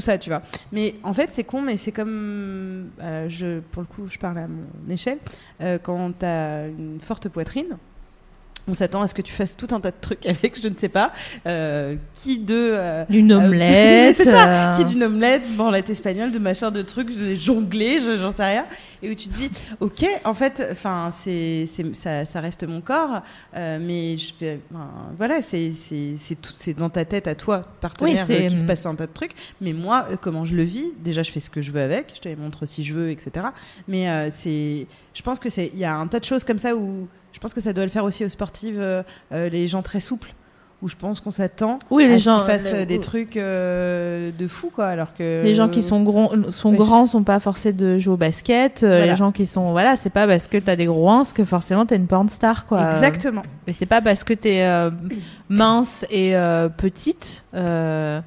ça, 0.00 0.18
tu 0.18 0.30
vois. 0.30 0.42
Mais 0.72 0.94
en 1.02 1.12
fait, 1.12 1.30
c'est 1.32 1.44
con, 1.44 1.62
mais 1.62 1.76
c'est 1.76 1.92
comme, 1.92 2.90
euh, 3.02 3.28
je, 3.28 3.60
pour 3.60 3.82
le 3.82 3.86
coup, 3.86 4.08
je 4.08 4.18
parle 4.18 4.38
à 4.38 4.46
mon 4.48 4.90
échelle, 4.90 5.18
euh, 5.60 5.78
quand 5.82 6.12
t'as 6.18 6.68
une 6.68 7.00
forte 7.00 7.28
poitrine. 7.28 7.76
On 8.68 8.74
s'attend 8.74 9.00
à 9.02 9.06
ce 9.08 9.14
que 9.14 9.22
tu 9.22 9.32
fasses 9.32 9.56
tout 9.56 9.68
un 9.72 9.80
tas 9.80 9.90
de 9.92 9.96
trucs 10.00 10.26
avec, 10.26 10.60
je 10.60 10.68
ne 10.68 10.76
sais 10.76 10.88
pas, 10.88 11.12
euh, 11.46 11.94
qui 12.14 12.38
de 12.38 12.54
euh, 12.72 13.04
D'une 13.08 13.30
euh, 13.32 13.36
omelette. 13.38 14.16
c'est 14.18 14.24
ça, 14.24 14.72
euh, 14.72 14.76
qui 14.76 14.84
d'une 14.84 15.04
omelette, 15.04 15.42
branlette 15.56 15.88
espagnole, 15.90 16.32
de 16.32 16.38
machin, 16.38 16.70
de 16.70 16.82
trucs, 16.82 17.16
de 17.16 17.34
jongler, 17.34 18.00
je- 18.00 18.16
j'en 18.16 18.30
sais 18.30 18.44
rien. 18.44 18.66
Et 19.02 19.10
où 19.10 19.14
tu 19.14 19.28
te 19.28 19.34
dis, 19.34 19.50
ok, 19.80 20.04
en 20.24 20.34
fait, 20.34 20.66
enfin, 20.72 21.10
c'est, 21.12 21.66
c'est, 21.68 21.94
ça, 21.94 22.24
ça 22.24 22.40
reste 22.40 22.64
mon 22.66 22.80
corps, 22.80 23.22
euh, 23.54 23.78
mais 23.80 24.16
je 24.16 24.32
fais, 24.36 24.60
ben, 24.70 24.88
voilà, 25.16 25.42
c'est, 25.42 25.70
c'est, 25.72 26.14
c'est 26.18 26.34
tout, 26.40 26.52
c'est 26.56 26.74
dans 26.76 26.90
ta 26.90 27.04
tête 27.04 27.28
à 27.28 27.34
toi, 27.36 27.62
partenaire, 27.80 28.26
Oui, 28.28 28.46
qui 28.48 28.58
se 28.58 28.64
passe 28.64 28.84
un 28.86 28.94
tas 28.94 29.06
de 29.06 29.12
trucs. 29.12 29.34
Mais 29.60 29.72
moi, 29.72 30.08
comment 30.20 30.44
je 30.44 30.56
le 30.56 30.62
vis 30.64 30.92
Déjà, 31.04 31.22
je 31.22 31.30
fais 31.30 31.40
ce 31.40 31.50
que 31.50 31.62
je 31.62 31.70
veux 31.70 31.80
avec, 31.82 32.12
je 32.16 32.20
te 32.20 32.28
les 32.28 32.36
montre 32.36 32.66
si 32.66 32.82
je 32.82 32.94
veux, 32.94 33.10
etc. 33.10 33.46
Mais 33.86 34.08
euh, 34.08 34.28
c'est, 34.32 34.86
je 35.14 35.22
pense 35.22 35.38
que 35.38 35.50
c'est, 35.50 35.70
il 35.72 35.78
y 35.78 35.84
a 35.84 35.94
un 35.94 36.06
tas 36.08 36.18
de 36.18 36.24
choses 36.24 36.42
comme 36.44 36.58
ça 36.58 36.74
où, 36.74 37.06
je 37.36 37.40
pense 37.40 37.52
que 37.52 37.60
ça 37.60 37.74
doit 37.74 37.84
le 37.84 37.90
faire 37.90 38.04
aussi 38.04 38.24
aux 38.24 38.30
sportives, 38.30 38.80
euh, 38.80 39.02
euh, 39.30 39.50
les 39.50 39.68
gens 39.68 39.82
très 39.82 40.00
souples. 40.00 40.32
Où 40.82 40.88
je 40.88 40.96
pense 40.96 41.20
qu'on 41.20 41.30
s'attend 41.30 41.78
Oui, 41.90 42.04
à 42.04 42.08
les 42.08 42.18
gens, 42.18 42.38
qu'ils 42.38 42.46
fassent 42.46 42.72
euh, 42.72 42.84
des 42.86 42.98
trucs 42.98 43.36
euh, 43.36 44.30
de 44.38 44.46
fou, 44.48 44.70
quoi. 44.74 44.86
Alors 44.88 45.14
que 45.14 45.42
Les 45.42 45.54
gens 45.54 45.68
qui 45.68 45.82
sont, 45.82 46.02
gros, 46.02 46.30
sont 46.50 46.72
grands 46.72 47.06
sont 47.06 47.24
pas 47.24 47.40
forcés 47.40 47.72
de 47.74 47.98
jouer 47.98 48.14
au 48.14 48.16
basket. 48.16 48.80
Voilà. 48.80 49.06
Les 49.06 49.16
gens 49.16 49.32
qui 49.32 49.46
sont 49.46 49.70
voilà, 49.72 49.96
c'est 49.96 50.10
pas 50.10 50.26
parce 50.26 50.46
que 50.46 50.56
t'as 50.56 50.76
des 50.76 50.86
gros 50.86 51.10
uns 51.10 51.24
que 51.34 51.44
forcément 51.44 51.84
t'es 51.86 51.96
une 51.96 52.06
porn 52.06 52.28
star 52.28 52.66
quoi. 52.66 52.92
Exactement. 52.92 53.42
Et 53.66 53.72
c'est 53.72 53.86
pas 53.86 54.00
parce 54.02 54.24
que 54.24 54.34
t'es 54.34 54.66
mince 55.48 56.06
et 56.10 56.34
petite 56.76 57.44
euh, 57.54 58.20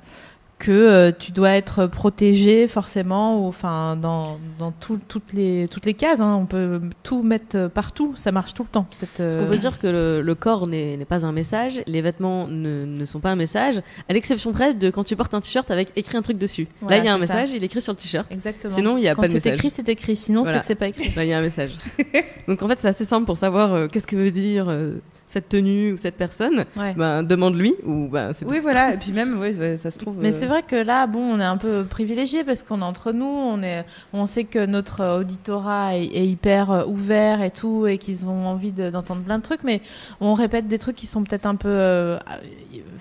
que 0.59 0.71
euh, 0.71 1.11
tu 1.17 1.31
dois 1.31 1.51
être 1.51 1.87
protégée 1.87 2.67
forcément 2.67 3.41
ou 3.41 3.47
enfin 3.47 3.95
dans 3.95 4.35
dans 4.59 4.71
tout- 4.71 4.99
toutes 5.07 5.31
les 5.33 5.67
toutes 5.69 5.85
les 5.85 5.93
cases. 5.93 6.19
hein. 6.19 6.37
On 6.39 6.45
peut 6.45 6.81
tout 7.01 7.23
mettre 7.23 7.55
euh, 7.57 7.69
partout, 7.69 8.13
ça 8.17 8.31
marche 8.33 8.53
tout 8.53 8.63
le 8.63 8.69
temps. 8.69 8.85
Cette, 8.91 9.19
Est-ce 9.21 9.37
qu'on 9.37 9.45
euh, 9.45 9.49
peut 9.49 9.57
dire 9.57 9.79
que 9.79 9.87
le, 9.87 10.21
le 10.21 10.35
corps 10.35 10.67
n'est 10.67 10.97
pas 11.05 11.25
un 11.25 11.31
message, 11.31 11.81
les 11.87 12.01
vêtements 12.01 12.47
ne, 12.47 12.85
ne 12.85 13.05
sont 13.05 13.19
pas 13.21 13.29
un 13.31 13.35
message, 13.37 13.81
à 14.09 14.13
l'exception 14.13 14.51
près 14.51 14.73
de 14.73 14.89
quand 14.89 15.05
tu 15.05 15.15
portes 15.15 15.33
un 15.33 15.39
t-shirt 15.41 15.71
avec 15.71 15.93
écrit 15.95 16.17
un 16.17 16.21
truc 16.21 16.37
dessus. 16.37 16.67
Voilà, 16.81 16.97
Là, 16.97 17.03
il 17.03 17.05
y 17.05 17.09
a 17.09 17.13
un 17.13 17.19
c'est 17.21 17.27
ça. 17.27 17.33
message, 17.35 17.51
il 17.55 17.63
est 17.63 17.65
écrit 17.65 17.81
sur 17.81 17.93
le 17.93 17.97
t-shirt. 17.97 18.27
Exactement. 18.29 18.73
Sinon, 18.73 18.97
il 18.97 19.01
n'y 19.01 19.07
a 19.07 19.15
Quand 19.15 19.21
pas 19.21 19.27
de 19.27 19.31
c'est 19.31 19.37
message. 19.37 19.53
écrit, 19.53 19.69
c'est 19.69 19.87
écrit. 19.89 20.15
Sinon, 20.17 20.43
Voilà. 20.43 20.57
c'est 20.57 20.59
que 20.59 20.65
c'est 20.67 20.75
pas 20.75 20.87
écrit. 20.89 21.11
Là, 21.15 21.23
il 21.23 21.29
y 21.29 21.33
a 21.33 21.37
un 21.39 21.41
message. 21.41 21.71
Donc 22.49 22.61
en 22.63 22.67
fait, 22.67 22.79
c'est 22.79 22.87
assez 22.89 23.05
simple 23.05 23.25
pour 23.25 23.37
savoir 23.37 23.73
euh, 23.73 23.87
qu'est-ce 23.87 24.07
que 24.07 24.17
veut 24.17 24.31
dire 24.31 24.65
euh, 24.67 24.95
cette 25.31 25.47
tenue 25.47 25.93
ou 25.93 25.97
cette 25.97 26.15
personne. 26.15 26.65
Ouais. 26.75 26.95
Ben, 26.95 27.21
demande-lui 27.21 27.75
ou 27.85 28.07
ben, 28.07 28.33
c'est 28.33 28.45
tout. 28.45 28.51
Oui, 28.51 28.57
voilà. 28.59 28.95
Et 28.95 28.97
puis 28.97 29.11
même, 29.11 29.39
ouais, 29.39 29.53
ouais, 29.55 29.77
ça 29.77 29.91
se 29.91 29.99
trouve. 29.99 30.15
Mais 30.19 30.33
euh, 30.33 30.37
c'est 30.39 30.47
vrai 30.47 30.63
que 30.63 30.75
là, 30.75 31.05
bon, 31.05 31.19
on 31.21 31.39
est 31.39 31.43
un 31.43 31.57
peu 31.57 31.83
privilégié 31.87 32.43
parce 32.43 32.63
qu'on 32.63 32.81
est 32.81 32.83
entre 32.83 33.11
nous, 33.11 33.25
on 33.27 33.61
est, 33.61 33.85
on 34.11 34.25
sait 34.25 34.45
que 34.45 34.65
notre 34.65 35.19
auditorat 35.19 35.97
est, 35.97 36.05
est 36.05 36.25
hyper 36.25 36.71
euh, 36.71 36.85
ouvert 36.87 37.43
et 37.43 37.51
tout, 37.51 37.85
et 37.85 37.99
qu'ils 37.99 38.25
ont 38.27 38.47
envie 38.47 38.71
de- 38.71 38.89
d'entendre 38.89 39.21
plein 39.21 39.37
de 39.37 39.43
trucs, 39.43 39.63
mais 39.63 39.81
on 40.19 40.33
répète 40.33 40.67
des 40.67 40.79
trucs 40.79 40.95
qui 40.95 41.05
sont 41.05 41.23
peut-être 41.23 41.45
un 41.45 41.55
peu, 41.55 41.67
euh, 41.69 42.17
euh, 42.17 42.19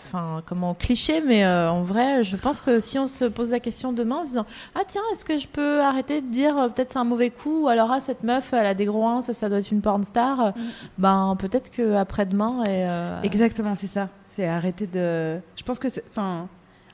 enfin, 0.06 0.42
comment 0.44 0.74
clichés, 0.74 1.22
mais 1.26 1.46
euh, 1.46 1.70
en 1.70 1.82
vrai, 1.82 2.24
je 2.24 2.36
pense 2.36 2.60
que 2.60 2.78
si 2.78 2.98
on 2.98 3.06
se 3.06 3.24
pose 3.24 3.50
la 3.52 3.60
question 3.60 3.94
demain, 3.94 4.16
en 4.16 4.22
se 4.24 4.28
disant, 4.28 4.46
ah 4.74 4.80
tiens, 4.86 5.00
est-ce 5.12 5.24
que 5.24 5.38
je 5.38 5.48
peux 5.48 5.80
arrêter 5.80 6.20
de 6.20 6.26
dire 6.26 6.58
euh, 6.58 6.68
peut-être 6.68 6.92
c'est 6.92 6.98
un 6.98 7.04
mauvais 7.04 7.30
coup, 7.30 7.62
ou 7.64 7.68
alors 7.68 7.90
ah 7.90 8.00
cette 8.00 8.22
meuf, 8.22 8.52
elle 8.52 8.66
a 8.66 8.74
des 8.74 8.84
gros 8.84 9.06
uns, 9.06 9.22
ça, 9.22 9.32
ça 9.32 9.48
doit 9.48 9.58
être 9.60 9.72
une 9.72 9.80
porn 9.80 10.04
star, 10.04 10.52
ben 10.98 11.34
peut-être 11.38 11.70
que 11.70 11.94
après 11.94 12.17
et 12.20 12.86
euh, 12.86 13.22
Exactement, 13.22 13.74
c'est 13.74 13.86
ça. 13.86 14.08
C'est 14.26 14.46
arrêter 14.46 14.86
de. 14.86 15.38
Je 15.56 15.62
pense 15.64 15.78
que, 15.78 15.88
enfin, 16.10 16.48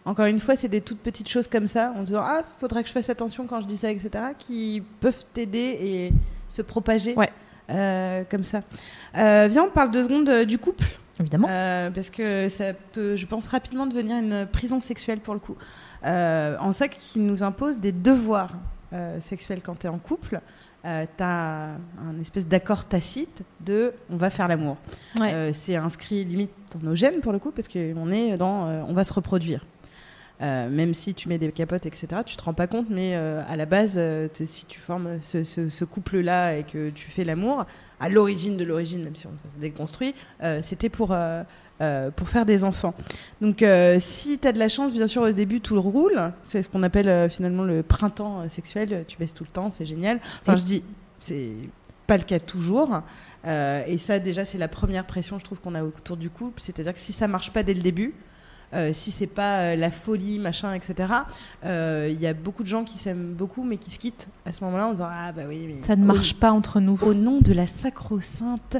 encore 0.04 0.26
une 0.26 0.38
fois, 0.38 0.56
c'est 0.56 0.68
des 0.68 0.80
toutes 0.80 1.00
petites 1.00 1.28
choses 1.28 1.48
comme 1.48 1.66
ça, 1.66 1.92
en 1.96 2.02
disant 2.02 2.20
ah, 2.22 2.42
faudrait 2.60 2.82
que 2.82 2.88
je 2.88 2.92
fasse 2.94 3.10
attention 3.10 3.46
quand 3.46 3.60
je 3.60 3.66
dis 3.66 3.76
ça, 3.76 3.90
etc., 3.90 4.10
qui 4.38 4.82
peuvent 5.00 5.24
t'aider 5.32 5.78
et 5.80 6.12
se 6.48 6.62
propager 6.62 7.14
Ouais. 7.14 7.30
euh, 7.70 8.22
comme 8.30 8.44
ça. 8.44 8.62
Euh, 9.16 9.48
viens, 9.50 9.64
on 9.64 9.70
parle 9.70 9.90
deux 9.90 10.04
secondes 10.04 10.44
du 10.44 10.58
couple. 10.58 10.86
Évidemment. 11.20 11.46
Euh, 11.50 11.90
parce 11.90 12.10
que 12.10 12.48
ça 12.48 12.72
peut, 12.92 13.16
je 13.16 13.26
pense, 13.26 13.46
rapidement 13.46 13.86
devenir 13.86 14.16
une 14.16 14.46
prison 14.46 14.80
sexuelle 14.80 15.20
pour 15.20 15.34
le 15.34 15.40
coup. 15.40 15.56
En 16.04 16.72
ça 16.72 16.88
qui 16.88 17.18
nous 17.18 17.42
impose 17.42 17.78
des 17.78 17.92
devoirs 17.92 18.52
sexuels 19.20 19.62
quand 19.62 19.78
tu 19.78 19.86
es 19.86 19.90
en 19.90 19.98
couple. 19.98 20.40
Euh, 20.84 21.06
tu 21.16 21.22
as 21.22 21.76
un 22.10 22.20
espèce 22.20 22.46
d'accord 22.46 22.84
tacite 22.84 23.42
de 23.64 23.92
on 24.10 24.16
va 24.16 24.28
faire 24.30 24.48
l'amour. 24.48 24.76
Ouais. 25.18 25.32
Euh, 25.32 25.50
c'est 25.54 25.76
inscrit 25.76 26.24
limite 26.24 26.50
dans 26.74 26.90
nos 26.90 26.94
gènes 26.94 27.20
pour 27.20 27.32
le 27.32 27.38
coup, 27.38 27.52
parce 27.52 27.68
qu'on 27.68 28.10
est 28.12 28.36
dans 28.36 28.66
euh, 28.68 28.82
on 28.86 28.92
va 28.92 29.02
se 29.04 29.12
reproduire. 29.12 29.64
Euh, 30.42 30.68
même 30.68 30.94
si 30.94 31.14
tu 31.14 31.28
mets 31.28 31.38
des 31.38 31.50
capotes, 31.52 31.86
etc., 31.86 32.08
tu 32.26 32.36
te 32.36 32.42
rends 32.42 32.54
pas 32.54 32.66
compte, 32.66 32.86
mais 32.90 33.14
à 33.14 33.56
la 33.56 33.66
base, 33.66 33.98
si 34.34 34.66
tu 34.66 34.80
formes 34.80 35.20
ce, 35.22 35.44
ce- 35.44 35.68
ce 35.68 35.84
couple-là 35.84 36.56
et 36.58 36.64
que 36.64 36.90
tu 36.90 37.10
fais 37.10 37.22
l'amour, 37.24 37.64
à 38.00 38.08
l'origine 38.08 38.56
de 38.56 38.64
l'origine, 38.64 39.04
même 39.04 39.14
si 39.14 39.26
on, 39.28 39.30
ça 39.38 39.48
se 39.54 39.58
déconstruit, 39.60 40.12
c'était 40.60 40.88
pour, 40.88 41.16
euh, 41.84 42.10
pour 42.10 42.28
faire 42.28 42.44
des 42.46 42.64
enfants. 42.64 42.94
Donc, 43.40 43.62
euh, 43.62 43.98
si 44.00 44.38
tu 44.38 44.48
as 44.48 44.52
de 44.52 44.58
la 44.58 44.68
chance, 44.68 44.92
bien 44.94 45.06
sûr, 45.06 45.22
au 45.22 45.30
début, 45.32 45.60
tout 45.60 45.80
roule. 45.80 46.32
C'est 46.44 46.62
ce 46.62 46.68
qu'on 46.68 46.82
appelle 46.82 47.08
euh, 47.08 47.28
finalement 47.28 47.62
le 47.64 47.82
printemps 47.82 48.48
sexuel. 48.48 49.04
Tu 49.08 49.16
baisses 49.18 49.34
tout 49.34 49.44
le 49.44 49.50
temps, 49.50 49.70
c'est 49.70 49.84
génial. 49.84 50.20
Enfin, 50.42 50.56
je 50.56 50.62
dis, 50.62 50.82
c'est 51.20 51.52
pas 52.06 52.16
le 52.16 52.24
cas 52.24 52.40
toujours. 52.40 53.00
Et 53.46 53.98
ça, 53.98 54.18
déjà, 54.18 54.44
c'est 54.44 54.58
la 54.58 54.68
première 54.68 55.04
pression, 55.06 55.38
je 55.38 55.44
trouve, 55.44 55.60
qu'on 55.60 55.74
a 55.74 55.82
autour 55.84 56.16
du 56.16 56.30
couple. 56.30 56.60
C'est-à-dire 56.60 56.92
que 56.94 56.98
si 57.00 57.12
ça 57.12 57.28
marche 57.28 57.50
pas 57.52 57.62
dès 57.62 57.74
le 57.74 57.82
début, 57.82 58.14
euh, 58.72 58.92
si 58.92 59.10
c'est 59.12 59.26
pas 59.28 59.60
euh, 59.60 59.76
la 59.76 59.90
folie, 59.90 60.38
machin, 60.40 60.74
etc., 60.74 61.12
euh, 61.64 62.08
il 62.10 62.20
y 62.20 62.26
a 62.26 62.34
beaucoup 62.34 62.62
de 62.64 62.68
gens 62.68 62.82
qui 62.84 62.98
s'aiment 62.98 63.32
beaucoup, 63.32 63.62
mais 63.62 63.76
qui 63.76 63.90
se 63.90 63.98
quittent 64.00 64.26
à 64.46 64.52
ce 64.52 64.64
moment-là 64.64 64.88
en 64.88 64.92
disant 64.92 65.08
Ah, 65.08 65.30
bah 65.32 65.42
oui, 65.48 65.66
mais. 65.68 65.82
Ça 65.82 65.94
ne 65.94 66.02
au- 66.02 66.06
marche 66.06 66.34
pas 66.34 66.50
entre 66.50 66.80
nous. 66.80 66.98
Au 67.02 67.14
nom 67.14 67.38
de 67.40 67.52
la 67.52 67.66
sacro-sainte 67.68 68.78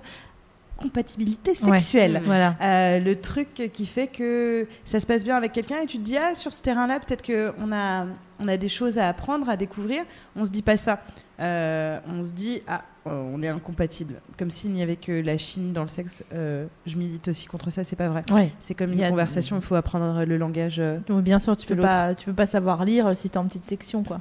compatibilité 0.76 1.52
Ouais. 1.62 1.78
sexuelle. 1.78 2.20
Voilà. 2.24 2.56
Euh, 2.60 2.98
le 3.00 3.16
truc 3.16 3.70
qui 3.72 3.86
fait 3.86 4.06
que 4.08 4.66
ça 4.84 5.00
se 5.00 5.06
passe 5.06 5.24
bien 5.24 5.36
avec 5.36 5.52
quelqu'un 5.52 5.80
et 5.82 5.86
tu 5.86 5.98
te 5.98 6.02
dis 6.02 6.16
ah 6.16 6.34
sur 6.34 6.52
ce 6.52 6.60
terrain-là 6.62 7.00
peut-être 7.00 7.24
qu'on 7.24 7.72
a 7.72 8.06
on 8.40 8.48
a 8.48 8.56
des 8.56 8.68
choses 8.68 8.98
à 8.98 9.08
apprendre 9.08 9.48
à 9.48 9.56
découvrir 9.56 10.02
on 10.36 10.44
se 10.44 10.50
dit 10.50 10.62
pas 10.62 10.76
ça 10.76 11.00
Euh, 11.40 11.98
on 12.08 12.22
se 12.22 12.32
dit 12.32 12.62
ah 12.68 12.82
euh, 13.06 13.10
on 13.32 13.42
est 13.42 13.48
incompatible 13.48 14.14
comme 14.38 14.50
s'il 14.50 14.70
n'y 14.72 14.82
avait 14.82 14.96
que 14.96 15.12
la 15.12 15.36
chimie 15.38 15.72
dans 15.72 15.82
le 15.82 15.88
sexe 15.88 16.22
Euh, 16.32 16.66
je 16.86 16.96
milite 16.96 17.28
aussi 17.28 17.46
contre 17.46 17.70
ça 17.70 17.84
c'est 17.84 17.96
pas 17.96 18.08
vrai 18.08 18.24
Ouais. 18.32 18.52
c'est 18.60 18.74
comme 18.74 18.92
une 18.92 19.02
a- 19.02 19.10
conversation 19.10 19.56
il 19.56 19.62
faut 19.62 19.74
apprendre 19.76 20.24
le 20.24 20.36
langage 20.36 20.80
Donc, 21.08 21.22
bien 21.22 21.38
sûr, 21.38 21.56
tu 21.56 21.66
peux 21.66 21.74
l'autre. 21.74 21.88
pas, 21.88 22.14
tu 22.14 22.26
peux 22.26 22.34
pas 22.34 22.46
savoir 22.46 22.84
lire 22.84 23.16
si 23.16 23.30
t'es 23.30 23.38
en 23.38 23.46
petite 23.46 23.64
section, 23.66 24.02
quoi. 24.04 24.20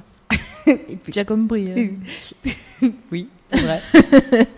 et 0.66 0.96
puis 0.96 1.12
Tu 1.12 1.18
as 1.18 1.24
compris. 1.24 1.96
oui 3.12 3.28
c'est 3.50 3.60
vrai 3.60 3.80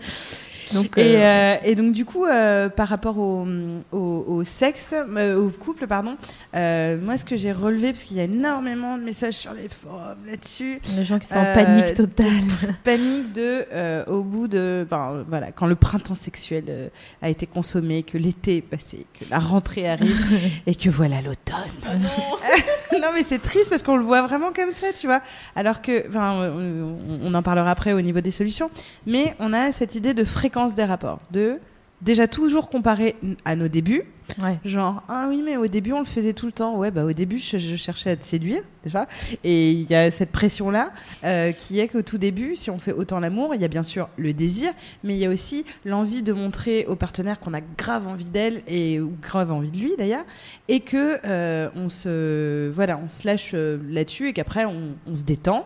Donc, 0.73 0.97
Et, 0.97 1.17
euh, 1.17 1.19
euh, 1.19 1.55
et 1.63 1.75
donc 1.75 1.91
du 1.93 2.05
coup, 2.05 2.25
euh, 2.25 2.69
par 2.69 2.87
rapport 2.87 3.17
au, 3.17 3.47
au, 3.91 4.25
au 4.27 4.43
sexe, 4.43 4.93
euh, 4.93 5.37
au 5.37 5.49
couple, 5.49 5.87
pardon, 5.87 6.15
euh, 6.55 6.97
moi 7.01 7.17
ce 7.17 7.25
que 7.25 7.35
j'ai 7.35 7.51
relevé, 7.51 7.91
parce 7.91 8.03
qu'il 8.03 8.17
y 8.17 8.19
a 8.19 8.23
énormément 8.23 8.97
de 8.97 9.03
messages 9.03 9.35
sur 9.35 9.53
les 9.53 9.69
forums 9.69 10.17
là-dessus, 10.29 10.81
les 10.97 11.05
gens 11.05 11.19
qui 11.19 11.27
sont 11.27 11.37
en 11.37 11.53
panique 11.53 11.93
totale. 11.93 12.27
panique 12.83 13.33
de, 13.33 13.65
euh, 13.71 14.05
au 14.05 14.23
bout 14.23 14.47
de, 14.47 14.85
ben, 14.89 15.23
voilà, 15.27 15.51
quand 15.51 15.67
le 15.67 15.75
printemps 15.75 16.15
sexuel 16.15 16.65
euh, 16.69 16.89
a 17.21 17.29
été 17.29 17.45
consommé, 17.45 18.03
que 18.03 18.17
l'été 18.17 18.57
est 18.57 18.61
passé, 18.61 19.05
que 19.17 19.25
la 19.29 19.39
rentrée 19.39 19.89
arrive 19.89 20.39
et 20.67 20.75
que 20.75 20.89
voilà 20.89 21.21
l'automne. 21.21 21.55
non 23.01 23.09
mais 23.13 23.23
c'est 23.23 23.39
triste 23.41 23.69
parce 23.69 23.83
qu'on 23.83 23.97
le 23.97 24.03
voit 24.03 24.21
vraiment 24.23 24.51
comme 24.53 24.71
ça, 24.73 24.87
tu 24.93 25.07
vois. 25.07 25.21
Alors 25.55 25.81
que, 25.81 26.07
enfin, 26.09 26.51
on, 26.55 26.97
on 27.23 27.33
en 27.33 27.43
parlera 27.43 27.71
après 27.71 27.93
au 27.93 28.01
niveau 28.01 28.21
des 28.21 28.31
solutions, 28.31 28.69
mais 29.05 29.35
on 29.39 29.53
a 29.53 29.71
cette 29.71 29.95
idée 29.95 30.13
de 30.13 30.23
fréquence 30.23 30.56
des 30.75 30.85
rapports, 30.85 31.19
de 31.31 31.59
déjà 32.01 32.27
toujours 32.27 32.69
comparer 32.69 33.15
à 33.43 33.55
nos 33.55 33.67
débuts. 33.67 34.03
Ouais. 34.41 34.59
Genre, 34.65 35.01
ah 35.07 35.25
oui, 35.29 35.41
mais 35.43 35.57
au 35.57 35.67
début, 35.67 35.93
on 35.93 35.99
le 35.99 36.05
faisait 36.05 36.33
tout 36.33 36.45
le 36.45 36.51
temps. 36.51 36.75
Ouais, 36.77 36.91
bah 36.91 37.05
au 37.05 37.13
début, 37.13 37.39
je, 37.39 37.57
je 37.57 37.75
cherchais 37.75 38.11
à 38.11 38.15
te 38.15 38.25
séduire, 38.25 38.61
déjà. 38.83 39.07
Et 39.43 39.71
il 39.71 39.89
y 39.89 39.95
a 39.95 40.11
cette 40.11 40.31
pression-là, 40.31 40.91
euh, 41.23 41.53
qui 41.53 41.79
est 41.79 41.87
qu'au 41.87 42.01
tout 42.01 42.17
début, 42.17 42.55
si 42.55 42.69
on 42.69 42.77
fait 42.77 42.91
autant 42.91 43.19
l'amour, 43.19 43.55
il 43.55 43.61
y 43.61 43.65
a 43.65 43.69
bien 43.69 43.83
sûr 43.83 44.09
le 44.17 44.33
désir, 44.33 44.73
mais 45.03 45.15
il 45.15 45.19
y 45.19 45.25
a 45.25 45.29
aussi 45.29 45.65
l'envie 45.85 46.21
de 46.23 46.33
montrer 46.33 46.85
au 46.87 46.95
partenaire 46.95 47.39
qu'on 47.39 47.53
a 47.53 47.61
grave 47.61 48.07
envie 48.07 48.29
d'elle, 48.29 48.61
et, 48.67 48.99
ou 48.99 49.15
grave 49.21 49.51
envie 49.51 49.71
de 49.71 49.77
lui, 49.77 49.93
d'ailleurs, 49.97 50.25
et 50.67 50.81
que 50.81 51.19
euh, 51.25 51.69
on, 51.75 51.89
se, 51.89 52.69
voilà, 52.69 52.99
on 53.03 53.09
se 53.09 53.25
lâche 53.25 53.51
euh, 53.53 53.79
là-dessus, 53.89 54.27
et 54.27 54.33
qu'après, 54.33 54.65
on, 54.65 54.95
on 55.07 55.15
se 55.15 55.23
détend, 55.23 55.65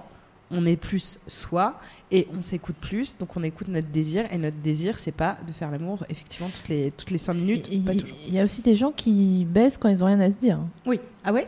on 0.52 0.66
est 0.66 0.76
plus 0.76 1.20
soi, 1.28 1.80
et 2.12 2.28
on 2.38 2.42
s'écoute 2.42 2.76
plus, 2.80 3.18
donc 3.18 3.36
on 3.38 3.44
écoute 3.44 3.68
notre 3.70 3.88
désir, 3.88 4.26
et 4.32 4.38
notre 4.38 4.58
désir, 4.58 5.00
c'est 5.00 5.12
pas 5.14 5.38
de 5.48 5.54
faire 5.54 5.72
l'amour, 5.72 6.04
effectivement, 6.10 6.50
toutes 6.54 6.70
les, 6.70 6.92
toutes 6.92 7.12
les 7.12 7.18
cinq 7.18 7.34
minutes, 7.36 7.68
Il 7.72 8.34
y 8.34 8.40
a 8.40 8.44
aussi 8.44 8.62
des 8.62 8.76
gens 8.76 8.92
qui 8.92 9.46
baissent 9.50 9.78
quand 9.78 9.90
ils 9.90 10.04
ont 10.04 10.08
rien 10.08 10.20
à 10.20 10.32
se 10.32 10.40
dire. 10.40 10.60
Oui. 10.86 11.00
Ah 11.24 11.32
ouais? 11.34 11.48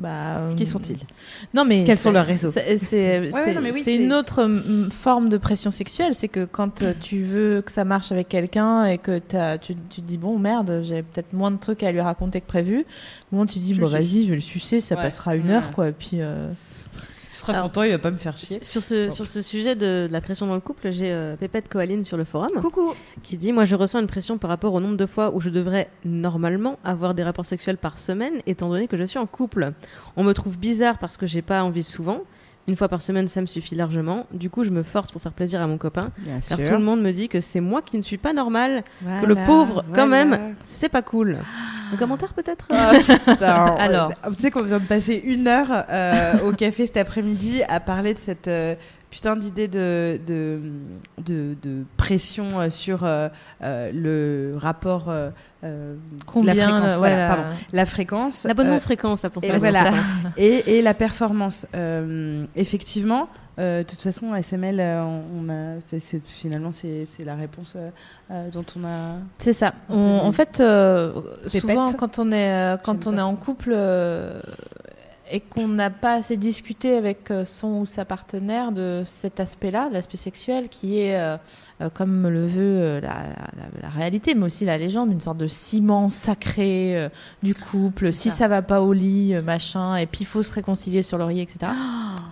Bah, 0.00 0.38
euh, 0.38 0.54
Qui 0.54 0.66
sont-ils? 0.66 0.96
Non, 1.52 1.64
mais 1.64 1.84
Quels 1.84 1.98
sont 1.98 2.12
leurs 2.12 2.24
réseaux? 2.26 2.50
C'est 2.52 3.20
ouais, 3.20 3.72
oui, 3.72 3.96
une 3.96 4.12
autre 4.14 4.44
mm, 4.44 4.90
forme 4.90 5.28
de 5.28 5.36
pression 5.36 5.70
sexuelle. 5.70 6.14
C'est 6.14 6.28
que 6.28 6.46
quand 6.46 6.80
euh, 6.82 6.94
tu 6.98 7.22
veux 7.22 7.60
que 7.60 7.70
ça 7.70 7.84
marche 7.84 8.10
avec 8.10 8.28
quelqu'un 8.28 8.86
et 8.86 8.96
que 8.98 9.18
tu, 9.58 9.74
tu 9.90 10.00
te 10.00 10.06
dis 10.06 10.16
bon 10.16 10.38
merde, 10.38 10.82
j'ai 10.84 11.02
peut-être 11.02 11.32
moins 11.34 11.50
de 11.50 11.58
trucs 11.58 11.82
à 11.82 11.92
lui 11.92 12.00
raconter 12.00 12.40
que 12.40 12.46
prévu. 12.46 12.86
Bon, 13.30 13.44
tu 13.44 13.58
dis 13.58 13.74
Tu 13.74 13.80
bon 13.80 13.88
vas-y, 13.88 14.22
je 14.22 14.28
vais 14.30 14.36
le 14.36 14.40
sucer, 14.40 14.80
ça 14.80 14.94
Ouais. 14.94 15.02
passera 15.02 15.36
une 15.36 15.50
heure 15.50 15.70
quoi. 15.72 15.88
Et 15.88 15.92
puis 15.92 16.22
euh, 16.22 16.50
sera 17.40 17.52
Alors, 17.54 17.64
content, 17.64 17.82
il 17.82 17.90
va 17.90 17.98
pas 17.98 18.10
me 18.10 18.16
faire 18.16 18.36
chier. 18.36 18.58
Sur 18.62 18.82
ce, 18.82 19.06
Bon. 19.06 19.10
sur 19.10 19.26
ce 19.26 19.42
sujet 19.42 19.74
de, 19.74 20.06
de 20.06 20.12
la 20.12 20.20
pression 20.20 20.46
dans 20.46 20.54
le 20.54 20.60
couple, 20.60 20.90
j'ai 20.92 21.10
euh, 21.10 21.36
Pépette 21.36 21.68
Coaline 21.68 22.02
sur 22.04 22.16
le 22.16 22.24
forum 22.24 22.50
Coucou 22.60 22.94
qui 23.22 23.36
dit 23.36 23.52
Moi, 23.52 23.64
je 23.64 23.74
ressens 23.74 24.00
une 24.00 24.06
pression 24.06 24.38
par 24.38 24.48
rapport 24.50 24.72
au 24.74 24.80
nombre 24.80 24.96
de 24.96 25.06
fois 25.06 25.34
où 25.34 25.40
je 25.40 25.50
devrais 25.50 25.88
normalement 26.04 26.78
avoir 26.84 27.14
des 27.14 27.22
rapports 27.24 27.44
sexuels 27.44 27.76
par 27.78 27.98
semaine, 27.98 28.34
étant 28.46 28.68
donné 28.68 28.86
que 28.86 28.96
je 28.96 29.04
suis 29.04 29.18
en 29.18 29.26
couple. 29.26 29.72
On 30.16 30.22
me 30.24 30.32
trouve 30.34 30.56
bizarre 30.58 30.98
parce 30.98 31.16
que 31.16 31.26
j'ai 31.26 31.42
pas 31.42 31.62
envie 31.62 31.82
souvent. 31.82 32.20
Une 32.70 32.76
fois 32.76 32.88
par 32.88 33.02
semaine, 33.02 33.26
ça 33.26 33.40
me 33.40 33.46
suffit 33.46 33.74
largement. 33.74 34.28
Du 34.32 34.48
coup, 34.48 34.62
je 34.62 34.70
me 34.70 34.84
force 34.84 35.10
pour 35.10 35.20
faire 35.20 35.32
plaisir 35.32 35.60
à 35.60 35.66
mon 35.66 35.76
copain. 35.76 36.12
Bien 36.18 36.38
Car 36.48 36.56
tout 36.56 36.70
le 36.70 36.78
monde 36.78 37.02
me 37.02 37.10
dit 37.10 37.28
que 37.28 37.40
c'est 37.40 37.58
moi 37.58 37.82
qui 37.82 37.96
ne 37.96 38.02
suis 38.02 38.16
pas 38.16 38.32
normale, 38.32 38.84
que 39.20 39.26
le 39.26 39.34
Voilà, 39.34 39.44
pauvre, 39.44 39.84
quand 39.92 40.06
même, 40.06 40.54
c'est 40.62 40.88
pas 40.88 41.02
cool. 41.02 41.38
Un 41.92 41.96
commentaire 41.96 42.32
peut-être? 42.32 42.68
Putain. 42.68 43.74
Alors. 43.78 44.12
Tu 44.36 44.42
sais 44.42 44.52
qu'on 44.52 44.62
vient 44.62 44.78
de 44.78 44.84
passer 44.84 45.20
une 45.24 45.48
heure 45.48 45.66
euh, 45.90 46.34
au 46.46 46.52
café 46.52 46.86
cet 46.86 46.96
après-midi 46.96 47.64
à 47.68 47.80
parler 47.80 48.14
de 48.14 48.20
cette 48.20 48.46
euh, 48.46 48.76
putain 49.10 49.36
d'idée 49.36 49.68
de, 49.68 50.20
de, 50.26 50.60
de, 51.18 51.56
de 51.62 51.84
pression 51.96 52.60
euh, 52.60 52.70
sur 52.70 53.04
euh, 53.04 53.28
euh, 53.62 53.90
le 53.92 54.56
rapport, 54.56 55.06
euh, 55.08 55.30
combien 56.26 56.54
la 56.54 56.62
fréquence, 56.62 56.96
voilà, 56.96 56.96
voilà. 56.98 57.28
pardon, 57.28 57.56
la 57.72 57.86
fréquence, 57.86 58.44
L'abonnement 58.44 58.80
fréquence, 58.80 59.24
appelons 59.24 59.42
et 59.42 59.48
ça. 59.48 59.58
voilà. 59.58 59.92
ça. 59.92 59.98
et, 60.36 60.78
et 60.78 60.82
la 60.82 60.94
performance. 60.94 61.66
Effectivement, 62.56 63.28
de 63.58 63.82
toute 63.82 64.00
façon, 64.00 64.34
SML, 64.34 64.80
on, 64.80 65.48
a, 65.50 65.80
finalement, 66.24 66.72
c'est, 66.72 67.04
la 67.24 67.34
réponse 67.34 67.76
dont 68.52 68.64
on 68.76 68.84
a. 68.84 69.16
C'est 69.38 69.52
ça. 69.52 69.74
On- 69.90 70.20
en 70.22 70.32
fait, 70.32 70.62
souvent 71.48 71.92
quand 71.92 72.18
on 72.18 72.32
est 72.32 72.78
quand 72.84 73.06
on 73.06 73.16
est 73.16 73.20
en 73.20 73.32
ça. 73.36 73.44
couple 73.44 73.74
et 75.32 75.40
qu'on 75.40 75.68
n'a 75.68 75.90
pas 75.90 76.14
assez 76.14 76.36
discuté 76.36 76.94
avec 76.96 77.30
euh, 77.30 77.44
son 77.44 77.80
ou 77.80 77.86
sa 77.86 78.04
partenaire 78.04 78.72
de 78.72 79.02
cet 79.06 79.40
aspect-là, 79.40 79.88
l'aspect 79.92 80.16
sexuel, 80.16 80.68
qui 80.68 81.00
est 81.00 81.18
euh, 81.20 81.36
euh, 81.80 81.90
comme 81.90 82.28
le 82.28 82.46
veut 82.46 82.98
la, 83.00 83.28
la- 83.28 83.82
la 83.82 83.88
réalité, 83.88 84.34
mais 84.34 84.46
aussi 84.46 84.64
la 84.64 84.76
légende, 84.78 85.12
une 85.12 85.20
sorte 85.20 85.38
de 85.38 85.46
ciment 85.46 86.08
sacré 86.08 86.96
euh, 86.96 87.08
du 87.42 87.54
couple. 87.54 88.12
Si 88.12 88.30
ça. 88.30 88.36
ça. 88.36 88.48
va 88.48 88.62
pas 88.62 88.80
au 88.82 88.92
lit, 88.92 89.34
machin, 89.44 89.96
et 89.96 90.06
puis 90.06 90.20
il 90.22 90.26
faut 90.26 90.42
se 90.42 90.52
réconcilier 90.52 91.02
sur 91.02 91.16
l'oreiller, 91.18 91.42
etc. 91.42 91.70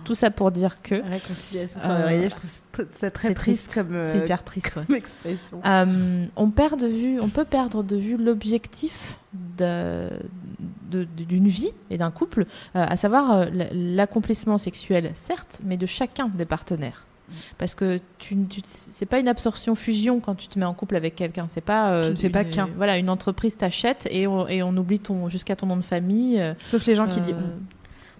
Tout 0.09 0.15
ça 0.15 0.31
pour 0.31 0.49
dire 0.49 0.81
que 0.81 0.95
Réconciliation 1.07 1.79
sur 1.79 1.87
Euh, 1.91 1.99
l'oreiller, 1.99 2.29
je 2.29 2.35
trouve 2.35 2.49
ça 2.49 2.61
tr- 2.73 2.87
ça 2.89 3.11
très 3.11 3.35
triste, 3.35 3.67
triste. 3.67 3.73
comme, 3.75 3.93
euh, 3.93 4.11
c'est 4.11 4.17
hyper 4.17 4.43
triste. 4.43 4.75
ouais. 4.75 4.83
comme 4.87 4.95
expression. 4.95 5.61
Euh, 5.63 6.25
on 6.35 6.49
perd 6.49 6.81
de 6.81 6.87
vue, 6.87 7.19
on 7.19 7.29
peut 7.29 7.45
perdre 7.45 7.83
de 7.83 7.95
vue 7.95 8.17
l'objectif 8.17 9.15
de- 9.59 10.09
d'une 10.89 11.47
vie 11.47 11.69
et 11.91 11.99
d'un 11.99 12.09
couple, 12.09 12.41
euh, 12.41 12.45
à 12.73 12.97
savoir 12.97 13.31
euh, 13.33 13.45
l'accomplissement 13.71 14.57
sexuel, 14.57 15.11
certes, 15.13 15.61
mais 15.63 15.77
de 15.77 15.85
chacun 15.85 16.29
des 16.29 16.45
partenaires. 16.45 17.05
Parce 17.59 17.75
que 17.75 17.99
tu, 18.17 18.35
tu 18.49 18.61
c'est 18.65 19.05
pas 19.05 19.19
une 19.19 19.27
absorption 19.27 19.75
fusion 19.75 20.19
quand 20.21 20.33
tu 20.33 20.47
te 20.47 20.57
mets 20.57 20.65
en 20.65 20.73
couple 20.73 20.95
avec 20.95 21.15
quelqu'un. 21.15 21.45
C'est 21.47 21.61
pas 21.61 21.91
euh, 21.91 22.05
Tu 22.05 22.09
ne 22.09 22.15
fais 22.15 22.29
pas 22.31 22.43
qu'un. 22.45 22.67
Voilà, 22.77 22.97
une 22.97 23.11
entreprise 23.11 23.55
t'achète 23.57 24.07
et 24.09 24.25
on, 24.25 24.47
et 24.47 24.63
on 24.63 24.75
oublie 24.75 24.99
ton 24.99 25.29
jusqu'à 25.29 25.55
ton 25.55 25.67
nom 25.67 25.77
de 25.77 25.83
famille. 25.83 26.41
Sauf 26.65 26.87
les 26.87 26.95
gens 26.95 27.05
qui 27.05 27.21
disent. 27.21 27.35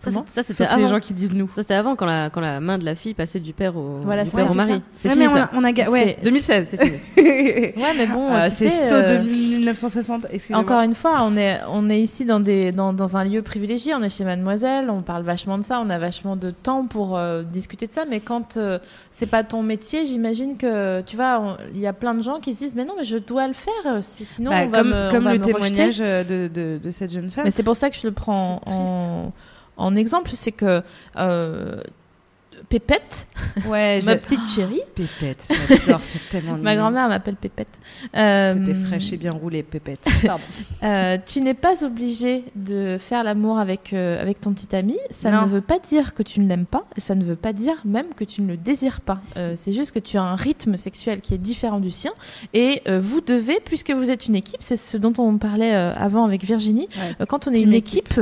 Ça, 0.02 0.12
Comment 0.12 0.24
c'est- 0.28 0.36
ça, 0.36 0.44
c'était 0.44 0.64
Sauf 0.64 0.78
les 0.78 0.84
avant. 0.84 0.94
gens 0.94 1.00
qui 1.02 1.14
disent 1.14 1.34
nous. 1.34 1.50
Ça, 1.50 1.56
c'était 1.62 1.74
avant 1.74 1.98
quand 1.98 2.06
la, 2.06 2.30
quand 2.30 2.40
la 2.40 2.62
main 2.62 2.78
de 2.78 2.86
la 2.86 2.96
fille 2.96 3.14
passait 3.14 3.42
du 3.42 3.52
père 3.52 3.76
au, 3.76 4.00
Voilà, 4.02 4.24
du 4.24 4.30
c'est 4.30 4.38
père 4.38 4.46
au 4.46 4.50
c'est 4.50 4.56
mari. 4.56 4.72
ça. 4.72 4.80
C'est 4.96 5.08
Ouais, 5.10 5.14
fini, 5.16 5.28
mais 5.28 5.34
on 5.34 5.38
a, 5.38 5.50
on 5.54 5.64
a 5.66 5.90
ouais. 5.90 6.16
C'est- 6.20 6.24
2016, 6.24 6.68
c'est 6.72 6.82
fini. 6.82 6.98
Ouais, 7.76 7.94
mais 7.98 8.08
bon, 8.08 8.30
Ah, 8.32 8.50
tu 8.50 8.56
c'est 8.56 8.70
saut 8.70 8.96
euh, 8.96 9.18
de 9.18 9.24
1960. 9.24 10.28
Excusez-moi. 10.32 10.62
Encore 10.64 10.80
une 10.82 10.96
fois, 10.96 11.20
on 11.24 11.36
est, 11.36 11.60
on 11.70 11.90
est 11.90 12.00
ici 12.02 12.24
dans, 12.24 12.40
des, 12.40 12.72
dans, 12.72 12.94
dans 12.94 13.18
un 13.18 13.26
lieu 13.26 13.42
privilégié, 13.42 13.94
on 13.94 14.02
est 14.02 14.10
chez 14.10 14.24
Mademoiselle, 14.24 14.90
on 14.90 15.02
parle 15.02 15.24
vachement 15.24 15.58
de 15.58 15.64
ça, 15.64 15.82
on 15.86 15.90
a 15.90 16.00
vachement 16.00 16.38
de 16.38 16.52
temps 16.52 16.86
pour 16.86 17.18
euh, 17.18 17.44
discuter 17.44 17.86
de 17.86 17.92
ça, 17.92 18.06
mais 18.10 18.22
quand 18.22 18.56
euh, 18.56 18.80
c'est 19.12 19.26
pas 19.28 19.44
ton 19.44 19.64
métier, 19.64 20.06
j'imagine 20.08 20.56
que, 20.56 21.02
tu 21.02 21.18
vois, 21.18 21.42
on- 21.42 21.58
il 21.74 21.80
y 21.82 21.88
a 21.88 21.94
plein 21.94 22.14
de 22.14 22.22
gens 22.22 22.40
qui 22.40 22.54
se 22.54 22.60
disent, 22.60 22.76
mais 22.76 22.86
non, 22.86 22.94
mais 22.98 23.04
je 23.04 23.18
dois 23.18 23.48
le 23.48 23.54
faire, 23.54 23.74
euh, 23.86 24.00
sinon 24.02 24.52
Bah, 24.52 24.62
on 24.64 24.70
va 24.70 24.78
comme, 24.78 24.90
me, 24.92 25.08
on 25.08 25.12
comme 25.12 25.24
va 25.26 25.34
le 25.34 25.42
témoignage 25.42 25.98
euh, 26.00 26.24
de, 26.24 26.48
de, 26.54 26.80
de 26.82 26.92
cette 26.92 27.12
jeune 27.12 27.30
femme. 27.32 27.44
Mais 27.44 27.52
c'est 27.52 27.64
pour 27.64 27.76
ça 27.76 27.90
que 27.90 27.98
je 27.98 28.08
le 28.08 28.14
prends 28.14 28.62
triste. 28.66 29.34
En, 29.80 29.96
exemple, 29.96 30.32
c'est 30.34 30.52
que 30.52 30.84
euh, 31.18 31.82
Pépette, 32.68 33.28
Ouais, 33.68 34.00
ma 34.06 34.16
petite 34.18 34.48
chérie, 34.48 34.82
Pépette, 34.96 35.44
j'adore, 35.70 36.02
c'est 36.02 36.30
tellement 36.30 36.58
ma 36.58 36.76
grand-mère 36.76 37.08
m'appelle 37.10 37.36
Pépette. 37.36 37.80
Euh, 38.16 38.54
C'était 38.54 38.74
fraîche 38.74 39.14
et 39.14 39.18
bien 39.18 39.32
roulé, 39.32 39.64
Pépette. 39.64 40.06
Pardon. 40.26 40.44
Euh, 40.82 41.18
tu 41.26 41.42
n'es 41.42 41.54
pas 41.56 41.84
obligé 41.84 42.46
de 42.56 42.96
faire 43.00 43.24
l'amour 43.24 43.60
avec, 43.60 43.92
euh, 43.92 44.22
avec 44.22 44.40
ton 44.40 44.54
petit 44.54 44.74
ami. 44.76 44.98
Ça 45.10 45.30
Non. 45.30 45.42
ne 45.42 45.48
veut 45.48 45.62
pas 45.62 45.78
dire 45.78 46.14
que 46.14 46.24
tu 46.24 46.40
ne 46.40 46.48
l'aimes 46.48 46.66
pas. 46.66 46.86
Et 46.96 47.02
ça 47.02 47.16
ne 47.16 47.24
veut 47.24 47.36
pas 47.36 47.52
dire 47.52 47.76
même 47.84 48.08
que 48.16 48.24
tu 48.24 48.42
ne 48.42 48.48
le 48.48 48.56
désires 48.58 49.02
pas. 49.02 49.20
Euh, 49.36 49.54
c'est 49.58 49.74
juste 49.74 49.92
que 49.92 50.00
tu 50.00 50.18
as 50.18 50.24
un 50.24 50.36
rythme 50.36 50.78
sexuel 50.78 51.20
qui 51.20 51.34
est 51.34 51.38
différent 51.38 51.80
du 51.82 51.92
sien. 51.92 52.12
Et 52.54 52.82
vous 53.02 53.20
devez, 53.22 53.60
puisque 53.64 53.92
vous 53.92 54.10
êtes 54.10 54.28
une 54.28 54.36
équipe, 54.36 54.62
c'est 54.62 54.78
ce 54.78 54.96
dont 54.98 55.14
on 55.18 55.38
parlait 55.38 55.74
avant 55.74 56.24
avec 56.24 56.44
Virginie. 56.46 56.88
Ouais. 57.20 57.26
Quand 57.28 57.48
on 57.48 57.52
est 57.52 57.56
Team 57.56 57.70
une 57.70 57.76
équipe. 57.76 58.08
équipe, 58.18 58.22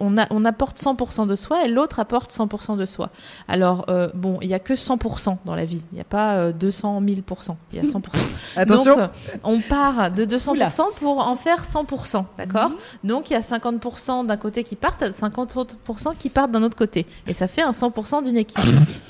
on, 0.00 0.18
a, 0.18 0.26
on 0.30 0.44
apporte 0.44 0.78
100% 0.78 1.26
de 1.26 1.34
soi 1.36 1.64
et 1.64 1.68
l'autre 1.68 1.98
apporte 1.98 2.32
100% 2.32 2.76
de 2.76 2.84
soi. 2.86 3.10
Alors, 3.48 3.84
euh, 3.88 4.08
bon, 4.14 4.38
il 4.42 4.48
n'y 4.48 4.54
a 4.54 4.58
que 4.58 4.74
100% 4.74 5.38
dans 5.44 5.54
la 5.54 5.64
vie. 5.64 5.82
Il 5.92 5.96
n'y 5.96 6.00
a 6.00 6.04
pas 6.04 6.36
euh, 6.36 6.52
200 6.52 7.02
000%. 7.02 7.56
Il 7.72 7.76
y 7.78 7.80
a 7.80 7.84
100%. 7.84 8.00
Attention. 8.56 8.96
Donc, 8.96 9.00
euh, 9.00 9.36
on 9.44 9.60
part 9.60 10.10
de 10.10 10.24
200% 10.24 10.94
pour 10.98 11.18
en 11.26 11.36
faire 11.36 11.62
100%, 11.64 12.24
d'accord 12.38 12.70
Mhm. 12.70 12.76
Donc, 13.04 13.30
il 13.30 13.34
y 13.34 13.36
a 13.36 13.40
50% 13.40 14.26
d'un 14.26 14.36
côté 14.36 14.64
qui 14.64 14.76
partent, 14.76 15.02
50% 15.02 16.14
qui 16.18 16.30
partent 16.30 16.50
d'un 16.50 16.62
autre 16.62 16.76
côté. 16.76 17.06
Et 17.26 17.32
ça 17.32 17.48
fait 17.48 17.62
un 17.62 17.72
100% 17.72 18.22
d'une 18.24 18.36
équipe. 18.36 18.58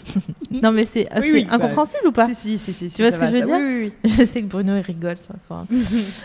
non, 0.50 0.72
mais 0.72 0.84
c'est 0.86 1.08
Oui, 1.20 1.44
bah, 1.44 1.54
incompréhensible 1.54 2.08
ou 2.08 2.12
pas 2.12 2.26
Si, 2.28 2.34
si, 2.34 2.58
si, 2.58 2.72
si, 2.72 2.90
Tu 2.90 3.02
vois 3.02 3.12
ce 3.12 3.16
que 3.16 3.24
va, 3.24 3.28
je 3.30 3.32
veux 3.34 3.40
ça- 3.40 3.46
dire 3.46 3.56
Oui, 3.58 3.92
oui, 4.04 4.10
Je 4.10 4.24
sais 4.24 4.42
que 4.42 4.46
Bruno 4.46 4.74
il 4.76 4.82
rigole 4.82 5.18
sur 5.18 5.32
le 5.32 5.38
forum. 5.46 5.66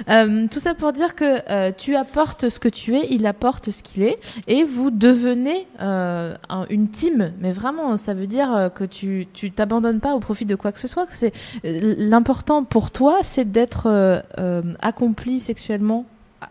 Euh, 0.10 0.47
tout 0.49 0.60
ça 0.60 0.74
pour 0.74 0.93
dire 0.93 1.16
que 1.16 1.39
euh, 1.49 1.72
tu 1.76 1.95
apportes 1.95 2.49
ce 2.49 2.60
que 2.60 2.68
tu 2.70 2.95
es, 2.97 3.08
il 3.12 3.26
apporte 3.26 3.72
ce 3.72 3.82
qu'il 3.84 4.04
est, 4.04 4.20
et 4.47 4.64
vous 4.64 4.91
devenez 4.91 5.68
euh, 5.82 6.36
un- 6.49 6.66
une 6.70 6.89
team. 6.89 7.32
Mais 7.42 7.52
vraiment, 7.52 7.98
ça 7.98 8.14
veut 8.14 8.28
dire 8.28 8.54
euh, 8.54 8.70
que 8.70 8.86
tu 8.86 9.28
tu 9.34 9.52
t'abandonnes 9.52 10.00
pas 10.00 10.14
au 10.14 10.20
profit 10.20 10.46
de 10.46 10.56
quoi 10.56 10.72
que 10.72 10.80
ce 10.80 10.88
soit. 10.88 11.06
Que 11.06 11.16
c'est 11.16 11.34
euh, 11.66 11.96
l'important 11.98 12.64
pour 12.64 12.92
toi, 12.92 13.20
c'est 13.24 13.52
d'être 13.52 13.88
euh, 13.88 14.62
accompli 14.82 15.39
sexuellement 15.39 16.06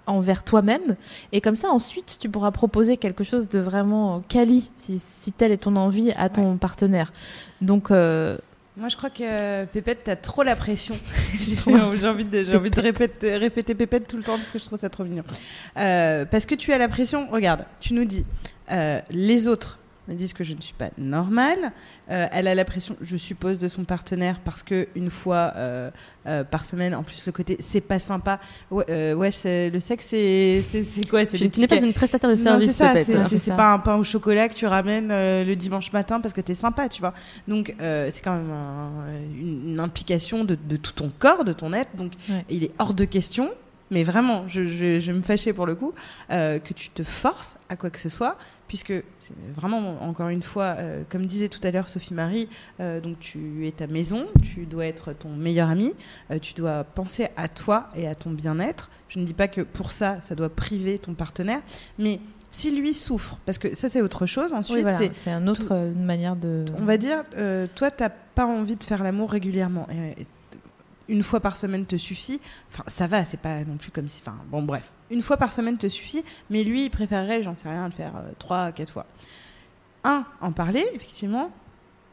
envers 0.06 0.44
toi-même 0.44 0.94
et 1.32 1.40
comme 1.40 1.56
ça 1.56 1.68
ensuite 1.68 2.18
tu 2.20 2.28
pourras 2.28 2.52
proposer 2.52 2.96
quelque 2.96 3.24
chose 3.24 3.48
de 3.48 3.58
vraiment 3.58 4.22
quali 4.28 4.70
si, 4.76 5.00
si 5.00 5.32
telle 5.32 5.50
est 5.50 5.56
ton 5.56 5.74
envie 5.74 6.12
à 6.12 6.28
ton 6.28 6.58
partenaire 6.58 7.10
donc 7.60 7.90
euh, 7.90 8.36
Moi, 8.76 8.88
je 8.88 8.96
crois 8.96 9.10
que 9.10 9.64
Pépette, 9.66 10.04
t'as 10.04 10.16
trop 10.16 10.42
la 10.42 10.56
pression. 10.56 10.94
j'ai 11.38 11.56
j'ai 11.56 12.08
envie 12.08 12.24
de, 12.24 12.42
j'ai 12.42 12.56
envie 12.56 12.70
de 12.70 12.80
répéter, 12.80 13.36
répéter 13.36 13.74
Pépette 13.74 14.06
tout 14.06 14.16
le 14.16 14.22
temps 14.22 14.36
parce 14.36 14.50
que 14.50 14.58
je 14.58 14.64
trouve 14.64 14.78
ça 14.78 14.88
trop 14.88 15.04
mignon. 15.04 15.24
Euh, 15.76 16.24
parce 16.24 16.46
que 16.46 16.54
tu 16.54 16.72
as 16.72 16.78
la 16.78 16.88
pression. 16.88 17.28
Regarde, 17.30 17.64
tu 17.80 17.94
nous 17.94 18.04
dis, 18.04 18.24
euh, 18.70 19.00
les 19.10 19.48
autres 19.48 19.79
me 20.10 20.14
disent 20.14 20.32
que 20.32 20.44
je 20.44 20.54
ne 20.54 20.60
suis 20.60 20.74
pas 20.74 20.90
normale. 20.98 21.72
Euh, 22.10 22.26
elle 22.32 22.46
a 22.48 22.54
la 22.54 22.64
pression, 22.64 22.96
je 23.00 23.16
suppose, 23.16 23.58
de 23.58 23.68
son 23.68 23.84
partenaire 23.84 24.40
parce 24.44 24.62
que 24.62 24.88
une 24.94 25.10
fois 25.10 25.52
euh, 25.56 25.90
euh, 26.26 26.44
par 26.44 26.64
semaine, 26.64 26.94
en 26.94 27.02
plus 27.02 27.24
le 27.26 27.32
côté 27.32 27.56
c'est 27.60 27.80
pas 27.80 27.98
sympa. 27.98 28.40
Ouais, 28.70 28.84
le 28.88 29.78
sexe, 29.80 30.06
c'est 30.06 30.62
quoi? 31.08 31.24
C'est 31.24 31.38
Tu, 31.50 31.60
n'es 31.60 31.66
pas 31.66 31.76
une 31.78 31.92
prestataire 31.92 32.30
de 32.30 32.34
service, 32.36 32.68
c'est 32.68 32.72
ça, 32.84 32.92
peut-être. 32.92 33.06
c'est- 33.06 33.16
hein. 33.16 33.22
c'est 33.24 33.28
C'est 33.30 33.38
c'est 33.38 33.50
ça. 33.50 33.56
pas 33.56 33.72
un 33.72 33.78
pain 33.78 33.96
au 33.96 34.04
chocolat 34.04 34.48
que 34.48 34.54
tu 34.54 34.66
ramènes 34.66 35.08
le 35.08 35.54
dimanche 35.54 35.92
matin 35.92 36.20
parce 36.20 36.34
que 36.34 36.40
t'es 36.40 36.54
sympa, 36.54 36.88
tu 36.88 37.00
vois. 37.00 37.14
Donc 37.48 37.74
c'est 37.78 38.20
quand 38.22 38.34
même 38.36 38.50
un- 38.50 38.90
une, 39.38 39.70
une 39.70 39.80
implication 39.80 40.44
de, 40.44 40.56
de 40.68 40.76
tout 40.76 40.92
ton 40.92 41.10
corps, 41.18 41.44
de 41.44 41.52
ton 41.52 41.72
être. 41.72 41.94
Donc 41.96 42.12
Ouais. 42.28 42.44
il 42.50 42.64
est 42.64 42.70
hors 42.78 42.94
de 42.94 43.04
question, 43.04 43.50
mais 43.90 44.04
vraiment, 44.04 44.44
je, 44.46 44.66
je, 44.66 45.10
me 45.12 45.20
fâcher 45.20 45.52
pour 45.52 45.66
le 45.66 45.74
coup, 45.74 45.92
euh, 46.30 46.58
que 46.58 46.72
tu 46.74 46.90
te 46.90 47.02
forces 47.02 47.58
à 47.68 47.76
quoi 47.76 47.90
que 47.90 47.98
ce 47.98 48.08
soit, 48.08 48.36
puisque 48.70 48.92
vraiment, 49.52 50.00
encore 50.00 50.28
une 50.28 50.44
fois, 50.44 50.76
euh, 50.78 51.02
comme 51.08 51.26
disait 51.26 51.48
tout 51.48 51.58
à 51.64 51.72
l'heure 51.72 51.88
Sophie 51.88 52.14
Marie, 52.14 52.48
euh, 52.78 53.00
donc 53.00 53.18
tu 53.18 53.66
es 53.66 53.72
ta 53.72 53.88
maison, 53.88 54.26
tu 54.44 54.64
dois 54.64 54.86
être 54.86 55.12
ton 55.12 55.30
meilleur 55.30 55.68
ami, 55.68 55.92
euh, 56.30 56.38
tu 56.38 56.54
dois 56.54 56.84
penser 56.84 57.26
à 57.36 57.48
toi 57.48 57.88
et 57.96 58.06
à 58.06 58.14
ton 58.14 58.30
bien-être. 58.30 58.88
Je 59.08 59.18
ne 59.18 59.24
dis 59.24 59.34
pas 59.34 59.48
que 59.48 59.62
pour 59.62 59.90
ça, 59.90 60.18
ça 60.20 60.36
doit 60.36 60.50
priver 60.50 61.00
ton 61.00 61.14
partenaire, 61.14 61.62
mais 61.98 62.20
si 62.52 62.70
lui 62.70 62.94
souffre, 62.94 63.38
parce 63.44 63.58
que 63.58 63.74
ça 63.74 63.88
c'est 63.88 64.02
autre 64.02 64.24
chose, 64.26 64.52
ensuite 64.52 64.76
oui, 64.76 64.82
voilà, 64.82 64.98
c'est 65.12 65.30
un 65.32 65.48
autre 65.48 65.72
une 65.72 66.04
manière 66.04 66.36
de 66.36 66.64
on 66.78 66.84
va 66.84 66.96
dire, 66.96 67.24
toi, 67.74 67.90
t'as 67.90 68.08
pas 68.08 68.46
envie 68.46 68.76
de 68.76 68.84
faire 68.84 69.02
l'amour 69.02 69.32
régulièrement. 69.32 69.88
Et- 69.90 70.22
et 70.22 70.26
une 71.10 71.22
fois 71.22 71.40
par 71.40 71.56
semaine 71.56 71.84
te 71.84 71.96
suffit. 71.96 72.40
Enfin, 72.72 72.84
ça 72.86 73.06
va, 73.06 73.24
c'est 73.24 73.40
pas 73.40 73.64
non 73.64 73.76
plus 73.76 73.90
comme 73.90 74.08
si. 74.08 74.22
Enfin, 74.24 74.38
bon, 74.46 74.62
bref. 74.62 74.92
Une 75.10 75.22
fois 75.22 75.36
par 75.36 75.52
semaine 75.52 75.76
te 75.76 75.88
suffit, 75.88 76.24
mais 76.48 76.64
lui, 76.64 76.84
il 76.84 76.90
préférerait, 76.90 77.42
j'en 77.42 77.56
sais 77.56 77.68
rien, 77.68 77.86
le 77.86 77.92
faire 77.92 78.16
euh, 78.16 78.30
trois, 78.38 78.72
quatre 78.72 78.92
fois. 78.92 79.06
Un, 80.04 80.24
en 80.40 80.52
parler, 80.52 80.86
effectivement. 80.94 81.50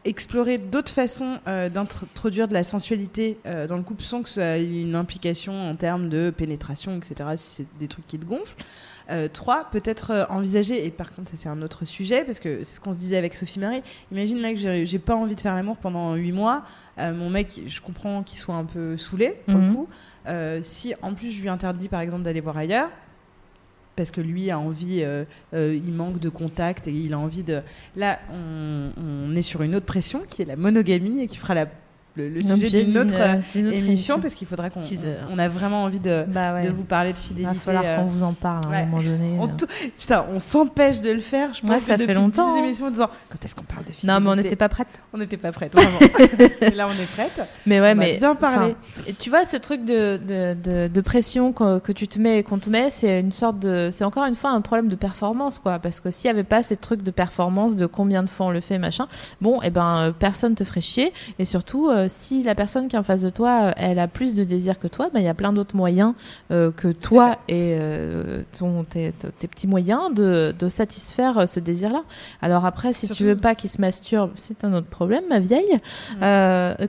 Explorer 0.07 0.57
d'autres 0.57 0.91
façons 0.93 1.39
euh, 1.47 1.67
d'introduire 1.67 2.47
de 2.47 2.53
la 2.53 2.63
sensualité 2.63 3.37
euh, 3.45 3.67
dans 3.67 3.75
le 3.75 3.83
couple 3.83 4.03
sans 4.03 4.23
que 4.23 4.29
ça 4.29 4.57
ait 4.57 4.63
une 4.65 4.95
implication 4.95 5.69
en 5.69 5.75
termes 5.75 6.07
de 6.07 6.29
pénétration, 6.35 6.95
etc., 6.97 7.31
si 7.35 7.49
c'est 7.49 7.67
des 7.77 7.89
trucs 7.89 8.07
qui 8.07 8.17
te 8.17 8.23
gonflent. 8.25 8.55
Euh, 9.09 9.27
trois, 9.31 9.69
peut-être 9.69 10.25
envisager, 10.29 10.85
et 10.85 10.91
par 10.91 11.13
contre 11.13 11.31
ça 11.31 11.37
c'est 11.37 11.49
un 11.49 11.61
autre 11.61 11.83
sujet, 11.85 12.23
parce 12.25 12.39
que 12.39 12.63
c'est 12.63 12.75
ce 12.75 12.79
qu'on 12.79 12.93
se 12.93 12.97
disait 12.97 13.17
avec 13.17 13.35
Sophie 13.35 13.59
Marie, 13.59 13.81
imagine 14.11 14.39
là 14.41 14.53
que 14.53 14.57
j'ai 14.85 14.99
pas 14.99 15.15
envie 15.15 15.35
de 15.35 15.41
faire 15.41 15.55
l'amour 15.55 15.77
pendant 15.77 16.15
huit 16.15 16.31
mois, 16.31 16.63
Euh, 16.99 17.13
mon 17.13 17.29
mec, 17.29 17.61
je 17.67 17.79
comprends 17.79 18.23
qu'il 18.23 18.39
soit 18.39 18.55
un 18.55 18.65
peu 18.65 18.97
saoulé, 18.97 19.35
pour 19.45 19.55
le 19.59 19.61
Mhm. 19.65 19.75
coup, 19.75 19.87
Euh, 20.27 20.59
si 20.63 20.93
en 21.01 21.13
plus 21.13 21.31
je 21.31 21.41
lui 21.41 21.49
interdis 21.49 21.89
par 21.89 21.99
exemple 22.01 22.23
d'aller 22.23 22.41
voir 22.41 22.57
ailleurs, 22.57 22.89
parce 23.97 24.11
que 24.11 24.21
lui 24.21 24.51
a 24.51 24.59
envie, 24.59 25.01
euh, 25.01 25.25
euh, 25.53 25.77
il 25.83 25.91
manque 25.91 26.19
de 26.19 26.29
contact 26.29 26.87
et 26.87 26.91
il 26.91 27.13
a 27.13 27.19
envie 27.19 27.43
de... 27.43 27.61
Là, 27.97 28.19
on, 28.31 28.91
on 28.95 29.35
est 29.35 29.41
sur 29.41 29.63
une 29.63 29.75
autre 29.75 29.87
pression 29.87 30.21
qui 30.29 30.43
est 30.43 30.45
la 30.45 30.55
monogamie 30.55 31.21
et 31.21 31.27
qui 31.27 31.35
fera 31.35 31.55
la, 31.55 31.65
le, 32.17 32.29
le 32.29 32.41
sujet 32.41 32.83
d'une 32.83 32.97
autre, 32.97 33.13
euh, 33.17 33.37
autre 33.37 33.73
émission, 33.73 34.19
parce 34.19 34.33
qu'il 34.33 34.47
faudra 34.47 34.69
qu'on 34.69 34.81
on, 35.31 35.39
a 35.39 35.47
vraiment 35.47 35.83
envie 35.83 35.99
de, 35.99 36.25
Bah 36.27 36.53
ouais. 36.55 36.65
de 36.65 36.71
vous 36.71 36.83
parler 36.83 37.13
de 37.13 37.17
Il 37.17 37.21
fidélité. 37.21 37.53
va 37.53 37.59
falloir 37.59 37.83
euh, 37.85 37.97
qu'on 37.97 38.05
vous 38.07 38.23
en 38.23 38.33
parle 38.33 38.65
à 38.65 38.67
un 38.67 38.71
ouais. 38.71 38.85
moment 38.85 39.01
donné. 39.03 39.37
on 39.39 39.45
euh. 39.47 39.65
Putain, 39.99 40.25
on 40.33 40.39
s'empêche 40.39 41.01
de 41.01 41.11
le 41.11 41.19
faire. 41.19 41.53
Je 41.53 41.61
pense 41.61 41.69
Ouais, 41.69 41.77
que 41.77 41.83
ça 41.85 41.93
fait 41.97 42.03
depuis 42.07 42.15
longtemps, 42.15 42.55
10 42.55 42.59
hein. 42.59 42.63
émissions 42.63 42.85
en 42.87 42.91
disant 42.91 43.09
quand 43.29 43.43
est-ce 43.45 43.55
qu'on 43.55 43.63
parle 43.63 43.85
de 43.85 43.91
fidélité 43.91 44.07
Non, 44.07 44.19
mais 44.19 44.29
on 44.29 44.35
n'était 44.35 44.55
pas 44.55 44.69
prête. 44.69 44.87
On 45.13 45.17
n'était 45.17 45.37
pas 45.37 45.51
prête, 45.51 45.73
là, 46.75 46.87
on 46.87 47.01
est 47.01 47.11
prête. 47.13 47.41
Mais 47.65 47.79
ouais, 47.79 47.91
On 47.93 47.95
mais 47.95 48.17
bien 48.17 48.35
et 49.05 49.13
tu 49.13 49.29
vois, 49.29 49.45
ce 49.45 49.57
truc 49.57 49.85
de, 49.85 50.17
de, 50.17 50.55
de, 50.61 50.87
de 50.87 51.01
pression 51.01 51.53
que, 51.53 51.79
que 51.79 51.91
tu 51.91 52.07
te 52.07 52.19
mets 52.19 52.39
et 52.39 52.43
qu'on 52.43 52.59
te 52.59 52.69
met, 52.69 52.89
c'est 52.89 53.19
une 53.19 53.31
sorte 53.31 53.59
de, 53.59 53.89
c'est 53.91 54.03
encore 54.03 54.25
une 54.25 54.35
fois 54.35 54.51
un 54.51 54.61
problème 54.61 54.87
de 54.87 54.95
performance, 54.95 55.59
quoi. 55.59 55.79
Parce 55.79 55.99
que 55.99 56.11
s'il 56.11 56.27
y 56.27 56.31
avait 56.31 56.43
pas 56.43 56.63
ces 56.63 56.75
trucs 56.75 57.03
de 57.03 57.11
performance, 57.11 57.75
de 57.75 57.85
combien 57.85 58.23
de 58.23 58.29
fois 58.29 58.47
on 58.47 58.51
le 58.51 58.61
fait, 58.61 58.77
machin, 58.77 59.07
bon, 59.41 59.61
et 59.61 59.69
ben, 59.69 59.97
euh, 59.97 60.11
personne 60.11 60.55
te 60.55 60.63
ferait 60.63 60.81
chier. 60.81 61.13
Et 61.39 61.45
surtout, 61.45 61.89
euh, 61.89 62.06
si 62.07 62.43
la 62.43 62.55
personne 62.55 62.87
qui 62.87 62.95
est 62.95 62.99
en 62.99 63.03
face 63.03 63.21
de 63.21 63.29
toi, 63.29 63.61
euh, 63.67 63.71
elle 63.77 63.99
a 63.99 64.07
plus 64.07 64.35
de 64.35 64.43
désir 64.43 64.79
que 64.79 64.87
toi, 64.87 65.09
ben, 65.13 65.19
il 65.19 65.25
y 65.25 65.29
a 65.29 65.33
plein 65.33 65.53
d'autres 65.53 65.75
moyens 65.75 66.13
euh, 66.51 66.71
que 66.71 66.89
toi 66.91 67.37
et 67.47 67.77
euh, 67.79 68.43
ton, 68.57 68.83
tes, 68.83 69.11
petits 69.39 69.67
moyens 69.67 70.13
de, 70.13 70.53
de 70.57 70.69
satisfaire 70.69 71.47
ce 71.47 71.59
désir-là. 71.59 72.03
Alors 72.41 72.65
après, 72.65 72.93
si 72.93 73.07
Surtout- 73.07 73.17
tu 73.17 73.25
veux 73.25 73.37
pas 73.37 73.55
qu'il 73.55 73.69
se 73.69 73.79
masturbe, 73.81 74.31
c'est 74.35 74.63
un 74.63 74.73
autre 74.73 74.87
problème, 74.87 75.23
ma 75.29 75.39
vieille, 75.39 75.79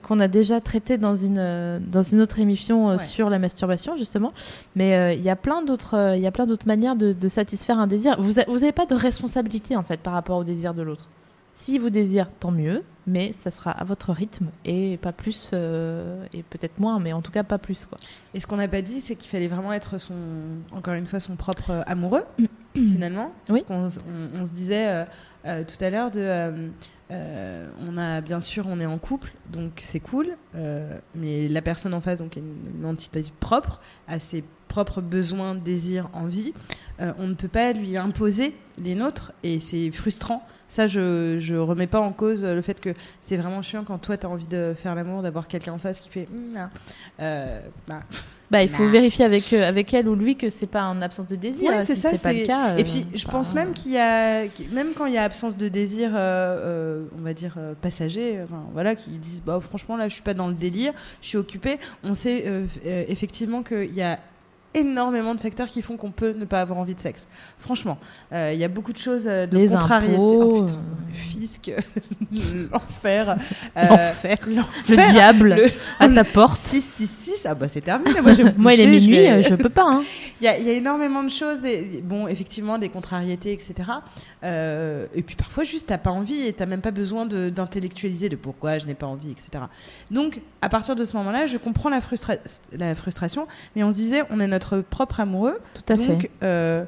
qu'on 0.03 0.21
a 0.21 0.29
déjà 0.29 0.61
traité 0.61 0.99
dans 0.99 1.15
une 1.15 1.79
dans 1.91 2.03
une 2.03 2.21
autre 2.21 2.39
émission 2.39 2.87
Ouais. 2.89 2.99
sur 2.99 3.29
la 3.31 3.39
masturbation 3.39 3.97
justement. 3.97 4.33
Mais 4.77 5.17
il 5.17 5.23
y 5.23 5.31
a 5.31 5.37
plein 5.37 5.63
d'autres 5.63 6.15
il 6.17 6.21
y 6.23 6.27
a 6.27 6.31
plein 6.31 6.47
d'autres 6.47 6.67
manières 6.67 6.97
de, 6.97 7.13
de 7.13 7.29
satisfaire 7.29 7.79
un 7.79 7.87
désir. 7.87 8.17
Vous 8.21 8.39
a- 8.39 8.45
vous 8.49 8.63
avez 8.63 8.73
pas 8.73 8.87
de 8.87 8.95
responsabilité 8.95 9.77
en 9.77 9.83
fait 9.83 10.01
par 10.01 10.13
rapport 10.13 10.39
au 10.39 10.45
désir 10.45 10.75
de 10.75 10.83
l'autre. 10.83 11.09
Si 11.55 11.79
vous 11.79 11.91
désire, 11.91 12.29
tant 12.39 12.51
mieux, 12.53 12.83
mais 13.09 13.33
ça 13.33 13.51
sera 13.51 13.71
à 13.73 13.83
votre 13.85 14.13
rythme 14.13 14.47
et 14.65 14.97
pas 14.99 15.13
plus 15.13 15.51
euh, 15.53 16.25
et 16.33 16.43
peut-être 16.43 16.79
moins, 16.79 17.01
mais 17.01 17.13
en 17.13 17.23
tout 17.23 17.33
cas 17.33 17.43
pas 17.43 17.59
plus 17.59 17.87
quoi. 17.87 17.99
Et 18.35 18.41
ce 18.41 18.47
qu'on 18.47 18.57
n'a 18.57 18.69
pas 18.69 18.83
dit, 18.83 19.01
c'est 19.01 19.17
qu'il 19.17 19.31
fallait 19.31 19.49
vraiment 19.49 19.73
être 19.73 19.99
son, 19.99 20.15
encore 20.73 20.95
une 20.95 21.07
fois, 21.07 21.19
son 21.19 21.35
propre 21.37 21.83
amoureux, 21.87 22.25
finalement. 22.75 23.33
Oui. 23.49 23.63
Parce 23.67 23.81
qu'on 23.81 23.87
s- 23.87 24.01
on, 24.37 24.41
on 24.41 24.45
se 24.45 24.53
disait, 24.53 24.89
euh, 24.89 25.05
euh, 25.49 25.65
tout 25.65 25.83
à 25.83 25.91
l'heure 25.91 26.11
euh, 26.17 26.69
euh, 27.11 27.69
on 27.81 27.97
a 27.97 28.21
bien 28.21 28.41
sûr, 28.41 28.67
on 28.69 28.81
est 28.81 28.87
en 28.87 28.99
couple, 28.99 29.33
donc 29.51 29.73
c'est 29.81 30.01
cool, 30.01 30.37
mais 31.15 31.49
la 31.49 31.63
personne 31.63 31.95
en 31.95 32.03
face 32.03 32.19
donc 32.19 32.37
est 32.37 32.41
une, 32.41 32.85
entité 32.85 33.25
propre, 33.41 33.81
a 34.09 34.21
ses 34.21 34.45
propres 34.69 35.01
besoins, 35.01 35.55
désirs, 35.55 36.11
envies. 36.13 36.53
On 36.99 37.27
ne 37.27 37.33
peut 37.33 37.49
pas 37.49 37.73
lui 37.73 37.97
imposer 37.97 38.55
les 38.77 38.95
nôtres 38.95 39.33
et 39.43 39.59
c'est 39.59 39.91
frustrant. 39.91 40.47
Ça, 40.69 40.87
je 40.87 41.39
je 41.39 41.55
remets 41.55 41.87
pas 41.87 42.01
en 42.01 42.13
cause 42.13 42.45
le 42.45 42.61
fait 42.61 42.79
que 42.79 42.93
c'est 43.23 43.39
vraiment 43.39 43.63
chiant 43.63 43.85
quand 43.85 43.97
toi 43.97 44.19
tu 44.19 44.27
as 44.27 44.29
envie 44.29 44.47
de 44.47 44.75
faire 44.77 44.95
l'amour, 44.95 45.23
d'avoir 45.23 45.49
quelqu'un 45.49 45.73
en 45.73 45.79
face 45.79 46.01
qui 46.01 46.11
fait. 46.11 46.29
Hum, 46.31 46.69
ah. 47.19 47.61
Bah, 47.87 48.01
Bah, 48.51 48.63
il 48.63 48.71
faut 48.71 48.85
Nah. 48.85 48.91
vérifier 48.91 49.25
avec, 49.27 49.53
euh, 49.53 49.69
avec 49.69 49.93
elle 49.93 50.09
ou 50.09 50.15
lui 50.15 50.35
que 50.37 50.49
c'est 50.49 50.67
pas 50.67 50.85
en 50.85 51.03
absence 51.03 51.27
de 51.27 51.37
désir. 51.37 51.71
Ouais, 51.71 51.85
c'est 51.85 51.95
si 51.95 52.01
ça, 52.01 52.11
c'est 52.17 52.23
pas 52.23 52.33
le 52.33 52.47
cas. 52.47 52.77
Et 52.79 52.81
euh, 52.81 52.85
puis, 52.85 53.07
je 53.15 53.27
bah, 53.27 53.33
pense 53.33 53.53
même 53.53 53.75
qu'il 53.75 53.93
y 53.93 53.99
a, 53.99 54.45
même 54.73 54.89
quand 54.97 55.05
il 55.07 55.13
y 55.13 55.19
a 55.19 55.25
absence 55.25 55.59
de 55.59 55.69
désir, 55.69 56.13
euh, 56.15 57.03
on 57.19 57.23
va 57.23 57.35
dire 57.35 57.57
passager, 57.83 58.39
enfin, 58.45 58.63
voilà, 58.73 58.95
qui 58.97 59.11
disent, 59.11 59.43
bah, 59.45 59.59
franchement, 59.61 59.97
là, 59.99 60.09
je 60.09 60.15
suis 60.15 60.23
pas 60.23 60.35
dans 60.35 60.49
le 60.49 60.55
délire, 60.55 60.93
je 61.21 61.29
suis 61.29 61.37
occupée. 61.39 61.79
On 62.03 62.15
sait 62.15 62.45
euh, 62.47 62.65
effectivement 63.09 63.63
qu'il 63.63 63.93
y 63.95 64.01
a 64.03 64.19
énormément 64.75 65.35
de 65.35 65.41
facteurs 65.41 65.67
qui 65.67 65.81
font 65.81 65.97
qu'on 65.97 66.11
peut 66.11 66.35
ne 66.39 66.45
pas 66.45 66.61
avoir 66.61 66.79
envie 66.79 66.95
de 66.95 67.01
sexe. 67.01 67.27
Franchement, 67.59 67.99
Euh, 68.33 68.51
il 68.55 68.61
y 68.61 68.65
a 68.65 68.69
beaucoup 68.69 68.93
de 68.93 68.99
choses 68.99 69.25
euh, 69.27 69.47
de 69.47 69.57
Les 69.57 69.69
contrariété. 69.69 70.15
impôts, 70.15 70.43
Oh, 70.43 70.63
putain, 70.65 70.75
euh. 70.75 71.09
le 71.09 71.15
fisc, 71.15 71.71
l'enfer, 72.73 73.37
euh, 73.77 73.83
L'enfer. 73.89 74.39
Le 74.47 75.11
diable 75.13 75.55
le- 75.55 75.71
à 76.01 76.09
ta 76.09 76.25
porte. 76.25 76.61
666, 77.37 77.47
ah 77.49 77.55
bah 77.55 77.69
c'est 77.69 77.81
terminé. 77.81 78.21
Moi, 78.21 78.33
je 78.33 78.43
vais 78.43 78.53
me 78.53 78.59
Moi, 78.59 78.75
il 78.75 78.81
est 78.81 78.85
coucher, 78.87 79.01
je 79.01 79.07
minuit, 79.07 79.19
vais- 79.23 79.43
je 79.43 79.55
peux 79.55 79.69
pas. 79.69 79.85
hein. 79.87 80.03
il 80.41 80.45
y, 80.45 80.49
a, 80.49 80.59
il 80.59 80.67
y 80.67 80.71
a 80.71 80.73
énormément 80.75 81.23
de 81.23 81.29
choses, 81.29 81.65
et, 81.65 82.03
bon, 82.03 82.27
effectivement, 82.29 82.79
des 82.79 82.89
contrariétés, 82.89 83.53
etc. 83.53 83.75
Euh, 84.45 85.07
et 85.15 85.23
puis 85.23 85.37
parfois, 85.37 85.65
juste, 85.65 85.87
t'as 85.89 85.99
pas 85.99 86.11
envie 86.11 86.47
et 86.47 86.53
t'as 86.53 86.67
même 86.67 86.81
pas 86.81 86.91
besoin 86.91 87.27
de- 87.27 87.49
d'intellectualiser 87.51 88.29
de, 88.29 88.37
pourquoi 88.37 88.79
je 88.79 88.87
n'ai 88.87 88.95
pas 88.95 89.07
envie, 89.07 89.31
etc. 89.33 89.65
Donc, 90.11 90.41
à 90.63 90.69
partir 90.69 90.97
de 90.97 91.05
ce 91.05 91.17
moment-là, 91.17 91.47
je 91.47 91.59
comprends 91.59 91.91
la, 91.91 92.01
frustra- 92.01 92.39
la 92.77 92.95
frustration, 92.95 93.47
mais 93.77 93.83
on 93.85 93.91
se 93.91 93.97
disait, 93.97 94.23
on 94.31 94.41
est 94.41 94.49
notre 94.49 94.79
propre 94.79 95.21
amoureux. 95.21 95.59
Tout 95.75 95.93
à 95.93 95.97
donc, 95.97 96.07
fait. 96.23 96.31
euh, 96.43 96.85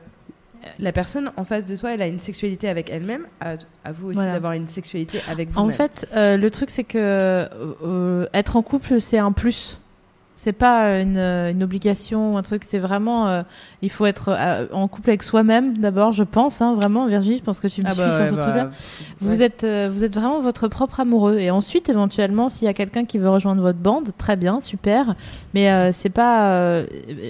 la 0.78 0.92
personne 0.92 1.32
en 1.38 1.44
face 1.44 1.64
de 1.64 1.74
soi, 1.74 1.94
elle 1.94 2.02
a 2.02 2.06
une 2.06 2.18
sexualité 2.18 2.68
avec 2.68 2.90
elle-même. 2.90 3.26
À, 3.40 3.54
à 3.84 3.92
vous 3.92 4.08
aussi 4.08 4.16
Voilà. 4.16 4.34
d'avoir 4.34 4.52
une 4.52 4.68
sexualité 4.68 5.20
avec 5.28 5.48
vous-même. 5.50 5.70
En 5.70 5.72
fait, 5.72 6.06
euh, 6.14 6.36
le 6.36 6.50
truc, 6.50 6.68
c'est 6.70 6.84
que 6.84 6.98
euh, 6.98 7.46
euh, 7.82 8.26
être 8.34 8.56
en 8.56 8.62
couple, 8.62 9.00
c'est 9.00 9.18
un 9.18 9.32
plus. 9.32 9.80
C'est 10.42 10.54
pas 10.54 11.00
une, 11.02 11.18
euh, 11.18 11.50
une 11.50 11.62
obligation, 11.62 12.38
un 12.38 12.42
truc. 12.42 12.64
C'est 12.64 12.78
vraiment, 12.78 13.28
euh, 13.28 13.42
il 13.82 13.90
faut 13.90 14.06
être 14.06 14.30
euh, 14.30 14.66
en 14.72 14.88
couple 14.88 15.10
avec 15.10 15.22
soi-même 15.22 15.76
d'abord, 15.76 16.14
je 16.14 16.22
pense. 16.22 16.62
Hein, 16.62 16.74
vraiment, 16.76 17.06
Virginie, 17.06 17.36
je 17.36 17.42
pense 17.42 17.60
que 17.60 17.68
tu 17.68 17.82
me 17.82 17.86
Ah 17.86 17.92
suis 17.92 18.00
bah 18.02 18.10
sur 18.10 18.20
ouais, 18.22 18.28
ce 18.30 18.34
bah, 18.36 18.42
truc-là. 18.44 18.70
Vous 19.20 19.42
êtes, 19.42 19.64
euh, 19.64 19.90
vous 19.92 20.02
êtes 20.02 20.14
vraiment 20.14 20.40
votre 20.40 20.66
propre 20.68 21.00
amoureux. 21.00 21.36
Et 21.38 21.50
ensuite, 21.50 21.90
éventuellement, 21.90 22.48
s'il 22.48 22.64
y 22.64 22.68
a 22.68 22.72
quelqu'un 22.72 23.04
qui 23.04 23.18
veut 23.18 23.28
rejoindre 23.28 23.60
votre 23.60 23.80
bande, 23.80 24.08
très 24.16 24.36
bien, 24.36 24.62
super. 24.62 25.14
Mais 25.52 25.70
euh, 25.70 25.90
c'est 25.92 26.08
pas, 26.08 26.52
euh, 26.54 26.86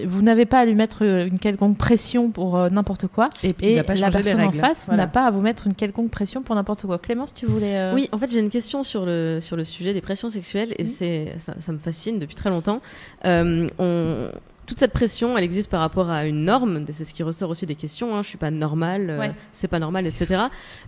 vous 0.06 0.22
n'avez 0.22 0.46
pas 0.46 0.60
à 0.60 0.64
lui 0.64 0.76
mettre 0.76 0.98
euh, 1.04 1.26
une 1.26 1.40
quelconque 1.40 1.78
pression 1.78 2.30
pour 2.30 2.56
euh, 2.56 2.70
n'importe 2.70 3.08
quoi. 3.08 3.28
Et, 3.42 3.56
Et 3.60 3.74
la 3.74 3.82
personne 3.82 4.04
en 4.40 4.46
règles. 4.46 4.54
face 4.58 4.86
Voilà. 4.86 5.02
n'a 5.02 5.08
pas 5.08 5.24
à 5.26 5.32
vous 5.32 5.40
mettre 5.40 5.66
une 5.66 5.74
quelconque 5.74 6.10
pression 6.12 6.42
pour 6.42 6.54
n'importe 6.54 6.82
quoi. 6.86 6.98
Clémence, 6.98 7.34
tu 7.34 7.46
voulais. 7.46 7.76
euh, 7.76 7.92
Oui, 7.92 8.08
en 8.12 8.18
fait, 8.18 8.30
j'ai 8.30 8.38
une 8.38 8.50
question 8.50 8.84
sur 8.84 9.04
le, 9.04 9.38
sur 9.40 9.56
le 9.56 9.64
sujet 9.64 9.94
des 9.94 10.00
pressions 10.00 10.28
sexuelles 10.28 10.74
et 10.78 10.84
Mhm. 10.84 10.88
c'est, 10.88 11.34
ça, 11.38 11.54
ça 11.58 11.72
me 11.72 11.78
fascine 11.78 12.20
depuis 12.20 12.36
très 12.36 12.50
longtemps. 12.50 12.80
Euh, 13.24 13.66
on, 13.78 14.30
toute 14.70 14.78
cette 14.78 14.92
pression, 14.92 15.36
elle 15.36 15.42
existe 15.42 15.68
par 15.68 15.80
rapport 15.80 16.10
à 16.10 16.24
une 16.26 16.44
norme, 16.44 16.84
c'est 16.92 17.04
ce 17.04 17.12
qui 17.12 17.24
ressort 17.24 17.50
aussi 17.50 17.66
des 17.66 17.74
questions, 17.74 18.14
hein, 18.14 18.22
je 18.22 18.28
suis 18.28 18.38
pas 18.38 18.52
normale, 18.52 19.10
euh, 19.10 19.28
c'est 19.50 19.66
pas 19.66 19.80
normal, 19.80 20.06
etc. 20.06 20.42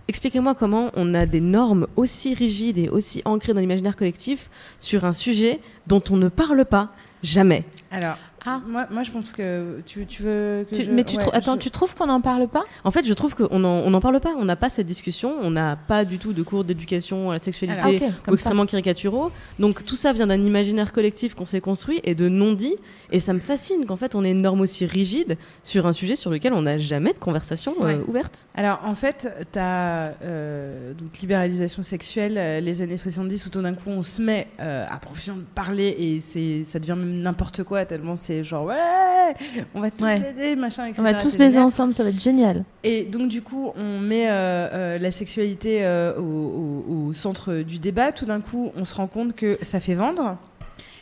Expliquez-moi 0.07 0.55
comment 0.55 0.89
on 0.95 1.13
a 1.13 1.25
des 1.25 1.41
normes 1.41 1.87
aussi 1.97 2.33
rigides 2.33 2.77
et 2.77 2.87
aussi 2.87 3.21
ancrées 3.25 3.53
dans 3.53 3.59
l'imaginaire 3.59 3.97
collectif 3.97 4.49
sur 4.79 5.03
un 5.03 5.11
sujet 5.11 5.59
dont 5.85 6.01
on 6.11 6.15
ne 6.15 6.29
parle 6.29 6.63
pas 6.63 6.91
jamais. 7.23 7.65
Alors, 7.91 8.17
Ah. 8.45 8.61
moi, 8.67 8.87
moi, 8.91 9.03
je 9.03 9.11
pense 9.11 9.31
que 9.31 9.79
tu, 9.85 10.05
tu 10.05 10.23
veux. 10.23 10.65
Que 10.69 10.75
Tu- 10.75 10.85
je- 10.85 10.91
mais 10.91 11.03
tu 11.03 11.17
ouais, 11.17 11.23
attends, 11.33 11.53
je- 11.55 11.59
tu 11.59 11.71
trouves 11.71 11.95
qu'on 11.95 12.07
n'en 12.07 12.21
parle 12.21 12.47
pas? 12.47 12.63
En 12.83 12.91
fait, 12.91 13.05
je 13.05 13.13
trouve 13.13 13.35
qu'on 13.35 13.59
n'en 13.59 13.85
on 13.85 13.99
parle 13.99 14.19
pas, 14.19 14.33
on 14.37 14.45
n'a 14.45 14.55
pas 14.55 14.69
cette 14.69 14.85
discussion, 14.87 15.33
on 15.41 15.51
n'a 15.51 15.75
pas 15.75 16.03
du 16.05 16.17
tout 16.17 16.33
de 16.33 16.43
cours 16.43 16.63
d'éducation 16.63 17.31
à 17.31 17.33
la 17.35 17.39
sexualité 17.39 17.79
Ah, 17.83 17.89
ou 17.89 17.97
comme 17.99 18.09
ça. 18.25 18.33
extrêmement 18.33 18.65
caricaturaux. 18.65 19.31
Donc 19.59 19.85
tout 19.85 19.95
ça 19.95 20.13
vient 20.13 20.27
d'un 20.27 20.41
imaginaire 20.43 20.91
collectif 20.93 21.35
qu'on 21.35 21.45
s'est 21.45 21.61
construit 21.61 21.99
et 22.03 22.15
de 22.15 22.27
non-dit. 22.29 22.75
Et 23.11 23.19
ça 23.19 23.33
me 23.33 23.39
fascine 23.39 23.85
qu'en 23.85 23.95
fait 23.95 24.15
on 24.15 24.23
ait 24.23 24.31
une 24.31 24.41
norme 24.41 24.61
aussi 24.61 24.85
rigide 24.85 25.37
sur 25.61 25.85
un 25.85 25.91
sujet 25.93 26.15
sur 26.15 26.31
lequel 26.31 26.53
on 26.53 26.63
n'a 26.63 26.77
jamais 26.79 27.13
de 27.13 27.19
conversation 27.19 27.75
euh, 27.83 27.99
ouverte. 28.07 28.47
Alors, 28.55 28.79
en 28.83 28.95
fait, 28.95 29.27
tu 29.51 29.59
as 29.59 30.13
donc 30.97 31.17
libéralisation 31.19 31.83
sexuelle, 31.83 32.35
euh, 32.37 32.59
les 32.59 32.81
années 32.81 32.97
70, 32.97 33.45
où 33.45 33.49
tout 33.49 33.61
d'un 33.61 33.73
coup 33.73 33.89
on 33.89 34.03
se 34.03 34.21
met 34.21 34.47
euh, 34.59 34.85
à 34.89 34.97
profession 34.97 35.35
de 35.35 35.41
parler 35.55 35.95
et 35.99 36.19
c'est, 36.19 36.63
ça 36.65 36.79
devient 36.79 36.95
même 36.97 37.21
n'importe 37.21 37.63
quoi, 37.63 37.85
tellement 37.85 38.15
c'est 38.15 38.32
genre 38.41 38.65
ouais, 38.65 39.35
on 39.75 39.81
va 39.81 39.91
tous 39.91 40.03
Ouais. 40.05 40.19
baiser, 40.19 40.55
machin, 40.55 40.85
etc. 40.85 41.01
On 41.01 41.03
va 41.03 41.13
tous 41.13 41.35
baiser 41.35 41.59
ensemble, 41.59 41.93
ça 41.93 42.03
va 42.03 42.09
être 42.09 42.19
génial. 42.21 42.63
Et 42.83 43.03
donc, 43.03 43.27
du 43.27 43.41
coup, 43.41 43.71
on 43.75 43.99
met 43.99 44.29
euh, 44.29 44.31
euh, 44.33 44.97
la 44.97 45.11
sexualité 45.11 45.79
euh, 45.85 46.15
au, 46.17 46.21
au- 46.23 47.07
au 47.09 47.13
centre 47.13 47.53
du 47.61 47.79
débat. 47.79 48.11
Tout 48.13 48.25
d'un 48.25 48.39
coup, 48.41 48.71
on 48.77 48.85
se 48.85 48.95
rend 48.95 49.07
compte 49.07 49.35
que 49.35 49.57
ça 49.61 49.79
fait 49.79 49.95
vendre. 49.95 50.37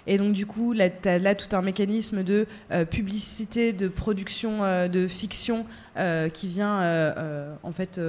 Et 0.08 0.18
donc, 0.18 0.34
du 0.34 0.48
coup, 0.48 0.74
là, 0.74 0.90
tu 0.90 1.08
as 1.08 1.20
là 1.20 1.36
tout 1.36 1.56
un 1.56 1.62
mécanisme 1.62 2.24
de 2.24 2.48
publicité, 2.90 3.72
de 3.72 3.88
production 3.88 4.62
de 4.92 5.08
fiction 5.08 5.66
qui 6.34 6.48
vient, 6.48 7.14
en 7.64 7.72
fait, 7.72 8.00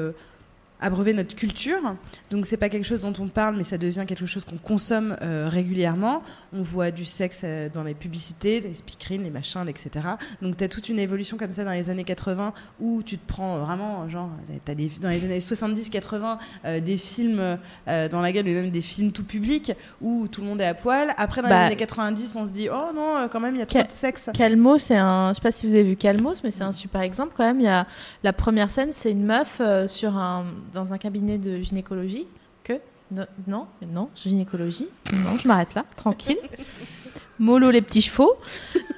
abreuver 0.83 1.14
notre 1.14 1.35
culture. 1.35 1.95
Donc, 2.30 2.47
c'est 2.47 2.57
pas 2.57 2.68
quelque 2.68 2.85
chose 2.85 3.03
dont 3.03 3.12
on 3.18 3.28
parle, 3.28 3.57
mais 3.57 3.64
ça 3.64 3.78
devient 3.78 4.05
quelque 4.07 4.26
chose 4.26 4.45
qu'on 4.45 4.59
consomme 4.59 5.16
euh, 5.22 5.49
régulièrement. 5.49 6.22
On 6.53 6.62
voit 6.62 6.91
du 6.91 7.05
sexe 7.05 7.43
euh, 7.45 7.68
dans 7.72 7.85
les 7.85 7.95
publicités, 7.95 8.61
les 8.61 8.74
speakerines, 8.74 9.22
les 9.22 9.30
machins, 9.30 9.64
etc. 9.68 10.07
Donc, 10.43 10.57
tu 10.57 10.64
as 10.64 10.68
toute 10.68 10.89
une 10.89 10.99
évolution 10.99 11.37
comme 11.37 11.53
ça 11.53 11.64
dans 11.64 11.72
les 11.72 11.89
années 11.89 12.05
80 12.05 12.53
où 12.80 13.03
tu 13.03 13.16
te 13.16 13.26
prends 13.26 13.57
euh, 13.57 13.61
vraiment, 13.61 14.09
genre, 14.09 14.28
t'as 14.64 14.74
des, 14.74 14.91
dans 15.01 15.09
les 15.09 15.24
années 15.24 15.39
70-80, 15.39 16.39
euh, 16.64 16.80
des 16.80 16.97
films 16.97 17.59
dans 17.87 18.20
la 18.20 18.33
gueule, 18.33 18.45
mais 18.45 18.55
même 18.55 18.70
des 18.70 18.80
films 18.80 19.12
tout 19.12 19.24
publics 19.24 19.72
où 20.01 20.26
tout 20.28 20.41
le 20.41 20.49
monde 20.49 20.61
est 20.61 20.66
à 20.66 20.74
poil. 20.74 21.14
Après, 21.16 21.43
dans 21.43 21.49
Bah, 21.49 21.61
les 21.61 21.66
années 21.66 21.76
90, 21.76 22.37
on 22.37 22.47
se 22.47 22.53
dit, 22.53 22.68
oh 22.68 22.93
non, 22.95 23.28
quand 23.30 23.41
même, 23.41 23.55
il 23.55 23.59
y 23.59 23.62
a 23.62 23.66
trop 23.66 23.78
de 23.78 23.91
sexe. 23.91 24.30
Calmo, 24.35 24.78
c'est 24.78 24.97
un. 24.97 25.30
Je 25.30 25.37
sais 25.37 25.41
pas 25.41 25.53
si 25.53 25.66
vous 25.66 25.74
avez 25.74 25.85
vu 25.85 25.97
Calmos, 25.97 26.43
mais 26.43 26.51
c'est 26.51 26.64
un 26.64 26.72
super 26.72 27.03
exemple 27.03 27.35
quand 27.37 27.45
même. 27.45 27.61
Il 27.61 27.64
y 27.64 27.68
a 27.68 27.87
la 28.22 28.33
première 28.33 28.70
scène, 28.70 28.91
c'est 28.93 29.12
une 29.12 29.24
meuf 29.24 29.61
sur 29.87 30.16
un 30.16 30.45
dans 30.73 30.93
un 30.93 30.99
cabinet 30.99 31.39
de 31.39 31.61
gynécologie. 31.61 32.27
Que 32.64 32.75
non, 33.11 33.27
non, 33.47 33.66
non, 33.93 34.09
gynécologie. 34.14 34.89
Non, 35.12 35.37
je 35.37 35.47
m'arrête 35.47 35.75
là, 35.75 35.85
tranquille. 35.97 36.39
Mollo 37.39 37.70
les 37.70 37.83
petits 37.83 38.03
chevaux. 38.03 38.35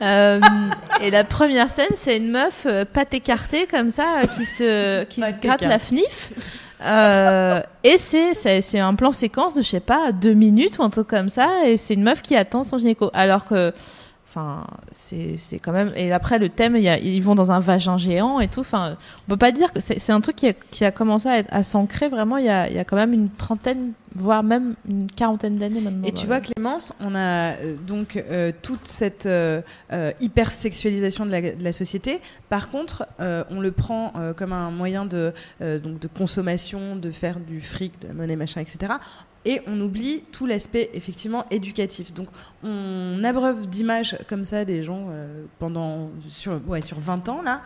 Euh, 0.02 0.40
et 1.00 1.10
la 1.10 1.24
première 1.24 1.70
scène, 1.70 1.94
c'est 1.94 2.18
une 2.18 2.30
meuf 2.30 2.66
euh, 2.66 2.84
patte 2.84 3.14
écartée 3.14 3.66
comme 3.66 3.90
ça 3.90 4.18
euh, 4.18 4.26
qui 4.26 4.44
se 4.44 5.04
qui 5.04 5.22
se 5.22 5.40
gratte 5.40 5.62
la 5.62 5.78
fnif. 5.78 6.32
Euh, 6.82 7.62
et 7.82 7.96
c'est 7.98 8.34
c'est 8.34 8.60
c'est 8.60 8.80
un 8.80 8.94
plan 8.94 9.12
séquence 9.12 9.54
de 9.54 9.62
je 9.62 9.68
sais 9.68 9.80
pas 9.80 10.12
deux 10.12 10.34
minutes 10.34 10.78
ou 10.78 10.82
un 10.82 10.90
truc 10.90 11.06
comme 11.06 11.30
ça 11.30 11.66
et 11.66 11.76
c'est 11.78 11.94
une 11.94 12.02
meuf 12.02 12.20
qui 12.20 12.36
attend 12.36 12.64
son 12.64 12.76
gynéco 12.76 13.10
alors 13.14 13.46
que 13.46 13.72
Enfin, 14.36 14.66
c'est 14.90 15.36
quand 15.62 15.70
même. 15.70 15.92
Et 15.94 16.10
après, 16.10 16.40
le 16.40 16.48
thème, 16.48 16.76
y 16.76 16.88
a- 16.88 16.98
ils 16.98 17.22
vont 17.22 17.36
dans 17.36 17.52
un 17.52 17.60
vagin 17.60 17.96
géant 17.98 18.40
et 18.40 18.48
tout. 18.48 18.60
Enfin, 18.60 18.96
on 19.28 19.30
peut 19.30 19.36
pas 19.36 19.52
dire 19.52 19.72
que 19.72 19.78
c'est 19.78 20.10
un 20.10 20.20
truc 20.20 20.34
qui 20.34 20.48
a, 20.48 20.52
qui 20.52 20.84
a 20.84 20.90
commencé 20.90 21.28
à, 21.28 21.44
à 21.50 21.62
s'ancrer 21.62 22.08
vraiment 22.08 22.36
il 22.38 22.46
y, 22.46 22.48
a, 22.48 22.68
il 22.68 22.74
y 22.74 22.78
a 22.80 22.84
quand 22.84 22.96
même 22.96 23.12
une 23.12 23.28
trentaine, 23.30 23.92
voire 24.14 24.42
même 24.42 24.74
une 24.88 25.10
quarantaine 25.10 25.58
d'années 25.58 25.80
maintenant. 25.80 26.04
Et 26.06 26.12
tu 26.12 26.26
Voilà. 26.26 26.40
vois, 26.40 26.52
Clémence, 26.52 26.92
on 27.00 27.14
a 27.14 27.52
euh, 27.52 27.74
donc 27.86 28.16
euh, 28.16 28.52
toute 28.62 28.86
cette 28.86 29.26
euh, 29.26 29.60
euh, 29.92 30.12
hypersexualisation 30.20 31.26
de 31.26 31.30
la, 31.30 31.40
de 31.40 31.62
la 31.64 31.72
société. 31.72 32.20
Par 32.48 32.70
contre, 32.70 33.06
on 33.18 33.60
le 33.60 33.72
prend 33.72 34.12
comme 34.36 34.52
un 34.52 34.70
moyen 34.70 35.04
de, 35.04 35.32
donc 35.60 35.98
de 35.98 36.08
consommation, 36.08 36.96
de 36.96 37.10
faire 37.10 37.40
du 37.40 37.60
fric, 37.60 38.00
de 38.00 38.08
la 38.08 38.14
monnaie, 38.14 38.36
machin, 38.36 38.60
etc. 38.60 38.94
Et 39.46 39.60
on 39.66 39.78
oublie 39.82 40.22
tout 40.32 40.46
l'aspect 40.46 40.88
effectivement 40.94 41.44
éducatif. 41.50 42.14
Donc 42.14 42.28
on 42.62 43.20
abreuve 43.24 43.68
d'images 43.68 44.16
comme 44.28 44.44
ça 44.44 44.64
des 44.64 44.82
gens 44.82 45.08
pendant 45.58 46.10
sur, 46.28 46.60
ouais, 46.66 46.80
sur 46.80 46.98
20 46.98 47.28
ans 47.28 47.42
là. 47.42 47.60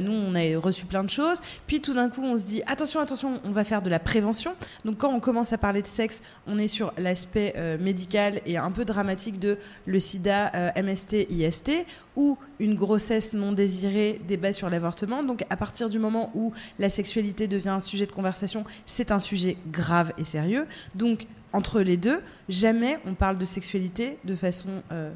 Nous 0.00 0.12
on 0.12 0.34
a 0.34 0.58
reçu 0.58 0.84
plein 0.84 1.04
de 1.04 1.10
choses. 1.10 1.40
Puis 1.66 1.80
tout 1.80 1.94
d'un 1.94 2.10
coup 2.10 2.20
on 2.22 2.36
se 2.36 2.44
dit 2.44 2.62
attention 2.66 3.00
attention 3.00 3.40
on 3.44 3.50
va 3.50 3.64
faire 3.64 3.80
de 3.80 3.88
la 3.88 3.98
prévention. 3.98 4.52
Donc 4.84 4.98
quand 4.98 5.10
on 5.14 5.20
commence 5.20 5.52
à 5.54 5.58
parler 5.58 5.80
de 5.80 5.86
sexe, 5.92 6.22
on 6.46 6.58
est 6.58 6.68
sur 6.68 6.92
l'aspect 6.98 7.52
euh, 7.56 7.78
médical 7.78 8.40
et 8.46 8.56
un 8.56 8.70
peu 8.70 8.84
dramatique 8.84 9.38
de 9.38 9.58
le 9.86 10.00
sida, 10.00 10.50
euh, 10.54 10.70
MST, 10.82 11.26
IST, 11.30 11.70
ou 12.16 12.36
une 12.58 12.74
grossesse 12.74 13.34
non 13.34 13.52
désirée, 13.52 14.20
débat 14.26 14.52
sur 14.52 14.68
l'avortement. 14.68 15.22
Donc 15.22 15.44
à 15.50 15.56
partir 15.56 15.88
du 15.88 15.98
moment 15.98 16.30
où 16.34 16.52
la 16.78 16.90
sexualité 16.90 17.46
devient 17.48 17.68
un 17.70 17.80
sujet 17.80 18.06
de 18.06 18.12
conversation, 18.12 18.64
c'est 18.86 19.10
un 19.12 19.20
sujet 19.20 19.56
grave 19.70 20.12
et 20.18 20.24
sérieux. 20.24 20.66
Donc 20.94 21.26
entre 21.52 21.80
les 21.80 21.96
deux, 21.96 22.20
jamais 22.48 22.98
on 23.06 23.14
parle 23.14 23.38
de 23.38 23.44
sexualité 23.44 24.18
de 24.24 24.34
façon... 24.34 24.82
euh, 24.90 25.12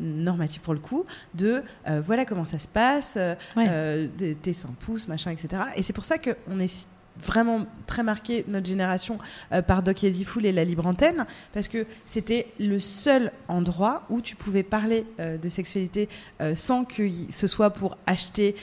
normative 0.00 0.60
pour 0.60 0.74
le 0.74 0.78
coup, 0.78 1.04
de 1.34 1.60
euh, 1.88 2.00
voilà 2.06 2.24
comment 2.24 2.44
ça 2.44 2.60
se 2.60 2.68
passe, 2.68 3.14
euh, 3.16 3.34
Ouais. 3.56 3.66
euh, 3.68 4.06
tes 4.42 4.52
seins 4.52 4.72
poussent, 4.78 5.08
machin, 5.08 5.32
etc. 5.32 5.60
Et 5.76 5.82
c'est 5.82 5.92
pour 5.92 6.04
ça 6.04 6.18
qu'on 6.18 6.60
est 6.60 6.86
vraiment 7.24 7.66
très 7.86 8.02
marqué 8.02 8.44
notre 8.48 8.66
génération 8.66 9.18
euh, 9.52 9.62
par 9.62 9.82
Doc 9.82 10.04
Eddie 10.04 10.24
Fool 10.24 10.46
et 10.46 10.52
la 10.52 10.64
libre 10.64 10.86
antenne, 10.86 11.26
parce 11.52 11.68
que 11.68 11.86
c'était 12.06 12.48
le 12.60 12.78
seul 12.80 13.32
endroit 13.48 14.02
où 14.10 14.20
tu 14.20 14.36
pouvais 14.36 14.62
parler 14.62 15.04
euh, 15.20 15.38
de 15.38 15.48
sexualité 15.48 16.08
euh, 16.40 16.54
sans 16.54 16.84
que 16.84 17.08
ce 17.32 17.46
soit 17.46 17.70
pour 17.70 17.96
acheter, 18.06 18.54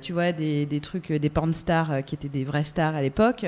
tu 0.00 0.12
vois, 0.12 0.32
des, 0.32 0.66
des 0.66 0.80
trucs, 0.80 1.12
des 1.12 1.30
porn 1.30 1.52
stars 1.52 2.04
qui 2.04 2.14
étaient 2.14 2.28
des 2.28 2.44
vraies 2.44 2.64
stars 2.64 2.94
à 2.94 3.02
l'époque, 3.02 3.46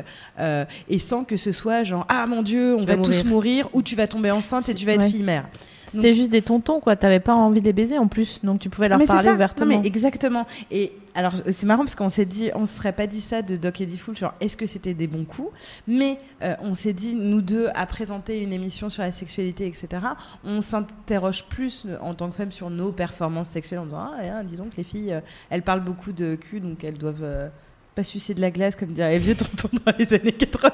et 0.89 0.99
sans 0.99 1.25
que 1.25 1.37
ce 1.37 1.53
soit 1.53 1.85
genre 1.85 2.07
ah 2.09 2.27
mon 2.27 2.43
dieu, 2.43 2.75
on 2.75 2.83
va 2.83 2.97
tous 2.97 3.25
mourir, 3.25 3.69
ou 3.73 3.83
tu 3.83 3.97
vas 3.97 4.07
tomber 4.07 4.31
enceinte 4.31 4.69
et 4.69 4.75
tu 4.75 4.87
vas 4.87 4.93
être 4.93 5.07
fille 5.07 5.23
mère. 5.23 5.49
C'était 5.87 6.15
juste 6.15 6.33
des 6.33 6.43
tontons, 6.43 6.81
quoi. 6.81 6.97
T'avais 6.97 7.21
pas 7.21 7.35
envie 7.35 7.61
de 7.61 7.67
les 7.67 7.73
baiser 7.73 7.99
en 7.99 8.09
plus, 8.09 8.41
donc 8.43 8.59
tu 8.61 8.69
pouvais 8.69 8.89
leur 8.89 9.05
parler 9.05 9.31
ouvertement. 9.31 9.73
Non, 9.73 9.81
mais 9.81 9.87
exactement. 9.87 10.47
Et 10.71 10.93
alors, 11.15 11.35
c'est 11.53 11.67
marrant 11.67 11.85
parce 11.85 11.95
qu'on 11.95 12.09
s'est 12.09 12.25
dit, 12.25 12.51
on 12.55 12.67
se 12.67 12.77
serait 12.77 12.93
pas 12.93 13.07
dit 13.07 13.21
ça 13.21 13.43
de 13.43 13.57
Doc 13.57 13.81
Eddie 13.81 13.99
Fool, 13.99 14.17
genre, 14.17 14.35
est-ce 14.41 14.57
que 14.57 14.67
c'était 14.67 14.95
des 14.95 15.07
bons 15.07 15.25
coups? 15.25 15.51
Mais 15.87 16.19
euh, 16.43 16.55
on 16.61 16.75
s'est 16.75 16.93
dit, 16.93 17.15
nous 17.15 17.41
deux, 17.41 17.69
à 17.75 17.87
présenter 17.87 18.43
une 18.43 18.53
émission 18.53 18.91
sur 18.91 19.03
la 19.03 19.13
sexualité, 19.13 19.67
etc., 19.67 19.89
on 20.43 20.61
s'interroge 20.61 21.45
plus 21.45 21.85
euh, 21.87 21.97
en 22.01 22.15
tant 22.15 22.31
que 22.31 22.37
femme 22.37 22.51
sur 22.51 22.69
nos 22.69 22.91
performances 22.91 23.51
sexuelles 23.51 23.79
en 23.79 23.85
disant, 23.85 24.11
ah, 24.13 24.43
disons 24.43 24.65
que 24.65 24.77
les 24.77 24.85
filles, 24.85 25.13
euh, 25.13 25.21
elles 25.51 25.63
parlent 25.63 25.85
beaucoup 25.85 26.13
de 26.13 26.35
cul, 26.35 26.59
donc 26.59 26.83
elles 26.83 26.99
doivent 26.99 27.51
pas 27.95 28.05
sucer 28.05 28.35
de 28.35 28.41
la 28.41 28.51
glace, 28.51 28.75
comme 28.75 28.93
dirait 28.93 29.13
les 29.13 29.19
vieux 29.19 29.37
tontons 29.37 29.69
dans 29.87 29.93
les 29.97 30.13
années 30.15 30.33
80. 30.33 30.71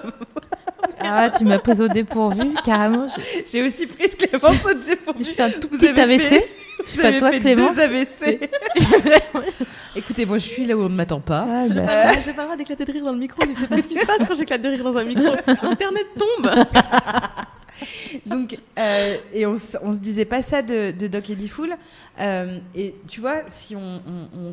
Ah, 1.02 1.30
tu 1.30 1.44
m'as 1.44 1.58
pris 1.58 1.80
au 1.80 1.88
dépourvu, 1.88 2.54
carrément. 2.64 3.06
J'ai 3.50 3.62
aussi 3.62 3.86
pris 3.86 4.08
ce 4.08 4.16
Clémence 4.16 4.64
au 4.64 4.74
dépourvu. 4.74 5.24
Je 5.24 5.30
fais 5.30 5.42
un 5.42 5.50
tout 5.50 5.68
petit 5.68 5.88
AVC. 5.88 6.44
Je 6.84 6.90
sais 6.90 7.02
pas 7.02 7.18
toi, 7.18 7.30
Clémence. 7.32 7.76
Deux 7.76 7.82
AVC. 7.82 8.50
Écoutez, 9.96 10.24
moi, 10.24 10.38
je 10.38 10.46
suis 10.46 10.66
là 10.66 10.76
où 10.76 10.82
on 10.82 10.88
ne 10.88 10.94
m'attend 10.94 11.20
pas. 11.20 11.46
Ah, 11.48 11.64
bah. 11.68 12.14
J'ai 12.24 12.32
pas 12.32 12.42
le 12.42 12.46
droit 12.46 12.56
d'éclater 12.56 12.84
de 12.84 12.92
rire 12.92 13.04
dans 13.04 13.12
le 13.12 13.18
micro. 13.18 13.40
Je 13.46 13.52
sais 13.60 13.66
pas 13.66 13.76
ce 13.78 13.82
qui 13.82 13.94
se 13.94 14.06
passe 14.06 14.26
quand 14.26 14.34
j'éclate 14.34 14.62
de 14.62 14.68
rire 14.68 14.84
dans 14.84 14.96
un 14.96 15.04
micro. 15.04 15.32
Internet 15.46 16.06
tombe. 16.16 16.50
Donc, 18.26 18.58
euh, 18.78 19.16
et 19.32 19.46
on, 19.46 19.52
on, 19.82 19.92
se 19.92 19.98
disait 19.98 20.24
pas 20.24 20.42
ça 20.42 20.62
de, 20.62 20.90
Doc 21.06 21.30
Eddie 21.30 21.48
Fool. 21.48 21.74
Euh, 22.20 22.58
et 22.74 22.94
tu 23.08 23.20
vois, 23.20 23.42
si 23.48 23.76
on, 23.76 24.00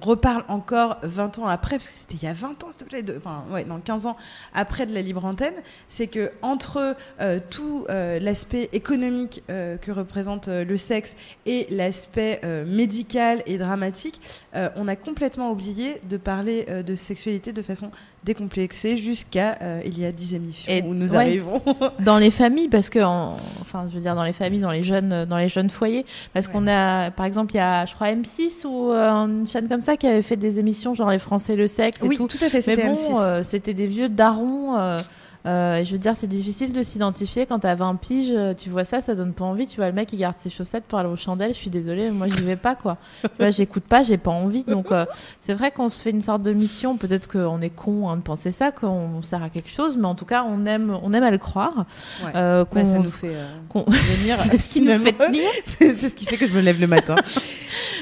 reparle 0.01 0.43
encore 0.47 0.97
20 1.03 1.39
ans 1.39 1.47
après, 1.47 1.77
parce 1.77 1.89
que 1.89 1.97
c'était 1.97 2.15
il 2.15 2.23
y 2.23 2.27
a 2.27 2.33
20 2.33 2.63
ans, 2.63 2.67
s'il 2.71 2.77
te 2.77 2.83
plaît, 2.83 3.01
de, 3.01 3.17
enfin, 3.17 3.43
ouais, 3.51 3.65
non, 3.65 3.79
15 3.79 4.05
ans 4.05 4.15
après 4.53 4.85
de 4.85 4.93
la 4.93 5.01
libre 5.01 5.25
antenne, 5.25 5.55
c'est 5.89 6.07
que 6.07 6.31
entre 6.41 6.95
euh, 7.19 7.39
tout 7.49 7.85
l'aspect 7.87 8.69
économique 8.73 9.43
que 9.47 9.91
représente 9.91 10.47
le 10.47 10.77
sexe 10.77 11.15
et 11.45 11.67
l'aspect 11.69 12.41
médical 12.65 13.41
et 13.45 13.57
dramatique, 13.57 14.19
on 14.53 14.87
a 14.87 14.95
complètement 14.95 15.51
oublié 15.51 15.99
de 16.07 16.17
parler 16.17 16.65
de 16.65 16.95
sexualité 16.95 17.53
de 17.53 17.61
façon 17.61 17.91
décomplexée 18.27 18.97
jusqu'à 18.97 19.57
il 19.85 19.97
y 19.97 20.05
a 20.05 20.11
10 20.11 20.35
émissions 20.35 20.71
et 20.71 20.83
où 20.83 20.93
nous 20.93 21.15
arrivons. 21.15 21.61
dans 21.99 22.17
les 22.17 22.31
familles, 22.31 22.67
parce 22.67 22.89
que, 22.89 22.99
enfin, 22.99 23.87
je 23.89 23.95
veux 23.95 24.01
dire, 24.01 24.15
dans 24.15 24.23
les 24.23 24.33
familles, 24.33 24.59
dans 24.59 24.71
les 24.71 24.83
jeunes, 24.83 25.25
dans 25.25 25.37
les 25.37 25.49
jeunes 25.49 25.69
foyers, 25.69 26.05
parce 26.33 26.47
qu'on 26.47 26.67
a, 26.67 27.11
par 27.11 27.25
exemple, 27.25 27.53
il 27.53 27.57
y 27.57 27.61
a, 27.61 27.85
je 27.85 27.93
crois, 27.93 28.07
M6 28.07 28.65
ou 28.65 28.91
euh, 28.91 29.09
une 29.25 29.47
chaîne 29.47 29.67
comme 29.67 29.81
ça 29.81 29.97
qui 29.97 30.07
avait 30.07 30.21
fait 30.21 30.35
des 30.35 30.59
émissions 30.59 30.93
genre 30.93 31.09
les 31.09 31.19
Français 31.19 31.55
le 31.55 31.67
sexe 31.67 32.03
et 32.03 32.07
oui, 32.07 32.17
tout. 32.17 32.27
tout 32.27 32.43
à 32.43 32.49
fait, 32.49 32.61
c'était 32.61 32.89
bon, 32.89 33.19
euh, 33.19 33.43
c'était 33.43 33.73
des 33.73 33.87
vieux 33.87 34.09
darons. 34.09 34.97
Euh, 35.45 35.83
je 35.83 35.91
veux 35.91 35.97
dire, 35.97 36.15
c'est 36.15 36.27
difficile 36.27 36.73
de 36.73 36.83
s'identifier 36.83 37.45
quand 37.45 37.59
t'as 37.59 37.75
20 37.75 37.95
piges, 37.95 38.31
euh, 38.31 38.53
tu 38.53 38.69
vois 38.69 38.83
ça, 38.83 39.01
ça 39.01 39.15
donne 39.15 39.33
pas 39.33 39.45
envie. 39.45 39.67
Tu 39.67 39.77
vois 39.77 39.87
le 39.87 39.93
mec 39.93 40.09
qui 40.09 40.17
garde 40.17 40.37
ses 40.37 40.49
chaussettes 40.49 40.83
pour 40.85 40.99
aller 40.99 41.09
aux 41.09 41.15
chandelles, 41.15 41.53
je 41.53 41.57
suis 41.57 41.69
désolée, 41.69 42.11
moi 42.11 42.27
j'y 42.27 42.43
vais 42.43 42.55
pas 42.55 42.75
quoi. 42.75 42.97
Là, 43.39 43.51
j'écoute 43.51 43.83
pas, 43.83 44.03
j'ai 44.03 44.17
pas 44.17 44.31
envie. 44.31 44.63
Donc 44.63 44.91
euh, 44.91 45.05
c'est 45.39 45.53
vrai 45.53 45.71
qu'on 45.71 45.89
se 45.89 46.01
fait 46.01 46.09
une 46.09 46.21
sorte 46.21 46.41
de 46.41 46.51
mission. 46.51 46.97
Peut-être 46.97 47.29
qu'on 47.29 47.61
est 47.61 47.69
con 47.69 48.09
hein, 48.09 48.17
de 48.17 48.21
penser 48.21 48.51
ça, 48.51 48.71
qu'on 48.71 49.21
sert 49.21 49.41
à 49.43 49.49
quelque 49.49 49.69
chose, 49.69 49.95
mais 49.95 50.07
en 50.07 50.15
tout 50.15 50.25
cas 50.25 50.43
on 50.45 50.65
aime, 50.65 50.97
on 51.01 51.13
aime 51.13 51.23
à 51.23 51.31
le 51.31 51.37
croire. 51.37 51.85
Ouais. 52.25 52.31
Euh, 52.35 52.65
bah, 52.71 52.85
ça 52.85 52.97
nous 52.97 53.03
fait 53.05 53.27
venir. 53.73 54.37
c'est 54.39 54.57
ce 54.57 54.67
qui 54.67 54.81
nous 54.81 54.97
fait 54.99 55.13
tenir. 55.13 55.43
c'est 55.79 55.95
ce 55.95 56.13
qui 56.13 56.25
fait 56.25 56.37
que 56.37 56.47
je 56.47 56.53
me 56.53 56.61
lève 56.61 56.81
le 56.81 56.87
matin. 56.87 57.15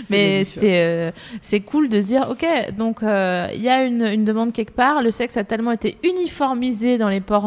mais 0.10 0.46
c'est 0.46 1.14
c'est 1.42 1.60
cool 1.60 1.90
de 1.90 2.02
se 2.02 2.08
dire 2.08 2.28
ok, 2.30 2.46
donc 2.76 3.00
il 3.02 3.62
y 3.62 3.70
a 3.70 3.84
une, 3.84 4.02
une 4.02 4.26
demande 4.26 4.52
quelque 4.52 4.74
part. 4.74 5.04
Le 5.04 5.12
sexe 5.12 5.38
a 5.38 5.44
tellement 5.44 5.72
été 5.74 5.98
uniformisé 6.04 6.98
dans 6.98 7.10
les 7.10 7.22
portes 7.26 7.46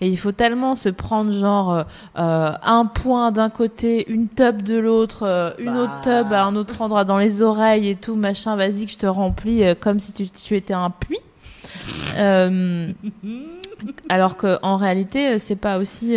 et 0.00 0.08
il 0.08 0.16
faut 0.16 0.32
tellement 0.32 0.74
se 0.74 0.88
prendre 0.88 1.32
genre 1.32 1.72
euh, 1.72 1.82
euh, 2.18 2.52
un 2.62 2.86
point 2.86 3.32
d'un 3.32 3.50
côté, 3.50 4.10
une 4.10 4.28
tub 4.28 4.62
de 4.62 4.78
l'autre, 4.78 5.24
euh, 5.24 5.50
une 5.58 5.74
bah. 5.74 5.82
autre 5.82 6.00
tub 6.02 6.32
à 6.32 6.44
un 6.44 6.56
autre 6.56 6.80
endroit 6.82 7.04
dans 7.04 7.18
les 7.18 7.42
oreilles 7.42 7.88
et 7.88 7.96
tout 7.96 8.16
machin. 8.16 8.56
Vas-y 8.56 8.86
que 8.86 8.92
je 8.92 8.98
te 8.98 9.06
remplis 9.06 9.62
comme 9.80 10.00
si 10.00 10.12
tu, 10.12 10.28
tu 10.28 10.56
étais 10.56 10.74
un 10.74 10.90
puits. 10.90 11.18
alors 14.08 14.38
que 14.38 14.58
en 14.62 14.76
réalité 14.76 15.38
c'est 15.38 15.56
pas 15.56 15.76
aussi 15.78 16.16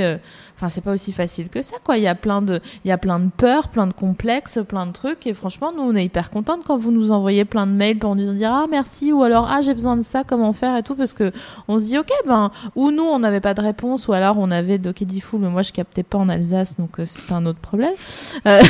Enfin, 0.60 0.68
c'est 0.68 0.84
pas 0.84 0.92
aussi 0.92 1.14
facile 1.14 1.48
que 1.48 1.62
ça, 1.62 1.78
quoi. 1.86 1.96
Il 1.96 2.04
y 2.04 2.08
a 2.08 2.16
plein 2.16 2.42
de, 2.42 2.60
il 2.84 2.90
y 2.90 2.92
a 2.92 2.98
plein 2.98 3.22
de 3.22 3.30
peurs, 3.30 3.70
plein 3.70 3.88
de 3.88 3.94
complexes, 3.94 4.60
plein 4.68 4.86
de 4.86 4.92
trucs. 4.92 5.26
Et 5.26 5.34
franchement, 5.34 5.72
nous, 5.72 5.84
on 5.84 5.96
est 5.96 6.04
hyper 6.04 6.32
contente 6.32 6.64
quand 6.68 6.78
vous 6.78 6.92
nous 6.92 7.14
envoyez 7.14 7.46
plein 7.46 7.66
de 7.66 7.72
mails 7.72 7.98
pour 7.98 8.14
nous 8.14 8.34
dire 8.34 8.52
ah 8.52 8.66
merci 8.70 9.14
ou 9.14 9.24
alors 9.24 9.48
ah 9.50 9.62
j'ai 9.62 9.74
besoin 9.74 9.96
de 9.96 10.02
ça, 10.02 10.26
comment 10.26 10.52
faire 10.52 10.76
et 10.76 10.84
tout, 10.84 10.96
parce 10.96 11.14
que 11.14 11.32
on 11.70 11.80
se 11.80 11.86
dit 11.86 11.98
ok 11.98 12.12
ben 12.28 12.52
ou 12.76 12.92
nous 12.92 13.04
on 13.04 13.20
n'avait 13.20 13.40
pas 13.40 13.54
de 13.54 13.62
réponse 13.62 14.08
ou 14.08 14.14
alors 14.14 14.38
on 14.38 14.52
avait 14.52 14.78
Doc 14.78 15.04
Fou, 15.22 15.38
mais 15.38 15.48
moi 15.48 15.62
je 15.62 15.72
captais 15.72 16.04
pas 16.04 16.18
en 16.18 16.28
Alsace, 16.28 16.76
donc 16.78 17.00
euh, 17.00 17.06
c'est 17.06 17.32
un 17.32 17.46
autre 17.46 17.60
problème. 17.60 17.94
Euh, 18.46 18.62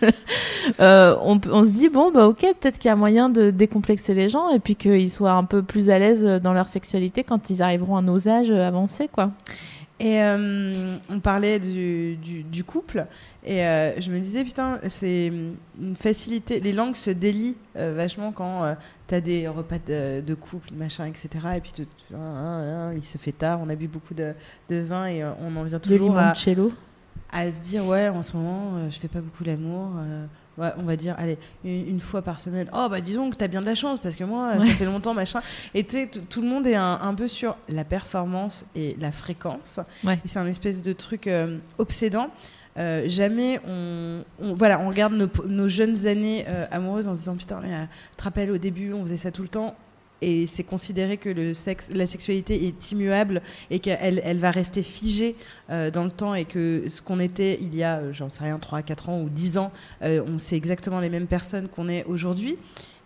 euh, 0.80 1.16
on, 1.22 1.38
on, 1.50 1.64
se 1.64 1.72
dit 1.72 1.88
bon 1.88 2.10
bah 2.10 2.26
ok 2.26 2.40
peut-être 2.40 2.78
qu'il 2.78 2.88
y 2.88 2.92
a 2.92 2.96
moyen 2.96 3.28
de 3.28 3.50
décomplexer 3.50 4.14
les 4.14 4.28
gens 4.28 4.48
et 4.50 4.60
puis 4.60 4.76
qu'ils 4.76 5.10
soient 5.10 5.32
un 5.32 5.44
peu 5.44 5.62
plus 5.62 5.90
à 5.90 5.98
l'aise 5.98 6.24
dans 6.42 6.52
leur 6.52 6.68
sexualité 6.68 7.22
quand 7.22 7.50
ils 7.50 7.62
arriveront 7.62 7.96
à 7.96 8.02
nos 8.02 8.28
âges 8.28 8.50
avancés 8.50 9.08
quoi. 9.08 9.30
Et 10.00 10.22
euh, 10.22 10.96
on 11.10 11.20
parlait 11.20 11.58
du, 11.58 12.16
du, 12.16 12.42
du 12.42 12.64
couple, 12.64 13.06
et 13.44 13.66
euh, 13.66 14.00
je 14.00 14.10
me 14.10 14.18
disais, 14.18 14.42
putain, 14.44 14.80
c'est 14.88 15.26
une 15.26 15.94
facilité. 15.94 16.58
Les 16.58 16.72
langues 16.72 16.94
se 16.96 17.10
délient 17.10 17.58
euh, 17.76 17.92
vachement 17.94 18.32
quand 18.32 18.64
euh, 18.64 18.74
tu 19.08 19.14
as 19.14 19.20
des 19.20 19.46
repas 19.46 19.76
de, 19.78 20.22
de, 20.22 20.34
couple, 20.34 20.72
machin, 20.72 21.04
etc. 21.04 21.28
Et 21.56 21.60
puis 21.60 21.72
ah, 22.14 22.16
ah, 22.16 22.88
ah, 22.88 22.94
il 22.94 23.04
se 23.04 23.18
fait 23.18 23.32
tard, 23.32 23.60
on 23.62 23.68
a 23.68 23.74
bu 23.74 23.88
beaucoup 23.88 24.14
de, 24.14 24.32
de 24.70 24.76
vin 24.76 25.04
et 25.04 25.22
on 25.22 25.54
en 25.54 25.64
vient 25.64 25.78
toujours 25.78 26.16
à, 26.16 26.30
à, 26.30 27.50
se 27.50 27.60
dire, 27.60 27.84
ouais, 27.84 28.08
en 28.08 28.22
ce 28.22 28.34
moment, 28.38 28.88
je 28.88 28.98
fais 28.98 29.08
pas 29.08 29.20
beaucoup 29.20 29.44
l'amour 29.44 29.90
on 30.78 30.82
va 30.82 30.96
dire, 30.96 31.14
allez, 31.18 31.38
une, 31.64 32.00
fois 32.00 32.22
par 32.22 32.40
semaine. 32.40 32.68
Oh, 32.72 32.88
bah 32.90 33.00
disons 33.00 33.30
que 33.30 33.36
tu 33.36 33.44
as 33.44 33.48
bien 33.48 33.60
de 33.60 33.66
la 33.66 33.74
chance 33.74 33.98
parce 34.00 34.16
que 34.16 34.24
moi, 34.24 34.54
ça 34.58 34.66
fait 34.66 34.84
longtemps, 34.84 35.14
machin. 35.14 35.40
Et 35.74 35.84
tu 35.84 36.08
tout 36.08 36.42
le 36.42 36.48
monde 36.48 36.66
est 36.66 36.74
un, 36.74 36.98
un, 37.02 37.14
peu 37.14 37.28
sur 37.28 37.56
la 37.68 37.84
performance 37.84 38.64
et 38.74 38.96
la 39.00 39.12
fréquence. 39.12 39.80
Ouais. 40.04 40.20
Et 40.24 40.28
c'est 40.28 40.38
un 40.38 40.46
espèce 40.46 40.82
de 40.82 40.92
truc 40.92 41.26
euh, 41.26 41.58
obsédant. 41.78 42.30
Euh, 42.78 43.08
jamais 43.08 43.60
on, 43.66 44.22
on, 44.40 44.54
voilà 44.54 44.80
on 44.80 44.88
regarde 44.88 45.12
nos, 45.12 45.26
nos 45.44 45.68
jeunes 45.68 46.06
années 46.06 46.44
euh, 46.46 46.66
amoureuses 46.70 47.08
en 47.08 47.16
se 47.16 47.20
disant 47.20 47.34
putain 47.34 47.58
mais, 47.60 47.88
te 48.16 48.22
rappelles 48.22 48.52
au 48.52 48.58
début 48.58 48.92
on 48.92 49.02
faisait 49.02 49.16
ça 49.16 49.32
tout 49.32 49.42
le 49.42 49.48
temps 49.48 49.74
et 50.22 50.46
c'est 50.46 50.64
considéré 50.64 51.16
que 51.16 51.28
le 51.28 51.54
sexe, 51.54 51.88
la 51.92 52.06
sexualité 52.06 52.66
est 52.66 52.92
immuable 52.92 53.42
et 53.70 53.78
qu'elle 53.78 54.20
elle 54.24 54.38
va 54.38 54.50
rester 54.50 54.82
figée 54.82 55.36
euh, 55.70 55.90
dans 55.90 56.04
le 56.04 56.10
temps 56.10 56.34
et 56.34 56.44
que 56.44 56.84
ce 56.88 57.02
qu'on 57.02 57.18
était 57.18 57.58
il 57.60 57.74
y 57.74 57.82
a, 57.82 57.98
euh, 57.98 58.12
j'en 58.12 58.28
sais 58.28 58.44
rien, 58.44 58.58
3, 58.58 58.82
4 58.82 59.08
ans 59.08 59.20
ou 59.22 59.28
10 59.28 59.58
ans, 59.58 59.72
euh, 60.02 60.22
on 60.26 60.38
sait 60.38 60.56
exactement 60.56 61.00
les 61.00 61.10
mêmes 61.10 61.26
personnes 61.26 61.68
qu'on 61.68 61.88
est 61.88 62.04
aujourd'hui 62.04 62.58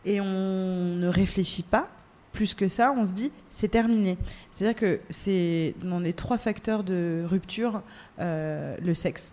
et 0.04 0.20
on 0.20 0.94
ne 0.96 1.08
réfléchit 1.08 1.62
pas 1.62 1.88
plus 2.32 2.54
que 2.54 2.66
ça, 2.66 2.92
on 2.96 3.04
se 3.04 3.12
dit 3.12 3.30
c'est 3.48 3.68
terminé. 3.68 4.18
C'est-à-dire 4.50 4.78
que 4.78 5.00
c'est 5.08 5.74
dans 5.82 6.00
les 6.00 6.12
trois 6.12 6.36
facteurs 6.36 6.82
de 6.82 7.22
rupture, 7.24 7.80
le 8.18 8.92
sexe 8.92 9.32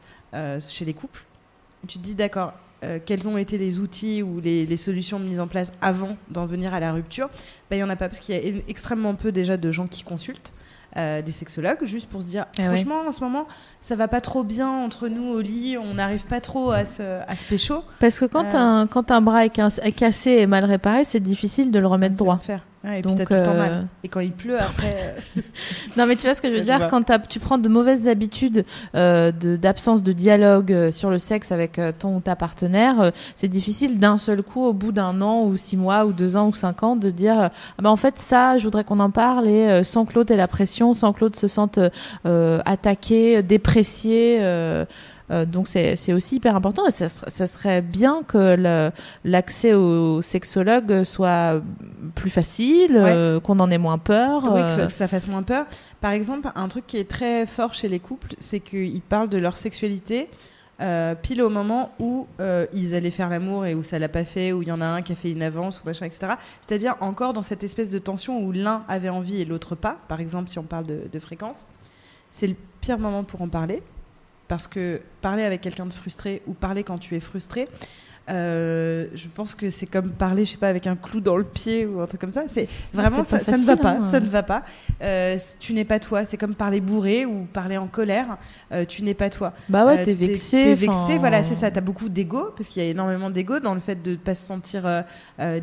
chez 0.60 0.86
les 0.86 0.94
couples. 0.94 1.24
Tu 1.88 1.98
te 1.98 2.04
dis 2.04 2.14
d'accord, 2.14 2.54
euh, 2.84 3.00
quels 3.04 3.28
ont 3.28 3.38
été 3.38 3.58
les 3.58 3.80
outils 3.80 4.24
ou 4.24 4.40
les, 4.40 4.66
les, 4.66 4.78
solutions 4.78 5.20
mises 5.20 5.40
en 5.40 5.48
place 5.48 5.72
avant 5.82 6.18
d'en 6.30 6.46
venir 6.46 6.74
à 6.74 6.80
la 6.80 6.92
rupture, 6.92 7.30
ben, 7.70 7.76
il 7.76 7.80
n'y 7.80 7.84
en 7.84 7.90
a 7.90 7.96
pas 7.96 8.10
parce 8.10 8.20
qu'il 8.20 8.36
y 8.36 8.38
a 8.38 8.62
extrêmement 8.68 9.16
peu 9.16 9.32
déjà 9.32 9.58
de 9.58 9.72
gens 9.72 9.88
qui 9.88 10.04
consultent. 10.04 10.54
Euh, 10.98 11.22
des 11.22 11.32
sexologues, 11.32 11.86
juste 11.86 12.10
pour 12.10 12.22
se 12.22 12.28
dire, 12.28 12.48
ah 12.60 12.64
franchement, 12.64 13.04
ouais. 13.04 13.08
en 13.08 13.12
ce 13.14 13.24
moment, 13.24 13.48
ça 13.80 13.96
va 13.96 14.10
pas 14.10 14.20
trop 14.20 14.44
bien 14.44 14.68
entre 14.68 15.08
nous 15.08 15.24
au 15.24 15.40
lit, 15.40 15.78
on 15.78 15.94
n'arrive 15.94 16.26
pas 16.26 16.42
trop 16.42 16.72
à 16.72 16.84
se, 16.84 17.02
à 17.02 17.34
se 17.38 17.46
pécho. 17.46 17.86
Parce 18.02 18.20
que 18.20 18.26
quand, 18.26 18.54
euh... 18.54 18.58
un, 18.58 18.88
quand 18.88 19.10
un 19.10 19.22
bras 19.22 19.46
est 19.46 19.92
cassé 19.94 20.32
et 20.32 20.48
mal 20.48 20.66
réparé, 20.66 21.06
c'est 21.06 21.22
difficile 21.22 21.72
de 21.72 21.80
le 21.80 21.88
remettre 21.88 22.18
droit. 22.18 22.40
Faire. 22.40 22.66
Ouais, 22.84 23.00
et 23.00 23.02
Donc, 23.04 23.16
puis 23.16 23.26
tout 23.26 23.34
le 23.34 23.44
temps 23.44 23.54
mal. 23.54 23.88
Et 24.04 24.08
quand 24.08 24.22
il 24.22 24.32
pleut, 24.32 24.60
après. 24.60 25.16
non, 25.98 26.08
mais 26.08 26.16
tu 26.16 26.24
vois 26.24 26.34
ce 26.34 26.42
que 26.42 26.50
je 26.50 26.56
veux 26.56 26.62
dire 26.66 26.88
Quand 26.88 27.04
tu 27.30 27.40
prends 27.40 27.60
de 27.60 27.70
mauvaises 27.70 28.08
habitudes 28.08 28.66
euh, 28.96 29.32
d'absence 29.32 30.02
de, 30.02 30.12
de, 30.12 30.18
dialogue 30.18 30.74
euh, 30.74 30.92
sur 30.92 31.12
le 31.12 31.20
sexe 31.20 31.52
avec 31.52 31.78
euh, 31.78 31.92
ton 31.98 32.18
ou 32.18 32.20
ta 32.22 32.36
partenaire, 32.36 33.00
euh, 33.00 33.12
c'est 33.36 33.48
difficile 33.48 34.00
d'un 34.00 34.18
seul 34.18 34.42
coup, 34.42 34.66
au 34.66 34.74
bout 34.74 34.92
d'un 34.92 35.22
an 35.22 35.44
ou 35.44 35.58
six 35.58 35.78
mois 35.78 36.06
ou 36.06 36.12
deux 36.12 36.38
ans 36.38 36.48
ou 36.48 36.56
cinq 36.56 36.82
ans, 36.82 36.96
de 36.96 37.12
dire 37.12 37.36
ah 37.40 37.82
bah 37.82 37.92
en 37.92 37.96
fait 37.96 38.18
ça, 38.18 38.58
je 38.58 38.64
voudrais 38.64 38.84
qu'on 38.84 39.00
en 39.00 39.12
parle 39.12 39.48
et 39.48 39.68
euh, 39.68 39.84
sans 39.84 40.06
que 40.06 40.16
l'autre 40.16 40.34
ait 40.34 40.38
la 40.38 40.48
pression, 40.48 40.96
sans 40.96 41.14
que 41.14 41.20
l'autre 41.22 41.38
se 41.38 41.48
sente 41.48 41.80
attaqué, 42.66 43.44
déprécié. 43.44 44.40
Euh, 45.32 45.46
donc 45.46 45.68
c'est 45.68 46.14
aussi 46.14 46.36
hyper 46.36 46.56
important 46.56 46.86
et 46.86 46.92
ça, 46.92 47.08
ça 47.10 47.48
serait 47.48 47.82
bien 47.82 48.24
que 48.24 48.92
l'accès 49.24 49.74
au 49.74 50.22
sexologue 50.22 51.04
soit 51.04 51.62
plus 52.16 52.30
facile, 52.30 52.98
euh, 52.98 53.40
qu'on 53.40 53.60
en 53.60 53.72
ait 53.72 53.78
moins 53.78 53.98
peur. 53.98 54.44
Oui, 54.44 54.62
que 54.62 54.66
euh. 54.66 54.68
ça, 54.68 54.86
que 54.88 54.92
ça 54.92 55.08
fasse 55.08 55.28
moins 55.28 55.44
peur. 55.44 55.66
Par 56.02 56.12
exemple, 56.12 56.50
un 56.56 56.68
truc 56.68 56.86
qui 56.88 56.98
est 56.98 57.10
très 57.10 57.46
fort 57.46 57.74
chez 57.74 57.88
les 57.88 58.00
couples, 58.00 58.36
c'est 58.40 58.60
qu'ils 58.60 59.02
parlent 59.02 59.30
de 59.30 59.38
leur 59.38 59.58
sexualité 59.58 60.30
euh, 60.82 61.14
pile 61.14 61.44
au 61.44 61.50
moment 61.50 61.92
où 62.00 62.28
euh, 62.40 62.66
ils 62.74 62.96
allaient 62.96 63.12
faire 63.12 63.30
l'amour 63.30 63.68
et 63.68 63.76
où 63.76 63.84
ça 63.84 64.00
l'a 64.00 64.10
pas 64.10 64.26
fait, 64.26 64.52
où 64.52 64.64
il 64.64 64.68
y 64.68 64.72
en 64.72 64.82
a 64.82 64.86
un 64.86 65.04
qui 65.04 65.12
a 65.12 65.16
fait 65.16 65.32
une 65.32 65.44
avance 65.44 65.80
ou 65.80 65.86
machin, 65.86 66.08
etc. 66.08 66.34
C'est-à-dire 66.62 66.96
encore 67.02 67.34
dans 67.34 67.44
cette 67.44 67.64
espèce 67.64 67.92
de 67.92 68.00
tension 68.00 68.40
où 68.44 68.52
l'un 68.52 68.84
avait 68.88 69.10
envie 69.10 69.42
et 69.42 69.46
l'autre 69.46 69.76
pas. 69.76 69.98
Par 70.08 70.20
exemple, 70.20 70.50
si 70.50 70.58
on 70.58 70.64
parle 70.64 70.88
de, 70.88 71.02
de 71.12 71.20
fréquence, 71.20 71.68
c'est 72.32 72.48
le 72.48 72.56
pire 72.80 72.98
moment 72.98 73.24
pour 73.24 73.44
en 73.44 73.50
parler. 73.50 73.84
Parce 74.52 74.68
que 74.68 75.00
parler 75.22 75.44
avec 75.44 75.62
quelqu'un 75.62 75.86
de 75.86 75.94
frustré 75.94 76.42
ou 76.46 76.52
parler 76.52 76.84
quand 76.84 76.98
tu 76.98 77.16
es 77.16 77.22
frustré, 77.22 77.70
euh, 78.30 79.08
je 79.16 79.30
pense 79.34 79.56
que 79.56 79.70
c'est 79.70 79.86
comme 79.86 80.10
parler, 80.12 80.44
je 80.44 80.52
sais 80.52 80.58
pas, 80.58 80.68
avec 80.68 80.88
un 80.88 80.98
clou 80.98 81.22
dans 81.22 81.38
le 81.38 81.46
pied 81.46 81.86
ou 81.86 82.02
un 82.02 82.06
truc 82.06 82.20
comme 82.20 82.34
ça. 82.34 82.44
C'est 82.48 82.68
vraiment 82.94 83.24
c'est 83.24 83.46
ça, 83.46 83.58
ne 83.58 83.64
va 83.64 83.78
pas, 83.78 83.92
hein. 83.92 84.04
ça 84.04 84.20
ne 84.20 84.28
va 84.28 84.44
pas. 84.44 84.64
Euh, 85.02 85.38
tu 85.62 85.72
n'es 85.72 85.86
pas 85.86 86.00
toi. 86.00 86.26
C'est 86.26 86.36
comme 86.36 86.54
parler 86.54 86.82
bourré 86.82 87.26
ou 87.26 87.46
parler 87.54 87.78
en 87.78 87.88
colère. 87.88 88.38
Euh, 88.74 88.84
tu 88.84 89.04
n'es 89.04 89.14
pas 89.14 89.30
toi. 89.30 89.54
Bah 89.70 89.86
ouais, 89.86 90.00
Euh, 90.00 90.04
t'es 90.04 90.14
vexé. 90.14 90.62
T'es 90.62 90.76
vexé, 90.76 91.18
voilà, 91.18 91.44
c'est 91.44 91.56
ça. 91.56 91.72
T'as 91.72 91.80
beaucoup 91.80 92.10
d'ego 92.10 92.52
parce 92.58 92.68
qu'il 92.68 92.84
y 92.84 92.86
a 92.86 92.90
énormément 92.90 93.30
d'ego 93.30 93.62
dans 93.62 93.74
le 93.74 93.80
fait 93.80 94.04
de 94.04 94.18
pas 94.18 94.36
se 94.36 94.46
sentir 94.46 94.84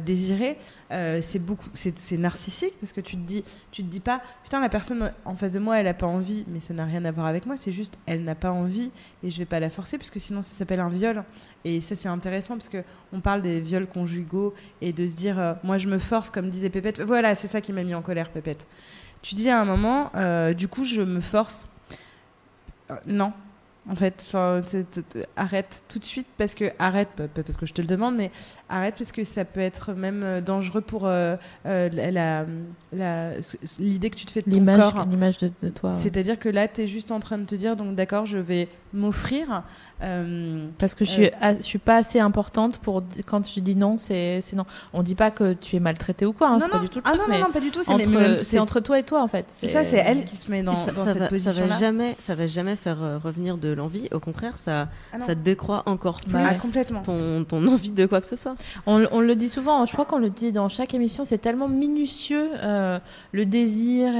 désiré. 0.06 0.56
Euh, 0.90 1.18
c'est 1.20 1.38
beaucoup, 1.38 1.68
c'est 1.74 2.16
narcissique 2.16 2.74
parce 2.80 2.92
que 2.92 3.00
tu 3.00 3.16
te 3.16 3.22
dis, 3.22 3.44
tu 3.70 3.82
te 3.82 3.88
dis 3.88 4.00
pas, 4.00 4.22
putain, 4.42 4.60
la 4.60 4.68
personne 4.68 5.12
en 5.24 5.34
face 5.34 5.52
de 5.52 5.58
moi, 5.58 5.78
elle 5.78 5.86
a 5.86 5.94
pas 5.94 6.06
envie, 6.06 6.44
mais 6.48 6.60
ça 6.60 6.72
n'a 6.72 6.84
rien 6.84 7.04
à 7.04 7.10
voir 7.10 7.26
avec 7.26 7.46
moi. 7.46 7.56
C'est 7.56 7.72
juste, 7.72 7.98
elle 8.06 8.24
n'a 8.24 8.34
pas 8.34 8.50
envie 8.50 8.90
et 9.22 9.30
je 9.30 9.38
vais 9.38 9.44
pas 9.44 9.60
la 9.60 9.70
forcer 9.70 9.98
parce 9.98 10.10
que 10.10 10.18
sinon 10.18 10.42
ça 10.42 10.52
s'appelle 10.52 10.80
un 10.80 10.88
viol. 10.88 11.24
Et 11.64 11.80
ça 11.80 11.94
c'est 11.96 12.08
intéressant 12.08 12.54
parce 12.54 12.68
que 12.68 12.82
on 13.12 13.20
parle 13.20 13.42
des 13.42 13.60
viols 13.60 13.86
conjugaux 13.86 14.54
et 14.80 14.92
de 14.92 15.06
se 15.06 15.14
dire, 15.14 15.38
euh, 15.38 15.54
moi 15.62 15.78
je 15.78 15.88
me 15.88 15.98
force 15.98 16.30
comme 16.30 16.48
disait 16.48 16.70
Pépette. 16.70 17.00
Voilà, 17.00 17.34
c'est 17.34 17.48
ça 17.48 17.60
qui 17.60 17.72
m'a 17.72 17.84
mis 17.84 17.94
en 17.94 18.02
colère, 18.02 18.30
Pépette. 18.30 18.66
Tu 19.20 19.34
dis 19.34 19.50
à 19.50 19.60
un 19.60 19.64
moment, 19.64 20.10
euh, 20.14 20.54
du 20.54 20.68
coup 20.68 20.84
je 20.84 21.02
me 21.02 21.20
force. 21.20 21.66
Non, 23.06 23.34
en 23.90 23.94
fait, 23.96 24.22
enfin, 24.26 24.60
t- 24.68 24.84
t- 24.84 25.02
t- 25.02 25.24
arrête 25.36 25.82
tout 25.88 25.98
de 25.98 26.04
suite 26.04 26.26
parce 26.36 26.54
que 26.54 26.66
arrête, 26.78 27.08
pas- 27.16 27.26
pas 27.28 27.42
parce 27.42 27.56
que 27.56 27.64
je 27.66 27.72
te 27.72 27.80
le 27.80 27.86
demande, 27.86 28.16
mais 28.16 28.30
arrête 28.68 28.96
parce 28.98 29.12
que 29.12 29.24
ça 29.24 29.44
peut 29.44 29.60
être 29.60 29.92
même 29.94 30.22
euh, 30.22 30.40
dangereux 30.42 30.80
pour 30.82 31.06
euh, 31.06 31.36
euh, 31.66 31.88
la- 32.92 33.32
l'idée 33.78 34.10
que 34.10 34.16
tu 34.16 34.26
te 34.26 34.32
fais 34.32 34.42
de 34.42 34.50
ton 34.50 34.50
corps. 34.92 35.06
l'image 35.08 35.38
de, 35.38 35.50
de 35.62 35.68
toi. 35.70 35.90
ouais. 35.90 35.96
C'est-à-dire 35.96 36.38
que 36.38 36.48
là, 36.48 36.68
tu 36.68 36.82
es 36.82 36.86
juste 36.88 37.10
en 37.12 37.20
train 37.20 37.38
de 37.38 37.44
te 37.44 37.54
dire, 37.54 37.76
donc 37.76 37.94
d'accord, 37.94 38.26
je 38.26 38.38
vais 38.38 38.68
m'offrir. 38.92 39.62
Euh, 40.02 40.66
Parce 40.78 40.94
que 40.94 41.04
je 41.04 41.10
suis, 41.10 41.30
je 41.58 41.62
suis 41.62 41.78
pas 41.78 41.96
assez 41.96 42.20
importante 42.20 42.78
pour 42.78 43.02
quand 43.26 43.46
je 43.46 43.60
dis 43.60 43.76
non, 43.76 43.96
c'est 43.98 44.40
non. 44.54 44.64
On 44.92 45.02
dit 45.02 45.14
pas 45.14 45.30
que 45.30 45.54
tu 45.54 45.76
es 45.76 45.80
maltraité 45.80 46.24
ou 46.26 46.32
quoi, 46.32 46.48
hein, 46.48 46.52
non, 46.54 46.60
c'est 46.60 46.68
pas 46.70 46.76
non, 46.78 46.82
du 46.84 46.88
tout 46.88 46.98
le 46.98 47.04
ah 47.06 47.10
truc, 47.16 47.28
non, 47.28 47.34
non, 47.34 47.44
non, 47.46 47.52
pas 47.52 47.60
du 47.60 47.70
tout. 47.70 47.82
C'est 47.82 48.58
entre- 48.58 48.80
toi 48.80 48.98
et 48.98 49.02
toi 49.02 49.22
en 49.22 49.28
fait. 49.28 49.46
c'est 49.48 49.68
ça, 49.68 49.84
c'est 49.84 49.96
elle 49.96 50.24
qui 50.24 50.36
se 50.36 50.50
met 50.50 50.62
dans, 50.62 50.74
ça, 50.74 50.92
dans 50.92 51.04
ça 51.04 51.12
cette 51.12 51.18
va, 51.18 51.24
ça 51.24 51.30
position-là. 51.30 51.66
va 51.74 51.78
jamais, 51.80 52.16
ça 52.18 52.34
va 52.34 52.46
jamais 52.46 52.76
faire 52.76 53.02
euh, 53.02 53.18
revenir 53.18 53.56
de 53.58 53.72
l'envie. 53.72 54.08
Au 54.12 54.20
contraire, 54.20 54.56
ça, 54.56 54.88
Ah 55.12 55.20
ça 55.20 55.34
décroît 55.34 55.82
encore 55.86 56.20
plus 56.20 56.36
Ah, 56.36 56.54
complètement. 56.60 57.02
ton, 57.02 57.44
ton 57.44 57.66
envie 57.66 57.90
de 57.90 58.06
quoi 58.06 58.20
que 58.20 58.26
ce 58.26 58.36
soit. 58.36 58.54
On, 58.86 59.04
on 59.10 59.20
le 59.20 59.34
dit 59.34 59.48
souvent, 59.48 59.84
je 59.84 59.92
crois 59.92 60.04
qu'on 60.04 60.18
le 60.18 60.30
dit 60.30 60.52
dans 60.52 60.68
chaque 60.68 60.94
émission, 60.94 61.24
c'est 61.24 61.38
tellement 61.38 61.68
minutieux 61.68 62.50
euh, 62.62 62.98
le 63.32 63.46
désir. 63.46 64.12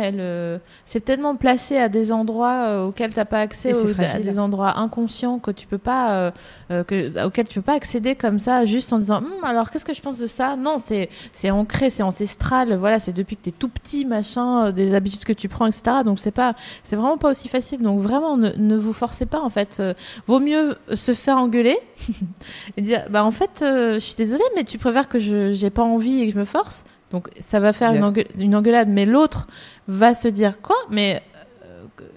C'est 0.85 1.05
tellement 1.05 1.37
placé 1.37 1.77
à 1.77 1.89
des 1.89 2.11
endroits 2.13 2.65
euh, 2.67 2.87
auxquels 2.87 3.13
t'as 3.13 3.25
pas 3.25 3.41
accès, 3.41 3.75
ou 3.75 3.89
à 4.01 4.19
des 4.19 4.39
endroits 4.39 4.79
inconscients 4.79 5.39
que 5.39 5.51
tu 5.51 5.67
peux 5.69 5.79
pas, 5.79 6.11
euh, 6.13 6.31
euh, 6.71 6.85
que, 6.85 7.25
auxquels 7.27 7.47
tu 7.49 7.55
peux 7.61 7.65
pas 7.65 7.75
accéder 7.75 8.15
comme 8.17 8.39
ça, 8.39 8.65
juste 8.65 8.93
en 8.93 8.99
disant 8.99 9.19
Hum, 9.19 9.33
alors 9.45 9.71
qu'est-ce 9.71 9.85
que 9.85 9.95
je 9.95 10.01
pense 10.03 10.19
de 10.19 10.27
ça? 10.27 10.57
Non, 10.57 10.79
c'est 10.79 11.09
c'est 11.33 11.51
ancré, 11.51 11.91
c'est 11.91 12.03
ancestral. 12.03 12.75
Voilà, 12.77 12.99
c'est 12.99 13.13
depuis 13.13 13.37
que 13.37 13.43
t'es 13.43 13.51
tout 13.53 13.69
petit, 13.69 14.05
machin, 14.05 14.67
euh, 14.67 14.73
des 14.73 14.95
habitudes 14.95 15.25
que 15.25 15.33
tu 15.33 15.49
prends, 15.49 15.67
etc. 15.67 15.99
Donc 16.05 16.19
c'est 16.19 16.31
pas, 16.31 16.55
c'est 16.83 16.97
vraiment 16.97 17.19
pas 17.19 17.31
aussi 17.31 17.49
facile. 17.49 17.81
Donc 17.83 18.01
vraiment, 18.01 18.37
ne, 18.37 18.51
ne 18.57 18.77
vous 18.77 18.93
forcez 18.93 19.27
pas 19.27 19.41
en 19.41 19.51
fait. 19.51 19.83
Vaut 20.27 20.41
mieux 20.41 20.77
se 20.95 21.15
faire 21.15 21.37
engueuler 21.39 21.79
et 22.77 22.83
dire 22.83 23.05
bah 23.11 23.25
en 23.25 23.31
fait 23.31 23.59
je 23.61 23.99
suis 23.99 24.15
désolée 24.17 24.43
mais 24.57 24.65
tu 24.65 24.79
préfères 24.79 25.09
que 25.09 25.19
je 25.19 25.53
j'ai 25.53 25.71
pas 25.71 25.83
envie 25.83 26.23
et 26.23 26.27
que 26.29 26.33
je 26.35 26.39
me 26.39 26.45
force? 26.45 26.85
Donc 27.11 27.29
ça 27.39 27.59
va 27.61 27.73
faire 27.73 27.93
Yeah. 27.93 28.01
une, 28.01 28.05
engue- 28.07 28.27
une 28.39 28.55
engueulade 28.55 28.89
mais 28.89 29.07
l'autre 29.07 29.47
va 29.87 30.15
se 30.15 30.29
dire 30.29 30.61
quoi? 30.61 30.77
Mais 30.91 31.23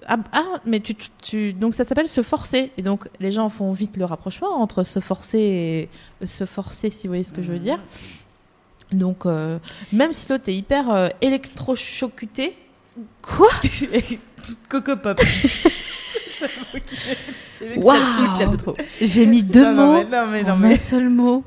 ah, 0.06 0.16
ah, 0.32 0.42
mais 0.64 0.80
tu, 0.80 0.94
tu- 0.94 1.08
tu- 1.22 1.52
donc 1.52 1.74
ça 1.74 1.84
s'appelle 1.84 2.08
se 2.08 2.22
forcer. 2.22 2.70
Et 2.76 2.82
donc 2.82 3.08
les 3.20 3.32
gens 3.32 3.48
font 3.48 3.72
vite 3.72 3.96
le 3.96 4.04
rapprochement 4.04 4.60
entre 4.60 4.82
se 4.84 5.00
forcer 5.00 5.88
et 6.22 6.26
se 6.26 6.44
forcer 6.46 6.90
si 6.90 7.06
vous 7.06 7.10
voyez 7.12 7.24
ce 7.24 7.32
que 7.32 7.42
je 7.42 7.52
veux 7.52 7.58
dire. 7.58 7.78
Donc 8.92 9.24
euh, 9.26 9.58
même 9.92 10.12
si 10.12 10.28
l'autre 10.28 10.44
est 10.48 10.54
hyper 10.54 10.90
euh, 10.90 11.08
électrochocuté. 11.20 12.54
Quoi? 13.22 13.48
Coco 14.68 14.96
Pop. 14.96 15.20
Waouh. 17.76 17.96
J'ai 19.00 19.26
mis 19.26 19.42
deux 19.42 19.64
non, 19.64 19.72
non, 19.74 19.86
mots 19.86 19.92
mais, 19.92 20.04
non, 20.04 20.26
mais, 20.30 20.42
non, 20.42 20.56
mais- 20.56 20.74
un 20.74 20.78
seul 20.78 21.08
mot 21.08 21.44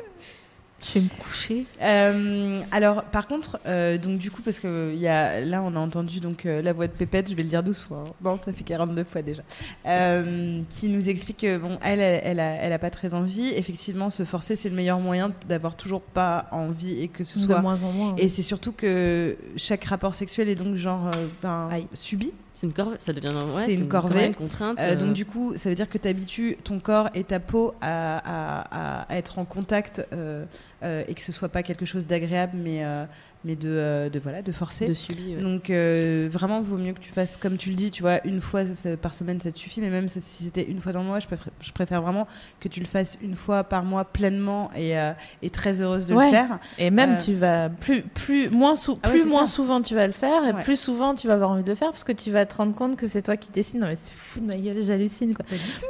je 0.88 1.00
vais 1.00 1.02
me 1.06 1.10
coucher? 1.24 1.66
Euh, 1.82 2.60
alors, 2.72 3.04
par 3.06 3.28
contre, 3.28 3.60
euh, 3.66 3.98
donc 3.98 4.18
du 4.20 4.32
coup, 4.32 4.42
parce 4.42 4.60
que 4.60 4.92
il 4.94 5.00
y 5.00 5.08
a, 5.08 5.42
là, 5.42 5.62
on 5.64 5.76
a 5.76 5.80
entendu 5.80 6.20
donc 6.20 6.46
euh, 6.46 6.62
la 6.62 6.74
voix 6.74 6.88
de 6.88 6.92
Pépette, 6.92 7.30
je 7.30 7.36
vais 7.36 7.44
le 7.44 7.50
dire 7.50 7.64
douze 7.64 7.80
fois. 7.80 8.04
hein. 8.08 8.12
Non, 8.24 8.38
ça 8.38 8.54
fait 8.54 8.64
42 8.64 9.04
fois 9.04 9.22
déjà. 9.22 9.42
Euh, 9.88 10.62
qui 10.70 10.90
nous 10.90 11.10
explique 11.10 11.38
que 11.38 11.58
bon, 11.58 11.78
elle, 11.82 12.00
elle, 12.00 12.22
elle 12.24 12.40
a, 12.40 12.54
elle 12.56 12.74
a 12.74 12.80
pas 12.80 12.90
très 12.90 13.14
envie. 13.14 13.48
Effectivement, 13.50 14.10
se 14.10 14.24
forcer, 14.24 14.56
c'est 14.56 14.70
le 14.70 14.76
meilleur 14.76 15.00
moyen 15.00 15.32
d'avoir 15.48 15.76
toujours 15.76 16.02
pas 16.02 16.48
envie 16.52 17.02
et 17.02 17.08
que 17.08 17.24
ce 17.24 17.40
de 17.40 17.46
soit. 17.46 17.62
moins 17.62 17.82
en 17.84 17.92
moins 17.92 18.16
Et 18.18 18.28
c'est 18.28 18.42
surtout 18.42 18.72
que 18.72 19.38
chaque 19.58 19.84
rapport 19.86 20.16
sexuel 20.16 20.50
est 20.50 20.56
donc 20.56 20.76
genre 20.76 21.08
euh, 21.16 21.28
ben, 21.42 21.70
subi. 21.94 22.32
C'est 22.66 22.72
une 22.72 22.74
corvée, 22.74 22.96
ça 23.00 23.14
devient 23.14 23.28
ouais, 23.56 23.64
C'est 23.66 23.74
une 23.76 23.88
corvée. 23.88 24.28
une 24.28 24.36
contrainte. 24.36 24.80
Euh, 24.80 24.94
euh, 24.94 24.96
donc 24.96 25.14
du 25.14 25.26
coup, 25.26 25.54
ça 25.58 25.70
veut 25.70 25.76
dire 25.76 25.90
que 25.90 25.98
tu 25.98 26.08
habitues 26.08 26.58
ton 26.64 26.80
corps 26.80 27.10
et 27.14 27.24
ta 27.24 27.40
peau 27.40 27.74
à, 27.82 28.18
à- 28.18 29.02
à- 29.02 29.02
à 29.04 29.18
être 29.18 29.40
en 29.40 29.46
contact 29.46 30.06
euh, 30.14 30.46
euh, 30.84 31.04
et 31.08 31.14
que 31.14 31.22
ce 31.22 31.32
soit 31.32 31.50
pas 31.50 31.64
quelque 31.64 31.86
chose 31.86 32.08
d'agréable, 32.08 32.54
mais, 32.56 32.84
euh, 32.84 33.06
mais 33.46 33.56
de, 33.56 33.70
euh, 33.70 34.10
de, 34.10 34.20
voilà, 34.20 34.42
de 34.42 34.52
forcer. 34.52 34.86
de 34.88 34.94
subi. 34.94 35.36
ouais. 35.36 35.42
Donc 35.42 35.70
euh, 35.70 36.28
vraiment, 36.32 36.62
vaut 36.62 36.78
mieux 36.78 36.94
que 36.94 37.00
tu 37.00 37.12
fasses 37.12 37.38
comme 37.38 37.56
tu 37.58 37.70
le 37.70 37.76
dis, 37.76 37.92
tu 37.92 38.02
vois, 38.02 38.20
une 38.26 38.42
fois 38.42 38.64
par 39.02 39.14
semaine, 39.14 39.40
ça 39.40 39.52
te 39.52 39.60
suffit. 39.60 39.80
Mais 39.82 39.90
même 39.90 40.10
si 40.10 40.20
c'était 40.20 40.64
une 40.64 40.82
fois 40.82 40.92
dans 40.92 41.02
le 41.02 41.06
mois, 41.08 41.20
je 41.20 41.28
préfère, 41.28 41.54
je 41.62 41.72
préfère 41.72 42.02
vraiment 42.02 42.28
que 42.60 42.68
tu 42.68 42.80
le 42.80 42.86
fasses 42.88 43.18
une 43.22 43.36
fois 43.36 43.64
par 43.64 43.84
mois 43.84 44.04
pleinement 44.06 44.72
et, 44.76 44.98
euh, 44.98 45.12
et 45.42 45.50
très 45.52 45.80
heureuse 45.82 46.06
de 46.08 46.16
Ouais. 46.16 46.26
le 46.26 46.32
faire. 46.32 46.60
Et 46.80 46.90
même 46.92 47.14
Euh, 47.14 47.18
tu 47.18 47.34
vas 47.36 47.70
plus 47.70 48.02
plus 48.02 48.50
moins 48.50 48.76
sou- 48.76 48.98
Ah 49.04 49.08
ouais, 49.10 49.14
plus 49.14 49.24
c'est 49.24 49.30
moins 49.30 49.46
ça. 49.46 49.54
souvent 49.54 49.82
tu 49.82 49.94
vas 49.96 50.08
le 50.08 50.14
faire 50.14 50.46
et 50.48 50.54
plus 50.64 50.80
souvent 50.80 51.14
tu 51.14 51.28
vas 51.28 51.34
avoir 51.36 51.52
envie 51.52 51.64
de 51.64 51.70
le 51.70 51.76
faire 51.76 51.92
parce 51.92 52.04
que 52.04 52.12
tu 52.14 52.32
vas 52.32 52.46
te 52.46 52.56
rendre 52.56 52.74
compte 52.74 52.96
que 52.98 53.08
c'est 53.08 53.22
toi 53.22 53.38
qui 53.38 53.52
décides. 53.52 53.80
Non 53.80 53.88
mais 53.88 53.96
c'est 53.96 54.14
fou 54.14 54.40
de 54.40 54.48
ma 54.48 54.56
gueule, 54.56 54.82
j'hallucine. 54.84 55.36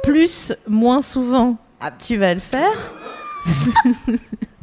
Plus 0.02 0.52
moins 0.68 1.00
souvent 1.00 1.56
Ah. 1.80 1.90
tu 1.90 2.16
vas 2.16 2.34
le 2.34 2.40
faire. 2.40 2.92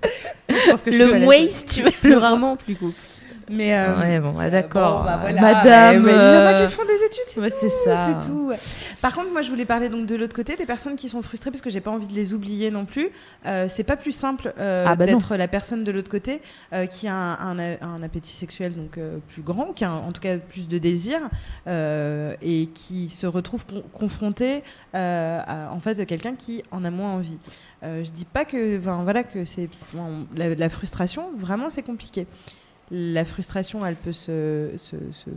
Je 0.49 0.69
pense 0.69 0.83
que 0.83 0.91
je 0.91 0.97
le 0.97 1.25
waste 1.25 1.73
tu 1.73 1.81
vas 1.83 1.91
plus 1.91 2.11
le 2.11 2.17
rarement, 2.17 2.55
plus 2.55 2.75
cool. 2.75 2.91
Mais 3.49 3.75
euh, 3.77 3.99
Ouais 3.99 4.19
bon 4.19 4.31
ouais, 4.37 4.49
d'accord. 4.49 4.99
Bon, 4.99 5.05
bah, 5.05 5.17
voilà. 5.21 5.41
Madame. 5.41 5.95
Eh, 5.95 5.99
mais 5.99 6.11
Il 6.11 6.15
y 6.15 6.17
en 6.17 6.19
a 6.19 6.53
euh, 6.53 6.67
qui 6.67 6.73
font 6.73 6.85
des 6.85 7.05
études, 7.05 7.23
c'est 7.27 7.39
ouais, 7.41 7.49
tout, 7.51 7.69
ça. 7.83 8.07
C'est 8.21 8.27
tout. 8.29 8.51
Par 9.01 9.13
contre, 9.13 9.31
moi, 9.31 9.41
je 9.41 9.49
voulais 9.49 9.65
parler 9.65 9.89
donc 9.89 10.05
de 10.05 10.15
l'autre 10.15 10.35
côté, 10.35 10.55
des 10.55 10.65
personnes 10.65 10.95
qui 10.95 11.09
sont 11.09 11.21
frustrées 11.21 11.51
parce 11.51 11.61
que 11.61 11.69
j'ai 11.69 11.81
pas 11.81 11.91
envie 11.91 12.07
de 12.07 12.13
les 12.13 12.33
oublier 12.33 12.71
non 12.71 12.85
plus. 12.85 13.09
Euh, 13.45 13.67
c'est 13.69 13.83
pas 13.83 13.97
plus 13.97 14.11
simple 14.13 14.53
euh, 14.59 14.85
Ah 14.87 14.95
bah 14.95 15.05
d'être 15.05 15.35
la 15.35 15.47
personne 15.47 15.83
de 15.83 15.91
l'autre 15.91 16.09
côté 16.09 16.41
euh, 16.73 16.85
qui 16.85 17.07
a 17.07 17.13
un, 17.15 17.57
un- 17.59 17.77
un 17.81 18.03
appétit 18.03 18.33
sexuel 18.35 18.73
donc 18.73 18.97
euh, 18.97 19.17
plus 19.27 19.41
grand, 19.41 19.73
qui 19.73 19.83
a 19.83 19.89
un- 19.91 19.97
en 19.99 20.11
tout 20.11 20.21
cas 20.21 20.37
plus 20.37 20.67
de 20.67 20.77
désir 20.77 21.19
euh, 21.67 22.35
et 22.41 22.67
qui 22.73 23.09
se 23.09 23.27
retrouve 23.27 23.65
con- 23.65 23.83
confronté 23.93 24.63
euh, 24.95 25.39
à- 25.45 25.71
en 25.71 25.79
face 25.79 25.97
de 25.97 26.03
quelqu'un 26.03 26.35
qui 26.35 26.63
en 26.71 26.85
a 26.85 26.89
moins 26.91 27.11
envie. 27.13 27.37
Euh, 27.83 28.03
je 28.03 28.11
dis 28.11 28.25
pas 28.25 28.45
que, 28.45 28.77
voilà, 28.77 29.23
que 29.23 29.43
c'est 29.45 29.67
la 30.35 30.69
frustration. 30.69 31.25
Vraiment, 31.37 31.69
c'est 31.69 31.81
compliqué. 31.81 32.25
La 32.91 33.25
frustration, 33.25 33.79
elle 33.85 33.95
peut 33.95 34.11
se, 34.11 34.69
se- 34.77 34.95
se 35.11 35.29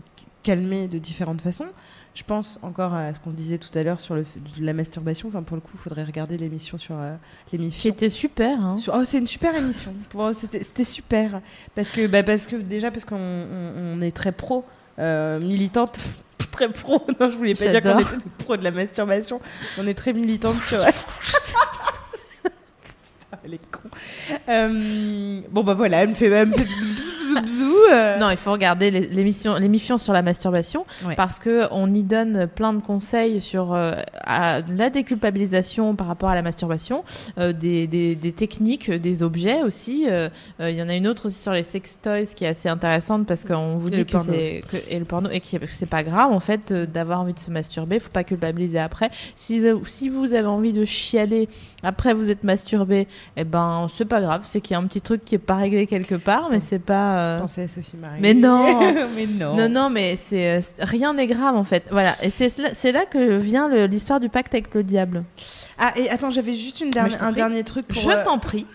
calmer 0.42 0.88
de 0.88 0.98
différentes 0.98 1.40
façons. 1.40 1.66
Je 2.14 2.22
pense 2.22 2.58
encore 2.62 2.94
à 2.94 3.12
ce 3.12 3.20
qu'on 3.20 3.30
disait 3.30 3.58
tout 3.58 3.76
à 3.78 3.82
l'heure 3.82 4.00
sur 4.00 4.14
le, 4.14 4.24
la 4.58 4.72
masturbation. 4.72 5.28
Enfin, 5.28 5.42
pour 5.42 5.56
le 5.56 5.60
coup, 5.60 5.72
il 5.74 5.78
faudrait 5.78 6.04
regarder 6.04 6.38
l'émission 6.38 6.78
sur 6.78 6.94
euh, 6.98 7.14
Qui 7.48 7.58
l'émission. 7.58 7.90
était 7.90 8.08
super. 8.10 8.64
Hein. 8.64 8.76
Sur- 8.78 8.94
Oh, 8.96 9.04
c'est 9.04 9.18
une 9.18 9.26
super 9.26 9.54
émission. 9.54 9.92
Pour- 10.10 10.30
C'était 10.34 10.84
super. 10.84 11.40
Parce 11.74 11.90
que, 11.90 12.06
bah, 12.06 12.22
parce 12.22 12.46
que 12.46 12.56
déjà, 12.56 12.90
parce 12.90 13.04
qu'on 13.04 13.16
on- 13.16 13.96
on 13.98 14.00
est 14.00 14.12
très 14.16 14.32
pro, 14.32 14.64
euh, 14.98 15.38
militante. 15.40 15.98
Très 16.52 16.70
pro, 16.72 17.02
non, 17.20 17.30
je 17.30 17.36
voulais 17.36 17.54
pas 17.54 17.68
dire 17.68 17.82
qu'on 17.82 17.98
était 17.98 18.16
pros 18.38 18.56
de 18.56 18.64
la 18.64 18.70
masturbation. 18.70 19.42
On 19.76 19.86
est 19.86 19.92
très 19.92 20.14
militante 20.14 20.58
sur. 20.62 20.78
Elle 23.44 23.54
est 23.54 23.60
con. 23.70 23.88
Euh, 24.48 25.40
bon, 25.50 25.62
bah 25.62 25.74
voilà, 25.74 26.02
elle 26.02 26.08
me 26.10 26.14
fait. 26.14 26.26
Elle 26.28 26.48
me 26.48 26.54
fait 26.54 26.64
Zoubzou. 26.64 27.05
euh. 27.92 28.18
Non, 28.18 28.30
il 28.30 28.36
faut 28.36 28.52
regarder 28.52 28.90
les- 28.90 29.06
l'émission, 29.08 29.56
l'émission 29.56 29.98
sur 29.98 30.12
la 30.12 30.22
masturbation 30.22 30.84
Ouais. 31.06 31.14
parce 31.16 31.38
que 31.38 31.66
on 31.70 31.92
y 31.92 32.02
donne 32.02 32.46
plein 32.46 32.72
de 32.72 32.80
conseils 32.80 33.40
sur 33.40 33.72
euh, 33.74 33.92
à 34.24 34.60
la 34.76 34.90
déculpabilisation 34.90 35.94
par 35.94 36.06
rapport 36.06 36.28
à 36.28 36.34
la 36.34 36.42
masturbation, 36.42 37.04
euh, 37.38 37.52
des, 37.52 37.86
des, 37.86 38.14
des 38.14 38.32
techniques, 38.32 38.90
des 38.90 39.22
objets 39.22 39.62
aussi. 39.62 40.06
Il 40.60 40.70
y 40.70 40.82
en 40.82 40.88
a 40.88 40.94
une 40.94 41.06
autre 41.06 41.26
aussi 41.26 41.40
sur 41.42 41.52
les 41.52 41.62
sex 41.62 42.00
toys 42.02 42.24
qui 42.34 42.44
est 42.44 42.48
assez 42.48 42.68
intéressante 42.68 43.26
parce 43.26 43.44
qu'on 43.44 43.76
vous 43.78 43.90
dit 43.90 44.04
que 44.04 44.18
c'est 44.18 44.62
et 44.90 44.98
le 44.98 45.04
porno 45.04 45.30
et 45.30 45.40
que 45.40 45.46
c'est 45.68 45.86
pas 45.86 46.02
grave 46.02 46.32
en 46.32 46.40
fait 46.40 46.72
d'avoir 46.72 47.20
envie 47.20 47.34
de 47.34 47.38
se 47.38 47.50
masturber. 47.50 47.98
Faut 48.00 48.10
pas 48.10 48.24
culpabiliser 48.24 48.78
après. 48.78 49.10
Si 49.34 49.60
vous- 49.60 49.84
si 49.86 50.08
vous 50.08 50.34
avez 50.34 50.46
envie 50.46 50.72
de 50.72 50.84
chialer 50.84 51.48
après 51.82 52.14
vous 52.14 52.30
êtes 52.30 52.44
masturbé, 52.44 53.06
eh 53.36 53.44
ben 53.44 53.86
c'est 53.92 54.04
pas 54.04 54.20
grave. 54.20 54.42
C'est 54.44 54.60
qu'il 54.60 54.72
y 54.72 54.76
a 54.76 54.78
un 54.78 54.86
petit 54.86 55.00
truc 55.00 55.24
qui 55.24 55.34
est 55.34 55.38
pas 55.38 55.56
réglé 55.56 55.86
quelque 55.86 56.14
part, 56.16 56.48
mais 56.50 56.60
c'est 56.60 56.78
pas. 56.78 57.18
Euh, 57.26 57.38
Pensez 57.40 57.62
à 57.62 57.68
Sophie 57.68 57.96
Marie. 57.96 58.20
Mais 58.20 58.34
non. 58.34 58.80
Mais 59.16 59.26
non. 59.26 59.54
non, 59.56 59.68
non, 59.68 59.90
mais 59.90 60.16
c'est 60.16 60.48
euh, 60.56 60.60
c'est- 60.60 60.82
rien 60.84 61.14
n'est 61.14 61.26
grave 61.26 61.56
en 61.56 61.64
fait. 61.64 61.84
Voilà, 61.90 62.14
et 62.22 62.30
c'est 62.30 62.56
là, 62.92 63.06
que 63.06 63.36
vient 63.38 63.68
l'histoire 63.86 64.20
du 64.20 64.28
pacte 64.28 64.54
avec 64.54 64.72
le 64.74 64.82
diable. 64.82 65.24
Ah, 65.78 65.92
et 65.96 66.08
attends, 66.10 66.30
j'avais 66.30 66.54
juste 66.54 66.80
une 66.80 66.90
dernière, 66.90 67.22
un 67.22 67.26
prie. 67.26 67.34
dernier 67.36 67.64
truc 67.64 67.86
pour. 67.86 68.00
Je 68.00 68.08
euh, 68.10 68.24
t'en 68.24 68.38
prie. 68.38 68.66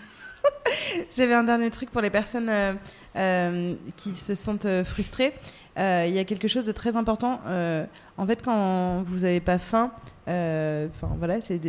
J'avais 1.16 1.34
un 1.34 1.44
dernier 1.44 1.70
truc 1.70 1.90
pour 1.90 2.00
les 2.00 2.10
personnes 2.10 2.48
euh, 2.48 2.72
euh, 3.16 3.74
qui 3.96 4.16
se 4.16 4.34
sentent 4.34 4.66
frustrées. 4.84 5.32
Il 5.76 6.10
y 6.12 6.18
a 6.18 6.24
quelque 6.24 6.48
chose 6.48 6.66
de 6.66 6.72
très 6.72 6.96
important. 6.96 7.40
en 8.18 8.26
fait, 8.26 8.42
quand 8.44 9.02
vous 9.06 9.20
n'avez 9.20 9.40
pas 9.40 9.58
faim, 9.58 9.90
enfin 10.26 11.14
voilà, 11.18 11.40
c'est 11.40 11.60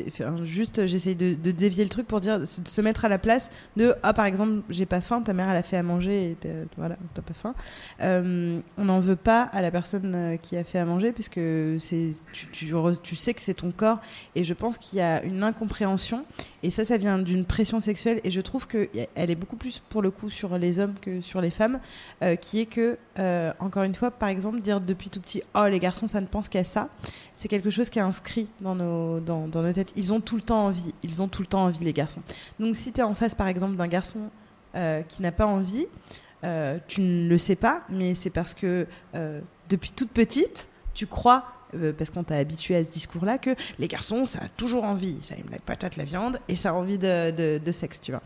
juste, 0.43 0.85
j'essaye 0.85 1.15
de, 1.15 1.33
de 1.33 1.51
dévier 1.51 1.83
le 1.83 1.89
truc 1.89 2.07
pour 2.07 2.19
dire, 2.19 2.47
se, 2.47 2.61
se 2.63 2.81
mettre 2.81 3.05
à 3.05 3.09
la 3.09 3.17
place 3.17 3.49
de, 3.77 3.95
ah 4.03 4.13
par 4.13 4.25
exemple, 4.25 4.61
j'ai 4.69 4.85
pas 4.85 5.01
faim, 5.01 5.21
ta 5.21 5.33
mère 5.33 5.49
elle 5.49 5.57
a 5.57 5.63
fait 5.63 5.77
à 5.77 5.83
manger 5.83 6.31
et 6.31 6.37
voilà, 6.77 6.97
t'as 7.13 7.21
pas 7.21 7.33
faim. 7.33 7.55
Euh, 8.01 8.59
on 8.77 8.85
n'en 8.85 8.99
veut 8.99 9.15
pas 9.15 9.43
à 9.43 9.61
la 9.61 9.71
personne 9.71 10.13
euh, 10.15 10.37
qui 10.37 10.55
a 10.57 10.63
fait 10.63 10.79
à 10.79 10.85
manger 10.85 11.11
puisque 11.11 11.41
c'est, 11.79 12.11
tu, 12.31 12.47
tu, 12.47 12.73
tu 13.01 13.15
sais 13.15 13.33
que 13.33 13.41
c'est 13.41 13.55
ton 13.55 13.71
corps 13.71 13.99
et 14.35 14.43
je 14.43 14.53
pense 14.53 14.77
qu'il 14.77 14.99
y 14.99 15.01
a 15.01 15.23
une 15.23 15.43
incompréhension 15.43 16.25
et 16.63 16.71
ça, 16.71 16.85
ça 16.85 16.97
vient 16.97 17.19
d'une 17.19 17.45
pression 17.45 17.81
sexuelle 17.81 18.21
et 18.23 18.31
je 18.31 18.39
trouve 18.39 18.67
qu'elle 18.67 18.89
est 19.15 19.35
beaucoup 19.35 19.57
plus 19.57 19.83
pour 19.89 20.01
le 20.01 20.11
coup 20.11 20.29
sur 20.29 20.57
les 20.57 20.79
hommes 20.79 20.95
que 21.01 21.19
sur 21.19 21.41
les 21.41 21.49
femmes, 21.49 21.79
euh, 22.21 22.37
qui 22.37 22.61
est 22.61 22.65
que, 22.65 22.97
euh, 23.19 23.51
encore 23.59 23.83
une 23.83 23.93
fois, 23.93 24.11
par 24.11 24.29
exemple, 24.29 24.61
dire 24.61 24.79
depuis 24.79 25.09
tout 25.09 25.19
petit, 25.19 25.43
oh 25.55 25.65
les 25.65 25.79
garçons, 25.79 26.07
ça 26.07 26.21
ne 26.21 26.25
pense 26.25 26.47
qu'à 26.47 26.63
ça, 26.63 26.87
c'est 27.33 27.49
quelque 27.49 27.69
chose 27.69 27.89
qui 27.89 27.99
est 27.99 28.03
inscrit 28.03 28.47
dans 28.61 28.75
nos, 28.75 29.19
dans, 29.19 29.47
dans 29.47 29.61
nos 29.61 29.73
têtes. 29.73 29.91
Ils 29.97 30.13
ont 30.13 30.21
tout 30.21 30.37
le 30.37 30.41
temps 30.41 30.67
envie, 30.67 30.93
ils 31.03 31.21
ont 31.21 31.27
tout 31.27 31.41
le 31.41 31.47
temps 31.47 31.65
envie, 31.65 31.83
les 31.83 31.93
garçons. 31.93 32.21
Donc 32.59 32.75
si 32.75 32.93
tu 32.93 33.01
es 33.01 33.03
en 33.03 33.13
face, 33.13 33.35
par 33.35 33.47
exemple, 33.47 33.75
d'un 33.75 33.87
garçon 33.87 34.29
euh, 34.75 35.01
qui 35.03 35.21
n'a 35.21 35.33
pas 35.33 35.45
envie, 35.45 35.87
tu 36.87 36.99
ne 36.99 37.29
le 37.29 37.37
sais 37.37 37.55
pas, 37.55 37.83
mais 37.89 38.15
c'est 38.15 38.29
parce 38.29 38.53
que 38.53 38.85
depuis 39.69 39.91
toute 39.91 40.11
petite, 40.11 40.67
tu 40.93 41.07
crois, 41.07 41.45
euh, 41.75 41.93
parce 41.97 42.09
qu'on 42.09 42.23
t'a 42.23 42.37
habitué 42.37 42.75
à 42.75 42.83
ce 42.83 42.89
discours-là, 42.89 43.37
que 43.37 43.51
les 43.79 43.87
garçons, 43.87 44.25
ça 44.25 44.39
a 44.39 44.49
toujours 44.49 44.83
envie, 44.83 45.17
ça 45.21 45.35
aime 45.35 45.49
la 45.51 45.59
patate, 45.59 45.97
la 45.97 46.03
viande, 46.03 46.39
et 46.47 46.55
ça 46.55 46.71
a 46.71 46.73
envie 46.73 46.97
de, 46.97 47.59
sexe, 47.71 48.01
tu 48.01 48.11
vois. 48.11 48.21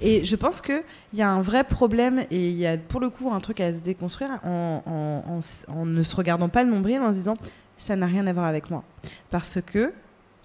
Et 0.00 0.24
je 0.24 0.36
pense 0.36 0.60
qu'il 0.60 0.82
y 1.14 1.22
a 1.22 1.30
un 1.30 1.42
vrai 1.42 1.64
problème, 1.64 2.24
et 2.30 2.48
il 2.50 2.56
y 2.56 2.66
a 2.66 2.76
pour 2.76 3.00
le 3.00 3.10
coup 3.10 3.32
un 3.32 3.40
truc 3.40 3.60
à 3.60 3.72
se 3.72 3.80
déconstruire 3.80 4.40
en, 4.44 5.40
en 5.68 5.84
ne 5.84 6.02
se 6.02 6.16
regardant 6.16 6.48
pas 6.48 6.64
le 6.64 6.70
nombril, 6.70 7.00
en 7.00 7.10
se 7.10 7.18
disant, 7.18 7.34
ça 7.76 7.96
n'a 7.96 8.06
rien 8.06 8.26
à 8.26 8.32
voir 8.32 8.46
avec 8.46 8.70
moi. 8.70 8.84
Parce 9.30 9.58
que 9.64 9.92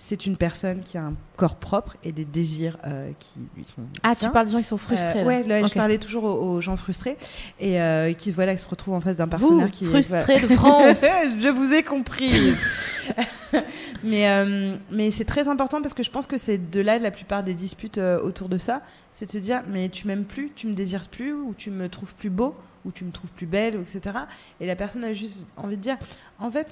c'est 0.02 0.26
une 0.26 0.38
personne 0.38 0.82
qui 0.82 0.98
a 0.98 1.04
un 1.04 1.14
corps 1.36 1.58
propre 1.58 1.98
et 2.06 2.14
des 2.14 2.24
désirs 2.24 2.78
euh, 2.88 3.12
qui 3.20 3.40
lui 3.58 3.66
sont 3.66 3.82
Ah, 4.02 4.16
tu 4.16 4.30
parles 4.30 4.46
des 4.46 4.54
gens 4.54 4.60
qui 4.60 4.64
sont 4.64 4.78
frustrés. 4.78 5.20
Euh, 5.20 5.24
là. 5.24 5.28
ouais, 5.28 5.44
là, 5.44 5.60
Ok. 5.60 5.68
je 5.68 5.74
parlais 5.74 5.98
toujours 5.98 6.24
aux, 6.24 6.54
aux 6.56 6.62
gens 6.62 6.78
frustrés 6.78 7.18
et 7.60 7.82
euh, 7.82 8.14
qui 8.14 8.32
voilà 8.32 8.56
qui 8.56 8.64
se 8.64 8.70
retrouvent 8.70 8.94
en 8.96 9.02
face 9.02 9.18
d'un 9.18 9.28
partenaire 9.28 9.66
Vous, 9.68 9.72
qui 9.72 9.84
est 9.84 9.90
frustrés 9.90 10.40
de 10.40 10.48
France. 10.48 11.04
je 11.42 11.50
vous 11.50 11.74
ai 11.74 11.84
compris. 11.84 12.32
mais 14.04 14.78
mais 14.90 15.12
c'est 15.12 15.26
très 15.26 15.50
important 15.50 15.82
parce 15.82 15.94
que 15.94 16.04
je 16.04 16.12
pense 16.12 16.28
que 16.28 16.38
c'est 16.38 16.70
de 16.72 16.80
là 16.80 16.98
la 16.98 17.12
plupart 17.12 17.44
des 17.44 17.54
disputes 17.54 17.98
autour 17.98 18.48
de 18.48 18.58
ça, 18.58 18.82
c'est 19.12 19.26
de 19.26 19.32
se 19.32 19.38
dire 19.38 19.64
mais 19.70 19.90
tu 19.90 20.08
m'aimes 20.08 20.24
plus, 20.26 20.52
tu 20.56 20.68
me 20.68 20.74
désires 20.76 21.10
plus 21.10 21.34
ou 21.34 21.54
tu 21.58 21.72
me 21.72 21.90
trouves 21.90 22.14
plus 22.16 22.30
beau 22.30 22.56
ou 22.86 22.92
tu 22.92 23.04
me 23.06 23.12
trouves 23.12 23.30
plus 23.32 23.46
belle 23.48 23.76
etc. 23.82 24.16
Et 24.60 24.66
la 24.68 24.76
personne 24.76 25.04
a 25.04 25.14
juste 25.14 25.46
envie 25.58 25.78
de 25.78 25.82
dire 25.82 25.98
en 26.40 26.50
fait 26.52 26.68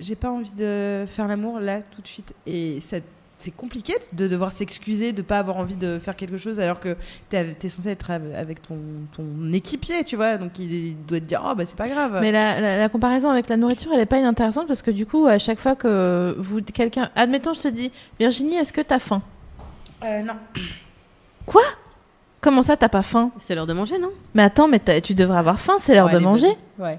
j'ai 0.00 0.14
pas 0.14 0.30
envie 0.30 0.52
de 0.54 1.04
faire 1.06 1.26
l'amour 1.28 1.58
là 1.60 1.80
tout 1.82 2.00
de 2.02 2.06
suite 2.06 2.34
et 2.46 2.78
c'est 2.80 3.02
compliqué 3.56 3.92
de 4.14 4.26
devoir 4.26 4.52
s'excuser 4.52 5.12
de 5.12 5.20
pas 5.20 5.38
avoir 5.38 5.58
envie 5.58 5.76
de 5.76 5.98
faire 5.98 6.16
quelque 6.16 6.38
chose 6.38 6.60
alors 6.60 6.80
que 6.80 6.96
tu 7.28 7.36
es 7.36 7.68
censé 7.68 7.90
être 7.90 8.10
av- 8.10 8.34
avec 8.34 8.62
ton, 8.62 8.78
ton 9.14 9.52
équipier, 9.52 10.02
tu 10.04 10.16
vois. 10.16 10.38
Donc 10.38 10.58
il 10.58 10.96
doit 11.06 11.20
te 11.20 11.24
dire, 11.24 11.42
oh 11.44 11.54
bah 11.54 11.66
c'est 11.66 11.76
pas 11.76 11.88
grave. 11.88 12.18
Mais 12.22 12.32
la, 12.32 12.58
la- 12.60 12.78
la 12.78 12.88
comparaison 12.88 13.28
avec 13.28 13.48
la 13.50 13.58
nourriture, 13.58 13.90
elle 13.92 14.00
est 14.00 14.06
pas 14.06 14.18
inintéressante 14.18 14.66
parce 14.66 14.80
que 14.80 14.90
du 14.92 15.04
coup, 15.04 15.26
à 15.26 15.38
chaque 15.38 15.58
fois 15.58 15.74
que 15.76 16.34
vous 16.38 16.62
quelqu'un, 16.62 17.10
admettons, 17.16 17.52
je 17.52 17.60
te 17.60 17.68
dis, 17.68 17.92
Virginie, 18.18 18.54
est-ce 18.54 18.72
que 18.72 18.80
t'as 18.80 19.00
faim? 19.00 19.20
Euh, 20.04 20.22
non. 20.22 20.34
Comment 22.44 22.60
ça, 22.60 22.76
t'as 22.76 22.90
pas 22.90 23.00
faim 23.02 23.30
C'est 23.38 23.54
l'heure 23.54 23.66
de 23.66 23.72
manger, 23.72 23.98
non? 23.98 24.10
Mais 24.34 24.42
attends, 24.42 24.68
mais 24.68 24.78
tu 25.00 25.14
devrais 25.14 25.38
avoir 25.38 25.58
faim, 25.62 25.76
c'est 25.78 25.94
l'heure 25.94 26.08
Ouais, 26.08 26.12
de 26.12 26.18
manger. 26.18 26.50
Ouais. 26.78 26.98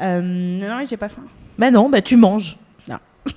Euh, 0.00 0.20
non, 0.22 0.68
non, 0.68 0.84
j'ai 0.88 0.96
pas 0.96 1.08
faim. 1.08 1.22
Bah 1.58 1.72
non, 1.72 1.90
bah 1.90 2.00
tu 2.00 2.16
manges. 2.16 2.56
Non. 2.88 2.98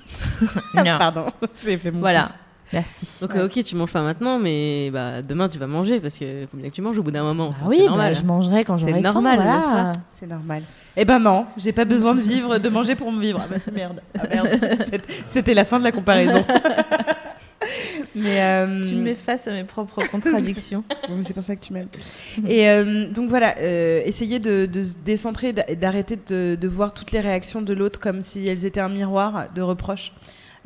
Non. 0.74 0.98
Pardon, 0.98 1.26
j'ai 1.64 1.76
fait 1.76 1.90
mon 1.90 1.98
Voilà. 1.98 2.22
pouce. 2.22 2.32
Merci. 2.72 3.08
Donc, 3.22 3.32
Ouais. 3.32 3.40
euh, 3.40 3.46
ok, 3.46 3.64
tu 3.64 3.74
manges 3.74 3.90
pas 3.92 4.02
maintenant, 4.02 4.38
mais 4.38 4.90
bah, 4.92 5.20
demain 5.22 5.48
tu 5.48 5.58
vas 5.58 5.66
manger 5.66 5.98
parce 5.98 6.14
qu'il 6.16 6.46
faut 6.48 6.56
bien 6.58 6.68
que 6.70 6.74
tu 6.74 6.82
manges 6.82 6.98
au 6.98 7.02
bout 7.02 7.10
d'un 7.10 7.22
moment. 7.24 7.52
Ah 7.60 7.64
oui, 7.66 7.78
c'est 7.78 7.82
bah, 7.84 7.88
normal. 7.88 8.14
je 8.14 8.22
mangerai 8.22 8.62
quand 8.64 8.76
C'est 8.76 8.86
j'aurai 8.88 9.02
faim. 9.02 9.12
normal, 9.12 9.36
voilà. 9.42 9.92
C'est 10.10 10.26
normal. 10.28 10.62
Eh 10.96 11.04
ben 11.04 11.18
non, 11.18 11.46
j'ai 11.56 11.72
pas 11.72 11.86
besoin 11.86 12.14
de 12.14 12.20
vivre, 12.20 12.58
de 12.58 12.68
manger 12.68 12.94
pour 12.94 13.10
me 13.10 13.20
vivre. 13.20 13.40
Ah 13.42 13.46
bah 13.50 13.56
c'est 13.58 13.74
merde. 13.74 14.00
Ah 14.16 14.28
merde. 14.30 14.48
C'est- 14.90 15.02
C'était 15.26 15.54
la 15.54 15.64
fin 15.64 15.78
de 15.80 15.84
la 15.84 15.90
comparaison. 15.92 16.44
Mais 18.14 18.42
euh, 18.42 18.82
Tu 18.82 18.94
me 18.94 19.02
mets 19.02 19.14
face 19.14 19.46
à 19.46 19.52
mes 19.52 19.64
propres 19.64 20.06
contradictions. 20.10 20.84
Bon, 21.08 21.20
c'est 21.24 21.34
pour 21.34 21.42
ça 21.44 21.56
que 21.56 21.60
tu 21.64 21.72
m'aimes. 21.72 21.88
Et 22.48 22.68
euh, 22.68 23.08
donc 23.10 23.28
voilà, 23.28 23.54
euh, 23.58 24.00
essayer 24.04 24.38
de, 24.38 24.66
de 24.66 24.82
se 24.82 24.96
décentrer, 24.98 25.52
d'a- 25.52 25.74
d'arrêter 25.74 26.16
de, 26.16 26.56
de 26.60 26.68
voir 26.68 26.94
toutes 26.94 27.12
les 27.12 27.20
réactions 27.20 27.62
de 27.62 27.74
l'autre 27.74 28.00
comme 28.00 28.22
si 28.22 28.46
elles 28.48 28.64
étaient 28.64 28.80
un 28.80 28.88
miroir 28.88 29.46
de 29.54 29.62
reproches. 29.62 30.12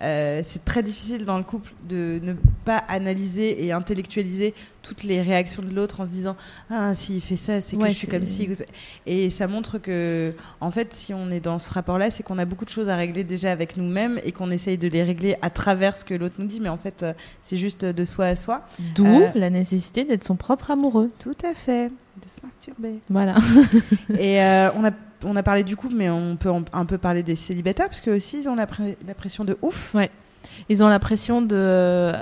Euh, 0.01 0.41
c'est 0.43 0.65
très 0.65 0.83
difficile 0.83 1.25
dans 1.25 1.37
le 1.39 1.45
couple 1.45 1.73
de 1.89 2.19
ne 2.23 2.33
pas 2.65 2.79
analyser 2.89 3.65
et 3.65 3.73
intellectualiser 3.73 4.55
toutes 4.83 5.05
les 5.05 5.21
réactions 5.23 5.63
de 5.63 5.73
l'autre 5.73 6.01
en 6.01 6.05
se 6.07 6.11
disant 6.11 6.35
ah 6.71 6.93
s'il 6.95 7.21
fait 7.21 7.37
ça 7.37 7.61
c'est 7.61 7.77
que 7.77 7.83
Ouais, 7.83 7.91
je 7.91 7.97
suis 7.97 8.09
comme 8.09 8.27
ça. 8.27 8.65
et 9.07 9.31
ça 9.31 9.47
montre 9.47 9.79
que 9.79 10.35
en 10.61 10.71
fait 10.71 10.93
si 10.93 11.15
on 11.15 11.31
est 11.31 11.39
dans 11.41 11.59
ce 11.61 11.71
rapport 11.71 11.99
là 11.99 12.11
c'est 12.11 12.23
qu'on 12.23 12.39
a 12.39 12.45
beaucoup 12.45 12.65
de 12.65 12.71
choses 12.71 12.89
à 12.89 12.97
régler 12.97 13.23
déjà 13.23 13.53
avec 13.53 13.77
nous-mêmes 13.77 14.19
et 14.25 14.33
qu'on 14.33 14.51
essaye 14.51 14.79
de 14.79 14.89
les 14.89 15.05
régler 15.05 15.37
à 15.43 15.51
travers 15.51 15.97
ce 15.97 16.05
que 16.05 16.15
l'autre 16.15 16.35
nous 16.39 16.47
dit 16.47 16.59
mais 16.61 16.69
en 16.71 16.79
fait 16.79 17.03
euh, 17.03 17.13
c'est 17.43 17.59
juste 17.59 17.85
de 17.85 18.05
soi 18.05 18.27
à 18.27 18.35
soi 18.35 18.67
D'où 18.95 19.07
Euh, 19.07 19.29
la 19.35 19.51
nécessité 19.51 20.05
d'être 20.05 20.25
son 20.25 20.37
propre 20.37 20.71
amoureux. 20.71 21.11
tout 21.19 21.37
à 21.49 21.55
fait 21.55 21.93
se 22.33 22.45
masturber 22.45 23.01
Voilà. 23.09 23.35
et 24.19 24.43
euh, 24.43 24.71
on, 24.77 24.85
a, 24.85 24.91
on 25.25 25.37
a 25.37 25.43
parlé 25.43 25.65
du 25.65 25.77
couple, 25.77 25.95
mais 25.95 26.11
on 26.11 26.37
peut 26.37 26.51
un 26.73 26.85
peu 26.85 26.99
parler 26.99 27.23
des 27.23 27.37
célibataires, 27.37 27.87
parce 27.89 28.01
que 28.01 28.11
aussi 28.11 28.41
ils 28.41 28.49
ont 28.49 28.55
la, 28.55 28.67
pression 28.67 29.45
de 29.45 29.57
ouf. 29.63 29.95
Ils 30.69 30.83
ont 30.85 30.89
la 30.89 30.99
pression 30.99 31.43
de. 31.43 32.13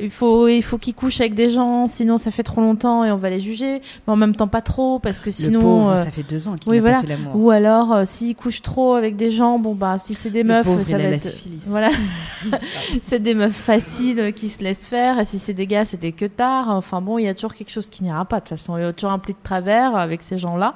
Il 0.00 0.10
faut, 0.10 0.48
il 0.48 0.60
faut 0.62 0.76
qu'ils 0.76 0.92
couchent 0.94 1.20
avec 1.20 1.34
des 1.34 1.50
gens, 1.50 1.86
sinon 1.86 2.18
ça 2.18 2.32
fait 2.32 2.42
trop 2.42 2.60
longtemps 2.60 3.04
et 3.04 3.12
on 3.12 3.16
va 3.16 3.30
les 3.30 3.40
juger. 3.40 3.80
Mais 4.06 4.12
en 4.12 4.16
même 4.16 4.34
temps, 4.34 4.48
pas 4.48 4.60
trop, 4.60 4.98
parce 4.98 5.20
que 5.20 5.30
sinon. 5.30 5.90
euh, 5.90 5.96
ça 5.96 6.10
fait 6.10 6.24
deux 6.28 6.48
ans 6.48 6.56
qu'il 6.56 6.72
oui, 6.72 6.80
voilà. 6.80 6.96
pas 6.96 7.02
fait 7.02 7.06
l'amour. 7.10 7.36
Ou 7.36 7.50
alors, 7.52 7.92
euh, 7.92 8.02
s'ils 8.04 8.34
couchent 8.34 8.62
trop 8.62 8.94
avec 8.94 9.14
des 9.14 9.30
gens, 9.30 9.60
bon 9.60 9.76
bah 9.76 9.96
si 9.98 10.14
c'est 10.14 10.30
des 10.30 10.42
Le 10.42 10.48
meufs, 10.48 10.66
pauvre, 10.66 10.82
ça 10.82 10.90
il 10.90 10.96
va 10.98 11.04
a 11.04 11.10
la 11.10 11.14
être 11.14 11.20
syphilis. 11.22 11.66
voilà, 11.68 11.90
c'est 13.02 13.20
des 13.20 13.34
meufs 13.34 13.52
faciles 13.54 14.32
qui 14.34 14.48
se 14.48 14.64
laissent 14.64 14.86
faire. 14.86 15.20
Et 15.20 15.24
si 15.24 15.38
c'est 15.38 15.54
des 15.54 15.68
gars, 15.68 15.84
c'est 15.84 16.00
des 16.00 16.10
que 16.10 16.24
tard. 16.24 16.70
Enfin 16.70 17.00
bon, 17.00 17.18
il 17.18 17.24
y 17.26 17.28
a 17.28 17.34
toujours 17.34 17.54
quelque 17.54 17.70
chose 17.70 17.88
qui 17.88 18.02
n'ira 18.02 18.24
pas. 18.24 18.36
De 18.36 18.40
toute 18.40 18.58
façon, 18.58 18.76
il 18.76 18.80
y 18.82 18.84
a 18.84 18.92
toujours 18.92 19.12
un 19.12 19.20
pli 19.20 19.32
de 19.34 19.38
travers 19.44 19.94
avec 19.94 20.22
ces 20.22 20.38
gens-là. 20.38 20.74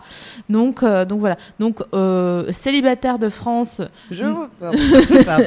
Donc 0.49 0.85
euh, 0.85 1.05
donc 1.05 1.19
voilà. 1.19 1.39
Donc 1.59 1.83
euh, 1.93 2.53
célibataire 2.53 3.19
de 3.19 3.29
France. 3.31 3.81
Je 4.13 4.23
vous- 4.27 4.47
Pardon. 4.61 4.79
Pardon. 5.27 5.45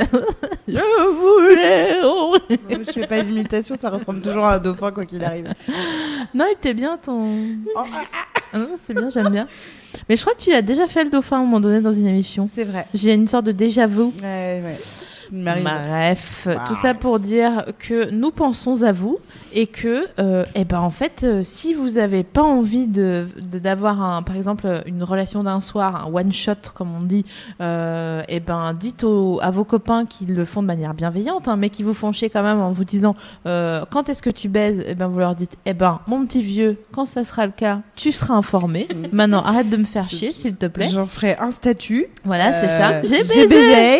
Je 0.67 1.50
je 1.57 2.91
fais 2.91 3.07
pas 3.07 3.21
d'imitation, 3.21 3.75
ça 3.79 3.89
ressemble 3.89 4.21
toujours 4.21 4.45
à 4.45 4.55
un 4.55 4.59
dauphin 4.59 4.91
quoi 4.91 5.05
qu'il 5.05 5.23
arrive. 5.23 5.53
Non, 6.33 6.45
il 6.49 6.53
était 6.53 6.73
bien 6.73 6.97
ton. 6.97 7.29
Oh, 7.75 7.79
Ah 8.53 8.57
non, 8.57 8.75
c'est 8.83 8.93
bien, 8.93 9.09
j'aime 9.09 9.29
bien. 9.29 9.47
Mais 10.09 10.15
je 10.17 10.21
crois 10.21 10.33
que 10.33 10.41
tu 10.41 10.53
as 10.53 10.61
déjà 10.61 10.87
fait 10.87 11.03
le 11.03 11.09
dauphin 11.09 11.37
à 11.37 11.39
un 11.39 11.43
moment 11.43 11.59
donné 11.59 11.79
dans 11.81 11.93
une 11.93 12.07
émission. 12.07 12.47
c'est 12.51 12.63
vrai. 12.65 12.85
J'ai 12.93 13.13
une 13.13 13.27
sorte 13.27 13.45
de 13.45 13.51
déjà 13.51 13.87
vu. 13.87 14.03
Ouais, 14.21 14.61
ouais. 14.63 14.77
Bref, 15.31 16.47
Wow. 16.47 16.53
tout 16.67 16.73
ça 16.75 16.93
pour 16.93 17.19
dire 17.19 17.65
que 17.79 18.09
nous 18.11 18.31
pensons 18.31 18.83
à 18.83 18.91
vous 18.91 19.17
et 19.53 19.67
que, 19.67 20.05
euh, 20.19 20.45
eh 20.55 20.65
ben 20.65 20.79
en 20.79 20.89
fait, 20.91 21.21
euh, 21.23 21.41
si 21.43 21.73
vous 21.73 21.97
avez 21.97 22.23
pas 22.23 22.41
envie 22.43 22.87
de 22.87 23.25
d'avoir 23.37 24.01
un, 24.01 24.23
par 24.23 24.35
exemple, 24.35 24.81
une 24.85 25.03
relation 25.03 25.43
d'un 25.43 25.59
soir, 25.59 26.05
un 26.07 26.13
one 26.13 26.31
shot 26.33 26.53
comme 26.73 26.93
on 26.95 27.01
dit, 27.01 27.25
euh, 27.61 28.21
eh 28.27 28.39
ben 28.39 28.73
dites 28.73 29.03
aux- 29.03 29.39
à 29.41 29.51
vos 29.51 29.63
copains 29.63 30.05
qui 30.05 30.25
le 30.25 30.45
font 30.45 30.61
de 30.61 30.67
manière 30.67 30.93
bienveillante, 30.93 31.47
hein, 31.47 31.55
mais 31.57 31.69
qui 31.69 31.83
vous 31.83 31.93
font 31.93 32.11
chier 32.11 32.29
quand 32.29 32.43
même 32.43 32.59
en 32.59 32.71
vous 32.71 32.85
disant 32.85 33.15
euh, 33.45 33.85
quand 33.89 34.09
est-ce 34.09 34.21
que 34.21 34.29
tu 34.29 34.47
baises, 34.49 34.83
eh 34.87 34.95
ben 34.95 35.07
vous 35.07 35.19
leur 35.19 35.35
dites, 35.35 35.55
eh 35.65 35.73
ben 35.73 35.99
mon 36.07 36.25
petit 36.25 36.43
vieux, 36.43 36.77
quand 36.93 37.05
ça 37.05 37.23
sera 37.23 37.45
le 37.45 37.51
cas, 37.53 37.79
tu 37.95 38.11
seras 38.11 38.33
informé. 38.35 38.87
Maintenant, 39.11 39.43
arrête 39.43 39.69
de 39.69 39.77
me 39.77 39.85
faire 39.85 40.09
chier, 40.09 40.31
s'il 40.33 40.55
te 40.55 40.65
plaît. 40.65 40.89
J'en 40.89 41.05
ferai 41.05 41.35
un 41.37 41.51
statut. 41.51 42.07
Voilà, 42.25 42.53
c'est 42.53 42.67
Euh, 42.69 42.77
ça. 42.77 43.01
J'ai 43.03 43.23
J'ai 43.23 43.47
baisé. 43.47 43.47
baisé. 43.47 43.99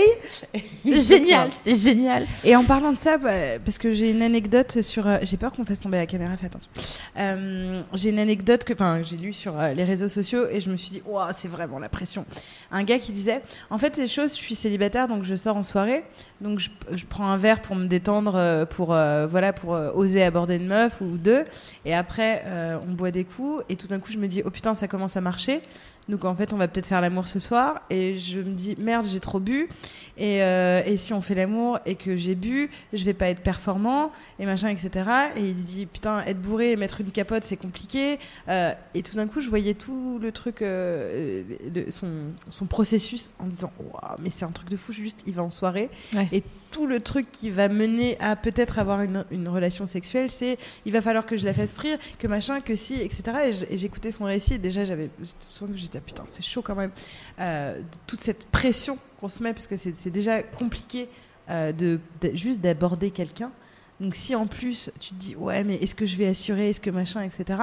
C'est 1.01 1.20
génial, 1.25 1.51
c'était 1.51 1.73
génial. 1.73 2.27
Et 2.43 2.55
en 2.55 2.63
parlant 2.63 2.91
de 2.91 2.97
ça, 2.97 3.17
bah, 3.17 3.59
parce 3.63 3.77
que 3.77 3.91
j'ai 3.93 4.11
une 4.11 4.21
anecdote 4.21 4.81
sur. 4.81 5.07
euh, 5.07 5.17
j'ai 5.23 5.37
peur 5.37 5.51
qu'on 5.51 5.65
fasse 5.65 5.79
tomber 5.79 5.97
la 5.97 6.05
caméra, 6.05 6.35
fais 6.37 6.47
attention. 6.47 6.71
Euh, 7.17 7.81
j'ai 7.93 8.09
une 8.09 8.19
anecdote 8.19 8.63
que, 8.63 8.73
j'ai 9.03 9.17
lu 9.17 9.33
sur 9.33 9.59
euh, 9.59 9.73
les 9.73 9.83
réseaux 9.83 10.07
sociaux 10.07 10.47
et 10.49 10.61
je 10.61 10.69
me 10.69 10.77
suis 10.77 10.91
dit, 10.91 11.01
Ouah, 11.05 11.33
c'est 11.33 11.47
vraiment 11.47 11.79
la 11.79 11.89
pression. 11.89 12.25
Un 12.71 12.83
gars 12.83 12.99
qui 12.99 13.11
disait, 13.11 13.41
en 13.69 13.77
fait, 13.77 13.95
ces 13.95 14.07
choses, 14.07 14.35
je 14.35 14.41
suis 14.41 14.55
célibataire, 14.55 15.07
donc 15.07 15.23
je 15.23 15.35
sors 15.35 15.57
en 15.57 15.63
soirée, 15.63 16.03
donc 16.39 16.59
je, 16.59 16.69
je 16.93 17.05
prends 17.05 17.27
un 17.27 17.37
verre 17.37 17.61
pour 17.61 17.75
me 17.75 17.87
détendre, 17.87 18.65
pour 18.69 18.93
euh, 18.93 19.27
voilà, 19.27 19.53
pour 19.53 19.69
oser 19.69 20.23
aborder 20.23 20.55
une 20.55 20.67
meuf 20.67 21.01
ou 21.01 21.17
deux, 21.17 21.43
et 21.85 21.93
après 21.93 22.43
euh, 22.45 22.77
on 22.87 22.93
boit 22.93 23.11
des 23.11 23.23
coups 23.23 23.63
et 23.69 23.75
tout 23.75 23.87
d'un 23.87 23.99
coup 23.99 24.11
je 24.11 24.17
me 24.17 24.27
dis, 24.27 24.41
oh 24.45 24.49
putain, 24.51 24.75
ça 24.75 24.87
commence 24.87 25.17
à 25.17 25.21
marcher. 25.21 25.61
Donc 26.09 26.25
en 26.25 26.35
fait, 26.35 26.51
on 26.51 26.57
va 26.57 26.67
peut-être 26.67 26.87
faire 26.87 26.99
l'amour 26.99 27.27
ce 27.27 27.39
soir. 27.39 27.81
Et 27.89 28.17
je 28.17 28.39
me 28.39 28.53
dis, 28.53 28.75
merde, 28.79 29.05
j'ai 29.09 29.19
trop 29.19 29.39
bu. 29.39 29.69
Et, 30.17 30.37
et 30.39 30.97
si 30.97 31.10
on 31.13 31.21
fait 31.21 31.35
l'amour 31.35 31.79
et 31.85 31.95
que 31.95 32.15
j'ai 32.15 32.35
bu, 32.35 32.69
je 32.93 33.03
vais 33.05 33.13
pas 33.13 33.29
être 33.29 33.41
performant 33.41 34.11
et 34.39 34.45
machin, 34.45 34.69
etc. 34.69 35.09
Et 35.35 35.41
il 35.41 35.63
dit, 35.63 35.85
putain, 35.85 36.21
être 36.25 36.41
bourré 36.41 36.71
et 36.71 36.75
mettre 36.75 37.01
une 37.01 37.11
capote, 37.11 37.43
c'est 37.43 37.57
compliqué. 37.57 38.19
Euh, 38.47 38.73
et 38.93 39.03
tout 39.03 39.15
d'un 39.15 39.27
coup, 39.27 39.41
je 39.41 39.49
voyais 39.49 39.73
tout 39.73 40.19
le 40.19 40.31
truc, 40.31 40.61
euh, 40.61 41.43
de 41.69 41.89
son, 41.91 42.09
son 42.49 42.65
processus 42.65 43.31
en 43.39 43.45
disant, 43.45 43.71
waouh, 43.79 44.15
mais 44.19 44.29
c'est 44.31 44.45
un 44.45 44.51
truc 44.51 44.69
de 44.69 44.77
fou, 44.77 44.91
juste, 44.91 45.21
il 45.25 45.33
va 45.33 45.43
en 45.43 45.51
soirée. 45.51 45.89
Ouais. 46.13 46.27
Et 46.31 46.43
tout 46.71 46.87
le 46.87 47.01
truc 47.01 47.31
qui 47.31 47.49
va 47.49 47.69
mener 47.69 48.17
à 48.19 48.35
peut-être 48.35 48.79
avoir 48.79 49.01
une, 49.01 49.47
relation 49.47 49.85
sexuelle, 49.85 50.31
c'est 50.31 50.57
il 50.85 50.93
va 50.93 51.01
falloir 51.01 51.25
que 51.25 51.35
je 51.35 51.45
la 51.45 51.53
fasse 51.53 51.77
rire, 51.77 51.97
que 52.17 52.27
machin, 52.27 52.61
que 52.61 52.75
si, 52.75 52.95
etc. 52.95 53.53
Et 53.69 53.77
j'écoutais 53.77 54.11
son 54.11 54.23
récit, 54.23 54.55
et 54.55 54.57
déjà 54.57 54.85
j'avais 54.85 55.09
sens 55.49 55.69
que 55.69 55.75
j'étais 55.75 55.97
ah, 55.97 56.01
putain, 56.05 56.23
c'est 56.29 56.43
chaud 56.43 56.61
quand 56.61 56.75
même, 56.75 56.91
euh, 57.39 57.81
toute 58.07 58.21
cette 58.21 58.47
pression 58.47 58.97
qu'on 59.19 59.27
se 59.27 59.43
met, 59.43 59.53
parce 59.53 59.67
que 59.67 59.75
c'est 59.77 60.09
déjà 60.09 60.41
compliqué 60.41 61.09
euh, 61.49 61.71
de, 61.73 61.99
juste 62.33 62.61
d'aborder 62.61 63.11
quelqu'un. 63.11 63.51
Donc 63.99 64.15
si 64.15 64.33
en 64.33 64.47
plus 64.47 64.89
tu 64.99 65.09
te 65.11 65.15
dis 65.15 65.35
ouais 65.35 65.63
mais 65.63 65.75
est-ce 65.75 65.93
que 65.93 66.07
je 66.07 66.17
vais 66.17 66.25
assurer, 66.25 66.69
est-ce 66.69 66.81
que 66.81 66.89
machin, 66.89 67.21
etc. 67.21 67.59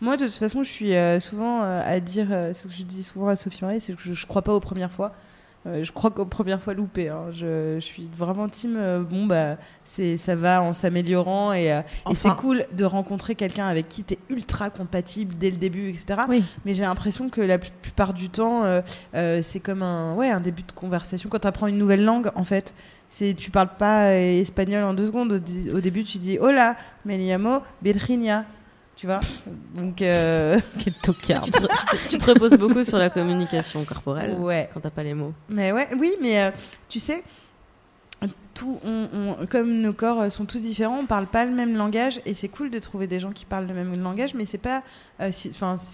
Moi 0.00 0.16
de 0.16 0.26
toute 0.26 0.34
façon 0.34 0.62
je 0.62 0.70
suis 0.70 0.94
euh, 0.94 1.18
souvent 1.18 1.62
à 1.62 1.98
dire, 1.98 2.28
ce 2.28 2.68
que 2.68 2.72
je 2.72 2.84
dis 2.84 3.02
souvent 3.02 3.26
à 3.26 3.34
Sophie 3.34 3.64
Marie, 3.64 3.80
c'est 3.80 3.94
que 3.94 4.00
je, 4.00 4.12
je 4.12 4.26
crois 4.26 4.42
pas 4.42 4.54
aux 4.54 4.60
premières 4.60 4.92
fois. 4.92 5.14
Euh, 5.66 5.84
je 5.84 5.92
crois 5.92 6.10
qu'aux 6.10 6.24
premières 6.24 6.62
fois 6.62 6.72
loupées. 6.72 7.10
hein. 7.10 7.26
Je, 7.32 7.74
je 7.76 7.80
suis 7.84 8.08
vraiment 8.16 8.48
team. 8.48 8.76
euh, 8.78 9.02
bon 9.02 9.26
bah 9.26 9.56
c'est 9.84 10.16
ça 10.16 10.34
va 10.34 10.62
en 10.62 10.72
s'améliorant 10.72 11.52
et, 11.52 11.70
euh, 11.70 11.82
et 12.10 12.14
c'est 12.14 12.28
cool 12.36 12.64
de 12.74 12.84
rencontrer 12.84 13.34
quelqu'un 13.34 13.66
avec 13.66 13.86
qui 13.88 14.02
tu 14.02 14.14
es 14.14 14.18
ultra 14.30 14.70
compatible 14.70 15.34
dès 15.36 15.50
le 15.50 15.58
début, 15.58 15.90
etc. 15.90 16.22
Oui. 16.30 16.42
Mais 16.64 16.72
j'ai 16.72 16.84
l'impression 16.84 17.28
que 17.28 17.42
la 17.42 17.58
pl- 17.58 17.72
plupart 17.82 18.14
du 18.14 18.30
temps, 18.30 18.62
c'est 19.42 19.60
comme 19.60 19.82
un, 19.82 20.14
ouais, 20.14 20.30
un 20.30 20.40
début 20.40 20.62
de 20.62 20.72
conversation. 20.72 21.28
Quand 21.28 21.40
tu 21.40 21.46
apprends 21.48 21.66
une 21.66 21.78
nouvelle 21.78 22.04
langue, 22.04 22.30
en 22.34 22.44
fait, 22.44 22.72
c'est 23.10 23.34
tu 23.34 23.50
parles 23.50 23.76
pas 23.76 24.14
espagnol 24.14 24.84
en 24.84 24.94
deux 24.94 25.06
secondes. 25.06 25.42
Au 25.74 25.80
début, 25.80 26.04
tu 26.04 26.16
dis 26.18 26.38
Hola, 26.38 26.76
me 27.04 27.16
llamo 27.16 27.58
Virginia. 27.82 28.44
Tu 29.00 29.06
vois 29.06 29.20
Donc, 29.74 30.02
euh, 30.02 30.60
Quel 30.78 30.92
tocard. 30.92 31.42
tu, 31.44 31.50
te, 31.52 32.18
tu 32.18 32.22
reposes 32.30 32.58
beaucoup 32.58 32.84
sur 32.84 32.98
la 32.98 33.08
communication 33.08 33.82
corporelle 33.84 34.34
ouais. 34.34 34.68
quand 34.74 34.80
t'as 34.80 34.90
pas 34.90 35.02
les 35.02 35.14
mots. 35.14 35.32
Mais 35.48 35.72
ouais, 35.72 35.88
oui, 35.98 36.12
mais 36.20 36.38
euh, 36.38 36.50
tu 36.86 36.98
sais, 36.98 37.24
tout, 38.52 38.78
on, 38.84 39.08
on- 39.40 39.46
comme 39.46 39.80
nos 39.80 39.94
corps 39.94 40.20
euh, 40.20 40.28
sont 40.28 40.44
tous 40.44 40.58
différents, 40.60 40.98
on 40.98 41.06
parle 41.06 41.26
pas 41.28 41.46
le 41.46 41.52
même 41.52 41.74
langage 41.78 42.20
et 42.26 42.34
c'est 42.34 42.48
cool 42.48 42.68
de 42.68 42.78
trouver 42.78 43.06
des 43.06 43.20
gens 43.20 43.30
qui 43.32 43.46
parlent 43.46 43.66
le 43.66 43.72
même 43.72 43.98
langage, 44.02 44.34
mais 44.34 44.44
c'est 44.44 44.58
pas, 44.58 44.82
euh, 45.20 45.30
si- 45.32 45.50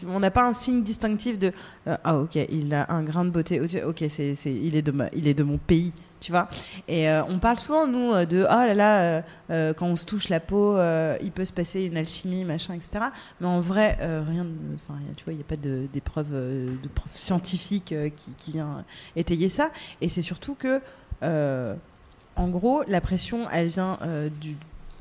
on 0.08 0.18
n'a 0.18 0.32
pas 0.32 0.44
un 0.44 0.52
signe 0.52 0.82
distinctif 0.82 1.38
de 1.38 1.52
euh, 1.86 1.96
ah 2.02 2.16
ok, 2.18 2.34
il 2.50 2.74
a 2.74 2.90
un 2.92 3.04
grain 3.04 3.24
de 3.24 3.30
beauté, 3.30 3.60
ok, 3.60 4.04
c'est, 4.10 4.34
il 4.46 4.74
est 4.74 4.82
de 4.82 4.90
ma- 4.90 5.10
il 5.14 5.28
est 5.28 5.34
de 5.34 5.44
mon 5.44 5.58
pays, 5.58 5.92
tu 6.20 6.32
vois. 6.32 6.48
Et 6.88 7.08
euh, 7.08 7.22
on 7.28 7.38
parle 7.38 7.58
souvent 7.58 7.86
nous 7.86 8.12
euh, 8.12 8.24
de 8.26 8.46
ah 8.48 8.66
là 8.66 8.74
là, 8.74 9.22
euh, 9.50 9.74
quand 9.74 9.86
on 9.86 9.96
se 9.96 10.04
touche 10.06 10.28
la 10.28 10.40
peau, 10.40 10.76
euh, 10.76 11.16
il 11.22 11.30
peut 11.32 11.44
se 11.44 11.52
passer 11.52 11.84
une 11.84 11.96
alchimie, 11.96 12.44
machin, 12.44 12.74
etc. 12.74 13.06
Mais 13.40 13.46
en 13.46 13.60
vrai, 13.60 13.96
rien, 14.00 14.44
de- 14.44 14.50
enfin, 14.76 14.98
y 15.06 15.10
a- 15.10 15.14
tu 15.14 15.24
vois, 15.24 15.32
il 15.32 15.36
n'y 15.36 15.42
a 15.42 15.44
pas 15.44 15.56
d'épreuve 15.56 16.30
de 16.32 16.88
preuve 16.94 17.12
scientifique 17.14 17.94
qui, 18.16 18.32
qui 18.36 18.50
vient 18.52 18.84
étayer 19.16 19.48
ça. 19.48 19.70
Et 20.00 20.08
c'est 20.08 20.22
surtout 20.22 20.54
que, 20.54 20.80
en 21.22 22.48
gros, 22.48 22.82
la 22.86 23.00
pression, 23.00 23.48
elle 23.50 23.68
vient 23.68 23.98
du, 24.40 24.56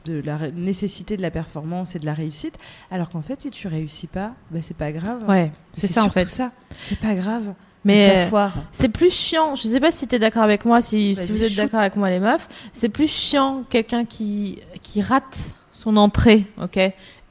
de 0.05 0.21
la 0.21 0.51
nécessité 0.51 1.17
de 1.17 1.21
la 1.21 1.31
performance 1.31 1.95
et 1.95 1.99
de 1.99 2.05
la 2.05 2.13
réussite. 2.13 2.57
Alors 2.91 3.09
qu'en 3.09 3.21
fait, 3.21 3.41
si 3.41 3.51
tu 3.51 3.67
réussis 3.67 4.07
pas, 4.07 4.33
bah, 4.51 4.59
c'est 4.61 4.77
pas 4.77 4.91
grave. 4.91 5.23
Ouais, 5.27 5.51
c'est 5.73 5.87
ça 5.87 6.03
en 6.03 6.09
fait. 6.09 6.27
ça. 6.27 6.51
C'est 6.79 6.99
pas 6.99 7.15
grave. 7.15 7.53
Mais 7.85 8.27
euh, 8.33 8.47
c'est 8.71 8.89
plus 8.89 9.13
chiant. 9.13 9.55
Je 9.55 9.67
sais 9.67 9.79
pas 9.79 9.91
si 9.91 10.07
tu 10.07 10.15
es 10.15 10.19
d'accord 10.19 10.43
avec 10.43 10.65
moi, 10.65 10.81
si, 10.81 11.15
si 11.15 11.31
vous 11.31 11.43
êtes 11.43 11.55
d'accord 11.55 11.79
avec 11.79 11.95
moi 11.95 12.09
les 12.09 12.19
meufs. 12.19 12.47
C'est 12.73 12.89
plus 12.89 13.09
chiant 13.09 13.63
quelqu'un 13.69 14.05
qui, 14.05 14.59
qui 14.81 15.01
rate 15.01 15.55
son 15.71 15.95
entrée, 15.97 16.45
ok 16.61 16.79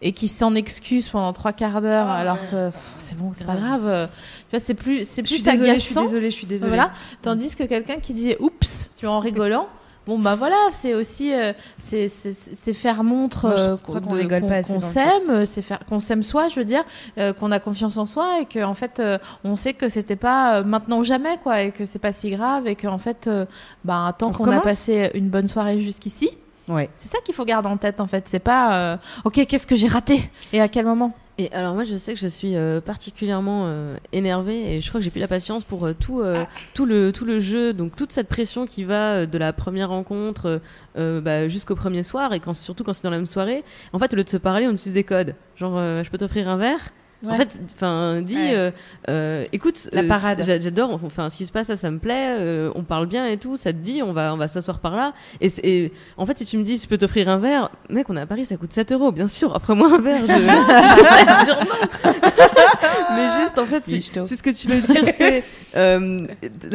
et 0.07 0.13
qui 0.13 0.29
s'en 0.29 0.55
excuse 0.55 1.09
pendant 1.09 1.33
trois 1.33 1.55
quarts 1.55 1.81
d'heure 1.81 2.07
Ah, 2.09 2.17
alors 2.17 2.37
ouais, 2.37 2.49
que 2.51 2.69
c'est 2.99 3.17
bon, 3.17 3.33
c'est 3.33 3.47
pas 3.47 3.57
grave. 3.57 4.09
Tu 4.51 4.51
vois, 4.51 4.61
c'est 4.61 4.75
plus, 4.75 5.09
c'est 5.09 5.23
Je 5.27 5.35
suis 5.35 5.43
plus 5.43 5.51
désolée, 5.51 5.75
je 5.77 5.79
suis 5.79 5.93
agaçant. 5.93 6.03
désolée, 6.03 6.31
je 6.31 6.37
suis 6.37 6.47
désolée. 6.47 6.75
Voilà. 6.77 6.93
Tandis 7.23 7.57
que 7.57 7.65
quelqu'un 7.65 7.97
qui 8.01 8.13
dit 8.13 8.35
oups, 8.39 8.91
tu 8.99 9.07
vois, 9.07 9.15
en 9.15 9.21
rigolant. 9.21 9.67
Bon 10.07 10.19
bah 10.19 10.35
voilà, 10.35 10.57
c'est 10.71 10.93
aussi 10.93 11.33
euh, 11.33 11.53
c'est 11.79 12.09
faire 12.75 13.03
montre 13.05 13.47
euh, 13.47 13.77
qu'on 13.79 14.81
s'aime, 14.81 15.31
euh, 15.31 15.45
c'est 15.47 15.63
faire 15.63 15.79
qu'on 15.89 15.99
s'aime 15.99 16.23
soi, 16.23 16.49
je 16.49 16.57
veux 16.57 16.67
dire, 16.67 16.85
euh, 17.17 17.33
qu'on 17.33 17.51
a 17.51 17.59
confiance 17.59 17.97
en 17.97 18.05
soi 18.05 18.41
et 18.41 18.45
que 18.45 18.63
en 18.63 18.75
fait 18.75 19.01
euh, 19.01 19.17
on 19.45 19.57
sait 19.57 19.73
que 19.73 19.89
c'était 19.89 20.17
pas 20.17 20.63
maintenant 20.63 20.99
ou 20.99 21.05
jamais 21.05 21.39
quoi 21.43 21.63
et 21.63 21.71
que 21.71 21.87
c'est 21.87 21.99
pas 21.99 22.13
si 22.13 22.29
grave 22.31 22.67
et 22.67 22.75
que 22.77 22.87
en 22.87 22.99
fait 22.99 23.31
bah 23.85 24.15
tant 24.19 24.29
On 24.29 24.33
qu'on 24.33 24.51
a 24.51 24.61
passé 24.61 25.11
une 25.15 25.29
bonne 25.31 25.47
soirée 25.47 25.79
jusqu'ici, 25.81 26.31
Ouais. 26.69 26.89
c'est 26.95 27.09
ça 27.09 27.19
qu'il 27.25 27.35
faut 27.35 27.45
garder 27.45 27.69
en 27.69 27.77
tête 27.77 28.01
en 28.01 28.07
fait, 28.07 28.27
c'est 28.29 28.39
pas 28.39 28.75
euh, 28.77 28.97
OK, 29.25 29.45
qu'est-ce 29.47 29.67
que 29.67 29.77
j'ai 29.77 29.89
raté 29.89 30.31
et 30.53 30.61
à 30.61 30.69
quel 30.69 30.85
moment? 30.87 31.13
Et 31.37 31.51
alors 31.53 31.75
moi 31.75 31.83
je 31.83 31.97
sais 31.97 32.15
que 32.15 32.21
je 32.21 32.29
suis 32.29 32.55
euh, 32.55 32.81
particulièrement 32.81 33.65
euh, 33.67 33.97
énervée 34.13 34.77
et 34.77 34.81
je 34.81 34.89
crois 34.89 35.01
que 35.01 35.05
j'ai 35.05 35.11
plus 35.11 35.19
la 35.19 35.27
patience 35.27 35.65
pour 35.65 35.85
euh, 35.85 35.93
tout 35.93 36.21
euh, 36.21 36.45
tout 36.75 36.87
le 36.87 37.11
tout 37.11 37.25
le 37.25 37.41
jeu. 37.41 37.73
Donc 37.73 37.97
toute 37.97 38.13
cette 38.13 38.29
pression 38.29 38.67
qui 38.67 38.85
va 38.85 39.15
euh, 39.15 39.27
de 39.27 39.37
la 39.37 39.53
première 39.53 39.89
rencontre 39.89 40.61
bah, 40.97 41.49
jusqu'au 41.49 41.75
premier 41.75 42.05
soir 42.05 42.33
et 42.35 42.41
quand 42.41 42.53
surtout 42.53 42.85
quand 42.85 42.93
c'est 42.93 43.03
dans 43.03 43.11
la 43.11 43.17
même 43.17 43.27
soirée 43.27 43.65
en 43.93 43.99
fait 43.99 44.13
au 44.13 44.17
lieu 44.17 44.23
de 44.23 44.29
se 44.29 44.37
parler 44.37 44.69
on 44.69 44.73
utilise 44.73 44.95
des 44.95 45.03
codes. 45.03 45.35
Genre 45.57 45.77
je 45.77 46.09
peux 46.09 46.19
t'offrir 46.19 46.49
un 46.49 46.57
verre 46.57 46.93
en 47.29 47.37
fait 47.37 47.59
enfin 47.75 48.21
dis 48.23 48.35
Ouais. 48.37 48.55
euh, 48.55 48.71
euh, 49.09 49.45
écoute 49.53 49.89
La 49.93 50.03
euh, 50.03 50.09
parade. 50.09 50.43
j'a- 50.45 50.61
j'adore 50.61 50.99
enfin 51.05 51.31
ce 51.31 51.37
qui 51.37 51.47
se 51.47 51.53
passe 51.53 51.67
ça 51.69 51.77
ça 51.77 51.91
me 51.91 51.99
plaît 51.99 52.37
euh, 52.39 52.71
on 52.75 52.83
parle 52.83 53.07
bien 53.07 53.27
et 53.29 53.37
tout 53.39 53.57
ça 53.57 53.73
te 53.73 53.79
dit 53.79 54.03
on 54.03 54.13
va 54.13 54.35
on 54.35 54.37
va 54.37 54.49
s'asseoir 54.49 54.79
par 54.81 54.97
là 54.97 55.13
et, 55.41 55.49
c'est- 55.49 55.65
et 55.65 55.93
en 56.17 56.27
fait 56.27 56.39
si 56.39 56.45
tu 56.47 56.57
me 56.59 56.63
dis 56.65 56.79
je 56.79 56.87
peux 56.89 56.99
t'offrir 56.99 57.29
un 57.29 57.39
verre 57.39 57.71
mec 57.89 58.09
on 58.11 58.17
est 58.17 58.21
à 58.21 58.27
Paris 58.27 58.45
ça 58.45 58.57
coûte 58.57 58.73
7 58.73 58.93
euros 58.93 59.13
bien 59.13 59.29
sûr 59.29 59.55
offre-moi 59.55 59.91
un 59.95 59.99
verre 59.99 60.21
je, 60.27 60.33
je 60.33 61.45
dire 61.45 61.59
non 61.65 62.13
mais 63.17 63.41
juste 63.41 63.59
en 63.59 63.65
fait 63.65 63.83
si 63.87 64.03
ce 64.03 64.43
que 64.43 64.51
tu 64.51 64.69
veux 64.69 64.81
dire 64.81 65.05
c'est 65.17 65.45
euh, 65.77 66.27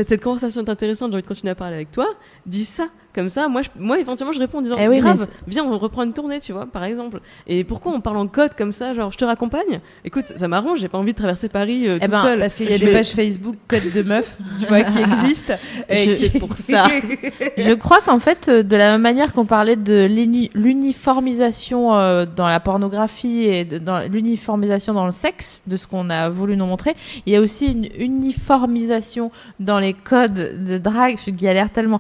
cette 0.08 0.24
conversation 0.24 0.64
est 0.64 0.70
intéressante 0.70 1.12
j'ai 1.12 1.16
envie 1.16 1.24
de 1.24 1.28
continuer 1.28 1.52
à 1.52 1.56
parler 1.56 1.76
avec 1.76 1.92
toi 1.92 2.08
dis 2.46 2.66
ça 2.66 2.88
comme 3.20 3.30
ça 3.30 3.48
moi 3.48 3.62
je, 3.62 3.70
moi 3.78 4.00
éventuellement 4.00 4.32
je 4.34 4.40
réponds 4.40 4.60
en 4.60 4.62
disant 4.62 4.76
Eh 4.80 4.88
oui, 4.88 5.00
grave 5.00 5.28
viens 5.48 5.64
on 5.66 5.78
reprend 5.78 6.04
une 6.04 6.14
tournée 6.14 6.40
tu 6.40 6.54
vois 6.54 6.66
par 6.66 6.84
exemple 6.84 7.20
et 7.48 7.64
pourquoi 7.64 7.92
on 7.94 8.02
parle 8.02 8.18
en 8.18 8.28
code 8.28 8.52
comme 8.58 8.72
ça 8.72 8.94
genre 8.94 9.12
je 9.12 9.18
te 9.18 9.26
raccompagne? 9.26 9.82
Écoute 10.06 10.26
ça 10.36 10.48
m'arrange 10.48 10.80
j'ai 10.80 10.88
pas 10.88 10.98
envie 10.98 11.12
de 11.14 11.18
traverser 11.18 11.50
Paris 11.50 11.88
euh, 11.88 11.98
Eh 11.98 12.06
toute 12.06 12.12
ben, 12.12 12.22
seule 12.22 12.40
Parce 12.40 12.56
qu'il 12.56 12.70
y 12.70 12.74
a 12.74 12.78
Je 12.78 12.82
des 12.82 12.86
vais- 12.88 12.94
pages 12.94 13.12
Facebook 13.12 13.56
code 13.68 13.92
de 13.94 14.02
meufs, 14.04 14.38
tu 14.60 14.66
vois, 14.68 14.82
qui 14.84 15.00
existent. 15.00 15.54
et 15.90 16.06
Je- 16.16 16.28
qui- 16.30 16.40
pour 16.40 16.54
ça. 16.56 16.88
Je 17.58 17.74
crois 17.74 18.00
qu'en 18.02 18.20
fait, 18.20 18.48
euh, 18.48 18.64
de 18.64 18.76
la 18.76 18.92
même 18.94 19.02
manière 19.02 19.34
qu'on 19.34 19.46
parlait 19.46 19.76
de 19.76 20.06
l'uni- 20.06 20.50
l'uniformisation 20.54 21.96
euh, 21.96 22.26
dans 22.26 22.48
la 22.48 22.60
pornographie 22.60 23.44
et 23.44 23.66
de- 23.66 23.78
dans 23.80 24.00
l'uniformisation 24.10 24.94
dans 24.94 25.06
le 25.06 25.12
sexe, 25.12 25.64
de 25.68 25.76
ce 25.76 25.88
qu'on 25.88 26.10
a 26.10 26.30
voulu 26.30 26.56
nous 26.56 26.66
montrer. 26.66 26.96
Il 27.26 27.34
y 27.34 27.36
a 27.36 27.42
aussi 27.42 27.72
une 27.72 27.88
uniformisation 27.98 29.32
dans 29.60 29.80
les 29.80 29.94
codes 29.94 30.64
de 30.66 30.78
drague, 30.78 31.18
je 31.26 31.32
galère 31.32 31.70
tellement, 31.72 32.00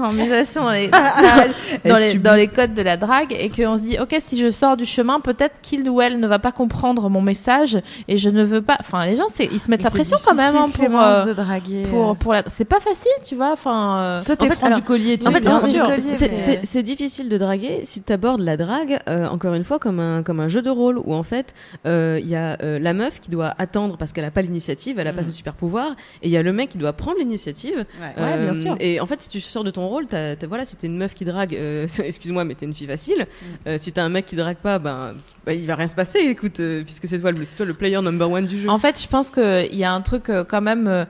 dans 0.10 0.70
les, 0.70 1.90
dans, 1.90 1.96
les, 1.96 2.14
dans 2.14 2.34
les 2.34 2.48
codes 2.48 2.74
de 2.74 2.82
la 2.82 2.96
drague 2.96 3.34
et 3.38 3.48
qu'on 3.50 3.76
se 3.76 3.82
dit, 3.82 3.96
ok, 4.00 4.16
si 4.20 4.36
je 4.38 4.50
sors 4.50 4.76
du 4.76 4.86
chemin, 4.86 5.20
peut-être 5.20 5.60
qu'il 5.62 5.88
ou 5.88 6.00
elle 6.00 6.18
ne 6.20 6.26
va 6.26 6.38
pas 6.38 6.52
comprendre 6.52 7.08
mon 7.08 7.22
message 7.22 7.78
et 8.08 8.18
je 8.18 8.30
ne 8.30 8.42
veux 8.44 8.62
pas. 8.62 8.76
Enfin, 8.80 9.06
les 9.06 9.16
gens, 9.16 9.28
c'est 9.28 9.46
ils 9.52 9.60
se 9.60 9.70
mettent 9.70 9.82
la 9.82 9.90
pression 9.90 10.16
quand 10.24 10.34
même 10.34 10.56
hein, 10.56 10.66
pour, 10.72 11.00
euh, 11.00 11.24
de 11.24 11.32
draguer. 11.32 11.82
pour 11.90 12.16
pour 12.16 12.32
la. 12.32 12.42
C'est 12.48 12.64
pas 12.64 12.80
facile, 12.80 13.10
tu 13.24 13.34
vois. 13.34 13.52
Enfin. 13.52 13.98
euh, 14.00 14.22
Toi, 14.24 14.36
t'es 14.36 14.48
En 14.50 14.54
franc 14.54 14.66
alors- 14.66 14.78
du 14.78 14.84
collier, 14.84 15.18
tu 15.18 15.26
En 15.26 15.32
sais, 15.32 15.40
fait, 15.40 16.64
c'est- 16.64 16.82
difficile 16.82 17.28
de 17.28 17.36
draguer 17.38 17.80
si 17.84 18.02
tu 18.02 18.12
abordes 18.12 18.40
la 18.40 18.56
drague, 18.56 18.98
euh, 19.08 19.26
encore 19.28 19.54
une 19.54 19.64
fois, 19.64 19.78
comme 19.78 20.00
un, 20.00 20.22
comme 20.22 20.40
un 20.40 20.48
jeu 20.48 20.62
de 20.62 20.70
rôle 20.70 20.98
où 20.98 21.14
en 21.14 21.22
fait, 21.22 21.54
euh, 21.86 22.18
il 22.22 22.28
y 22.28 22.36
a 22.36 22.56
euh, 22.62 22.78
la 22.78 22.92
meuf 22.94 23.20
qui 23.20 23.30
doit 23.30 23.54
attendre 23.58 23.96
parce 23.96 24.12
qu'elle 24.12 24.24
a 24.24 24.30
pas 24.30 24.42
l'initiative, 24.42 24.98
elle 24.98 25.06
a 25.08 25.12
pas 25.12 25.20
Mm. 25.20 25.24
ce 25.24 25.30
super 25.32 25.52
pouvoir, 25.54 25.92
et 26.22 26.28
il 26.28 26.30
y 26.30 26.36
a 26.36 26.42
le 26.42 26.52
mec 26.52 26.70
qui 26.70 26.78
doit 26.78 26.92
prendre 26.94 27.18
l'initiative. 27.18 27.84
Ouais. 28.00 28.22
Ouais, 28.22 28.38
bien 28.38 28.54
sûr. 28.54 28.74
Et 28.80 29.00
en 29.00 29.06
fait, 29.06 29.20
si 29.22 29.28
tu 29.28 29.40
sors 29.40 29.64
de 29.64 29.70
ton 29.70 29.79
rôle, 29.88 30.06
t'as, 30.06 30.36
t'as- 30.36 30.46
voilà, 30.46 30.64
si 30.64 30.76
t'es 30.76 30.86
une 30.86 30.96
meuf 30.96 31.14
qui 31.14 31.24
drague, 31.24 31.54
euh, 31.54 31.86
excuse-moi, 32.04 32.44
mais 32.44 32.54
t'es 32.54 32.66
une 32.66 32.74
fille 32.74 32.86
facile. 32.86 33.26
Mm. 33.30 33.46
Euh, 33.68 33.78
si 33.78 33.92
t'as 33.92 34.02
un 34.02 34.08
mec 34.08 34.26
qui 34.26 34.36
drague 34.36 34.56
pas, 34.58 34.78
ben, 34.78 35.14
bah, 35.46 35.52
il 35.54 35.66
va 35.66 35.74
rien 35.76 35.88
se 35.88 35.94
passer, 35.94 36.18
écoute, 36.20 36.60
euh, 36.60 36.82
puisque 36.84 37.08
c'est 37.08 37.18
toi, 37.20 37.30
le- 37.30 37.44
c'est 37.44 37.56
toi 37.56 37.66
le 37.66 37.74
player 37.74 38.00
number 38.00 38.30
one 38.30 38.46
du 38.46 38.60
jeu. 38.60 38.68
En 38.68 38.78
fait, 38.78 39.00
je 39.00 39.08
pense 39.08 39.30
qu'il 39.30 39.74
y 39.76 39.84
a 39.84 39.92
un 39.92 40.00
truc 40.02 40.28
euh, 40.28 40.44
quand 40.44 40.60
même. 40.62 40.86
euh, 40.88 41.04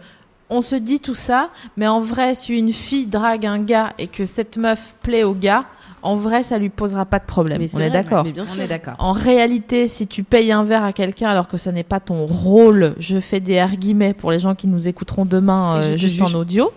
on 0.53 0.63
se 0.63 0.75
dit 0.75 0.99
tout 0.99 1.15
ça, 1.15 1.51
mais 1.77 1.87
en 1.87 2.01
vrai, 2.01 2.35
si 2.35 2.59
une 2.59 2.73
fille 2.73 3.07
drague 3.07 3.47
un 3.47 3.61
gars 3.61 3.93
et 3.99 4.09
que 4.09 4.27
cette 4.27 4.57
meuf 4.57 4.95
plaît 5.01 5.23
au 5.23 5.33
gars, 5.33 5.65
en 6.03 6.17
vrai, 6.17 6.43
ça 6.43 6.59
lui 6.59 6.71
posera 6.71 7.05
pas 7.05 7.21
de 7.21 7.25
problème. 7.25 7.59
Mais 7.61 7.69
c'est 7.69 7.77
on 7.77 7.81
est 7.81 7.89
vrai, 7.89 8.03
d'accord. 8.03 8.25
mais 8.25 8.33
bien 8.33 8.45
sûr. 8.47 8.57
On 8.59 8.63
est 8.63 8.67
d'accord. 8.67 8.95
En 8.99 9.13
réalité, 9.13 9.87
si 9.87 10.09
tu 10.09 10.25
payes 10.25 10.51
un 10.51 10.65
verre 10.65 10.83
à 10.83 10.93
quelqu'un 10.93 11.29
alors 11.29 11.47
que 11.47 11.57
ça 11.57 11.71
n'est 11.71 11.85
pas 11.85 12.01
ton 12.01 12.27
rôle, 12.27 12.95
je 12.99 13.21
fais 13.21 13.39
des 13.39 13.63
R 13.63 13.77
guillemets 13.77 14.13
pour 14.13 14.33
les 14.33 14.41
gens 14.41 14.57
qui 14.57 14.67
nous 14.67 14.89
écouteront 14.89 15.25
demain 15.25 15.77
euh, 15.77 15.97
juste 15.97 16.21
en 16.21 16.27
juge. 16.27 16.35
audio. 16.35 16.73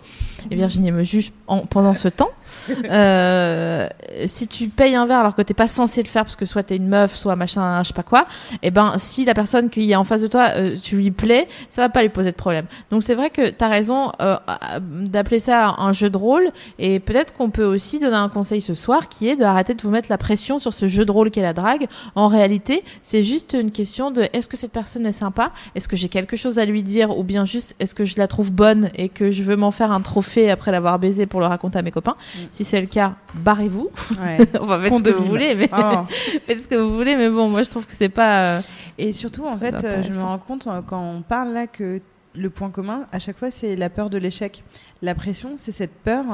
Et 0.50 0.56
Virginie 0.56 0.92
me 0.92 1.02
juge 1.02 1.32
en- 1.46 1.66
pendant 1.66 1.94
ce 1.94 2.08
temps. 2.08 2.30
Euh, 2.90 3.88
si 4.26 4.46
tu 4.46 4.68
payes 4.68 4.94
un 4.94 5.06
verre 5.06 5.20
alors 5.20 5.34
que 5.34 5.42
t'es 5.42 5.54
pas 5.54 5.66
censé 5.66 6.02
le 6.02 6.08
faire 6.08 6.24
parce 6.24 6.36
que 6.36 6.44
soit 6.46 6.62
t'es 6.62 6.76
une 6.76 6.88
meuf, 6.88 7.14
soit 7.14 7.36
machin, 7.36 7.82
je 7.82 7.88
sais 7.88 7.94
pas 7.94 8.02
quoi, 8.02 8.26
et 8.62 8.70
ben 8.70 8.94
si 8.98 9.24
la 9.24 9.34
personne 9.34 9.70
qui 9.70 9.90
est 9.90 9.96
en 9.96 10.04
face 10.04 10.22
de 10.22 10.26
toi, 10.26 10.50
euh, 10.56 10.76
tu 10.80 10.96
lui 10.96 11.10
plais, 11.10 11.48
ça 11.68 11.82
va 11.82 11.88
pas 11.88 12.02
lui 12.02 12.08
poser 12.10 12.30
de 12.30 12.36
problème. 12.36 12.66
Donc 12.90 13.02
c'est 13.02 13.14
vrai 13.14 13.30
que 13.30 13.50
t'as 13.50 13.68
raison 13.68 14.12
euh, 14.20 14.36
d'appeler 14.80 15.38
ça 15.40 15.74
un 15.78 15.92
jeu 15.92 16.10
de 16.10 16.16
rôle 16.16 16.50
et 16.78 17.00
peut-être 17.00 17.32
qu'on 17.34 17.50
peut 17.50 17.64
aussi 17.64 17.98
donner 17.98 18.16
un 18.16 18.28
conseil 18.28 18.60
ce 18.60 18.74
soir 18.74 19.08
qui 19.08 19.28
est 19.28 19.36
d'arrêter 19.36 19.74
de 19.74 19.82
vous 19.82 19.90
mettre 19.90 20.08
la 20.10 20.18
pression 20.18 20.58
sur 20.58 20.72
ce 20.72 20.86
jeu 20.86 21.04
de 21.04 21.12
rôle 21.12 21.30
qu'est 21.30 21.42
la 21.42 21.52
drague. 21.54 21.86
En 22.14 22.28
réalité, 22.28 22.84
c'est 23.02 23.22
juste 23.22 23.56
une 23.58 23.70
question 23.70 24.10
de 24.10 24.28
est-ce 24.32 24.48
que 24.48 24.56
cette 24.56 24.72
personne 24.72 25.06
est 25.06 25.12
sympa, 25.12 25.50
est-ce 25.74 25.88
que 25.88 25.96
j'ai 25.96 26.08
quelque 26.08 26.36
chose 26.36 26.58
à 26.58 26.64
lui 26.64 26.82
dire? 26.82 27.16
Ou 27.16 27.24
bien 27.24 27.44
juste 27.44 27.74
est-ce 27.80 27.94
que 27.94 28.04
je 28.04 28.14
la 28.18 28.28
trouve 28.28 28.52
bonne 28.52 28.90
et 28.94 29.08
que 29.08 29.30
je 29.30 29.42
veux 29.42 29.56
m'en 29.56 29.70
faire 29.70 29.92
un 29.92 30.00
trophée? 30.00 30.33
Après 30.50 30.72
l'avoir 30.72 30.98
baisé 30.98 31.26
pour 31.26 31.40
le 31.40 31.46
raconter 31.46 31.78
à 31.78 31.82
mes 31.82 31.90
copains. 31.90 32.16
Si 32.50 32.64
c'est 32.64 32.80
le 32.80 32.86
cas, 32.86 33.14
barrez-vous. 33.34 33.90
Ouais. 34.20 34.38
enfin, 34.60 34.80
faites 34.80 34.94
ce 34.94 35.02
que 35.02 35.10
vous 35.10 35.24
voulez, 35.28 35.54
mais 35.54 35.68
faites 36.46 36.62
ce 36.62 36.68
que 36.68 36.74
vous 36.76 36.94
voulez. 36.94 37.16
Mais 37.16 37.30
bon, 37.30 37.48
moi 37.48 37.62
je 37.62 37.70
trouve 37.70 37.86
que 37.86 37.94
c'est 37.94 38.08
pas. 38.08 38.56
euh, 38.56 38.60
Et 38.98 39.12
surtout, 39.12 39.46
en 39.46 39.56
fait, 39.58 39.74
euh, 39.84 40.02
je 40.02 40.10
me 40.12 40.20
rends 40.22 40.38
compte 40.38 40.66
euh, 40.66 40.80
quand 40.86 41.00
on 41.00 41.22
parle 41.22 41.52
là 41.52 41.66
que 41.66 42.00
le 42.36 42.50
point 42.50 42.70
commun, 42.70 43.06
à 43.12 43.18
chaque 43.18 43.38
fois, 43.38 43.50
c'est 43.50 43.76
la 43.76 43.88
peur 43.90 44.10
de 44.10 44.18
l'échec. 44.18 44.64
La 45.02 45.14
pression, 45.14 45.52
c'est 45.56 45.70
cette 45.72 45.94
peur 45.94 46.24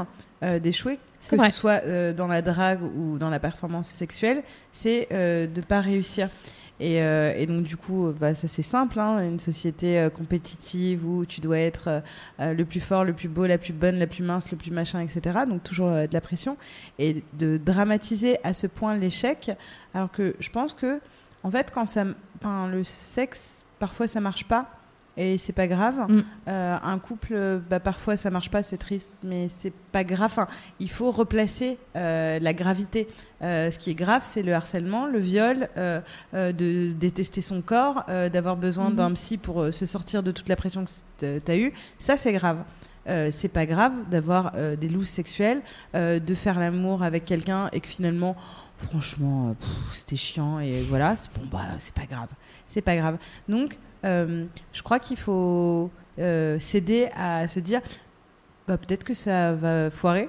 euh, 0.42 0.58
d'échouer, 0.58 0.98
que 1.28 1.36
vrai. 1.36 1.50
ce 1.50 1.58
soit 1.58 1.82
euh, 1.84 2.14
dans 2.14 2.26
la 2.26 2.40
drague 2.40 2.80
ou 2.96 3.18
dans 3.18 3.28
la 3.28 3.38
performance 3.38 3.88
sexuelle, 3.88 4.42
c'est 4.72 5.08
euh, 5.12 5.46
de 5.46 5.60
pas 5.60 5.80
réussir. 5.80 6.28
Et, 6.80 7.02
euh, 7.02 7.34
et 7.36 7.46
donc 7.46 7.64
du 7.64 7.76
coup, 7.76 8.06
euh, 8.06 8.16
bah, 8.18 8.34
ça 8.34 8.48
c'est 8.48 8.62
simple, 8.62 8.98
hein, 8.98 9.22
une 9.22 9.38
société 9.38 9.98
euh, 9.98 10.08
compétitive 10.08 11.06
où 11.06 11.26
tu 11.26 11.42
dois 11.42 11.58
être 11.58 12.02
euh, 12.40 12.54
le 12.54 12.64
plus 12.64 12.80
fort, 12.80 13.04
le 13.04 13.12
plus 13.12 13.28
beau, 13.28 13.44
la 13.44 13.58
plus 13.58 13.74
bonne, 13.74 13.98
la 13.98 14.06
plus 14.06 14.22
mince, 14.22 14.50
le 14.50 14.56
plus 14.56 14.70
machin, 14.70 15.00
etc. 15.00 15.40
Donc 15.46 15.62
toujours 15.62 15.90
de 15.90 16.08
la 16.10 16.20
pression 16.22 16.56
et 16.98 17.22
de 17.38 17.58
dramatiser 17.58 18.38
à 18.44 18.54
ce 18.54 18.66
point 18.66 18.96
l'échec, 18.96 19.50
alors 19.92 20.10
que 20.10 20.34
je 20.40 20.48
pense 20.48 20.72
que 20.72 21.00
en 21.42 21.50
fait 21.50 21.70
quand 21.72 21.84
ça, 21.84 22.04
le 22.44 22.82
sexe 22.82 23.66
parfois 23.78 24.08
ça 24.08 24.20
marche 24.20 24.44
pas 24.44 24.79
et 25.20 25.36
c'est 25.38 25.52
pas 25.52 25.66
grave. 25.66 26.06
Mm. 26.08 26.22
Euh, 26.48 26.76
un 26.82 26.98
couple, 26.98 27.60
bah, 27.68 27.78
parfois 27.78 28.16
ça 28.16 28.30
marche 28.30 28.50
pas, 28.50 28.62
c'est 28.62 28.78
triste, 28.78 29.12
mais 29.22 29.48
c'est 29.48 29.72
pas 29.92 30.02
grave. 30.02 30.30
Enfin, 30.30 30.46
il 30.80 30.90
faut 30.90 31.10
replacer 31.10 31.76
euh, 31.94 32.38
la 32.38 32.54
gravité. 32.54 33.06
Euh, 33.42 33.70
ce 33.70 33.78
qui 33.78 33.90
est 33.90 33.94
grave, 33.94 34.22
c'est 34.24 34.42
le 34.42 34.54
harcèlement, 34.54 35.06
le 35.06 35.18
viol, 35.18 35.68
de 36.32 36.92
détester 36.92 37.40
son 37.42 37.60
corps, 37.60 38.04
d'avoir 38.32 38.56
besoin 38.56 38.90
Mhm. 38.90 38.96
d'un 38.96 39.12
psy 39.12 39.36
pour 39.36 39.72
se 39.72 39.86
sortir 39.86 40.22
de 40.22 40.30
toute 40.30 40.48
la 40.48 40.56
pression 40.56 40.84
que 41.18 41.38
tu 41.38 41.52
as 41.52 41.56
eue. 41.58 41.72
Ça, 41.98 42.16
c'est 42.16 42.32
grave. 42.32 42.58
Euh, 43.08 43.30
c'est 43.30 43.48
pas 43.48 43.66
grave 43.66 43.92
d'avoir 44.10 44.52
euh, 44.54 44.76
des 44.76 44.88
loups 44.88 45.04
sexuelles, 45.04 45.62
euh, 45.94 46.20
de 46.20 46.34
faire 46.34 46.58
l'amour 46.60 47.02
avec 47.02 47.24
quelqu'un 47.24 47.68
et 47.72 47.80
que 47.80 47.88
finalement, 47.88 48.36
franchement, 48.76 49.56
c'était 49.94 50.16
chiant 50.16 50.60
et 50.60 50.82
voilà, 50.82 51.16
c'est 51.16 51.32
bon, 51.34 51.46
bah, 51.50 51.62
c'est 51.78 51.94
pas 51.94 52.06
grave. 52.06 52.28
C'est 52.66 52.82
pas 52.82 52.96
grave. 52.96 53.16
Donc, 53.48 53.78
je 54.04 54.82
crois 54.82 54.98
qu'il 54.98 55.16
faut 55.18 55.90
euh, 56.18 56.58
s'aider 56.60 57.08
à 57.16 57.48
se 57.48 57.60
dire, 57.60 57.80
bah, 58.68 58.76
peut-être 58.76 59.04
que 59.04 59.14
ça 59.14 59.52
va 59.52 59.90
foirer. 59.90 60.28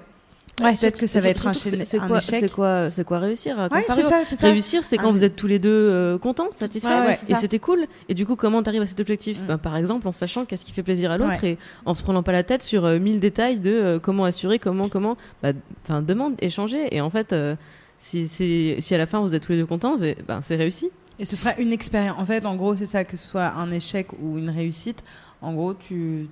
Ouais, 0.61 0.73
peut-être 0.76 0.99
que 0.99 1.07
ça 1.07 1.19
va 1.19 1.30
être 1.30 1.48
un, 1.48 1.53
c'est 1.53 1.98
quoi, 1.98 2.18
échec. 2.18 2.52
c'est 2.91 3.03
quoi, 3.03 3.18
réussir 3.19 3.57
à 3.60 3.64
Ouais, 3.64 3.84
contrario 3.84 4.07
c'est 4.27 4.35
ça. 4.35 4.48
Réussir, 4.48 4.84
c'est 4.84 4.98
quand 4.98 5.07
Ah, 5.07 5.11
vous 5.11 5.23
êtes 5.23 5.35
tous 5.35 5.48
les 5.48 5.57
deux 5.57 5.69
euh, 5.72 6.18
contents, 6.19 6.49
satisfaits, 6.52 6.88
Ouais, 6.89 7.07
ouais, 7.07 7.18
et 7.30 7.35
c'était 7.35 7.57
cool. 7.57 7.88
Et 8.10 8.14
du 8.14 8.27
coup, 8.27 8.35
comment 8.35 8.61
t'arrives 8.61 8.81
à 8.84 8.85
cet 8.85 8.99
objectif 8.99 9.41
Mm. 9.41 9.45
Ben, 9.48 9.57
Par 9.57 9.76
exemple, 9.76 10.07
en 10.07 10.11
sachant 10.11 10.45
qu'est-ce 10.45 10.64
qui 10.64 10.72
fait 10.72 10.84
plaisir 10.84 11.10
à 11.10 11.18
l'autre 11.18 11.43
et 11.43 11.57
en 11.85 11.95
se 11.95 12.03
prenant 12.03 12.22
pas 12.22 12.31
la 12.34 12.43
tête 12.43 12.61
sur 12.61 12.85
euh, 12.85 12.99
mille 12.99 13.19
détails 13.19 13.57
de 13.60 13.72
euh, 13.72 13.99
comment 13.99 14.26
assurer, 14.26 14.60
comment, 14.60 14.88
comment. 14.88 15.18
Bah, 15.41 15.53
Enfin, 15.85 16.02
demande, 16.03 16.35
échanger. 16.41 16.95
Et 16.95 17.02
en 17.02 17.10
fait, 17.10 17.34
euh, 17.34 17.56
si, 17.98 18.76
à 18.91 18.98
la 18.98 19.06
fin 19.07 19.19
vous 19.22 19.34
êtes 19.34 19.43
tous 19.43 19.53
les 19.53 19.57
deux 19.57 19.65
contents, 19.65 19.98
c'est 20.41 20.56
réussi. 20.56 20.91
Et 21.22 21.26
ce 21.26 21.35
sera 21.35 21.53
une 21.60 21.72
expérience. 21.72 22.18
En 22.18 22.26
fait, 22.26 22.48
en 22.48 22.56
gros, 22.56 22.76
c'est 22.76 22.88
ça, 22.88 23.03
que 23.03 23.15
ce 23.15 23.27
soit 23.27 23.49
un 23.49 23.72
échec 23.72 24.07
ou 24.19 24.39
une 24.39 24.49
réussite. 24.49 25.03
En 25.43 25.53
gros, 25.53 25.73
tu 25.73 26.30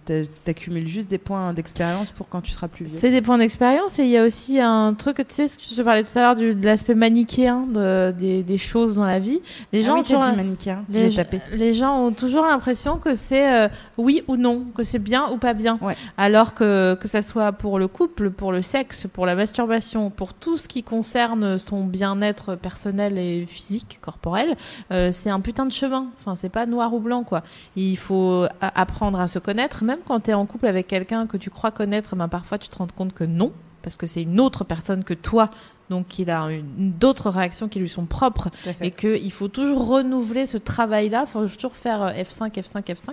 accumules 0.48 0.88
juste 0.88 1.10
des 1.10 1.18
points 1.18 1.52
d'expérience 1.54 2.12
pour 2.12 2.30
quand 2.30 2.42
tu 2.42 2.52
seras 2.52 2.68
plus 2.68 2.86
vieux. 2.86 2.96
C'est 3.00 3.10
des 3.10 3.24
points 3.24 3.40
d'expérience 3.40 3.98
et 3.98 4.04
il 4.04 4.10
y 4.10 4.18
a 4.18 4.24
aussi 4.24 4.60
un 4.60 4.94
truc, 4.94 5.18
tu 5.18 5.24
sais, 5.34 5.48
ce 5.48 5.58
que 5.58 5.64
je 5.68 5.76
te 5.76 5.82
parlais 5.82 6.04
tout 6.04 6.16
à 6.16 6.22
l'heure 6.22 6.36
du- 6.36 6.54
de 6.54 6.64
l'aspect 6.66 6.94
manichéen 6.94 7.64
de, 7.66 8.12
des, 8.12 8.44
des 8.44 8.58
choses 8.60 8.98
dans 8.98 9.06
la 9.06 9.18
vie. 9.18 9.42
Les 9.74 9.82
Ah 9.82 9.88
gens 9.88 9.94
oui, 9.96 10.00
ont 10.02 10.04
toujours 10.04 10.24
dit 10.26 10.36
manichéen, 10.36 10.86
les, 10.90 11.10
j'ai 11.10 11.18
tapé. 11.18 11.42
les 11.52 11.74
gens 11.74 11.98
ont 12.06 12.12
toujours 12.12 12.46
l'impression 12.46 12.98
que 13.00 13.16
c'est 13.16 13.52
euh, 13.52 13.68
oui 13.98 14.24
ou 14.28 14.36
non, 14.38 14.66
que 14.76 14.84
c'est 14.84 15.00
bien 15.00 15.28
ou 15.32 15.38
pas 15.38 15.56
bien. 15.56 15.80
Ouais. 15.82 15.96
Alors 16.18 16.54
que 16.54 16.96
que 17.02 17.08
ça 17.08 17.24
soit 17.24 17.52
pour 17.52 17.80
le 17.80 17.88
couple, 17.88 18.30
pour 18.30 18.52
le 18.52 18.62
sexe, 18.62 19.08
pour 19.12 19.26
la 19.26 19.34
masturbation, 19.34 20.12
pour 20.12 20.36
tout 20.36 20.58
ce 20.58 20.68
qui 20.68 20.84
concerne 20.84 21.58
son 21.58 21.84
bien-être 21.84 22.54
personnel 22.56 23.18
et 23.18 23.48
physique, 23.48 23.98
corporel, 24.02 24.56
euh, 24.92 25.10
c'est 25.12 25.32
un 25.32 25.40
putain 25.40 25.66
de 25.66 25.72
chemin. 25.72 26.08
Enfin, 26.20 26.36
c'est 26.36 26.50
pas 26.50 26.68
noir 26.68 26.94
ou 26.94 27.00
blanc 27.00 27.24
quoi. 27.24 27.42
Il 27.76 27.98
faut 27.98 28.46
a- 28.62 28.82
apprendre 29.00 29.22
à 29.22 29.30
se 29.30 29.40
connaître, 29.40 29.86
même 29.86 30.00
quand 30.06 30.20
tu 30.20 30.32
es 30.32 30.34
en 30.34 30.46
couple 30.46 30.68
avec 30.68 30.88
quelqu'un 30.88 31.26
que 31.26 31.38
tu 31.38 31.50
crois 31.50 31.72
connaître, 31.72 32.18
ben 32.18 32.28
parfois 32.28 32.58
tu 32.58 32.68
te 32.68 32.78
rends 32.78 32.88
compte 32.88 33.14
que 33.14 33.24
non 33.24 33.54
parce 33.82 33.96
que 33.96 34.06
c'est 34.06 34.24
une 34.24 34.42
autre 34.42 34.66
personne 34.66 35.06
que 35.06 35.14
toi. 35.14 35.52
Donc 35.90 36.20
il 36.20 36.30
a 36.30 36.48
d'autres 36.78 37.30
réactions 37.30 37.68
qui 37.68 37.80
lui 37.80 37.90
sont 37.90 38.06
propres 38.06 38.50
et 38.86 38.92
qu'il 38.92 39.32
faut 39.32 39.48
toujours 39.48 39.88
renouveler 39.88 40.46
ce 40.46 40.58
travail-là. 40.58 41.24
Il 41.28 41.30
faut 41.30 41.46
toujours 41.48 41.76
faire 41.76 42.04
euh, 42.04 42.12
F5, 42.12 42.52
F5, 42.54 42.84
F5 42.84 43.10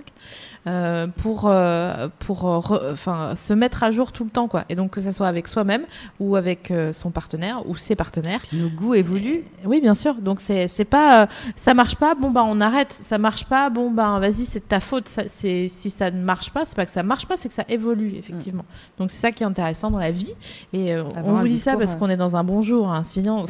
euh, 0.67 1.07
pour, 1.07 1.45
euh, 1.47 2.07
pour 2.19 2.45
euh, 2.47 2.59
re- 2.59 2.91
enfin, 2.93 3.35
se 3.35 3.53
mettre 3.53 3.83
à 3.83 3.91
jour 3.91 4.11
tout 4.11 4.23
le 4.23 4.29
temps. 4.29 4.47
Quoi. 4.47 4.65
Et 4.69 4.75
donc 4.75 4.91
que 4.91 5.01
ça 5.01 5.11
soit 5.11 5.27
avec 5.27 5.47
soi-même 5.47 5.83
ou 6.19 6.35
avec 6.35 6.71
euh, 6.71 6.93
son 6.93 7.09
partenaire 7.11 7.67
ou 7.67 7.75
ses 7.75 7.95
partenaires. 7.95 8.41
Puis 8.47 8.57
nos 8.57 8.69
goûts 8.69 8.93
évoluent. 8.93 9.43
Oui, 9.65 9.81
bien 9.81 9.93
sûr. 9.93 10.15
Donc 10.15 10.39
c'est 10.39 10.67
c'est 10.67 10.85
pas 10.85 11.23
euh, 11.23 11.27
ça 11.55 11.73
marche 11.73 11.95
pas, 11.95 12.15
bon 12.15 12.29
bah 12.31 12.43
on 12.45 12.61
arrête. 12.61 12.91
Ça 12.93 13.17
marche 13.17 13.45
pas, 13.45 13.69
bon 13.69 13.89
bah 13.91 14.19
vas-y, 14.19 14.45
c'est 14.45 14.59
de 14.59 14.65
ta 14.65 14.79
faute. 14.79 15.07
Ça, 15.07 15.23
c'est 15.27 15.67
si 15.69 15.89
ça 15.89 16.11
ne 16.11 16.21
marche 16.23 16.51
pas, 16.51 16.65
c'est 16.65 16.75
pas 16.75 16.85
que 16.85 16.91
ça 16.91 17.03
marche 17.03 17.25
pas, 17.25 17.37
c'est 17.37 17.47
que 17.47 17.55
ça 17.55 17.65
évolue 17.69 18.13
effectivement. 18.17 18.65
Donc 18.99 19.09
c'est 19.11 19.19
ça 19.19 19.31
qui 19.31 19.43
est 19.43 19.47
intéressant 19.47 19.89
dans 19.91 19.97
la 19.99 20.11
vie. 20.11 20.33
Et 20.73 20.95
on 20.97 21.33
vous 21.33 21.47
dit 21.47 21.59
ça 21.59 21.75
parce 21.77 21.95
qu'on 21.95 22.09
est 22.09 22.17
dans 22.17 22.35
un 22.35 22.43
bon 22.43 22.61
hein. 22.75 23.03
sinon. 23.03 23.43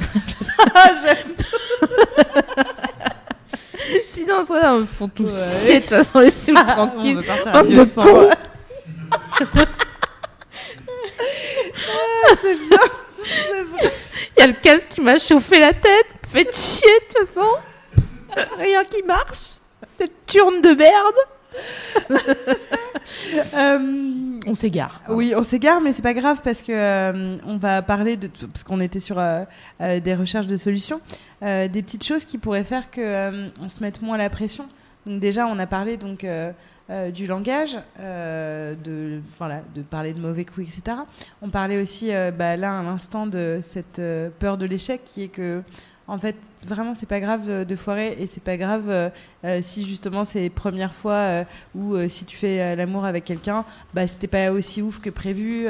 Sinon, 4.06 4.46
ça, 4.46 4.76
ils 4.80 4.86
font 4.88 5.08
tout 5.08 5.24
Ouais. 5.24 5.32
chier, 5.32 5.80
de 5.80 5.86
toute 5.86 6.04
façon, 6.04 6.54
tranquille. 6.54 7.20
On 7.20 7.24
partir 7.24 7.52
Bande 7.54 7.56
à 7.56 7.64
de 7.64 7.74
vieux 7.74 7.86
sang. 7.86 8.04
cons. 8.04 8.30
Il 14.38 14.40
y 14.40 14.42
a 14.42 14.48
le 14.48 14.54
casque 14.54 14.88
qui 14.90 15.02
m'a 15.02 15.18
chauffé 15.20 15.60
la 15.60 15.74
tête. 15.74 16.06
Faites 16.28 16.56
chier, 16.56 16.88
de 17.10 17.20
toute 17.20 17.28
façon. 17.30 17.48
Rien 18.58 18.84
qui 18.84 19.02
marche. 19.04 19.56
Cette 19.86 20.26
turne 20.26 20.62
de 20.62 20.70
merde. 20.74 21.16
Euh, 23.54 24.40
On 24.48 24.54
s'égare. 24.54 25.02
Oui, 25.10 25.34
on 25.36 25.44
s'égare, 25.44 25.82
mais 25.82 25.94
c'est 25.94 26.02
pas 26.02 26.14
grave 26.14 26.42
parce 26.44 26.62
que 26.62 26.72
euh, 26.72 27.38
on 27.46 27.58
va 27.58 27.82
parler 27.82 28.18
de 28.18 28.28
parce 28.28 28.64
qu'on 28.64 28.80
était 28.80 29.00
sur 29.00 29.18
euh, 29.20 29.46
des 29.80 30.16
recherches 30.16 30.48
de 30.48 30.58
solutions, 30.58 31.02
des 31.42 31.82
petites 31.84 32.04
choses 32.04 32.26
qui 32.26 32.38
pourraient 32.38 32.64
faire 32.64 32.90
que 32.90 33.50
on 33.62 33.70
se 33.70 33.82
mette 33.82 34.02
moins 34.02 34.18
la 34.18 34.30
pression. 34.30 34.68
Donc 35.06 35.20
déjà, 35.20 35.48
on 35.48 35.58
a 35.60 35.68
parlé 35.68 35.98
donc 35.98 36.26
du 37.14 37.28
langage, 37.28 37.78
de, 37.98 39.22
voilà, 39.38 39.62
de 39.76 39.82
parler 39.82 40.14
de 40.14 40.20
mauvais 40.20 40.46
coups, 40.46 40.68
etc. 40.68 40.98
On 41.42 41.50
parlait 41.50 41.82
aussi, 41.82 42.12
bah, 42.38 42.58
là, 42.58 42.80
à 42.80 42.84
l'instant, 42.84 43.28
de 43.28 43.60
cette 43.62 44.02
peur 44.40 44.58
de 44.58 44.66
l'échec 44.66 45.02
qui 45.04 45.24
est 45.24 45.28
que, 45.30 45.62
en 46.08 46.18
fait, 46.18 46.38
vraiment, 46.64 46.94
c'est 46.94 47.06
pas 47.06 47.20
grave 47.20 47.42
euh, 47.50 47.66
de 47.66 47.76
foirer 47.76 48.16
et 48.20 48.28
c'est 48.28 48.44
pas 48.44 48.56
grave 48.56 48.90
euh, 48.90 49.10
euh, 49.44 49.60
si 49.62 49.88
justement 49.88 50.24
c'est 50.24 50.40
les 50.40 50.50
premières 50.50 50.94
fois 50.94 51.14
euh, 51.14 51.44
ou 51.76 51.96
si 52.08 52.24
tu 52.24 52.38
fais 52.38 52.76
l'amour 52.76 53.06
avec 53.06 53.26
quelqu'un, 53.26 53.66
bah, 53.94 54.08
c'était 54.08 54.28
pas 54.28 54.52
aussi 54.52 54.82
ouf 54.82 55.00
que 55.00 55.10
prévu. 55.10 55.68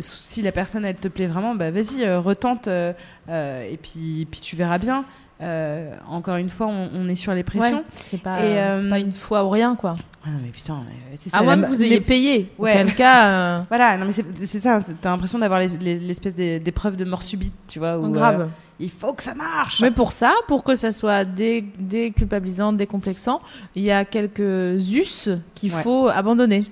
si 0.00 0.42
la 0.42 0.52
personne, 0.52 0.84
elle 0.84 1.00
te 1.00 1.08
plaît 1.08 1.26
vraiment, 1.26 1.54
bah, 1.54 1.70
vas-y, 1.70 2.06
retente 2.16 2.68
et 2.68 3.78
puis 3.80 4.26
tu 4.42 4.56
verras 4.56 4.78
bien. 4.78 5.04
Euh, 5.42 5.94
encore 6.06 6.36
une 6.36 6.50
fois, 6.50 6.66
on, 6.66 6.90
on 6.94 7.08
est 7.08 7.14
sur 7.14 7.32
les 7.32 7.42
pressions. 7.42 7.78
Ouais, 7.78 7.84
c'est 8.04 8.20
pas, 8.20 8.40
Et, 8.44 8.58
euh, 8.58 8.80
c'est 8.80 8.86
euh, 8.86 8.90
pas 8.90 8.98
une 8.98 9.12
fois 9.12 9.44
ou 9.44 9.50
rien, 9.50 9.74
quoi. 9.74 9.96
Ah 10.24 10.28
non, 10.30 10.38
mais 10.44 10.50
putain, 10.50 10.82
c'est 11.18 11.30
ça, 11.30 11.38
À 11.38 11.42
moins 11.42 11.58
que 11.58 11.66
vous 11.66 11.82
ayez 11.82 12.00
payé. 12.02 12.52
Ouais. 12.58 12.72
Auquel 12.72 12.94
cas, 12.94 13.28
euh, 13.60 13.62
Voilà, 13.70 13.96
non 13.96 14.04
mais 14.04 14.12
c'est 14.46 14.60
ça, 14.60 14.82
t'as 15.00 15.08
l'impression 15.10 15.38
d'avoir 15.38 15.60
les- 15.60 15.68
les- 15.78 15.98
l'espèce 15.98 16.34
d'épreuve 16.34 16.96
de 16.96 17.06
mort 17.06 17.22
subite, 17.22 17.54
tu 17.68 17.78
vois. 17.78 17.96
Où, 17.98 18.10
grave. 18.10 18.40
euh, 18.42 18.46
il 18.78 18.90
faut 18.90 19.14
que 19.14 19.22
ça 19.22 19.34
marche. 19.34 19.80
Mais 19.80 19.90
pour 19.90 20.12
ça, 20.12 20.34
pour 20.46 20.62
que 20.62 20.76
ça 20.76 20.92
soit 20.92 21.24
dé- 21.24 21.64
déculpabilisant, 21.78 22.74
décomplexant, 22.74 23.40
il 23.74 23.82
y 23.82 23.90
a 23.90 24.04
quelques 24.04 24.92
us 24.92 25.30
qu'il 25.54 25.74
Ouais. 25.74 25.82
faut 25.82 26.08
abandonner. 26.08 26.64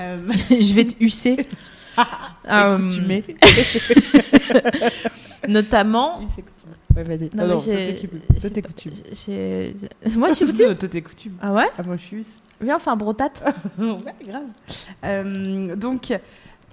Euh, 0.00 0.16
Je 0.50 0.72
vais 0.74 0.84
te 0.84 0.94
usser. 1.04 1.36
Euh, 2.48 2.78
coutumé. 2.78 3.24
notamment. 5.48 6.20
Ouais, 6.98 7.04
vas-y. 7.16 7.30
Non, 7.34 7.44
Ah 7.44 7.46
non, 7.46 7.60
toi, 7.60 8.50
t'es 8.50 8.62
coutume. 8.62 8.92
Moi, 10.16 10.28
je 10.30 10.34
suis 10.34 10.46
coutume. 10.50 10.74
Toi, 10.74 10.88
t'es 10.88 11.02
coutume. 11.02 11.32
Ah 11.40 11.52
ouais? 11.52 11.68
Ah, 11.78 11.82
moi, 11.84 11.96
je 11.96 12.02
suis. 12.02 12.26
Viens, 12.60 12.76
enfin, 12.76 12.96
brotate. 12.96 13.42
ouais, 13.78 13.96
grave. 14.26 14.42
Euh, 15.04 15.76
donc, 15.76 16.12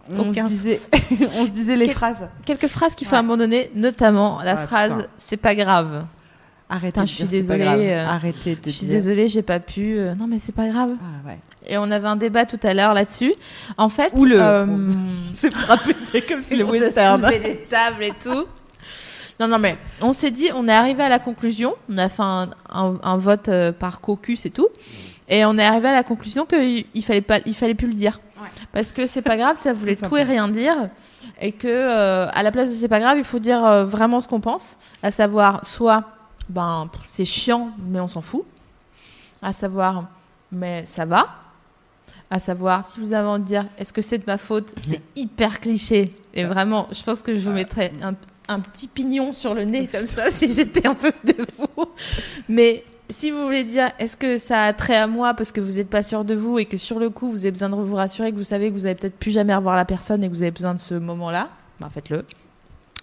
on 0.09 0.33
se, 0.33 0.47
disait, 0.47 0.79
on 1.37 1.45
se 1.45 1.51
disait 1.51 1.75
les 1.75 1.85
Quel- 1.87 1.95
phrases. 1.95 2.27
Quelques 2.45 2.67
phrases 2.67 2.95
qu'il 2.95 3.05
faut 3.07 3.13
Ouais. 3.13 3.19
abandonner, 3.19 3.69
notamment 3.75 4.41
la 4.43 4.51
Ah, 4.53 4.57
phrase 4.57 5.07
c'est 5.17 5.37
pas 5.37 5.53
grave. 5.55 6.05
Arrêtez 6.67 6.87
Putain, 6.93 7.03
de 7.03 7.07
je 7.07 7.13
suis 7.13 7.23
dire 7.25 7.39
désolée, 7.41 7.91
euh, 7.91 8.07
Arrêtez 8.07 8.55
de 8.55 8.61
Je 8.65 8.69
suis 8.71 8.87
dire. 8.87 8.95
désolée, 8.95 9.27
j'ai 9.27 9.43
pas 9.43 9.59
pu. 9.59 9.99
Euh, 9.99 10.15
Non, 10.15 10.25
mais 10.25 10.39
c'est 10.39 10.55
pas 10.55 10.67
grave. 10.67 10.93
Ah, 10.99 11.27
ouais. 11.27 11.37
Et 11.67 11.77
on 11.77 11.91
avait 11.91 12.07
un 12.07 12.15
débat 12.15 12.45
tout 12.47 12.59
à 12.63 12.73
l'heure 12.73 12.95
là-dessus. 12.95 13.35
En 13.77 13.89
fait, 13.89 14.11
Ou 14.15 14.25
le- 14.25 14.41
euh, 14.41 14.65
C'est 15.35 15.53
frappé, 15.53 15.93
c'est 16.11 16.27
comme 16.27 16.41
si 16.41 16.55
le 16.55 16.65
on 16.65 16.69
a 16.69 16.71
western. 16.71 17.21
soulevé 17.23 17.39
les 17.47 17.55
tables 17.57 18.03
et 18.03 18.13
tout. 18.19 18.45
Non, 19.39 19.47
non, 19.47 19.59
mais 19.59 19.77
on 20.01 20.13
s'est 20.13 20.31
dit, 20.31 20.49
on 20.55 20.67
est 20.67 20.73
arrivé 20.73 21.03
à 21.03 21.09
la 21.09 21.19
conclusion. 21.19 21.73
On 21.89 21.97
a 21.97 22.07
fait 22.09 22.21
un, 22.23 22.49
un- 22.71 22.97
un 23.03 23.17
vote 23.17 23.49
euh, 23.49 23.71
par 23.71 23.99
caucus 23.99 24.45
et 24.45 24.49
tout. 24.49 24.67
Et 25.27 25.43
on 25.45 25.57
est 25.57 25.65
arrivé 25.65 25.89
à 25.89 25.93
la 25.93 26.03
conclusion 26.03 26.45
qu'il 26.45 26.85
il 26.93 27.03
fallait 27.03 27.21
pas, 27.21 27.39
il 27.45 27.55
fallait 27.55 27.73
plus 27.75 27.87
le 27.87 27.95
dire. 27.95 28.19
Ouais. 28.41 28.47
Parce 28.71 28.91
que 28.91 29.05
c'est 29.07 29.21
pas 29.23 29.35
grave, 29.37 29.57
ça 29.57 29.73
voulait 29.79 29.95
Tout 29.95 30.07
tout 30.07 30.17
et 30.17 30.23
rien 30.23 30.47
dire. 30.47 30.89
Et 31.41 31.51
que, 31.51 31.67
euh, 31.67 32.27
à 32.31 32.43
la 32.43 32.51
place 32.51 32.69
de 32.69 32.75
c'est 32.75 32.87
pas 32.87 32.99
grave, 32.99 33.17
il 33.17 33.23
faut 33.25 33.39
dire 33.39 33.65
euh, 33.65 33.83
vraiment 33.85 34.21
ce 34.21 34.27
qu'on 34.27 34.39
pense. 34.39 34.77
À 35.03 35.11
savoir, 35.11 35.65
soit, 35.65 36.03
ben, 36.47 36.89
c'est 37.07 37.25
chiant, 37.25 37.71
mais 37.89 37.99
on 37.99 38.07
s'en 38.07 38.21
fout. 38.21 38.43
À 39.41 39.51
savoir, 39.51 40.05
mais 40.51 40.85
ça 40.85 41.03
va. 41.05 41.27
À 42.29 42.39
savoir, 42.39 42.85
si 42.85 42.99
vous 42.99 43.11
avez 43.13 43.27
envie 43.27 43.41
de 43.41 43.47
dire, 43.47 43.65
est-ce 43.77 43.91
que 43.91 44.01
c'est 44.01 44.17
de 44.19 44.23
ma 44.25 44.37
faute? 44.37 44.73
C'est 44.79 45.01
hyper 45.17 45.59
cliché. 45.59 46.15
Et 46.33 46.43
vraiment, 46.45 46.87
je 46.91 47.03
pense 47.03 47.21
que 47.21 47.33
je 47.35 47.41
vous 47.41 47.53
mettrais 47.53 47.91
un, 48.01 48.13
un 48.47 48.59
petit 48.59 48.87
pignon 48.87 49.33
sur 49.33 49.53
le 49.53 49.63
nez 49.63 49.87
comme 49.87 50.07
ça 50.07 50.29
si 50.31 50.53
j'étais 50.53 50.87
en 50.87 50.95
face 50.95 51.23
de 51.25 51.35
vous. 51.57 51.85
Mais 52.49 52.83
si 53.09 53.31
vous 53.31 53.43
voulez 53.43 53.63
dire, 53.63 53.91
est-ce 53.99 54.17
que 54.17 54.37
ça 54.37 54.63
a 54.65 54.73
trait 54.73 54.95
à 54.97 55.07
moi 55.07 55.33
parce 55.33 55.51
que 55.51 55.61
vous 55.61 55.73
n'êtes 55.73 55.89
pas 55.89 56.03
sûr 56.03 56.25
de 56.25 56.35
vous 56.35 56.57
et 56.59 56.65
que 56.65 56.77
sur 56.77 56.99
le 56.99 57.09
coup, 57.09 57.29
vous 57.31 57.39
avez 57.45 57.51
besoin 57.51 57.69
de 57.69 57.75
vous 57.75 57.95
rassurer, 57.95 58.31
que 58.31 58.37
vous 58.37 58.43
savez 58.43 58.69
que 58.69 58.75
vous 58.75 58.85
allez 58.85 58.95
peut-être 58.95 59.17
plus 59.17 59.31
jamais 59.31 59.53
revoir 59.55 59.75
la 59.75 59.85
personne 59.85 60.23
et 60.23 60.27
que 60.29 60.33
vous 60.33 60.41
avez 60.41 60.51
besoin 60.51 60.73
de 60.73 60.79
ce 60.79 60.95
moment-là, 60.95 61.49
ben 61.79 61.89
faites-le. 61.89 62.25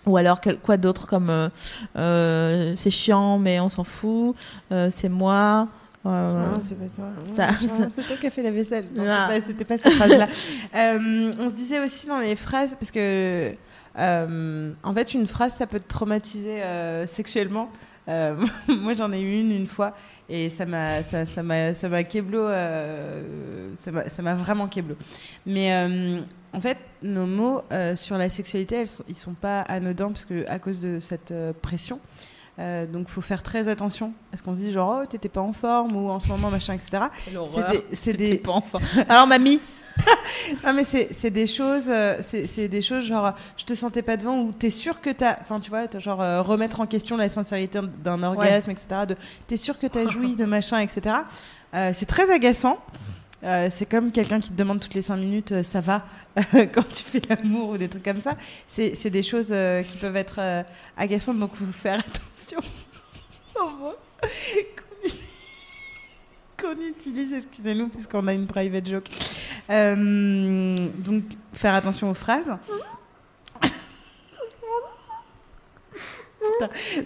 Ou 0.06 0.16
alors, 0.16 0.40
quel- 0.40 0.59
quoi 0.59 0.77
d'autre 0.77 1.06
comme 1.06 1.31
euh, 1.31 1.48
euh, 1.97 2.73
c'est 2.74 2.90
chiant, 2.90 3.39
mais 3.39 3.60
on 3.60 3.69
s'en 3.69 3.85
fout, 3.85 4.35
euh, 4.73 4.89
c'est 4.90 5.09
moi. 5.09 5.66
Non, 6.05 6.55
c'est 6.64 6.74
pas 6.77 6.86
toi. 6.97 7.06
Ça- 7.36 7.89
C'est 7.89 8.02
toi 8.05 8.16
qui 8.16 8.27
as 8.27 8.31
fait 8.31 8.43
la 8.43 8.51
vaisselle. 8.51 8.86
Ah. 8.98 9.28
pas- 9.31 9.40
C'était 9.47 9.64
pas 9.64 9.78
cette 9.78 9.93
phrase-là. 9.93 10.27
On 10.74 11.48
se 11.48 11.55
disait 11.55 11.78
aussi 11.78 12.09
dans 12.09 12.19
les 12.19 12.35
phrases, 12.35 12.74
parce 12.74 12.90
que 12.90 13.52
euh, 13.98 14.73
en 14.82 14.94
fait, 14.94 15.14
une 15.14 15.27
phrase, 15.27 15.55
ça 15.55 15.66
peut 15.66 15.81
te 15.81 15.89
traumatiser 15.89 16.62
euh, 16.62 17.06
sexuellement. 17.06 17.69
Euh, 18.09 18.35
moi, 18.69 18.94
j'en 18.94 19.12
ai 19.12 19.20
eu 19.20 19.40
une 19.40 19.52
une 19.52 19.66
fois 19.66 19.94
et 20.28 20.51
ça 20.51 20.66
m'a 20.66 21.02
ça, 21.02 21.24
ça 21.24 21.43
m'a 21.43 21.74
ça 21.74 21.89
m'a 21.89 22.02
keblo 22.02 22.48
ça 22.48 23.93
m'a 23.93 24.09
ça 24.09 24.23
m'a 24.23 24.35
vraiment 24.35 24.66
keblo. 24.66 24.97
Mais 25.47 25.73
en 26.52 26.60
fait, 26.60 26.78
nos 27.02 27.27
mots 27.27 27.62
sur 27.94 28.19
la 28.19 28.28
sexualité, 28.28 28.77
elles 28.77 28.89
sont, 28.89 29.05
ils 29.09 29.16
sont 29.16 29.35
pas 29.35 29.60
anodins 29.62 30.09
parce 30.09 30.24
que 30.24 30.47
à 30.48 30.59
cause 30.59 30.81
de 30.81 30.98
cette 31.01 31.35
pression. 31.60 32.01
Euh, 32.59 32.86
donc, 32.86 33.09
faut 33.09 33.20
faire 33.20 33.43
très 33.43 33.69
attention. 33.69 34.12
Est-ce 34.32 34.43
qu'on 34.43 34.55
se 34.55 34.60
dit 34.60 34.73
genre, 34.73 35.01
oh, 35.02 35.06
t'étais 35.06 35.28
pas 35.28 35.40
en 35.40 35.52
forme 35.52 35.97
ou 35.97 36.10
en 36.10 36.20
ce 36.20 36.28
moment, 36.28 36.51
machin, 36.51 36.74
etc. 36.74 37.05
C'est 37.47 37.70
des, 37.70 37.85
c'est 37.93 38.12
des, 38.12 38.39
pas 38.39 38.52
enfant. 38.52 38.78
Alors, 39.09 39.27
mamie, 39.27 39.59
non 40.64 40.73
mais 40.73 40.85
c'est 40.85 41.31
des 41.31 41.47
choses, 41.47 41.89
euh, 41.89 42.19
c'est 42.23 42.69
des 42.69 42.82
choses 42.82 43.05
genre 43.05 43.35
je 43.56 43.64
te 43.64 43.74
sentais 43.74 44.02
pas 44.02 44.16
devant 44.16 44.40
ou 44.40 44.52
t'es 44.52 44.70
sûr 44.70 45.01
que 45.01 45.10
t'as, 45.10 45.36
enfin 45.40 45.60
tu 45.60 45.70
vois, 45.70 45.86
genre 45.98 46.20
euh, 46.20 46.43
remettre 46.43 46.81
en 46.81 46.86
question 46.86 47.16
la 47.16 47.28
sincérité 47.28 47.81
d'un 48.02 48.23
orgasme, 48.23 48.70
etc. 48.70 49.02
De 49.09 49.16
t'es 49.47 49.56
sûr 49.56 49.78
que 49.78 49.86
t'as 49.86 50.06
joui 50.06 50.35
de 50.35 50.44
machin, 50.44 50.78
etc. 50.78 51.16
Euh, 51.74 51.90
c'est 51.94 52.06
très 52.06 52.31
agaçant. 52.31 52.78
Euh, 53.44 53.69
c'est 53.73 53.86
comme 53.86 54.12
quelqu'un 54.12 54.39
qui 54.40 54.51
te 54.51 54.56
demande 54.56 54.78
toutes 54.78 54.94
les 54.94 55.02
cinq 55.02 55.16
minutes, 55.16 55.62
ça 55.62 55.81
va 55.81 56.05
quand 56.52 56.89
tu 56.93 57.02
fais 57.02 57.20
l'amour 57.28 57.70
ou 57.70 57.77
des 57.77 57.89
trucs 57.89 58.05
comme 58.05 58.23
ça. 58.23 58.36
C'est 58.69 59.10
des 59.10 59.23
choses 59.23 59.55
qui 59.89 59.97
peuvent 59.97 60.16
être 60.16 60.64
agaçantes, 60.97 61.39
donc 61.39 61.55
faut 61.55 61.64
faire 61.66 62.01
attention 62.51 62.60
qu'on 66.62 66.80
utilise- 66.80 67.34
excusez-nous, 67.34 67.89
puisqu'on 67.89 68.26
a 68.28 68.32
une 68.32 68.47
private 68.47 68.86
joke. 68.89 69.09
Euh, 69.70 70.74
donc, 70.98 71.24
faire 71.52 71.74
attention 71.74 72.10
aux 72.10 72.14
phrases. 72.14 72.51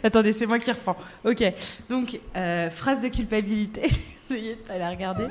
Attendez, 0.03 0.33
c'est 0.33 0.47
moi 0.47 0.59
qui 0.59 0.71
reprends. 0.71 0.97
Ok, 1.25 1.43
donc, 1.89 2.19
euh, 2.35 2.71
phrase 2.71 3.01
de 3.01 3.09
culpabilité. 3.09 3.83
Regarder. 4.29 5.27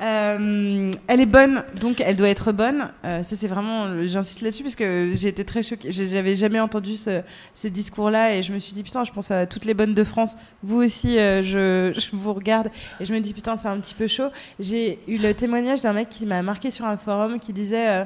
Euh, 0.00 0.90
elle 1.06 1.20
est 1.20 1.26
bonne, 1.26 1.62
donc 1.78 2.00
elle 2.00 2.16
doit 2.16 2.28
être 2.28 2.52
bonne. 2.52 2.88
Euh, 3.04 3.22
ça, 3.22 3.36
c'est 3.36 3.46
vraiment. 3.46 4.04
J'insiste 4.06 4.40
là-dessus 4.40 4.62
parce 4.62 4.76
que 4.76 5.12
j'ai 5.14 5.28
été 5.28 5.44
très 5.44 5.62
choquée. 5.62 5.92
J'avais 5.92 6.36
jamais 6.36 6.60
entendu 6.60 6.96
ce, 6.96 7.22
ce 7.54 7.68
discours-là 7.68 8.34
et 8.34 8.42
je 8.42 8.52
me 8.52 8.58
suis 8.58 8.72
dit, 8.72 8.82
putain, 8.82 9.04
je 9.04 9.12
pense 9.12 9.30
à 9.30 9.46
toutes 9.46 9.64
les 9.64 9.74
bonnes 9.74 9.94
de 9.94 10.04
France. 10.04 10.36
Vous 10.62 10.82
aussi, 10.82 11.18
euh, 11.18 11.42
je, 11.42 11.98
je 11.98 12.16
vous 12.16 12.32
regarde 12.32 12.70
et 13.00 13.04
je 13.04 13.12
me 13.12 13.20
dis, 13.20 13.34
putain, 13.34 13.56
c'est 13.56 13.68
un 13.68 13.78
petit 13.78 13.94
peu 13.94 14.06
chaud. 14.06 14.30
J'ai 14.58 14.98
eu 15.06 15.18
le 15.18 15.34
témoignage 15.34 15.82
d'un 15.82 15.92
mec 15.92 16.08
qui 16.08 16.26
m'a 16.26 16.42
marqué 16.42 16.70
sur 16.70 16.84
un 16.84 16.96
forum 16.96 17.38
qui 17.38 17.52
disait. 17.52 18.04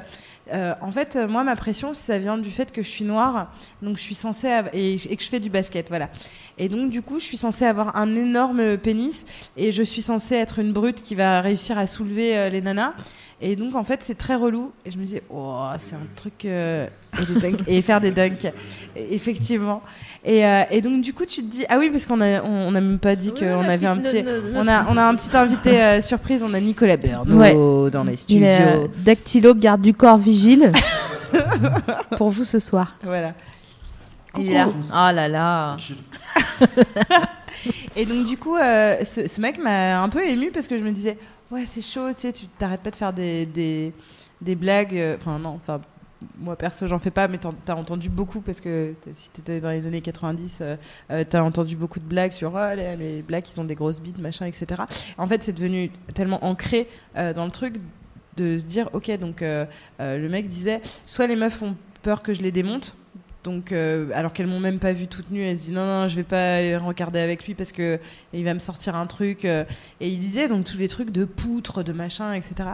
Euh, 0.53 0.73
en 0.81 0.91
fait, 0.91 1.15
euh, 1.15 1.27
moi, 1.27 1.43
ma 1.43 1.55
pression, 1.55 1.93
ça 1.93 2.17
vient 2.17 2.37
du 2.37 2.51
fait 2.51 2.71
que 2.71 2.83
je 2.83 2.87
suis 2.87 3.05
noire, 3.05 3.51
donc 3.81 3.97
je 3.97 4.01
suis 4.01 4.15
censée 4.15 4.61
et, 4.73 4.97
que 4.97 5.23
je 5.23 5.29
fais 5.29 5.39
du 5.39 5.49
basket, 5.49 5.87
voilà. 5.89 6.09
Et 6.57 6.69
donc, 6.69 6.91
du 6.91 7.01
coup, 7.01 7.19
je 7.19 7.25
suis 7.25 7.37
censée 7.37 7.65
avoir 7.65 7.97
un 7.97 8.15
énorme 8.15 8.77
pénis 8.77 9.25
et 9.57 9.71
je 9.71 9.83
suis 9.83 10.01
censée 10.01 10.35
être 10.35 10.59
une 10.59 10.71
brute 10.71 11.01
qui 11.01 11.15
va 11.15 11.41
réussir 11.41 11.77
à 11.77 11.87
soulever 11.87 12.37
euh, 12.37 12.49
les 12.49 12.61
nanas. 12.61 12.93
Et 13.41 13.55
donc, 13.55 13.75
en 13.75 13.83
fait, 13.83 14.03
c'est 14.03 14.15
très 14.15 14.35
relou. 14.35 14.71
Et 14.85 14.91
je 14.91 14.97
me 14.97 15.05
dis, 15.05 15.19
oh, 15.29 15.65
c'est 15.77 15.95
un 15.95 16.07
truc. 16.15 16.47
Et, 17.21 17.33
des 17.33 17.39
dunks- 17.39 17.63
et 17.67 17.81
faire 17.81 18.01
des 18.01 18.11
dunks, 18.11 18.51
effectivement. 18.95 19.81
Et, 20.23 20.43
euh, 20.45 20.63
et 20.71 20.81
donc, 20.81 21.01
du 21.01 21.13
coup, 21.13 21.25
tu 21.25 21.41
te 21.43 21.51
dis, 21.51 21.65
ah 21.69 21.77
oui, 21.77 21.89
parce 21.91 22.05
qu'on 22.07 22.19
a, 22.21 22.41
on, 22.41 22.69
on 22.69 22.75
a 22.75 22.81
même 22.81 22.97
pas 22.99 23.15
dit 23.15 23.31
qu'on 23.33 23.67
avait 23.67 23.85
un 23.85 23.97
petit. 23.97 24.23
On 24.55 24.67
a, 24.67 24.85
on 24.89 24.97
a 24.97 25.03
un 25.03 25.15
petit 25.15 25.35
invité 25.37 25.81
euh, 25.81 26.01
surprise, 26.01 26.41
on 26.43 26.53
a 26.53 26.59
Nicolas 26.59 26.97
Bernot 26.97 27.35
Ouais. 27.37 27.53
dans 27.91 28.03
les 28.03 28.13
il 28.13 28.17
studios. 28.17 28.43
est 28.43 28.61
euh, 28.61 28.87
dactylo, 29.05 29.53
garde 29.53 29.81
du 29.81 29.93
corps, 29.93 30.17
vigile. 30.17 30.71
pour 32.17 32.29
vous 32.29 32.43
ce 32.43 32.59
soir. 32.59 32.95
Voilà. 33.03 33.33
Il 34.37 34.49
est 34.51 34.53
là. 34.53 34.67
Oh 34.71 35.13
là 35.15 35.27
là. 35.27 35.77
Et 37.95 38.05
donc 38.05 38.25
du 38.25 38.37
coup, 38.37 38.55
euh, 38.57 38.97
ce, 39.03 39.27
ce 39.27 39.41
mec 39.41 39.57
m'a 39.61 40.01
un 40.01 40.09
peu 40.09 40.25
ému 40.27 40.51
parce 40.51 40.67
que 40.67 40.77
je 40.77 40.83
me 40.83 40.91
disais, 40.91 41.17
ouais, 41.51 41.63
c'est 41.65 41.81
chaud, 41.81 42.09
tu 42.13 42.21
sais, 42.21 42.33
tu 42.33 42.47
t'arrêtes 42.47 42.81
pas 42.81 42.91
de 42.91 42.95
faire 42.95 43.13
des, 43.13 43.45
des, 43.45 43.93
des 44.41 44.55
blagues. 44.55 44.95
euh, 44.97 45.15
Enfin 45.19 45.39
non, 45.39 45.59
enfin 45.61 45.79
moi 46.37 46.55
perso, 46.55 46.87
j'en 46.87 46.99
fais 46.99 47.11
pas, 47.11 47.27
mais 47.27 47.39
t'as 47.65 47.75
entendu 47.75 48.09
beaucoup 48.09 48.41
parce 48.41 48.61
que 48.61 48.93
si 49.13 49.29
t'étais 49.29 49.59
dans 49.59 49.69
les 49.69 49.85
années 49.85 50.01
90, 50.01 50.57
euh, 50.61 50.75
euh, 51.11 51.23
t'as 51.27 51.41
entendu 51.41 51.75
beaucoup 51.75 51.99
de 51.99 52.05
blagues 52.05 52.31
sur 52.31 52.53
oh, 52.55 52.75
les, 52.75 52.95
les 52.95 53.21
blagues, 53.21 53.45
ils 53.49 53.59
ont 53.59 53.65
des 53.65 53.75
grosses 53.75 54.01
bites, 54.01 54.19
machin, 54.19 54.45
etc. 54.45 54.83
En 55.17 55.27
fait, 55.27 55.43
c'est 55.43 55.53
devenu 55.53 55.91
tellement 56.13 56.43
ancré 56.43 56.87
euh, 57.15 57.33
dans 57.33 57.45
le 57.45 57.51
truc 57.51 57.75
de 58.37 58.57
se 58.57 58.65
dire, 58.65 58.89
ok, 58.93 59.17
donc 59.17 59.41
le 59.41 60.27
mec 60.27 60.49
disait, 60.49 60.81
soit 61.05 61.25
les 61.25 61.37
meufs 61.37 61.61
ont 61.61 61.75
peur 62.03 62.21
que 62.21 62.33
je 62.33 62.41
les 62.41 62.51
démonte. 62.51 62.97
Donc, 63.45 63.71
euh, 63.71 64.09
alors 64.15 64.33
qu'elles 64.33 64.47
m'ont 64.47 64.59
même 64.59 64.79
pas 64.79 64.91
vu 64.91 65.07
toute 65.07 65.29
nue, 65.29 65.43
elles 65.43 65.57
se 65.59 65.65
disent 65.65 65.75
non, 65.75 65.85
non, 65.85 66.07
je 66.07 66.15
vais 66.15 66.23
pas 66.23 66.55
aller 66.55 66.75
regarder 66.75 67.19
avec 67.19 67.45
lui 67.45 67.53
parce 67.53 67.71
que 67.71 67.99
il 68.33 68.43
va 68.43 68.55
me 68.55 68.59
sortir 68.59 68.95
un 68.95 69.05
truc. 69.05 69.45
euh. 69.45 69.63
et 70.01 70.09
il 70.09 70.19
disait 70.19 70.47
donc 70.47 70.65
tous 70.65 70.79
les 70.79 70.87
trucs 70.87 71.11
de 71.11 71.25
poutre, 71.25 71.83
de 71.83 71.93
machin, 71.93 72.33
etc. 72.33 72.69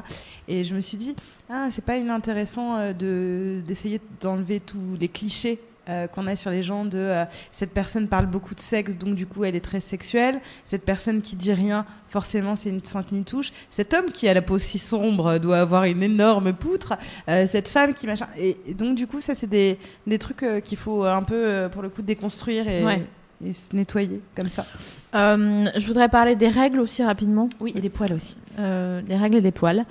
Et 0.47 0.63
je 0.63 0.73
me 0.73 0.79
suis 0.79 0.97
dit, 0.97 1.13
ah, 1.49 1.67
c'est 1.71 1.83
pas 1.83 1.97
inintéressant 1.97 2.77
euh, 2.77 2.93
de 2.93 3.61
d'essayer 3.67 3.99
d'enlever 4.21 4.61
tous 4.61 4.95
les 4.97 5.09
clichés. 5.09 5.59
Euh, 5.89 6.07
qu'on 6.07 6.27
a 6.27 6.35
sur 6.35 6.51
les 6.51 6.61
gens 6.63 6.85
de 6.85 6.97
euh, 6.97 7.25
cette 7.51 7.71
personne 7.71 8.07
parle 8.07 8.27
beaucoup 8.27 8.53
de 8.53 8.59
sexe 8.59 8.97
donc 8.97 9.15
du 9.15 9.25
coup 9.25 9.43
elle 9.43 9.55
est 9.55 9.61
très 9.65 9.79
sexuelle. 9.79 10.39
Cette 10.63 10.85
personne 10.85 11.21
qui 11.21 11.35
dit 11.35 11.53
rien 11.53 11.85
forcément 12.07 12.55
c'est 12.55 12.69
une 12.69 12.83
sainte 12.83 13.11
nitouche. 13.11 13.51
Cet 13.69 13.93
homme 13.93 14.11
qui 14.11 14.27
a 14.29 14.33
la 14.33 14.41
peau 14.41 14.57
si 14.59 14.77
sombre 14.79 15.37
doit 15.39 15.59
avoir 15.59 15.85
une 15.85 16.03
énorme 16.03 16.53
poutre. 16.53 16.93
Euh, 17.29 17.47
cette 17.47 17.67
femme 17.67 17.93
qui 17.93 18.05
machin. 18.07 18.27
Et, 18.37 18.57
et 18.67 18.73
donc 18.73 18.95
du 18.95 19.07
coup 19.07 19.21
ça 19.21 19.33
c'est 19.35 19.47
des, 19.47 19.77
des 20.05 20.19
trucs 20.19 20.45
qu'il 20.63 20.77
faut 20.77 21.03
un 21.05 21.23
peu 21.23 21.67
pour 21.71 21.81
le 21.81 21.89
coup 21.89 22.01
déconstruire 22.03 22.67
et, 22.67 22.83
Ouais. 22.83 23.03
et 23.45 23.53
se 23.53 23.75
nettoyer 23.75 24.21
comme 24.35 24.49
ça. 24.49 24.65
Je 25.13 25.85
voudrais 25.87 26.09
parler 26.09 26.35
des 26.35 26.49
règles 26.49 26.79
aussi 26.79 27.03
rapidement. 27.03 27.49
oui 27.59 27.73
et 27.75 27.81
des 27.81 27.89
poils 27.89 28.13
aussi. 28.13 28.35
Des 28.57 29.15
règles 29.15 29.37
et 29.37 29.41
des 29.41 29.51
poils. 29.51 29.85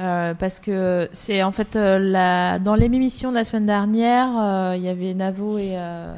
Euh, 0.00 0.32
parce 0.32 0.60
que 0.60 1.10
c'est 1.12 1.42
en 1.42 1.52
fait 1.52 1.76
euh, 1.76 1.98
la, 1.98 2.58
dans 2.58 2.74
l'émission 2.74 3.30
de 3.30 3.34
la 3.36 3.44
semaine 3.44 3.66
dernière, 3.66 4.28
euh, 4.40 4.74
il 4.74 4.82
y 4.82 4.88
avait 4.88 5.12
Navo 5.12 5.58
et, 5.58 5.72
euh, 5.74 6.14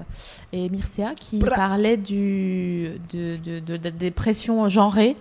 et 0.52 0.68
Mircea 0.68 1.14
qui 1.16 1.38
Bra. 1.38 1.50
parlaient 1.56 1.96
du, 1.96 2.92
de, 3.12 3.38
de, 3.38 3.58
de- 3.58 3.76
de- 3.76 3.90
des 3.90 4.12
pressions 4.12 4.68
genrées. 4.68 5.16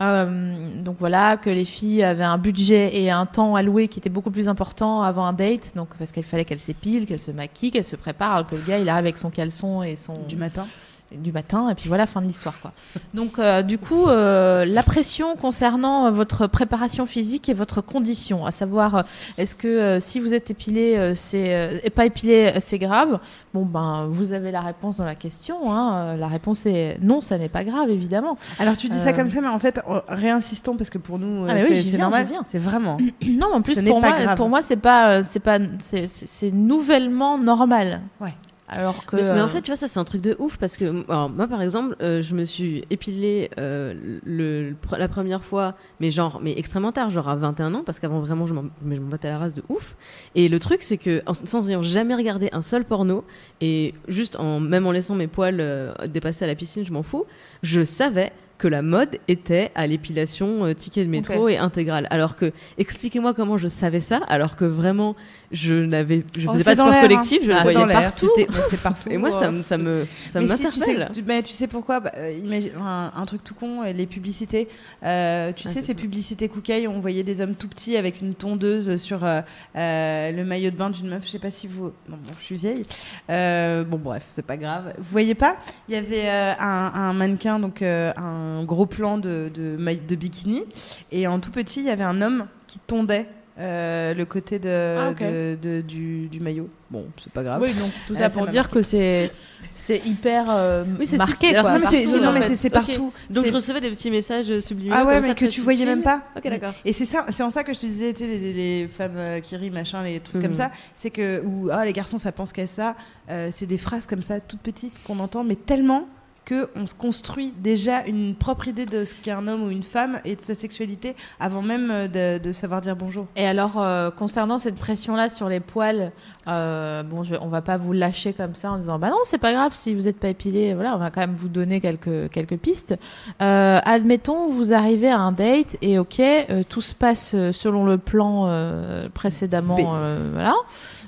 Euh, 0.00 0.54
donc 0.82 0.96
voilà, 0.98 1.36
que 1.36 1.50
les 1.50 1.66
filles 1.66 2.02
avaient 2.02 2.24
un 2.24 2.38
budget 2.38 2.96
et 3.02 3.10
un 3.10 3.26
temps 3.26 3.54
alloué 3.54 3.88
qui 3.88 3.98
était 3.98 4.08
beaucoup 4.08 4.30
plus 4.30 4.48
important 4.48 5.02
avant 5.02 5.26
un 5.26 5.34
date. 5.34 5.72
Donc 5.76 5.88
parce 5.98 6.10
qu'il 6.10 6.22
fallait 6.22 6.46
qu'elles 6.46 6.58
s'épilent, 6.58 7.06
qu'elles 7.06 7.20
se 7.20 7.32
maquillent, 7.32 7.70
qu'elles 7.70 7.84
se 7.84 7.96
préparent, 7.96 8.32
alors 8.36 8.46
que 8.46 8.54
le 8.54 8.62
gars 8.66 8.78
il 8.78 8.88
arrive 8.88 9.04
avec 9.04 9.18
son 9.18 9.28
caleçon 9.28 9.82
et 9.82 9.96
son 9.96 10.14
du 10.26 10.36
matin 10.36 10.66
du 11.12 11.30
matin 11.30 11.68
et 11.70 11.74
puis 11.76 11.88
voilà 11.88 12.06
fin 12.06 12.20
de 12.20 12.26
l'histoire 12.26 12.60
quoi. 12.60 12.72
Donc 13.14 13.38
euh, 13.38 13.62
du 13.62 13.78
coup 13.78 14.08
euh, 14.08 14.64
la 14.64 14.82
pression 14.82 15.36
concernant 15.36 16.06
euh, 16.06 16.10
votre 16.10 16.46
préparation 16.48 17.06
physique 17.06 17.48
et 17.48 17.54
votre 17.54 17.80
condition, 17.80 18.44
à 18.44 18.50
savoir 18.50 19.04
est-ce 19.38 19.54
que 19.54 19.68
euh, 19.68 20.00
si 20.00 20.18
vous 20.18 20.34
êtes 20.34 20.50
épilé 20.50 21.12
c'est 21.14 21.80
et 21.84 21.90
pas 21.90 22.06
épilé 22.06 22.54
c'est 22.58 22.78
grave? 22.78 23.20
Bon 23.54 23.64
ben 23.64 24.06
vous 24.10 24.32
avez 24.32 24.50
la 24.50 24.60
réponse 24.62 24.96
dans 24.96 25.04
la 25.04 25.14
question. 25.14 25.72
Hein. 25.72 26.16
La 26.16 26.26
réponse 26.26 26.66
est 26.66 26.98
non, 27.00 27.20
ça 27.20 27.38
n'est 27.38 27.48
pas 27.48 27.62
grave 27.64 27.88
évidemment. 27.90 28.36
alors 28.58 28.76
tu 28.76 28.88
dis 28.88 28.98
ça 28.98 29.12
comme 29.12 29.30
ça 29.30 29.40
mais 29.40 29.48
en 29.48 29.58
fait 29.60 29.80
euh, 29.88 30.00
réinsistons 30.08 30.76
parce 30.76 30.90
que 30.90 30.98
pour 30.98 31.18
nous 31.20 31.44
Ah, 31.48 31.54
mais 31.54 31.62
oui, 31.62 31.68
c'est 31.68 31.76
j'y 31.76 31.82
c'est 31.90 31.96
viens, 31.96 32.10
normal 32.10 32.26
c'est 32.46 32.58
vraiment 32.58 32.96
Non, 33.28 33.54
en 33.54 33.62
plus 33.62 33.74
Ce 33.74 33.80
pour 33.80 34.00
moi, 34.00 34.34
pour 34.36 34.48
moi 34.48 34.60
c'est 34.62 34.76
pas 34.76 35.22
c'est 35.22 35.40
pas 35.40 35.58
c'est- 35.78 36.08
c'est 36.08 36.26
c'est 36.26 36.50
nouvellement 36.50 37.38
normal. 37.38 38.00
Ouais. 38.20 38.34
Alors 38.68 39.04
que 39.06 39.14
Mais, 39.16 39.22
mais 39.22 39.40
en 39.40 39.44
euh, 39.44 39.48
fait, 39.48 39.60
tu 39.62 39.70
vois, 39.70 39.76
ça 39.76 39.86
c'est 39.86 40.00
un 40.00 40.04
truc 40.04 40.20
de 40.20 40.34
ouf 40.40 40.56
parce 40.56 40.76
que 40.76 41.04
alors, 41.08 41.30
moi, 41.30 41.46
par 41.46 41.62
exemple, 41.62 41.94
euh, 42.02 42.20
je 42.20 42.34
me 42.34 42.44
suis 42.44 42.84
épilée 42.90 43.50
euh, 43.58 43.94
le, 44.24 44.70
le- 44.70 44.76
la 44.98 45.06
première 45.08 45.44
fois, 45.44 45.74
mais 46.00 46.10
genre, 46.10 46.40
mais 46.42 46.54
extrêmement 46.58 46.90
tard, 46.92 47.10
genre 47.10 47.28
à 47.28 47.36
21 47.36 47.74
ans, 47.74 47.82
parce 47.86 48.00
qu'avant 48.00 48.18
vraiment, 48.20 48.46
je 48.46 48.54
m'en 48.54 48.64
battais 48.82 49.28
la 49.28 49.38
race 49.38 49.54
de 49.54 49.62
ouf. 49.68 49.96
Et 50.34 50.48
le 50.48 50.58
truc, 50.58 50.82
c'est 50.82 50.98
que 50.98 51.22
en- 51.26 51.34
sans 51.34 51.68
ayant 51.68 51.82
jamais 51.82 52.14
regardé 52.16 52.48
un 52.52 52.62
seul 52.62 52.84
porno 52.84 53.24
et 53.60 53.94
juste 54.08 54.36
en 54.36 54.58
même 54.58 54.86
en 54.86 54.92
laissant 54.92 55.14
mes 55.14 55.28
poils 55.28 55.60
euh, 55.60 55.92
dépasser 56.08 56.44
à 56.44 56.48
la 56.48 56.54
piscine, 56.56 56.84
je 56.84 56.92
m'en 56.92 57.02
fous, 57.04 57.24
je 57.62 57.84
savais 57.84 58.32
que 58.58 58.68
la 58.68 58.80
mode 58.80 59.18
était 59.28 59.70
à 59.74 59.86
l'épilation 59.86 60.64
euh, 60.64 60.72
ticket 60.72 61.04
de 61.04 61.10
métro 61.10 61.46
et 61.50 61.58
intégrale. 61.58 62.06
Alors 62.08 62.36
que, 62.36 62.52
expliquez-moi 62.78 63.34
comment 63.34 63.58
je 63.58 63.68
savais 63.68 64.00
ça, 64.00 64.16
alors 64.28 64.56
que 64.56 64.64
vraiment, 64.64 65.14
je 65.52 65.74
n'avais, 65.74 66.24
je 66.36 66.48
Oh, 66.48 66.52
faisais 66.52 66.64
pas 66.64 66.74
de 66.74 66.80
sport 66.80 66.90
l'air, 66.90 67.00
collectif, 67.02 67.40
je 67.44 67.52
hein. 67.52 67.56
le 67.64 67.70
voyais 67.72 67.92
partout. 67.92 68.30
C'est 68.70 68.80
partout 68.80 69.08
Et 69.10 69.16
moi, 69.16 69.30
ça, 69.30 69.44
euh. 69.46 69.50
me- 69.52 69.62
ça 69.62 69.78
me, 69.78 70.04
ça 70.32 70.40
mais 70.40 70.48
si, 70.48 70.64
tu 70.68 70.80
sais, 70.80 70.96
tu, 71.12 71.22
mais 71.22 71.42
tu 71.42 71.52
sais 71.52 71.66
pourquoi 71.66 72.00
Bah, 72.00 72.12
euh, 72.16 72.32
imagine, 72.42 72.72
un, 72.80 73.12
un 73.14 73.24
truc 73.26 73.42
tout 73.44 73.54
con, 73.54 73.82
euh, 73.82 73.92
les 73.92 74.06
publicités. 74.06 74.68
Euh, 75.04 75.52
tu 75.52 75.66
Ah, 75.66 75.70
sais, 75.70 75.80
ces 75.82 75.88
ça. 75.88 75.94
publicités 75.94 76.48
Koukaï, 76.48 76.86
on 76.88 77.00
voyait 77.00 77.22
des 77.22 77.40
hommes 77.40 77.54
tout 77.54 77.68
petits 77.68 77.96
avec 77.96 78.20
une 78.20 78.34
tondeuse 78.34 78.96
sur 78.96 79.20
euh, 79.24 79.40
le 79.74 80.42
maillot 80.44 80.70
de 80.70 80.76
bain 80.76 80.90
d'une 80.90 81.08
meuf. 81.08 81.24
Je 81.24 81.30
sais 81.30 81.38
pas 81.38 81.50
si 81.50 81.66
vous. 81.66 81.92
Non, 82.08 82.16
bon, 82.26 82.34
je 82.40 82.44
suis 82.44 82.56
vieille. 82.56 82.82
Bon, 83.28 83.98
bref, 83.98 84.24
c'est 84.30 84.44
pas 84.46 84.56
grave. 84.56 84.92
Vous 84.98 85.04
voyez 85.10 85.34
pas? 85.34 85.56
Il 85.88 85.94
y 85.94 85.98
avait 85.98 86.28
un, 86.28 86.92
un 86.94 87.12
mannequin, 87.12 87.58
donc 87.58 87.82
un 87.82 88.64
gros 88.64 88.86
plan 88.86 89.18
de, 89.18 89.50
de, 89.54 89.76
de 89.76 90.14
bikini. 90.16 90.64
Et 91.12 91.26
en 91.26 91.40
tout 91.40 91.50
petit, 91.50 91.80
il 91.80 91.86
y 91.86 91.90
avait 91.90 92.04
un 92.04 92.20
homme 92.22 92.46
qui 92.66 92.78
tondait. 92.78 93.26
Euh, 93.58 94.12
le 94.14 94.24
côté 94.26 94.58
de, 94.58 94.94
Ah, 94.98 95.10
ok. 95.10 95.18
de- 95.20 95.56
de- 95.60 95.80
du, 95.80 96.28
du 96.28 96.40
maillot. 96.40 96.68
Bon, 96.90 97.06
c'est 97.22 97.32
pas 97.32 97.42
grave. 97.42 97.60
oui, 97.62 97.68
donc 97.72 97.90
tout 98.06 98.12
Ah, 98.16 98.18
ça 98.18 98.28
ça 98.28 98.38
pour 98.38 98.46
dire 98.46 98.62
marqué. 98.62 98.74
que 98.74 98.82
c'est 98.82 99.32
c'est 99.74 99.98
hyper 100.06 100.46
euh, 100.50 100.84
Oui, 100.98 101.06
c'est 101.06 101.16
marqué 101.16 101.50
quoi. 101.50 101.58
Alors 101.60 101.64
Non, 101.72 101.78
ça, 101.78 101.90
mais 101.90 101.96
c'est- 101.96 102.04
partout, 102.06 102.22
non, 102.24 102.32
mais 102.32 102.42
c'est- 102.42 102.70
partout. 102.70 103.12
Donc 103.30 103.44
C'est- 103.44 103.50
je 103.50 103.54
recevais 103.54 103.80
des 103.80 103.90
petits 103.90 104.10
messages 104.10 104.60
subliminaux. 104.60 104.96
Ah 104.98 105.04
ouais, 105.04 105.14
comme 105.14 105.22
mais 105.22 105.28
ça, 105.28 105.34
que 105.34 105.40
très 105.46 105.48
tu 105.48 105.60
voyais 105.62 105.84
même 105.86 106.02
pas. 106.02 106.22
Ok, 106.36 106.44
d'accord. 106.48 106.74
Et 106.84 106.92
c'est 106.92 107.04
ça, 107.06 107.24
c'est 107.30 107.42
en 107.42 107.50
ça 107.50 107.64
que 107.64 107.72
je 107.74 107.80
te 107.80 107.86
disais, 107.86 108.12
tu 108.12 108.24
sais, 108.24 108.28
les, 108.28 108.52
les 108.52 108.88
femmes 108.88 109.16
euh, 109.16 109.40
qui 109.40 109.56
rient, 109.56 109.70
machin, 109.70 110.02
les 110.02 110.20
trucs 110.20 110.40
comme 110.42 110.50
Mhm. 110.50 110.56
ça, 110.56 110.70
c'est 110.94 111.10
que 111.10 111.42
ou 111.44 111.68
ah 111.72 111.84
les 111.84 111.92
garçons 111.92 112.18
ça 112.18 112.32
pense 112.32 112.52
qu'à 112.52 112.66
ça, 112.66 112.94
euh, 113.30 113.48
c'est 113.52 113.66
des 113.66 113.78
phrases 113.78 114.06
comme 114.06 114.22
ça 114.22 114.38
toutes 114.40 114.60
petites 114.60 114.92
qu'on 115.04 115.18
entend, 115.18 115.44
mais 115.44 115.56
tellement 115.56 116.06
que 116.46 116.70
on 116.76 116.86
se 116.86 116.94
construit 116.94 117.52
déjà 117.58 118.06
une 118.06 118.34
propre 118.34 118.68
idée 118.68 118.86
de 118.86 119.04
ce 119.04 119.14
qu'est 119.14 119.32
un 119.32 119.46
homme 119.46 119.64
ou 119.64 119.70
une 119.70 119.82
femme 119.82 120.20
et 120.24 120.36
de 120.36 120.40
sa 120.40 120.54
sexualité 120.54 121.14
avant 121.38 121.60
même 121.60 121.90
euh, 121.90 122.38
de, 122.38 122.42
de 122.42 122.52
savoir 122.52 122.80
dire 122.80 122.96
bonjour. 122.96 123.26
Et 123.36 123.46
alors, 123.46 123.82
euh, 123.82 124.10
concernant 124.10 124.56
cette 124.56 124.76
pression-là 124.76 125.28
sur 125.28 125.48
les 125.48 125.60
poils, 125.60 126.12
euh, 126.48 127.02
bon, 127.02 127.24
je, 127.24 127.34
on 127.40 127.48
va 127.48 127.60
pas 127.60 127.76
vous 127.76 127.92
lâcher 127.92 128.32
comme 128.32 128.54
ça 128.54 128.70
en 128.70 128.78
disant, 128.78 128.98
bah 128.98 129.10
non, 129.10 129.18
c'est 129.24 129.38
pas 129.38 129.52
grave 129.52 129.72
si 129.74 129.94
vous 129.94 130.02
n'êtes 130.02 130.18
pas 130.18 130.28
épilé. 130.28 130.72
Voilà, 130.72 130.94
on 130.94 130.98
va 130.98 131.10
quand 131.10 131.20
même 131.20 131.36
vous 131.36 131.48
donner 131.48 131.80
quelques 131.80 132.30
quelques 132.30 132.56
pistes. 132.56 132.96
Euh, 133.42 133.80
admettons, 133.84 134.50
vous 134.50 134.72
arrivez 134.72 135.10
à 135.10 135.18
un 135.18 135.32
date 135.32 135.76
et 135.82 135.98
ok, 135.98 136.20
euh, 136.20 136.62
tout 136.68 136.80
se 136.80 136.94
passe 136.94 137.32
euh, 137.34 137.50
selon 137.52 137.84
le 137.84 137.98
plan 137.98 138.46
euh, 138.46 139.08
précédemment, 139.12 139.76
euh, 139.80 140.30
voilà, 140.32 140.54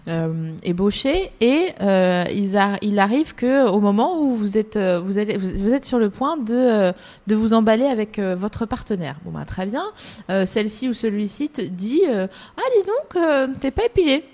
euh, 0.08 0.52
ébauché, 0.62 1.32
et 1.40 1.68
euh, 1.82 2.24
il, 2.32 2.98
arrive 2.98 3.34
que 3.34 3.68
au 3.68 3.80
moment 3.80 4.22
où 4.22 4.34
vous 4.34 4.56
êtes 4.56 4.76
euh, 4.76 5.00
vous 5.00 5.18
allez 5.18 5.36
vous, 5.36 5.74
êtes 5.74 5.84
sur 5.84 5.98
le 5.98 6.08
point 6.08 6.36
de 6.38 6.92
de 7.26 7.34
vous 7.34 7.52
emballer 7.52 7.84
avec 7.84 8.18
votre 8.18 8.64
partenaire. 8.64 9.16
Bon 9.24 9.32
bah 9.32 9.44
très 9.44 9.66
bien. 9.66 9.84
Celle-ci 10.46 10.88
ou 10.88 10.94
celui-ci 10.94 11.50
te 11.50 11.60
dit 11.60 12.02
Ah, 12.08 12.62
dis 12.76 12.86
donc, 12.86 13.58
t'es 13.60 13.70
pas 13.70 13.84
épilé. 13.84 14.24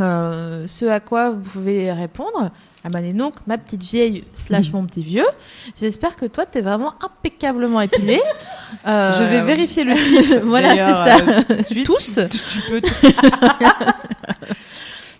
Euh, 0.00 0.66
ce 0.66 0.84
à 0.86 1.00
quoi 1.00 1.30
vous 1.30 1.40
pouvez 1.40 1.92
répondre 1.92 2.50
Ah, 2.84 2.88
bah, 2.88 3.00
dis 3.00 3.12
donc, 3.12 3.34
ma 3.46 3.58
petite 3.58 3.82
vieille 3.82 4.24
slash 4.34 4.72
mon 4.72 4.84
petit 4.84 5.02
vieux, 5.02 5.26
j'espère 5.78 6.16
que 6.16 6.26
toi, 6.26 6.46
t'es 6.46 6.60
vraiment 6.62 6.94
impeccablement 7.04 7.80
épilé. 7.80 8.20
Euh, 8.86 9.12
Je 9.18 9.24
vais 9.24 9.42
vérifier 9.42 9.82
le 9.84 9.96
chiffre. 9.96 10.38
Voilà, 10.44 10.70
c'est 10.70 10.76
ça. 10.76 11.16
euh, 11.18 11.42
tout 11.42 11.54
de 11.56 11.62
suite. 11.64 11.86
Tous 11.86 12.20
Tu, 12.30 12.38
tu 12.38 12.60
peux. 12.70 12.80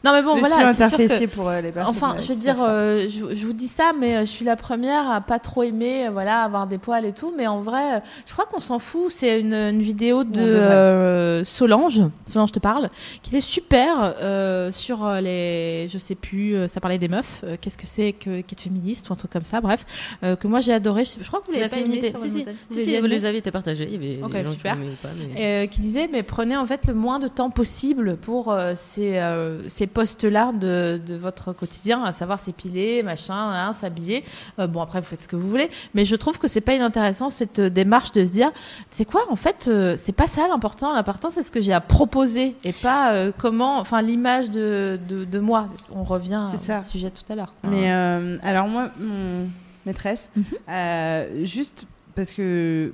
Non, 0.02 0.12
mais 0.12 0.22
bon, 0.22 0.34
le 0.34 0.40
voilà. 0.40 0.72
c'est 0.72 0.88
sûr 0.88 0.96
que- 0.98 1.26
pour 1.26 1.48
euh, 1.48 1.60
les 1.60 1.72
personnes. 1.72 1.94
Enfin, 1.94 2.16
je 2.20 2.28
veux 2.28 2.36
dire, 2.38 2.56
euh, 2.62 3.06
je, 3.08 3.34
je 3.34 3.46
vous 3.46 3.52
dis 3.52 3.68
ça, 3.68 3.92
mais 3.98 4.16
euh, 4.16 4.20
je 4.20 4.24
suis 4.30 4.44
la 4.46 4.56
première 4.56 5.10
à 5.10 5.20
pas 5.20 5.38
trop 5.38 5.62
aimer, 5.62 6.08
voilà, 6.10 6.42
avoir 6.42 6.66
des 6.66 6.78
poils 6.78 7.04
et 7.04 7.12
tout. 7.12 7.32
Mais 7.36 7.46
en 7.46 7.60
vrai, 7.60 8.02
je 8.26 8.32
crois 8.32 8.46
qu'on 8.46 8.60
s'en 8.60 8.78
fout. 8.78 9.10
C'est 9.10 9.40
une, 9.40 9.52
une 9.52 9.82
vidéo 9.82 10.24
de 10.24 10.40
euh, 10.40 11.44
Solange, 11.44 12.00
Solange 12.26 12.52
te 12.52 12.58
parle, 12.58 12.88
qui 13.22 13.30
était 13.30 13.42
super 13.42 14.14
euh, 14.20 14.72
sur 14.72 15.06
les, 15.20 15.86
je 15.90 15.98
sais 15.98 16.14
plus, 16.14 16.56
ça 16.68 16.80
parlait 16.80 16.98
des 16.98 17.08
meufs. 17.08 17.42
euh, 17.44 17.56
Qu'est-ce 17.60 17.76
que 17.78 17.86
c'est 17.86 18.12
que 18.12 18.40
qu'être 18.40 18.62
féministe 18.62 19.10
ou 19.10 19.12
un 19.12 19.16
truc 19.16 19.30
comme 19.30 19.44
ça. 19.44 19.60
Bref, 19.60 19.84
euh, 20.24 20.34
que 20.36 20.46
moi 20.46 20.60
j'ai 20.62 20.72
adoré. 20.72 21.04
Je, 21.04 21.22
je 21.22 21.26
crois 21.28 21.40
que 21.40 21.46
vous 21.46 21.52
l'avez 21.52 21.64
La 21.64 21.68
pas 21.68 21.76
aimé 21.78 22.00
Si, 22.16 22.28
si, 22.30 22.44
si, 22.70 22.84
si, 22.84 23.00
les 23.00 23.24
avis 23.26 23.38
étaient 23.38 23.50
partagés. 23.50 23.88
Il 23.92 23.92
y 23.92 24.14
avait 24.14 24.22
Ok, 24.22 24.32
des 24.32 24.44
gens 24.44 24.52
super. 24.52 24.74
qui 24.76 24.96
pas, 25.02 25.08
mais... 25.34 25.64
euh, 25.64 25.66
qui 25.66 25.80
disait 25.82 26.08
mais 26.10 26.22
prenez 26.22 26.56
en 26.56 26.64
fait 26.64 26.86
le 26.86 26.94
moins 26.94 27.18
de 27.18 27.28
temps 27.28 27.50
possible 27.50 28.16
pour 28.16 28.50
euh, 28.50 28.72
ces, 28.74 29.18
euh, 29.18 29.62
ces 29.68 29.86
postes-là 29.90 30.52
de, 30.52 31.00
de 31.04 31.14
votre 31.16 31.52
quotidien, 31.52 32.02
à 32.04 32.12
savoir 32.12 32.40
s'épiler, 32.40 33.02
machin, 33.02 33.34
hein, 33.34 33.72
s'habiller. 33.72 34.24
Euh, 34.58 34.66
bon 34.66 34.80
après 34.80 35.00
vous 35.00 35.06
faites 35.06 35.20
ce 35.20 35.28
que 35.28 35.36
vous 35.36 35.48
voulez, 35.48 35.68
mais 35.94 36.04
je 36.04 36.16
trouve 36.16 36.38
que 36.38 36.48
c'est 36.48 36.60
pas 36.62 36.74
inintéressant 36.74 37.28
cette 37.30 37.58
euh, 37.58 37.68
démarche 37.70 38.12
de 38.12 38.24
se 38.24 38.32
dire 38.32 38.50
c'est 38.90 39.04
quoi 39.04 39.22
en 39.30 39.36
fait 39.36 39.66
euh, 39.68 39.96
c'est 39.98 40.12
pas 40.12 40.26
ça 40.26 40.48
l'important, 40.48 40.92
l'important 40.94 41.30
c'est 41.30 41.42
ce 41.42 41.50
que 41.50 41.60
j'ai 41.60 41.72
à 41.72 41.80
proposer 41.80 42.56
et 42.64 42.72
pas 42.72 43.12
euh, 43.12 43.32
comment, 43.36 43.78
enfin 43.78 44.00
l'image 44.02 44.48
de, 44.50 44.98
de, 45.08 45.24
de 45.24 45.38
moi. 45.38 45.66
On 45.94 46.04
revient 46.04 46.42
au 46.52 46.82
sujet 46.84 47.10
tout 47.10 47.30
à 47.32 47.34
l'heure. 47.36 47.54
Mais 47.64 47.90
alors 47.90 48.68
moi, 48.68 48.90
mon 48.98 49.48
maîtresse, 49.86 50.30
Mhm. 50.36 51.44
juste 51.44 51.86
parce 52.14 52.32
que 52.32 52.92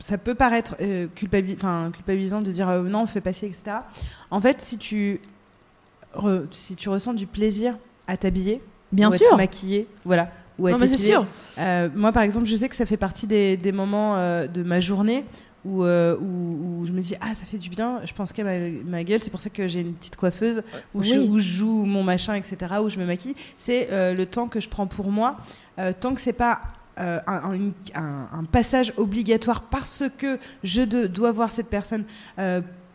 ça 0.00 0.16
peut 0.18 0.34
paraître 0.34 0.76
euh, 0.80 1.08
culpabilisant 1.14 2.40
de 2.40 2.50
dire 2.52 2.68
euh, 2.68 2.82
non, 2.82 3.02
on 3.02 3.06
fait 3.06 3.20
passer, 3.20 3.46
etc. 3.46 3.78
En 4.30 4.40
fait, 4.40 4.60
si 4.60 4.78
tu, 4.78 5.20
re- 6.14 6.46
si 6.50 6.76
tu 6.76 6.88
ressens 6.88 7.14
du 7.14 7.26
plaisir 7.26 7.76
à 8.06 8.16
t'habiller, 8.16 8.60
bien 8.92 9.10
ou 9.10 9.14
à 9.14 9.16
sûr. 9.18 9.28
te 9.30 9.34
maquiller, 9.36 9.86
voilà, 10.04 10.30
ou 10.58 10.66
à 10.66 10.86
sûr. 10.88 11.26
euh, 11.58 11.88
moi, 11.94 12.12
par 12.12 12.22
exemple, 12.22 12.46
je 12.46 12.56
sais 12.56 12.68
que 12.68 12.76
ça 12.76 12.86
fait 12.86 12.96
partie 12.96 13.26
des, 13.26 13.56
des 13.56 13.72
moments 13.72 14.16
euh, 14.16 14.46
de 14.46 14.62
ma 14.62 14.80
journée 14.80 15.24
où, 15.64 15.82
euh, 15.84 16.16
où, 16.18 16.80
où 16.82 16.86
je 16.86 16.92
me 16.92 17.00
dis 17.00 17.14
ah 17.20 17.34
ça 17.34 17.44
fait 17.44 17.58
du 17.58 17.68
bien, 17.68 18.00
je 18.04 18.12
pense 18.14 18.32
qu'à 18.32 18.44
ma, 18.44 18.70
ma 18.84 19.04
gueule, 19.04 19.20
c'est 19.22 19.30
pour 19.30 19.40
ça 19.40 19.50
que 19.50 19.66
j'ai 19.68 19.80
une 19.80 19.92
petite 19.94 20.16
coiffeuse 20.16 20.62
où, 20.94 21.02
je, 21.02 21.14
Oui. 21.14 21.28
où 21.30 21.38
je 21.38 21.48
joue 21.58 21.84
mon 21.84 22.02
machin, 22.02 22.34
etc., 22.34 22.56
où 22.82 22.88
je 22.88 22.98
me 22.98 23.04
maquille. 23.04 23.34
C'est 23.58 23.88
euh, 23.92 24.14
le 24.14 24.24
temps 24.24 24.48
que 24.48 24.60
je 24.60 24.68
prends 24.68 24.86
pour 24.86 25.10
moi, 25.10 25.36
euh, 25.78 25.92
tant 25.98 26.14
que 26.14 26.20
c'est 26.20 26.32
pas 26.32 26.60
un, 26.96 28.44
passage 28.50 28.92
obligatoire 28.96 29.62
parce 29.62 30.02
que 30.18 30.38
je 30.64 30.82
de- 30.82 31.06
dois 31.06 31.30
voir 31.32 31.52
cette 31.52 31.68
personne. 31.68 32.04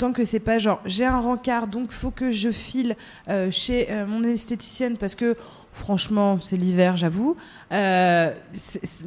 Tant 0.03 0.11
que 0.11 0.25
c'est 0.25 0.39
pas 0.41 0.59
genre 0.59 0.81
j'ai 0.85 1.05
un 1.05 1.19
rencard 1.19 1.67
donc 1.67 1.91
faut 1.91 2.11
que 2.11 2.29
je 2.31 2.49
file 2.51 2.97
euh, 3.29 3.49
chez 3.51 3.87
euh, 3.89 4.05
mon 4.05 4.21
esthéticienne 4.23 4.97
parce 4.97 5.15
que 5.15 5.37
franchement 5.71 6.39
c'est 6.41 6.57
l'hiver 6.57 6.97
j'avoue 6.97 7.37
euh, 7.71 8.31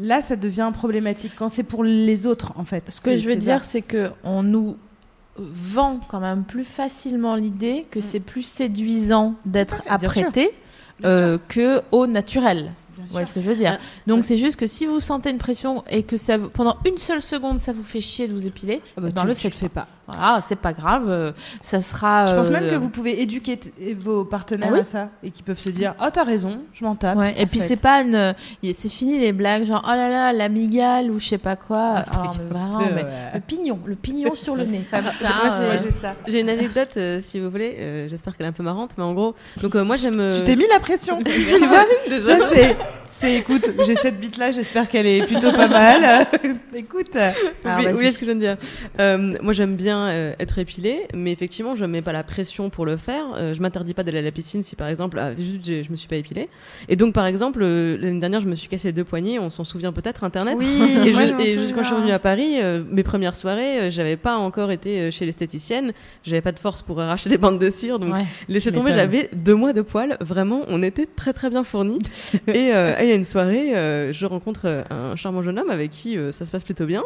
là 0.00 0.22
ça 0.22 0.36
devient 0.36 0.70
problématique 0.72 1.32
quand 1.36 1.50
c'est 1.50 1.64
pour 1.64 1.84
les 1.84 2.26
autres 2.26 2.52
en 2.56 2.64
fait 2.64 2.88
Ce 2.88 3.02
que 3.02 3.14
je 3.18 3.28
veux 3.28 3.36
dire, 3.36 3.62
c'est 3.62 3.82
que 3.82 4.10
on 4.24 4.42
nous 4.42 4.78
vend 5.38 6.00
quand 6.08 6.20
même 6.20 6.44
plus 6.44 6.64
facilement 6.64 7.34
l'idée 7.34 7.86
que 7.90 8.00
c'est 8.00 8.20
plus 8.20 8.42
séduisant 8.42 9.34
d'être 9.44 9.82
Mm. 9.84 9.88
apprêté 9.90 10.50
Bien 11.00 11.38
que 11.46 11.82
au 11.92 12.06
naturel. 12.06 12.72
Vous 12.96 13.04
voyez 13.12 13.26
ce 13.26 13.34
que 13.34 13.42
je 13.42 13.48
veux 13.50 13.54
dire 13.56 13.76
Donc 14.06 14.16
ouais. 14.18 14.22
c'est 14.22 14.38
juste 14.38 14.56
que 14.56 14.66
si 14.66 14.86
vous 14.86 14.98
sentez 15.00 15.28
une 15.30 15.36
pression 15.36 15.84
et 15.90 16.02
que 16.04 16.16
ça, 16.16 16.38
pendant 16.38 16.78
une 16.86 16.96
seule 16.96 17.20
seconde 17.20 17.58
ça 17.60 17.74
vous 17.74 17.82
fait 17.84 18.00
chier 18.00 18.26
de 18.28 18.32
vous 18.32 18.46
épiler, 18.46 18.80
Ah 18.96 19.02
bah, 19.02 19.08
eh 19.10 19.12
ben, 19.12 19.20
tu- 19.20 19.28
le 19.28 19.34
tu 19.34 19.40
faites 19.42 19.52
le 19.52 19.58
fais 19.58 19.68
pas. 19.68 19.86
Voilà, 20.08 20.40
c'est 20.40 20.56
pas 20.56 20.72
grave, 20.72 21.06
euh, 21.08 21.32
ça 21.60 21.80
sera. 21.80 22.26
Je 22.26 22.34
pense 22.34 22.48
même 22.50 22.64
euh, 22.64 22.70
que 22.70 22.76
vous 22.76 22.88
pouvez 22.88 23.20
éduquer 23.22 23.58
vos 23.98 24.24
partenaires 24.24 24.68
Ah 24.70 24.74
oui 24.74 24.80
à 24.80 24.84
ça 24.84 25.08
et 25.24 25.30
qui 25.30 25.42
peuvent 25.42 25.58
se 25.58 25.68
dire 25.70 25.94
oh 26.00 26.06
t'as 26.12 26.22
raison 26.24 26.60
je 26.74 26.84
m'en 26.84 26.94
tape. 26.94 27.18
Ouais, 27.18 27.34
et 27.36 27.46
puis 27.46 27.58
c'est 27.60 27.76
pas 27.80 28.02
une, 28.02 28.34
c'est 28.72 28.88
fini 28.88 29.18
les 29.18 29.32
blagues 29.32 29.64
genre 29.64 29.82
oh 29.84 29.90
là 29.94 30.08
là 30.08 30.32
l'amigale 30.32 31.10
ou 31.10 31.18
je 31.18 31.26
sais 31.26 31.38
pas 31.38 31.56
quoi. 31.56 31.94
Ah, 31.96 32.04
Oh, 32.16 32.28
mais 32.38 32.58
vraiment, 32.58 32.78
Ouais. 32.78 32.92
mais 32.94 33.04
le 33.34 33.40
pignon, 33.40 33.78
le 33.84 33.94
pignon 33.96 34.34
sur 34.34 34.54
le 34.54 34.64
nez 34.64 34.84
comme 34.90 35.02
ça. 35.10 35.28
moi, 35.44 35.76
j'ai- 35.76 36.36
euh, 36.38 36.40
une 36.40 36.48
anecdote, 36.50 36.90
euh, 36.96 37.20
si 37.22 37.40
vous 37.40 37.50
voulez. 37.50 37.76
euh, 37.78 38.08
J'espère 38.08 38.36
qu'elle 38.36 38.46
est 38.46 38.50
un 38.50 38.52
peu 38.52 38.62
marrante, 38.62 38.92
mais 38.96 39.04
en 39.04 39.12
gros, 39.14 39.34
donc 39.60 39.74
euh, 39.74 39.84
moi 39.84 39.96
j'aime. 39.96 40.30
Tu 40.36 40.44
t'es 40.44 40.56
mis 40.56 40.66
la 40.72 40.78
pression. 40.80 41.18
tu 41.24 41.66
vois. 41.66 41.84
Ça 42.20 42.36
c'est 42.52 42.76
c'est 43.10 43.34
écoute 43.36 43.70
j'ai 43.86 43.94
cette 43.94 44.20
bite 44.20 44.36
là 44.36 44.50
j'espère 44.50 44.88
qu'elle 44.88 45.06
est 45.06 45.24
plutôt 45.26 45.50
pas 45.52 45.68
mal. 45.68 46.26
écoute. 46.74 47.16
Alors, 47.64 47.80
oui, 47.80 47.92
oui, 47.96 48.12
ce 48.12 48.18
que 48.18 48.26
je 48.26 48.32
viens 48.32 48.34
de 48.34 48.40
dire. 48.40 48.56
Euh, 49.00 49.34
moi, 49.42 49.52
j'aime 49.52 49.74
bien 49.76 49.95
euh, 50.08 50.34
être 50.38 50.58
épilée, 50.58 51.02
mais 51.14 51.32
effectivement, 51.32 51.74
je 51.74 51.84
mets 51.84 52.02
pas 52.02 52.12
la 52.12 52.22
pression 52.22 52.70
pour 52.70 52.84
le 52.86 52.96
faire. 52.96 53.24
Euh, 53.36 53.54
je 53.54 53.62
m'interdis 53.62 53.94
pas 53.94 54.02
d'aller 54.02 54.18
à 54.18 54.22
la 54.22 54.30
piscine 54.30 54.62
si, 54.62 54.76
par 54.76 54.88
exemple, 54.88 55.18
ah, 55.18 55.34
juste, 55.36 55.64
j'ai- 55.64 55.82
je 55.82 55.90
me 55.90 55.96
suis 55.96 56.08
pas 56.08 56.16
épilée. 56.16 56.48
Et 56.88 56.96
donc, 56.96 57.14
par 57.14 57.26
exemple, 57.26 57.60
euh, 57.62 57.96
l'année 57.98 58.20
dernière, 58.20 58.40
je 58.40 58.48
me 58.48 58.54
suis 58.54 58.68
cassé 58.68 58.88
les 58.88 58.92
deux 58.92 59.04
poignets. 59.04 59.38
On 59.38 59.50
s'en 59.50 59.64
souvient 59.64 59.92
peut-être, 59.92 60.24
Internet. 60.24 60.56
Oui. 60.58 60.66
Et, 61.06 61.12
moi, 61.12 61.22
je- 61.26 61.32
je 61.32 61.68
et 61.70 61.72
quand 61.72 61.80
je 61.82 61.86
suis 61.86 61.94
revenue 61.94 62.12
à 62.12 62.18
Paris, 62.18 62.56
euh, 62.60 62.82
mes 62.90 63.02
premières 63.02 63.34
soirées, 63.36 63.90
j'avais 63.90 64.16
pas 64.16 64.36
encore 64.36 64.70
été 64.70 65.10
chez 65.10 65.24
l'esthéticienne. 65.26 65.92
J'avais 66.24 66.40
pas 66.42 66.52
de 66.52 66.58
force 66.58 66.82
pour 66.82 67.00
arracher 67.00 67.30
des 67.30 67.38
bandes 67.38 67.58
de 67.58 67.70
cire, 67.70 67.98
donc 67.98 68.12
Ouais. 68.14 68.24
laissez 68.48 68.72
tomber. 68.72 68.92
J'avais 68.92 69.30
deux 69.34 69.54
mois 69.54 69.72
de 69.72 69.82
poils. 69.82 70.16
Vraiment, 70.20 70.62
on 70.68 70.82
était 70.82 71.06
très 71.06 71.32
très 71.32 71.50
bien 71.50 71.64
fournis. 71.64 71.98
et 72.48 72.60
il 72.70 73.08
y 73.08 73.12
a 73.12 73.14
une 73.14 73.24
soirée, 73.24 73.70
je 74.12 74.26
rencontre 74.26 74.84
un 74.90 75.16
charmant 75.16 75.42
jeune 75.42 75.58
homme 75.58 75.70
avec 75.70 75.90
qui 75.90 76.16
ça 76.32 76.44
se 76.46 76.50
passe 76.50 76.64
plutôt 76.64 76.86
bien. 76.86 77.02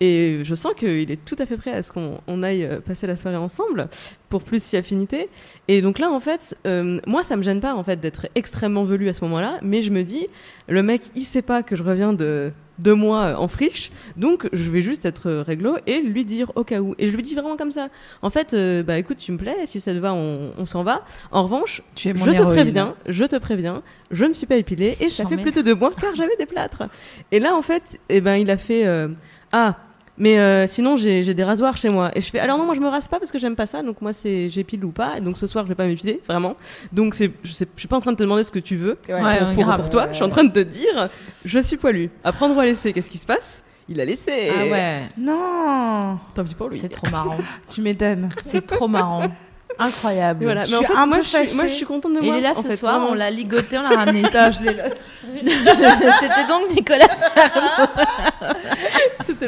Et 0.00 0.40
je 0.42 0.54
sens 0.54 0.72
qu'il 0.74 1.10
est 1.10 1.24
tout 1.24 1.36
à 1.38 1.46
fait 1.46 1.56
prêt 1.56 1.72
à 1.72 1.82
ce 1.82 1.92
qu'on 1.92 2.18
on 2.32 2.42
aille 2.42 2.64
euh, 2.64 2.80
passer 2.80 3.06
la 3.06 3.16
soirée 3.16 3.36
ensemble 3.36 3.88
pour 4.28 4.42
plus 4.42 4.62
si 4.62 4.76
affinité. 4.76 5.28
Et 5.68 5.82
donc 5.82 5.98
là, 5.98 6.10
en 6.10 6.20
fait, 6.20 6.56
euh, 6.66 6.98
moi, 7.06 7.22
ça 7.22 7.36
me 7.36 7.42
gêne 7.42 7.60
pas 7.60 7.74
en 7.74 7.84
fait 7.84 8.00
d'être 8.00 8.28
extrêmement 8.34 8.84
velu 8.84 9.08
à 9.08 9.14
ce 9.14 9.22
moment-là, 9.24 9.58
mais 9.62 9.82
je 9.82 9.90
me 9.90 10.02
dis, 10.02 10.26
le 10.68 10.82
mec, 10.82 11.02
il 11.14 11.22
sait 11.22 11.42
pas 11.42 11.62
que 11.62 11.76
je 11.76 11.82
reviens 11.82 12.12
de 12.12 12.52
deux 12.78 12.94
mois 12.94 13.24
euh, 13.24 13.34
en 13.36 13.48
friche, 13.48 13.90
donc 14.16 14.48
je 14.52 14.70
vais 14.70 14.80
juste 14.80 15.04
être 15.04 15.30
réglo 15.30 15.76
et 15.86 16.00
lui 16.00 16.24
dire 16.24 16.50
au 16.56 16.64
cas 16.64 16.80
où. 16.80 16.94
Et 16.98 17.08
je 17.08 17.14
lui 17.16 17.22
dis 17.22 17.34
vraiment 17.34 17.56
comme 17.56 17.70
ça. 17.70 17.88
En 18.22 18.30
fait, 18.30 18.54
euh, 18.54 18.82
bah 18.82 18.98
écoute, 18.98 19.18
tu 19.18 19.32
me 19.32 19.38
plais, 19.38 19.66
si 19.66 19.80
ça 19.80 19.92
te 19.92 19.98
va, 19.98 20.14
on, 20.14 20.52
on 20.56 20.64
s'en 20.64 20.82
va. 20.82 21.04
En 21.30 21.44
revanche, 21.44 21.82
Tu 21.94 22.08
es 22.08 22.14
mon 22.14 22.24
je 22.24 22.30
te 22.30 22.42
préviens, 22.42 22.94
je 23.08 23.24
te 23.24 23.36
préviens, 23.36 23.82
je 24.10 24.24
ne 24.24 24.32
suis 24.32 24.46
pas 24.46 24.56
épilée 24.56 24.96
et 25.00 25.08
ça 25.08 25.26
fait 25.26 25.36
plus 25.36 25.52
de 25.52 25.62
deux 25.62 25.74
mois 25.74 25.92
car 25.98 26.14
j'avais 26.14 26.36
des 26.36 26.46
plâtres. 26.46 26.84
Et 27.30 27.38
là, 27.38 27.54
en 27.54 27.62
fait, 27.62 27.82
eh 28.08 28.20
ben, 28.20 28.36
il 28.36 28.50
a 28.50 28.56
fait 28.56 28.86
euh, 28.86 29.08
ah. 29.52 29.76
Mais 30.24 30.38
euh, 30.38 30.68
sinon 30.68 30.96
j'ai 30.96 31.34
des 31.34 31.42
rasoirs 31.42 31.76
chez 31.76 31.88
moi 31.88 32.12
et 32.14 32.20
je 32.20 32.30
fais 32.30 32.38
alors 32.38 32.56
non 32.56 32.64
moi 32.64 32.76
je 32.76 32.80
me 32.80 32.86
rase 32.88 33.08
pas 33.08 33.18
parce 33.18 33.32
que 33.32 33.38
j'aime 33.40 33.56
pas 33.56 33.66
ça 33.66 33.82
donc 33.82 34.00
moi 34.00 34.12
c'est 34.12 34.48
j'épile 34.48 34.84
ou 34.84 34.90
pas 34.92 35.18
donc 35.18 35.36
ce 35.36 35.48
soir 35.48 35.64
je 35.64 35.68
vais 35.70 35.74
pas 35.74 35.84
m'épiler 35.86 36.20
vraiment 36.28 36.54
donc 36.92 37.16
c'est 37.16 37.32
je 37.42 37.50
sais 37.52 37.66
je 37.74 37.80
suis 37.80 37.88
pas 37.88 37.96
en 37.96 38.00
train 38.00 38.12
de 38.12 38.16
te 38.18 38.22
demander 38.22 38.44
ce 38.44 38.52
que 38.52 38.60
tu 38.60 38.76
veux 38.76 38.98
Ouais. 39.08 39.38
Pour, 39.38 39.48
pour- 39.54 39.64
grave. 39.64 39.80
pour 39.80 39.90
toi 39.90 40.06
je 40.10 40.14
suis 40.14 40.22
en 40.24 40.28
train 40.28 40.44
de 40.44 40.52
te 40.52 40.60
dire 40.60 41.08
je 41.44 41.58
suis 41.58 41.76
poilu 41.76 42.08
à 42.22 42.30
prendre 42.30 42.54
ou 42.56 42.60
à 42.60 42.64
laisser 42.64 42.92
qu'est-ce 42.92 43.10
qui 43.10 43.18
se 43.18 43.26
passe? 43.26 43.64
Il 43.88 44.00
a 44.00 44.04
laissé 44.04 44.48
Ah 44.56 44.64
ouais, 44.66 45.00
Non. 45.18 46.18
tant 46.36 46.44
pis 46.44 46.54
pour 46.54 46.68
lui 46.68 46.78
c'est 46.78 46.88
trop 46.88 47.10
marrant. 47.10 47.38
Tu 47.68 47.82
m'étonnes. 47.82 48.28
C'est 48.42 48.64
trop 48.64 48.86
marrant. 48.86 49.24
Incroyable. 49.78 50.44
Voilà 50.44 50.64
Je 50.66 50.70
mais 50.72 50.76
en 50.76 50.80
suis 50.82 50.92
fait 50.92 50.98
un 50.98 51.06
moi 51.06 51.16
peu 51.16 51.22
je 51.24 51.28
suis, 51.28 51.56
moi 51.56 51.66
je 51.66 51.72
suis 51.72 51.86
contente 51.86 52.12
de 52.12 52.20
moi 52.20 52.26
il 52.36 52.38
est 52.38 52.42
là 52.42 52.50
en 52.50 52.62
ce 52.62 52.68
fait, 52.68 52.76
soir, 52.76 52.96
vraiment. 52.98 53.12
on 53.12 53.14
l'a 53.14 53.30
ligoté, 53.30 53.78
on 53.78 53.82
l'a 53.82 53.96
ramené 53.96 54.20
ici. 54.28 54.36
Je. 54.36 54.70
C'était 56.20 56.46
donc 56.46 56.70
Nicolas. 56.76 57.08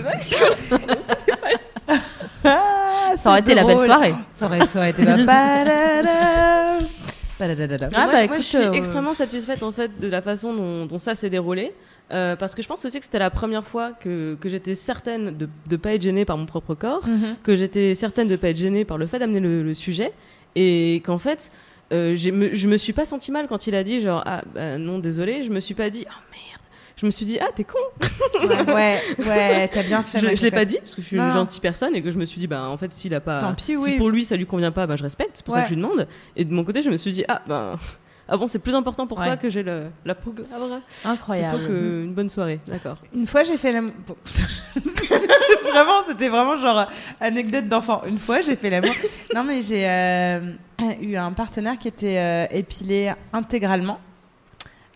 c'était 0.20 1.32
pas 1.36 1.94
Ah, 2.44 3.12
Ça 3.16 3.30
aurait 3.30 3.40
été 3.40 3.54
la 3.54 3.64
belle 3.64 3.78
soirée. 3.78 4.14
Ça 4.32 4.46
aurait, 4.46 4.66
ça 4.66 4.78
aurait 4.80 4.90
été 4.90 5.04
la. 5.04 5.16
Ah, 7.40 7.46
moi, 7.46 7.54
bah, 7.56 7.56
je- 7.56 8.12
moi, 8.12 8.22
écoute, 8.24 8.36
je 8.38 8.42
suis 8.42 8.56
euh, 8.58 8.72
extrêmement 8.72 9.12
satisfaite 9.14 9.62
en 9.64 9.72
fait 9.72 9.98
de 9.98 10.08
la 10.08 10.22
façon 10.22 10.54
dont, 10.54 10.86
dont 10.86 10.98
ça 10.98 11.14
s'est 11.14 11.30
déroulé. 11.30 11.74
Euh, 12.12 12.36
parce 12.36 12.54
que 12.54 12.62
je 12.62 12.68
pense 12.68 12.84
aussi 12.84 12.98
que 12.98 13.04
c'était 13.04 13.18
la 13.18 13.30
première 13.30 13.64
fois 13.66 13.92
que, 13.98 14.36
que 14.40 14.48
j'étais 14.48 14.74
certaine 14.74 15.36
de 15.36 15.48
ne 15.70 15.76
pas 15.76 15.94
être 15.94 16.02
gênée 16.02 16.24
par 16.24 16.36
mon 16.36 16.46
propre 16.46 16.74
corps, 16.74 17.00
Mhm. 17.06 17.36
que 17.42 17.54
j'étais 17.54 17.94
certaine 17.94 18.28
de 18.28 18.32
ne 18.32 18.36
pas 18.36 18.50
être 18.50 18.56
gênée 18.58 18.84
par 18.84 18.98
le 18.98 19.06
fait 19.06 19.18
d'amener 19.18 19.40
le, 19.40 19.62
le 19.62 19.74
sujet, 19.74 20.12
et 20.54 21.02
qu'en 21.04 21.18
fait, 21.18 21.50
euh, 21.92 22.14
je 22.14 22.30
me 22.68 22.76
suis 22.76 22.92
pas 22.92 23.04
senti 23.06 23.32
mal 23.32 23.46
quand 23.48 23.66
il 23.66 23.74
a 23.74 23.82
dit 23.82 24.00
genre 24.00 24.22
ah 24.26 24.42
bah, 24.54 24.76
non 24.78 24.98
désolé, 24.98 25.42
je 25.42 25.50
me 25.50 25.60
suis 25.60 25.74
pas 25.74 25.88
dit 25.90 26.06
ah 26.08 26.14
merde, 26.30 26.53
je 26.96 27.06
me 27.06 27.10
suis 27.10 27.26
dit 27.26 27.38
ah 27.40 27.48
t'es 27.54 27.64
con, 27.64 27.78
Ouais, 28.72 29.00
ouais, 29.18 29.68
t'as 29.68 29.82
bien 29.82 30.02
fait. 30.02 30.20
je, 30.20 30.36
je 30.36 30.42
l'ai 30.42 30.50
pas 30.50 30.64
dit 30.64 30.78
parce 30.78 30.94
que 30.94 31.02
je 31.02 31.06
suis 31.06 31.16
Non, 31.16 31.26
une 31.26 31.32
gentille 31.32 31.60
personne 31.60 31.94
et 31.94 32.02
que 32.02 32.10
je 32.10 32.18
me 32.18 32.24
suis 32.24 32.38
dit 32.40 32.46
bah 32.46 32.68
en 32.68 32.76
fait 32.76 32.92
s'il 32.92 33.14
a 33.14 33.20
pas, 33.20 33.40
Tant 33.40 33.54
pis, 33.54 33.64
si 33.64 33.76
oui. 33.76 33.96
pour 33.96 34.10
lui 34.10 34.24
ça 34.24 34.36
lui 34.36 34.46
convient 34.46 34.72
pas, 34.72 34.86
bah 34.86 34.96
je 34.96 35.02
respecte, 35.02 35.30
c'est 35.34 35.44
pour 35.44 35.54
ça 35.54 35.62
que 35.62 35.68
je 35.68 35.74
lui 35.74 35.82
demande. 35.82 36.06
Et 36.36 36.44
de 36.44 36.52
mon 36.52 36.64
côté 36.64 36.82
je 36.82 36.90
me 36.90 36.96
suis 36.96 37.12
dit 37.12 37.24
ah 37.28 37.42
ben 37.48 37.78
ah 38.26 38.36
bon 38.38 38.46
c'est 38.46 38.58
plus 38.58 38.74
important 38.74 39.06
pour 39.06 39.18
Ouais. 39.18 39.26
toi 39.26 39.36
que 39.36 39.50
j'ai 39.50 39.62
le 39.62 39.88
la 40.06 40.14
glabre 40.14 40.80
Incroyable. 41.04 41.54
plutôt 41.56 41.66
qu'une 41.72 42.14
bonne 42.14 42.28
soirée, 42.30 42.58
d'accord. 42.66 42.96
Une 43.14 43.26
fois, 43.26 43.44
j'ai 43.44 43.58
fait 43.58 43.70
l'amour. 43.70 43.92
Bon, 44.06 44.16
c'était 44.24 45.70
vraiment, 45.70 46.02
c'était 46.08 46.28
vraiment 46.30 46.56
genre 46.56 46.86
anecdote 47.20 47.68
d'enfant. 47.68 48.00
Une 48.06 48.18
fois, 48.18 48.40
j'ai 48.40 48.56
fait 48.56 48.70
l'amour. 48.70 48.94
Non, 49.34 49.44
mais 49.44 49.60
j'ai 49.60 49.86
euh, 49.86 50.40
eu 51.02 51.16
un 51.16 51.32
partenaire 51.32 51.76
qui 51.78 51.88
était 51.88 52.16
euh, 52.18 52.46
épilé 52.50 53.12
intégralement. 53.34 54.00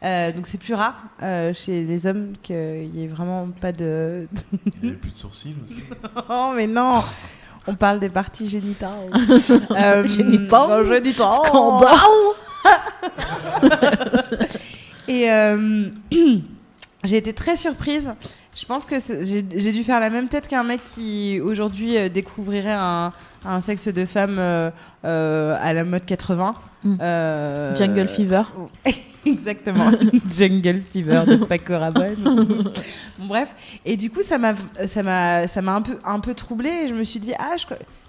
Euh, 0.04 0.32
donc 0.32 0.46
c'est 0.46 0.58
plus 0.58 0.74
rare 0.74 0.94
euh, 1.22 1.52
chez 1.52 1.82
les 1.82 2.06
hommes 2.06 2.34
qu'il 2.42 2.90
y 2.94 3.04
ait 3.04 3.08
vraiment 3.08 3.48
pas 3.60 3.72
de. 3.72 4.28
Il 4.52 4.58
n'y 4.82 4.88
avait 4.90 4.98
plus 4.98 5.10
de 5.10 5.16
sourcils 5.16 5.54
aussi. 5.64 5.82
Oh 6.28 6.52
mais 6.54 6.66
non. 6.66 7.02
On 7.66 7.74
parle 7.74 8.00
des 8.00 8.08
parties 8.08 8.48
génitales. 8.48 9.10
euh, 9.70 10.06
Génitales 10.06 10.84
non, 10.84 10.84
génitales. 10.84 11.32
Scandale. 11.44 11.98
Et 15.08 15.30
euh, 15.30 15.88
j'ai 17.04 17.16
été 17.16 17.32
très 17.32 17.56
surprise. 17.56 18.12
Je 18.56 18.64
pense 18.64 18.86
que 18.86 18.96
j'ai 18.98 19.72
dû 19.72 19.84
faire 19.84 20.00
la 20.00 20.10
même 20.10 20.28
tête 20.28 20.48
qu'un 20.48 20.64
mec 20.64 20.82
qui 20.82 21.40
aujourd'hui 21.40 21.96
euh, 21.96 22.08
découvrirait 22.08 22.72
un, 22.72 23.12
un 23.44 23.60
sexe 23.60 23.88
de 23.88 24.04
femme 24.04 24.36
euh, 24.38 24.70
euh, 25.04 25.56
à 25.60 25.72
la 25.72 25.84
mode 25.84 26.04
80. 26.04 26.54
Mm. 26.84 26.96
Euh, 27.00 27.76
Jungle 27.76 28.08
Fever. 28.08 28.42
Exactement, 29.32 29.90
Jungle 30.28 30.82
Fever 30.92 31.24
de 31.26 31.36
Paco 31.44 31.78
Rabanne. 31.78 32.16
Bon, 33.18 33.26
bref, 33.26 33.48
et 33.84 33.96
du 33.96 34.10
coup 34.10 34.22
ça 34.22 34.38
m'a 34.38 34.54
un 34.54 35.82
peu 35.82 35.98
un 36.04 36.20
peu 36.20 36.34
troublée 36.34 36.84
et 36.84 36.88
je 36.88 36.94
me 36.94 37.04
suis 37.04 37.20
dit 37.20 37.32
ah 37.38 37.56
je, 37.56 37.66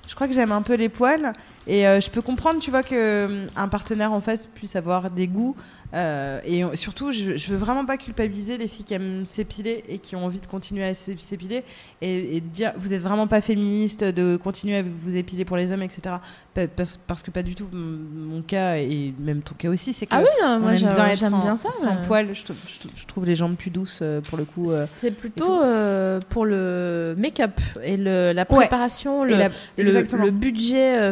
je 0.08 0.16
crois 0.16 0.28
que 0.28 0.34
j'aime 0.34 0.52
un 0.52 0.62
peu 0.62 0.76
les 0.76 0.90
poils 0.90 1.34
et 1.70 1.88
euh, 1.88 2.02
je 2.02 2.10
peux 2.10 2.22
comprendre 2.22 2.60
tu 2.60 2.72
vois 2.72 2.84
que 2.84 3.26
hum, 3.26 3.48
un 3.56 3.68
partenaire 3.68 4.12
en 4.12 4.20
face 4.22 4.48
puisse 4.48 4.76
avoir 4.76 5.10
des 5.12 5.28
goûts 5.28 5.56
euh, 5.94 6.40
et 6.46 6.64
on- 6.66 6.76
surtout 6.76 7.12
je, 7.12 7.36
je 7.38 7.52
veux 7.52 7.58
vraiment 7.58 7.86
pas 7.86 7.98
culpabiliser 7.98 8.58
les 8.58 8.68
filles 8.68 8.86
qui 8.86 8.94
aiment 8.94 9.26
s'épiler 9.26 9.84
et 9.88 9.98
qui 9.98 10.16
ont 10.16 10.26
envie 10.26 10.40
de 10.40 10.46
continuer 10.46 10.84
à 10.84 10.94
s'é- 10.94 11.16
s'épiler 11.18 11.64
et, 12.02 12.38
et 12.38 12.42
de 12.42 12.48
dire 12.48 12.74
vous 12.78 12.94
êtes 12.94 13.02
vraiment 13.02 13.26
pas 13.28 13.42
féministe 13.42 14.04
de 14.04 14.36
continuer 14.38 14.78
à 14.78 14.84
vous 14.84 15.16
épiler 15.16 15.46
pour 15.46 15.58
les 15.58 15.72
hommes 15.72 15.82
etc 15.84 16.16
Pa- 16.54 16.68
parce, 16.68 16.98
parce 17.08 17.24
que 17.24 17.32
pas 17.32 17.42
du 17.44 17.56
tout 17.56 17.68
Mon- 17.72 18.42
cas 18.42 18.76
et 18.78 19.14
même 19.20 19.42
ton 19.42 19.56
cas 19.56 19.70
aussi 19.70 19.94
c'est 19.94 20.06
que 20.06 20.16
Ah 20.16 20.22
oui, 20.22 20.28
non, 20.42 20.48
on 20.56 20.60
moi 20.60 20.72
aime 20.74 20.78
j'a- 20.78 20.90
bien 20.96 21.06
être 21.08 21.20
j'aime 21.20 21.30
sans, 21.30 21.42
bien 21.42 21.58
ça. 21.58 21.72
sans 21.72 21.96
mais- 21.96 22.08
poil. 22.08 22.28
Je, 22.34 22.44
trou- 22.44 22.54
je 22.56 22.80
trou- 22.80 22.90
je 22.96 23.06
trouve 23.06 23.26
les 23.26 23.36
jambes 23.36 23.56
plus 23.56 23.70
douces 23.70 24.00
euh, 24.02 24.22
pour 24.22 24.38
le 24.38 24.46
coup. 24.46 24.72
C'est 24.88 25.12
plutôt 25.12 25.62
euh, 25.62 26.20
pour 26.30 26.46
le 26.46 27.16
make-up 27.18 27.60
et 27.84 27.98
le, 27.98 28.32
la 28.34 28.46
préparation, 28.46 29.24
le, 29.24 29.36
la- 29.36 29.50
le- 29.78 30.32
budget 30.32 30.98
euh, 30.98 31.12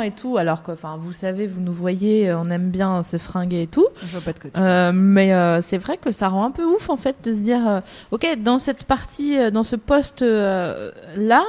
et 0.00 0.10
tout, 0.10 0.36
alors 0.36 0.62
que, 0.62 0.72
enfin, 0.72 0.98
vous 1.00 1.12
savez, 1.12 1.46
vous 1.46 1.60
nous 1.60 1.72
voyez, 1.72 2.30
euh, 2.30 2.38
on 2.38 2.50
aime 2.50 2.70
bien 2.70 3.02
se 3.02 3.16
fringuer 3.18 3.62
et 3.62 3.66
tout. 3.66 3.86
Je 4.02 4.06
vois 4.06 4.20
pas 4.20 4.32
de 4.32 4.38
côté. 4.38 4.58
Euh, 4.58 4.92
mais 4.94 5.32
euh, 5.32 5.60
c'est 5.60 5.78
vrai 5.78 5.96
que 5.96 6.10
ça 6.10 6.28
rend 6.28 6.44
un 6.44 6.50
peu 6.50 6.64
ouf 6.64 6.90
en 6.90 6.96
fait 6.96 7.16
de 7.24 7.32
se 7.32 7.40
dire, 7.40 7.66
euh, 7.66 7.80
ok, 8.10 8.26
dans 8.42 8.58
cette 8.58 8.84
partie, 8.84 9.50
dans 9.50 9.62
ce 9.62 9.76
poste 9.76 10.22
là, 10.22 11.42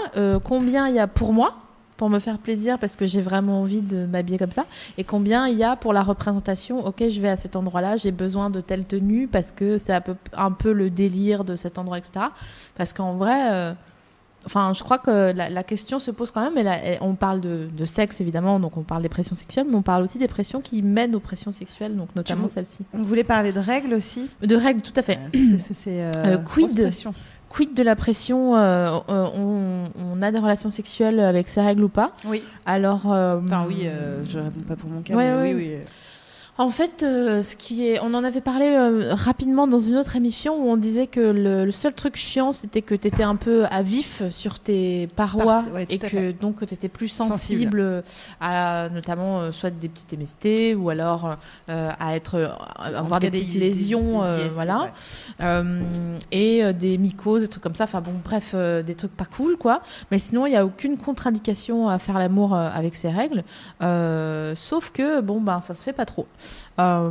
combien 0.43 0.87
il 0.87 0.95
y 0.95 0.99
a 0.99 1.07
pour 1.07 1.33
moi 1.33 1.55
pour 1.97 2.09
me 2.09 2.19
faire 2.19 2.37
plaisir 2.37 2.79
parce 2.79 2.95
que 2.95 3.05
j'ai 3.05 3.19
vraiment 3.19 3.59
envie 3.59 3.81
de 3.81 4.05
m'habiller 4.05 4.37
comme 4.37 4.53
ça 4.53 4.65
et 4.97 5.03
combien 5.03 5.47
il 5.49 5.57
y 5.57 5.65
a 5.65 5.75
pour 5.75 5.91
la 5.91 6.01
représentation 6.01 6.85
ok 6.85 7.09
je 7.09 7.19
vais 7.19 7.27
à 7.27 7.35
cet 7.35 7.57
endroit 7.57 7.81
là 7.81 7.97
j'ai 7.97 8.11
besoin 8.11 8.49
de 8.49 8.61
telle 8.61 8.85
tenue 8.85 9.27
parce 9.27 9.51
que 9.51 9.77
c'est 9.77 9.91
un 9.91 9.99
peu, 9.99 10.15
un 10.31 10.53
peu 10.53 10.71
le 10.71 10.89
délire 10.89 11.43
de 11.43 11.57
cet 11.57 11.77
endroit 11.77 11.97
etc 11.97 12.27
parce 12.77 12.93
qu'en 12.93 13.15
vrai 13.15 13.75
Enfin, 14.49 14.73
je 14.73 14.81
crois 14.83 14.97
que 14.97 15.31
la, 15.31 15.47
la 15.49 15.63
question 15.63 15.99
se 15.99 16.09
pose 16.09 16.31
quand 16.31 16.41
même. 16.41 16.57
Et 16.57 16.63
là, 16.63 16.83
et 16.83 16.97
on 17.01 17.13
parle 17.13 17.39
de, 17.39 17.67
de 17.71 17.85
sexe 17.85 18.19
évidemment, 18.19 18.59
donc 18.59 18.77
on 18.77 18.81
parle 18.81 19.03
des 19.03 19.09
pressions 19.09 19.35
sexuelles, 19.35 19.67
mais 19.69 19.75
on 19.75 19.83
parle 19.83 20.01
aussi 20.01 20.17
des 20.17 20.27
pressions 20.27 20.59
qui 20.59 20.81
mènent 20.81 21.13
aux 21.13 21.19
pressions 21.19 21.51
sexuelles, 21.51 21.95
donc 21.95 22.09
notamment 22.15 22.47
celle-ci. 22.47 22.79
On 22.93 23.03
voulait 23.03 23.23
parler 23.23 23.51
de 23.51 23.59
règles 23.59 23.93
aussi. 23.93 24.27
De 24.41 24.55
règles, 24.55 24.81
tout 24.81 24.93
à 24.95 25.03
fait. 25.03 25.19
Euh, 25.35 25.57
c'est 25.59 26.01
euh, 26.03 26.11
Euh, 26.25 26.37
quid. 26.39 26.91
Quid 27.49 27.73
de 27.75 27.81
la 27.83 27.95
pression 27.95 28.55
euh, 28.55 28.99
euh, 29.09 29.27
on, 29.35 29.85
on 29.95 30.21
a 30.21 30.31
des 30.31 30.37
relations 30.39 30.69
sexuelles 30.69 31.19
avec 31.19 31.47
ses 31.47 31.61
règles 31.61 31.83
ou 31.83 31.89
pas? 31.89 32.11
Oui. 32.25 32.43
Alors, 32.65 33.11
euh, 33.11 33.39
Enfin 33.45 33.65
oui, 33.67 33.81
euh, 33.85 34.23
je 34.25 34.37
réponds 34.39 34.61
pas 34.67 34.75
pour 34.75 34.89
mon 34.89 35.01
cas. 35.01 35.15
Ouais, 35.15 35.33
mais 35.33 35.41
ouais. 35.41 35.53
oui, 35.55 35.77
oui. 35.77 35.87
En 36.59 36.71
fait, 36.71 37.03
euh, 37.03 37.41
ce 37.41 37.55
qui 37.55 37.87
est, 37.87 38.01
on 38.01 38.13
en 38.13 38.25
avait 38.25 38.41
parlé 38.41 38.65
euh, 38.65 39.13
rapidement 39.13 39.65
dans 39.65 39.79
une 39.79 39.95
autre 39.95 40.17
émission 40.17 40.61
où 40.61 40.69
on 40.69 40.75
disait 40.75 41.07
que 41.07 41.21
le, 41.21 41.63
le 41.63 41.71
seul 41.71 41.93
truc 41.93 42.17
chiant, 42.17 42.51
c'était 42.51 42.81
que 42.81 42.95
tu 42.95 43.07
étais 43.07 43.23
un 43.23 43.37
peu 43.37 43.63
à 43.71 43.81
vif 43.81 44.23
sur 44.29 44.59
tes 44.59 45.07
parois 45.15 45.63
ouais, 45.73 45.85
et 45.89 45.97
que 45.97 46.07
fait. 46.09 46.33
donc 46.33 46.67
tu 46.67 46.73
étais 46.73 46.89
plus 46.89 47.07
Sensible. 47.07 47.31
sensible, 47.31 48.03
à 48.41 48.89
notamment 48.89 49.39
euh, 49.39 49.51
soit 49.53 49.69
des 49.69 49.87
petites 49.87 50.11
MST 50.19 50.75
ou 50.75 50.89
alors 50.89 51.37
à 51.69 52.15
être 52.17 52.53
avoir 52.75 53.21
des 53.21 53.27
cas, 53.27 53.37
petites 53.37 53.53
lésions, 53.55 54.19
des 54.19 54.47
IST, 54.47 54.51
voilà. 54.51 54.91
ouais. 55.39 56.19
Et 56.33 56.73
des 56.73 56.97
mycoses, 56.97 57.43
des 57.43 57.47
trucs 57.47 57.63
comme 57.63 57.75
ça. 57.75 57.85
Enfin 57.85 58.01
bon, 58.01 58.15
bref, 58.21 58.53
des 58.53 58.95
trucs 58.95 59.15
pas 59.15 59.23
cool, 59.23 59.55
quoi. 59.55 59.81
Mais 60.11 60.19
sinon, 60.19 60.45
il 60.45 60.49
n'y 60.49 60.57
a 60.57 60.65
aucune 60.65 60.97
contre-indication 60.97 61.87
à 61.87 61.99
faire 61.99 62.19
l'amour 62.19 62.53
avec 62.53 62.95
ces 62.95 63.09
règles. 63.09 63.45
Sauf 64.57 64.91
que, 64.91 65.21
bon, 65.21 65.39
ben, 65.39 65.61
ça 65.61 65.73
se 65.73 65.83
fait 65.83 65.93
pas 65.93 66.05
trop. 66.05 66.27
Euh, 66.79 67.09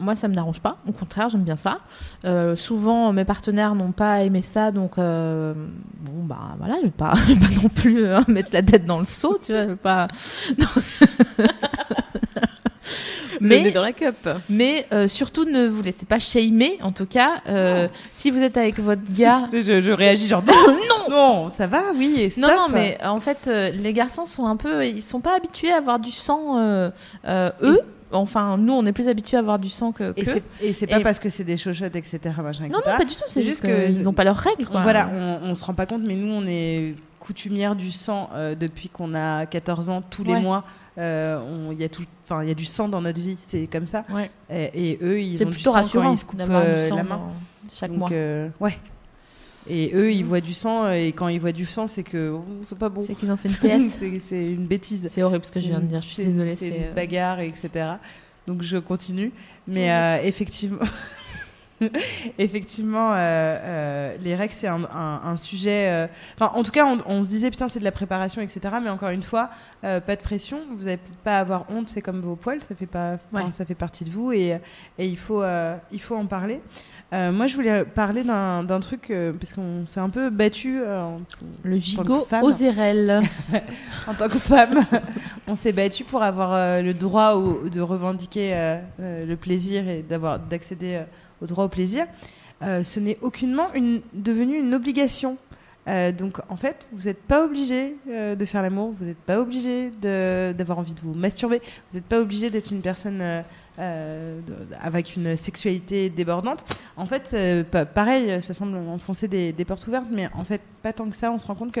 moi, 0.00 0.14
ça 0.14 0.28
me 0.28 0.34
dérange 0.34 0.60
pas. 0.60 0.78
Au 0.88 0.92
contraire, 0.92 1.28
j'aime 1.28 1.42
bien 1.44 1.56
ça. 1.56 1.78
Euh, 2.24 2.56
souvent, 2.56 3.12
mes 3.12 3.24
partenaires 3.24 3.74
n'ont 3.74 3.92
pas 3.92 4.22
aimé 4.22 4.42
ça, 4.42 4.70
donc 4.72 4.98
euh, 4.98 5.54
bon, 6.00 6.24
bah 6.24 6.56
voilà, 6.58 6.76
je 6.80 6.86
vais 6.86 6.90
pas, 6.90 7.14
je 7.28 7.34
vais 7.34 7.40
pas 7.40 7.62
non 7.62 7.68
plus 7.68 8.06
mettre 8.32 8.50
la 8.52 8.62
tête 8.62 8.86
dans 8.86 8.98
le 8.98 9.06
seau, 9.06 9.38
tu 9.44 9.52
vois, 9.52 9.62
je 9.62 9.68
vais 9.68 9.76
pas. 9.76 10.06
Mais 13.40 13.70
dans 13.70 13.82
la 13.82 13.92
cup. 13.92 14.28
mais 14.48 14.86
euh, 14.92 15.08
surtout, 15.08 15.44
ne 15.44 15.66
vous 15.66 15.82
laissez 15.82 16.06
pas 16.06 16.18
shamer. 16.18 16.78
En 16.82 16.92
tout 16.92 17.06
cas, 17.06 17.42
euh, 17.48 17.88
si 18.10 18.30
vous 18.30 18.42
êtes 18.42 18.56
avec 18.56 18.78
votre 18.78 19.02
gars. 19.16 19.46
Je, 19.52 19.80
je 19.80 19.90
réagis 19.90 20.26
genre 20.26 20.42
non, 20.46 20.74
non, 21.08 21.10
non, 21.10 21.50
ça 21.50 21.66
va, 21.66 21.82
oui, 21.96 22.14
et 22.18 22.40
Non, 22.40 22.48
stop. 22.48 22.56
non, 22.56 22.66
mais 22.72 22.98
en 23.04 23.20
fait, 23.20 23.46
euh, 23.46 23.70
les 23.70 23.92
garçons 23.92 24.24
sont 24.26 24.46
un 24.46 24.56
peu, 24.56 24.86
ils 24.86 25.02
sont 25.02 25.20
pas 25.20 25.36
habitués 25.36 25.72
à 25.72 25.76
avoir 25.78 25.98
du 25.98 26.10
sang. 26.12 26.58
eux, 26.58 27.80
enfin, 28.14 28.56
nous, 28.56 28.72
on 28.72 28.84
est 28.86 28.92
plus 28.92 29.08
habitués 29.08 29.36
à 29.36 29.40
avoir 29.40 29.58
du 29.58 29.68
sang 29.68 29.92
que. 29.92 30.12
Et 30.16 30.24
qu'eux. 30.24 30.42
c'est- 30.72 30.86
pas 30.86 31.00
Et- 31.00 31.02
parce 31.02 31.18
que 31.18 31.28
c'est 31.28 31.44
des 31.44 31.56
chochottes, 31.56 31.96
etc. 31.96 32.18
Machin, 32.42 32.68
Non, 32.68 32.78
etc. 32.78 32.82
non, 32.86 32.96
pas 32.98 33.04
du 33.04 33.14
tout. 33.14 33.22
C'est 33.28 33.42
juste 33.42 33.62
juste 33.62 33.62
que- 33.62 33.86
qu'ils 33.92 34.08
ont 34.08 34.12
pas 34.12 34.24
leurs 34.24 34.36
règles, 34.36 34.66
quoi. 34.66 34.82
Voilà, 34.82 35.08
on, 35.12 35.50
on 35.50 35.54
se 35.54 35.64
rend 35.64 35.74
pas 35.74 35.86
compte, 35.86 36.02
mais 36.06 36.16
nous, 36.16 36.32
on 36.32 36.44
est 36.46 36.94
coutumière 37.20 37.74
du 37.74 37.90
sang 37.90 38.28
euh, 38.34 38.54
depuis 38.54 38.88
qu'on 38.90 39.14
a 39.14 39.46
14 39.46 39.88
ans, 39.90 40.02
tous 40.10 40.24
les 40.24 40.38
mois. 40.38 40.64
euh, 40.98 41.40
Il 41.72 41.80
y 41.80 41.84
a 41.84 41.88
tout, 41.88 42.04
enfin, 42.24 42.42
il 42.42 42.48
y 42.48 42.52
a 42.52 42.54
du 42.54 42.66
sang 42.66 42.88
dans 42.88 43.00
notre 43.00 43.20
vie, 43.20 43.36
c'est 43.44 43.66
comme 43.66 43.86
ça. 43.86 44.04
Ouais. 44.12 44.30
Et, 44.50 44.90
et 44.92 44.98
eux, 45.02 45.20
ils 45.20 45.38
C'est 45.38 45.44
ont 45.44 45.48
du 45.48 45.54
plutôt 45.54 45.70
sang 45.70 45.76
rassurant 45.76 46.04
quand 46.06 46.12
ils 46.12 46.18
se 46.18 46.24
coupent 46.26 46.40
euh, 46.48 46.90
la 46.90 47.02
main. 47.02 47.20
chaque 47.70 47.90
Donc, 47.90 47.98
mois. 47.98 48.08
euh, 48.12 48.48
ouais. 48.60 48.78
Et 49.68 49.92
eux, 49.94 50.12
ils 50.12 50.24
voient 50.24 50.40
du 50.42 50.52
sang, 50.54 50.90
et 50.90 51.08
quand 51.12 51.28
ils 51.28 51.40
voient 51.40 51.52
du 51.52 51.64
sang, 51.64 51.86
c'est 51.86 52.02
que 52.02 52.32
oh, 52.36 52.44
c'est 52.68 52.78
pas 52.78 52.90
bon. 52.90 53.02
C'est 53.06 53.14
qu'ils 53.14 53.30
ont 53.32 53.36
fait 53.38 53.48
une 53.48 53.54
TS. 53.80 53.98
c'est 54.28 54.46
une 54.48 54.66
bêtise. 54.66 55.06
c'est 55.10 55.22
horrible 55.22 55.44
ce 55.44 55.52
que 55.52 55.60
je 55.60 55.68
viens 55.68 55.80
de 55.80 55.86
dire. 55.86 56.02
Je 56.02 56.08
suis 56.08 56.24
désolée. 56.24 56.54
C'est 56.54 56.68
une 56.68 56.74
euh, 56.84 56.92
bagarre, 56.94 57.40
etc. 57.40 57.70
Donc 58.46 58.60
je 58.62 58.76
continue. 58.76 59.32
Mais 59.66 59.90
euh, 59.90 60.18
effectivement, 60.22 60.80
effectivement, 62.38 63.12
euh, 63.12 63.16
euh, 63.16 64.16
les 64.22 64.34
règles, 64.34 64.52
c'est 64.54 64.66
un, 64.68 64.84
un- 64.84 65.20
un 65.24 65.36
sujet. 65.36 65.88
euh, 65.90 66.06
Enfin, 66.38 66.52
en 66.54 66.62
tout 66.62 66.70
cas, 66.70 66.86
on, 66.86 66.98
on 67.06 67.22
se 67.22 67.28
disait, 67.28 67.50
putain, 67.50 67.68
c'est 67.68 67.78
de 67.78 67.84
la 67.84 67.92
préparation, 67.92 68.42
etc. 68.42 68.60
Mais 68.82 68.90
encore 68.90 69.08
une 69.10 69.22
fois, 69.22 69.50
euh, 69.84 70.00
pas 70.00 70.16
de 70.16 70.20
pression. 70.20 70.60
Vous 70.76 70.84
n'avez 70.84 70.98
pas 71.24 71.38
à 71.38 71.40
avoir 71.40 71.66
honte. 71.70 71.88
C'est 71.88 72.02
comme 72.02 72.20
vos 72.20 72.36
poils, 72.36 72.60
ça 72.62 72.74
fait, 72.74 72.86
pas, 72.86 73.16
Ouais. 73.32 73.42
ça 73.52 73.64
fait 73.64 73.74
partie 73.74 74.04
de 74.04 74.10
vous 74.10 74.32
et, 74.32 74.58
et 74.98 75.06
il, 75.06 75.18
faut, 75.18 75.42
euh, 75.42 75.76
il 75.92 76.00
faut 76.00 76.16
en 76.16 76.26
parler. 76.26 76.60
Euh, 77.14 77.30
moi, 77.30 77.46
je 77.46 77.54
voulais 77.54 77.84
parler 77.84 78.24
d'un 78.24 78.80
truc, 78.80 79.10
euh, 79.10 79.32
parce 79.32 79.52
qu'on 79.52 79.86
s'est 79.86 80.00
un 80.00 80.08
peu 80.10 80.30
battu 80.30 80.80
euh, 80.80 81.00
en- 81.00 81.18
le 81.62 81.76
gigot 81.78 82.26
aux 82.42 82.52
en 84.08 84.14
tant 84.14 84.28
que 84.28 84.38
femme, 84.38 84.84
on 85.46 85.54
s'est 85.54 85.72
battu 85.72 86.02
pour 86.02 86.22
avoir 86.22 86.82
le 86.82 86.92
droit 86.92 87.34
au- 87.34 87.68
de 87.68 87.80
revendiquer 87.80 88.78
le 88.98 89.34
plaisir 89.36 89.88
et 89.88 90.04
d'accéder 90.50 91.02
au 91.40 91.46
droit 91.46 91.64
au 91.64 91.68
plaisir. 91.68 92.06
Ce 92.62 92.98
n'est 92.98 93.18
aucunement 93.20 93.72
une, 93.74 94.00
devenu 94.12 94.58
une 94.58 94.74
obligation. 94.74 95.36
Donc 95.86 96.40
en 96.48 96.56
fait, 96.56 96.88
vous 96.92 97.04
n'êtes 97.04 97.22
pas 97.22 97.44
obligé 97.44 97.94
de 98.08 98.44
faire 98.44 98.62
l'amour, 98.62 98.94
vous 98.98 99.04
n'êtes 99.06 99.18
pas 99.18 99.38
obligé 99.38 99.90
d'avoir 100.00 100.78
envie 100.78 100.94
de 100.94 101.00
vous 101.00 101.14
masturber, 101.14 101.60
vous 101.90 101.96
n'êtes 101.98 102.06
pas 102.06 102.20
obligé 102.20 102.50
d'être 102.50 102.72
une 102.72 102.80
personne 102.80 103.22
euh, 103.78 104.40
avec 104.80 105.16
une 105.16 105.36
sexualité 105.36 106.10
débordante. 106.10 106.64
En 106.96 107.06
fait, 107.06 107.30
euh, 107.34 107.64
pa- 107.64 107.84
pareil, 107.86 108.40
ça 108.40 108.54
semble 108.54 108.76
enfoncer 108.76 109.28
des, 109.28 109.52
des 109.52 109.64
portes 109.64 109.86
ouvertes, 109.86 110.08
mais 110.10 110.28
en 110.34 110.44
fait, 110.44 110.62
pas 110.82 110.92
tant 110.92 111.08
que 111.08 111.16
ça. 111.16 111.32
On 111.32 111.38
se 111.38 111.46
rend 111.46 111.54
compte 111.54 111.72
que, 111.72 111.80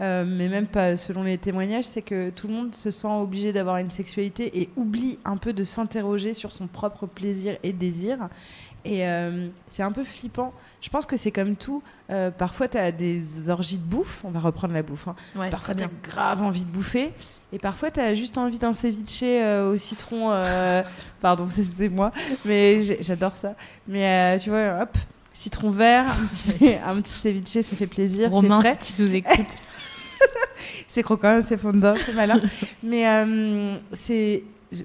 euh, 0.00 0.24
mais 0.26 0.48
même 0.48 0.66
pas 0.66 0.96
selon 0.96 1.22
les 1.22 1.38
témoignages, 1.38 1.84
c'est 1.84 2.02
que 2.02 2.30
tout 2.30 2.48
le 2.48 2.54
monde 2.54 2.74
se 2.74 2.90
sent 2.90 3.08
obligé 3.08 3.52
d'avoir 3.52 3.76
une 3.76 3.90
sexualité 3.90 4.60
et 4.60 4.68
oublie 4.76 5.18
un 5.24 5.36
peu 5.36 5.52
de 5.52 5.64
s'interroger 5.64 6.34
sur 6.34 6.52
son 6.52 6.66
propre 6.66 7.06
plaisir 7.06 7.56
et 7.62 7.72
désir. 7.72 8.28
Et 8.84 9.06
euh, 9.06 9.48
c'est 9.68 9.82
un 9.82 9.92
peu 9.92 10.04
flippant. 10.04 10.52
Je 10.82 10.90
pense 10.90 11.06
que 11.06 11.16
c'est 11.16 11.30
comme 11.30 11.56
tout. 11.56 11.82
Euh, 12.10 12.30
parfois, 12.30 12.68
tu 12.68 12.76
as 12.76 12.92
des 12.92 13.48
orgies 13.48 13.78
de 13.78 13.82
bouffe. 13.82 14.20
On 14.24 14.30
va 14.30 14.40
reprendre 14.40 14.74
la 14.74 14.82
bouffe. 14.82 15.08
hein. 15.08 15.16
Ouais, 15.36 15.48
Parfois, 15.48 15.74
tu 15.74 15.84
as 15.84 15.88
grave 16.02 16.42
envie 16.42 16.64
de 16.64 16.70
bouffer. 16.70 17.12
Et 17.52 17.58
parfois, 17.58 17.90
tu 17.90 18.00
as 18.00 18.14
juste 18.14 18.36
envie 18.36 18.58
d'un 18.58 18.74
ceviche 18.74 19.20
euh, 19.22 19.72
au 19.72 19.78
citron. 19.78 20.30
euh, 20.32 20.82
Pardon, 21.22 21.48
c'est 21.48 21.88
moi. 21.88 22.12
Mais 22.44 22.82
j'adore 23.00 23.36
ça. 23.36 23.54
Mais 23.88 24.38
tu 24.38 24.50
vois, 24.50 24.80
hop, 24.82 24.96
citron 25.32 25.70
vert, 25.70 26.04
un 26.06 26.26
petit, 26.26 26.74
un 26.86 26.94
petit 27.00 27.12
ceviche, 27.12 27.48
ça 27.66 27.76
fait 27.76 27.86
plaisir. 27.86 28.30
Romain, 28.30 28.60
frais. 28.60 28.76
si 28.80 28.94
tu 28.96 29.02
nous 29.02 29.14
écoutes. 29.14 29.34
C'est 30.88 31.02
croquant, 31.02 31.40
c'est 31.44 31.58
fondant, 31.58 31.94
c'est 32.06 32.12
malin. 32.14 32.38
Mais 32.82 33.04
c'est 33.92 34.44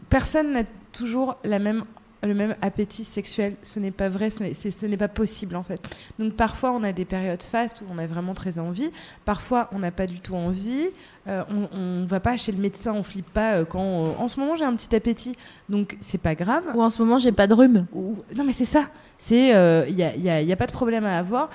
personne 0.09 0.53
n'a 0.53 0.63
toujours 0.91 1.37
la 1.43 1.59
même 1.59 1.83
le 2.23 2.33
même 2.33 2.55
appétit 2.61 3.03
sexuel. 3.05 3.53
Ce 3.63 3.79
n'est 3.79 3.91
pas 3.91 4.09
vrai, 4.09 4.29
ce 4.29 4.85
n'est 4.85 4.97
pas 4.97 5.07
possible 5.07 5.55
en 5.55 5.63
fait. 5.63 5.79
Donc 6.19 6.33
parfois 6.33 6.71
on 6.71 6.83
a 6.83 6.91
des 6.91 7.05
périodes 7.05 7.41
fastes 7.43 7.81
où 7.81 7.85
on 7.93 7.97
a 7.97 8.07
vraiment 8.07 8.33
très 8.33 8.59
envie. 8.59 8.91
Parfois 9.25 9.69
on 9.71 9.79
n'a 9.79 9.91
pas 9.91 10.05
du 10.05 10.19
tout 10.19 10.35
envie. 10.35 10.89
Euh, 11.27 11.43
on, 11.49 11.77
on 11.77 12.05
va 12.05 12.19
pas 12.19 12.35
chez 12.37 12.51
le 12.51 12.57
médecin, 12.57 12.93
on 12.93 13.03
flippe 13.03 13.31
pas 13.31 13.53
euh, 13.57 13.65
quand 13.65 13.81
euh, 14.07 14.11
en 14.17 14.27
ce 14.27 14.39
moment 14.39 14.55
j'ai 14.55 14.65
un 14.65 14.75
petit 14.75 14.95
appétit. 14.95 15.35
Donc 15.69 15.97
c'est 16.01 16.17
pas 16.21 16.35
grave. 16.35 16.65
Ou 16.75 16.81
en 16.81 16.89
ce 16.89 17.01
moment, 17.01 17.19
j'ai 17.19 17.31
pas 17.31 17.47
de 17.47 17.53
rhume. 17.53 17.85
Ou- 17.93 18.15
Non, 18.35 18.43
mais 18.43 18.53
c'est 18.53 18.65
ça. 18.65 18.89
C'est, 19.17 19.49
il 19.89 19.95
n'y 19.95 20.03
a, 20.03 20.15
y 20.15 20.29
a- 20.29 20.41
y 20.41 20.51
a 20.51 20.55
pas 20.55 20.67
de 20.67 20.71
problème 20.71 21.05
à 21.05 21.17
avoir. 21.17 21.49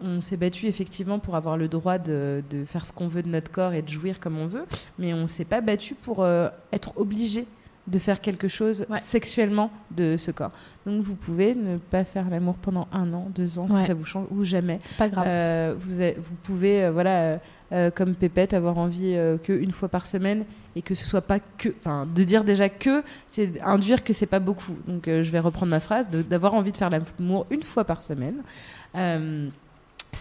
On 0.00 0.20
s'est 0.20 0.36
battu 0.36 0.66
effectivement 0.66 1.18
pour 1.18 1.34
avoir 1.34 1.56
le 1.56 1.66
droit 1.66 1.98
de, 1.98 2.42
de 2.50 2.64
faire 2.64 2.86
ce 2.86 2.92
qu'on 2.92 3.08
veut 3.08 3.22
de 3.24 3.28
notre 3.28 3.50
corps 3.50 3.72
et 3.72 3.82
de 3.82 3.88
jouir 3.88 4.20
comme 4.20 4.38
on 4.38 4.46
veut, 4.46 4.64
mais 4.96 5.12
on 5.12 5.26
s'est 5.26 5.44
pas 5.44 5.60
battu 5.60 5.96
pour 5.96 6.22
euh, 6.22 6.48
être 6.72 6.92
obligé 6.96 7.46
de 7.88 7.98
faire 7.98 8.20
quelque 8.20 8.46
chose 8.48 8.86
Ouais. 8.88 8.98
sexuellement 9.00 9.70
de 9.90 10.16
ce 10.16 10.30
corps. 10.30 10.52
Donc 10.86 11.02
vous 11.02 11.14
pouvez 11.14 11.54
ne 11.54 11.78
pas 11.78 12.04
faire 12.04 12.28
l'amour 12.30 12.54
pendant 12.56 12.86
un 12.92 13.12
an, 13.14 13.28
deux 13.34 13.58
ans, 13.58 13.66
Ouais. 13.68 13.80
si 13.80 13.86
ça 13.86 13.94
vous 13.94 14.04
change, 14.04 14.26
ou 14.30 14.44
jamais. 14.44 14.78
C'est 14.84 14.96
pas 14.96 15.08
grave. 15.08 15.24
Euh, 15.26 15.74
vous, 15.78 16.00
a- 16.00 16.12
vous 16.12 16.34
pouvez, 16.42 16.84
euh, 16.84 16.90
voilà, 16.92 17.40
euh, 17.72 17.90
comme 17.90 18.14
Pépette, 18.14 18.54
avoir 18.54 18.78
envie 18.78 19.14
euh, 19.16 19.36
que 19.38 19.52
une 19.52 19.72
fois 19.72 19.88
par 19.88 20.06
semaine 20.06 20.44
et 20.76 20.82
que 20.82 20.94
ce 20.94 21.04
soit 21.04 21.22
pas 21.22 21.38
que, 21.40 21.70
enfin, 21.80 22.06
de 22.06 22.22
dire 22.24 22.44
déjà 22.44 22.68
que, 22.68 23.02
c'est 23.28 23.60
induire 23.62 24.04
que 24.04 24.12
c'est 24.12 24.26
pas 24.26 24.38
beaucoup. 24.40 24.76
Donc, 24.86 25.04
je 25.06 25.30
vais 25.30 25.40
reprendre 25.40 25.70
ma 25.70 25.80
phrase, 25.80 26.08
d'avoir 26.10 26.54
envie 26.54 26.72
de 26.72 26.76
faire 26.76 26.90
l'amour 26.90 27.46
une 27.50 27.62
fois 27.62 27.84
par 27.84 28.02
semaine. 28.02 28.36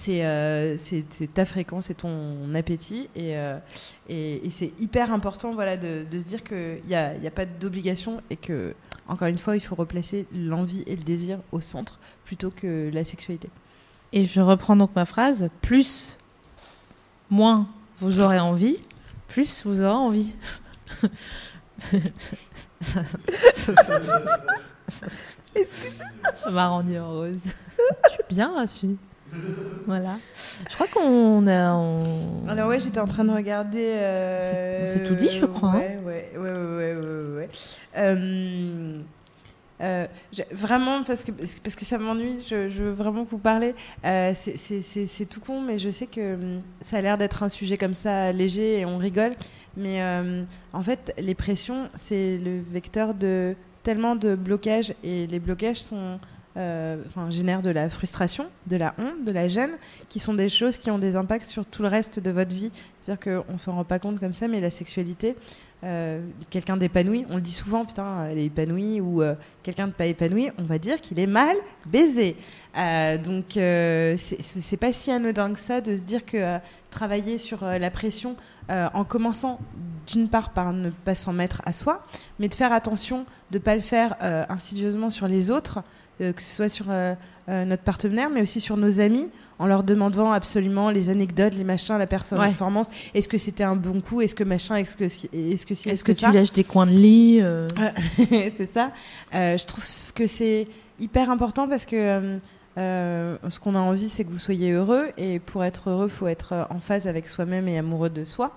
Euh, 0.09 0.75
c'est 0.77 1.05
euh, 1.21 1.27
ta 1.33 1.45
fréquence, 1.45 1.85
c'est 1.85 1.95
ton 1.95 2.53
appétit 2.55 3.09
et, 3.15 3.37
euh, 3.37 3.57
et, 4.09 4.45
et 4.45 4.49
c'est 4.49 4.73
hyper 4.79 5.13
important 5.13 5.53
voilà, 5.53 5.77
de, 5.77 6.05
de 6.09 6.19
se 6.19 6.25
dire 6.25 6.43
qu'il 6.43 6.81
n'y 6.87 6.95
a, 6.95 7.15
il 7.15 7.23
y 7.23 7.27
a 7.27 7.31
pas 7.31 7.45
d'obligation 7.45 8.21
et 8.29 8.35
que, 8.35 8.75
encore 9.07 9.27
une 9.27 9.37
fois, 9.37 9.55
il 9.55 9.61
faut 9.61 9.75
replacer 9.75 10.25
l'envie 10.33 10.83
et 10.87 10.95
le 10.95 11.03
désir 11.03 11.39
au 11.51 11.61
centre 11.61 11.99
plutôt 12.25 12.51
que 12.51 12.89
la 12.93 13.03
sexualité. 13.03 13.49
Et 14.13 14.25
je 14.25 14.39
reprends 14.39 14.75
donc 14.75 14.91
ma 14.95 15.05
phrase. 15.05 15.49
Plus, 15.61 16.17
moins 17.29 17.67
vous 17.97 18.19
aurez 18.19 18.39
envie, 18.39 18.77
plus 19.27 19.65
vous 19.65 19.81
aurez 19.81 19.91
envie. 19.91 20.33
ça 22.81 23.03
m'a 26.51 26.67
rendue 26.67 26.95
heureuse. 26.95 27.39
Je 28.05 28.09
suis 28.09 28.23
bien 28.29 28.61
reçue. 28.61 28.97
Voilà. 29.87 30.17
Je 30.69 30.75
crois 30.75 30.87
qu'on 30.87 31.47
a. 31.47 31.73
on- 31.73 32.47
Alors 32.49 32.67
ouais, 32.69 32.79
j'étais 32.79 32.99
en 32.99 33.07
train 33.07 33.23
de 33.23 33.31
regarder. 33.31 33.93
euh, 33.95 34.83
On 34.83 34.87
s'est- 34.87 34.97
s'est 34.97 35.03
tout 35.03 35.15
dit, 35.15 35.29
je 35.31 35.45
crois, 35.45 35.69
hein. 35.69 35.75
Ouais, 35.77 35.99
ouais, 36.05 36.31
ouais, 36.37 36.51
ouais, 36.51 36.59
ouais, 36.59 36.95
ouais, 36.95 37.35
ouais. 37.37 37.49
Euh, 37.97 38.99
euh, 39.81 40.07
vraiment, 40.51 41.03
parce 41.03 41.23
que, 41.23 41.31
parce 41.31 41.75
que 41.75 41.85
ça 41.85 41.97
m'ennuie, 41.99 42.43
je, 42.45 42.67
je 42.67 42.83
veux 42.83 42.91
vraiment 42.91 43.23
vous 43.23 43.37
parler. 43.37 43.75
Euh, 44.05 44.31
c'est- 44.35 44.57
c'est 44.57 44.81
c'est- 44.81 45.05
c'est 45.05 45.25
tout 45.25 45.39
con, 45.39 45.61
mais 45.61 45.77
je 45.79 45.89
sais 45.91 46.07
que 46.07 46.33
hum, 46.33 46.61
ça 46.81 46.97
a 46.97 47.01
l'air 47.01 47.17
d'être 47.17 47.43
un 47.43 47.49
sujet 47.49 47.77
comme 47.77 47.93
ça 47.93 48.31
léger 48.31 48.79
et 48.79 48.85
on 48.85 48.97
rigole. 48.97 49.35
Mais 49.77 50.01
euh, 50.01 50.41
en 50.73 50.81
fait, 50.83 51.13
les 51.19 51.35
pressions, 51.35 51.89
c'est 51.95 52.37
le 52.39 52.59
vecteur 52.71 53.13
de 53.13 53.55
tellement 53.83 54.15
de 54.15 54.35
blocages 54.35 54.93
et 55.03 55.27
les 55.27 55.39
blocages 55.39 55.79
sont. 55.81 56.19
Euh, 56.57 56.97
enfin, 57.07 57.29
de 57.29 57.69
la 57.69 57.89
frustration, 57.89 58.47
de 58.65 58.75
la 58.75 58.95
honte, 58.97 59.23
de 59.25 59.31
la 59.31 59.47
gêne, 59.47 59.71
qui 60.09 60.19
sont 60.19 60.33
des 60.33 60.49
choses 60.49 60.77
qui 60.77 60.89
ont 60.89 60.97
des 60.97 61.15
impacts 61.15 61.45
sur 61.45 61.65
tout 61.65 61.83
le 61.83 61.87
reste 61.87 62.19
de 62.19 62.31
votre 62.31 62.53
vie. 62.53 62.71
C'est-à-dire 62.99 63.43
qu'on 63.45 63.57
s'en 63.57 63.73
rend 63.73 63.83
pas 63.83 63.99
compte 63.99 64.19
comme 64.19 64.33
ça, 64.33 64.47
mais 64.47 64.59
la 64.59 64.71
sexualité, 64.71 65.35
euh, 65.83 66.25
quelqu'un 66.49 66.75
d'épanoui, 66.75 67.25
on 67.29 67.35
le 67.35 67.41
dit 67.41 67.51
souvent, 67.51 67.85
putain, 67.85 68.25
elle 68.25 68.39
est 68.39 68.45
épanouie, 68.45 68.99
ou 68.99 69.21
euh, 69.21 69.35
quelqu'un 69.61 69.87
de 69.87 69.91
pas 69.91 70.07
épanoui, 70.07 70.49
on 70.57 70.63
va 70.63 70.79
dire 70.79 70.99
qu'il 70.99 71.19
est 71.19 71.27
mal 71.27 71.55
baisé. 71.85 72.35
Euh, 72.75 73.17
donc, 73.17 73.55
euh, 73.55 74.15
c'est 74.17 74.77
pas 74.77 74.91
si 74.91 75.11
anodin 75.11 75.53
que 75.53 75.59
ça 75.59 75.79
de 75.79 75.93
se 75.93 76.01
dire 76.01 76.25
que 76.25 76.57
travailler 76.89 77.37
sur 77.37 77.63
la 77.63 77.91
pression, 77.91 78.35
en 78.69 79.03
commençant 79.03 79.59
d'une 80.07 80.27
part 80.27 80.49
par 80.49 80.73
ne 80.73 80.89
pas 80.89 81.15
s'en 81.15 81.31
mettre 81.31 81.61
à 81.65 81.73
soi, 81.73 82.05
mais 82.39 82.47
de 82.49 82.55
faire 82.55 82.73
attention 82.73 83.25
de 83.51 83.57
ne 83.57 83.63
pas 83.63 83.75
le 83.75 83.81
faire 83.81 84.15
insidieusement 84.49 85.09
sur 85.09 85.27
les 85.27 85.51
autres, 85.51 85.83
euh, 86.21 86.33
que 86.33 86.41
ce 86.41 86.55
soit 86.55 86.69
sur 86.69 86.85
euh, 86.89 87.13
euh, 87.49 87.65
notre 87.65 87.83
partenaire, 87.83 88.29
mais 88.29 88.41
aussi 88.41 88.59
sur 88.59 88.75
nos 88.77 88.99
amis, 88.99 89.29
en 89.59 89.65
leur 89.67 89.83
demandant 89.83 90.31
absolument 90.31 90.89
les 90.89 91.09
anecdotes, 91.09 91.53
les 91.55 91.63
machins, 91.63 91.93
la 91.97 91.99
Ouais. 92.01 92.07
performance. 92.07 92.87
Est-ce 93.13 93.27
que 93.29 93.37
c'était 93.37 93.63
un 93.63 93.75
bon 93.75 94.01
coup? 94.01 94.21
Est-ce 94.21 94.35
que 94.35 94.43
machin? 94.43 94.75
Est-ce 94.77 94.97
que 94.97 95.05
est-ce 95.05 95.65
que 95.65 95.75
si 95.75 95.89
Est-ce 95.89 96.03
que 96.03 96.11
tu 96.11 96.21
ça? 96.21 96.31
lèches 96.31 96.51
des 96.51 96.63
coins 96.63 96.85
de 96.87 96.91
lit 96.91 97.41
c'est 98.57 98.71
ça. 98.71 98.91
Je 99.33 99.65
trouve 99.65 99.83
que 100.13 100.27
c'est 100.27 100.67
hyper 100.99 101.29
important 101.29 101.67
parce 101.67 101.85
que 101.85 102.39
euh, 102.77 103.37
ce 103.49 103.59
qu'on 103.59 103.73
a 103.75 103.79
envie, 103.79 104.09
c'est 104.09 104.23
que 104.23 104.29
vous 104.31 104.39
soyez 104.39 104.71
heureux. 104.71 105.07
Et 105.17 105.39
pour 105.39 105.63
être 105.63 105.89
heureux, 105.89 106.07
il 106.09 106.15
faut 106.15 106.27
être 106.27 106.67
en 106.69 106.79
phase 106.79 107.07
avec 107.07 107.27
soi-même 107.27 107.67
et 107.67 107.77
amoureux 107.77 108.09
de 108.09 108.23
soi. 108.25 108.51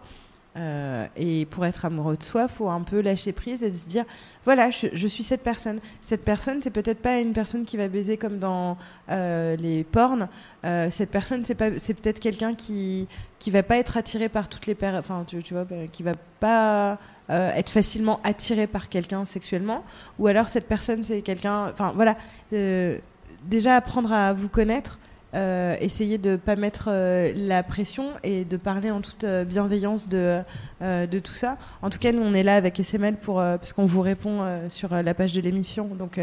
Euh, 0.57 1.07
et 1.17 1.47
pour 1.47 1.65
être 1.65 1.85
amoureux 1.85 2.17
de 2.17 2.23
soi, 2.25 2.49
faut 2.49 2.69
un 2.69 2.81
peu 2.81 3.01
lâcher 3.01 3.33
prise 3.33 3.63
et 3.63 3.73
se 3.73 3.89
dire 3.89 4.05
voilà, 4.45 4.71
je, 4.71 5.07
suis 5.07 5.23
cette 5.23 5.43
personne. 5.43 5.81
Cette 6.01 6.25
personne, 6.25 6.61
c'est 6.61 6.73
peut-être 6.73 7.01
pas 7.01 7.19
une 7.19 7.33
personne 7.33 7.65
qui 7.65 7.77
va 7.77 7.87
baiser 7.87 8.17
comme 8.17 8.39
dans 8.39 8.77
euh, 9.11 9.55
les 9.57 9.85
pornes. 9.85 10.29
Euh, 10.65 10.91
cette 10.91 11.11
personne, 11.11 11.45
c'est 11.45 11.55
peut-être 11.55 12.19
quelqu'un 12.19 12.55
qui 12.55 13.07
qui 13.39 13.51
va 13.51 13.63
pas 13.63 13.79
être 13.79 13.97
attiré 13.97 14.29
par 14.29 14.49
toutes 14.49 14.67
les 14.67 14.75
per- 14.75 14.97
enfin 14.99 15.25
tu, 15.27 15.43
tu 15.43 15.55
vois, 15.55 15.65
bah, 15.65 15.87
qui 15.91 16.03
va 16.03 16.13
pas 16.41 16.99
être 17.29 17.71
facilement 17.71 18.19
attiré 18.25 18.67
par 18.67 18.89
quelqu'un 18.89 19.25
sexuellement. 19.25 19.85
Ou 20.19 20.27
alors 20.27 20.49
cette 20.49 20.67
personne, 20.67 21.05
c'est 21.05 21.23
quelqu'un. 21.23 21.69
Enfin 21.69 21.93
voilà, 21.95 22.17
déjà 22.51 23.77
apprendre 23.77 24.13
à 24.13 24.33
vous 24.33 24.49
connaître. 24.49 24.99
Euh, 25.35 25.77
essayer 25.81 26.19
de 26.19 26.37
pas 26.37 26.57
mettre 26.57 26.89
euh, 26.89 27.33
la 27.35 27.63
pression 27.63 28.11
et 28.23 28.45
de 28.45 28.57
parler 28.57 28.91
en 28.91 29.01
toute 29.01 29.25
euh, 29.25 29.45
bienveillance 29.45 30.09
de, 30.09 30.41
euh, 30.83 31.07
de 31.07 31.19
tout 31.19 31.33
ça. 31.33 31.57
En 31.83 31.91
tout 31.91 31.99
cas, 31.99 32.13
nous, 32.13 32.23
on 32.23 32.35
est 32.35 32.43
là 32.43 32.57
avec 32.57 32.81
SML 32.81 33.17
pour, 33.17 33.37
parce 33.37 33.73
qu'on 33.73 33.87
vous 33.87 34.01
répond 34.01 34.45
sur 34.69 34.91
la 34.95 35.15
page 35.15 35.33
de 35.33 35.41
l'émission, 35.41 35.87
donc 35.87 36.21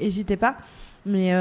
n'hésitez 0.00 0.36
pas. 0.36 0.56
Mais, 1.06 1.32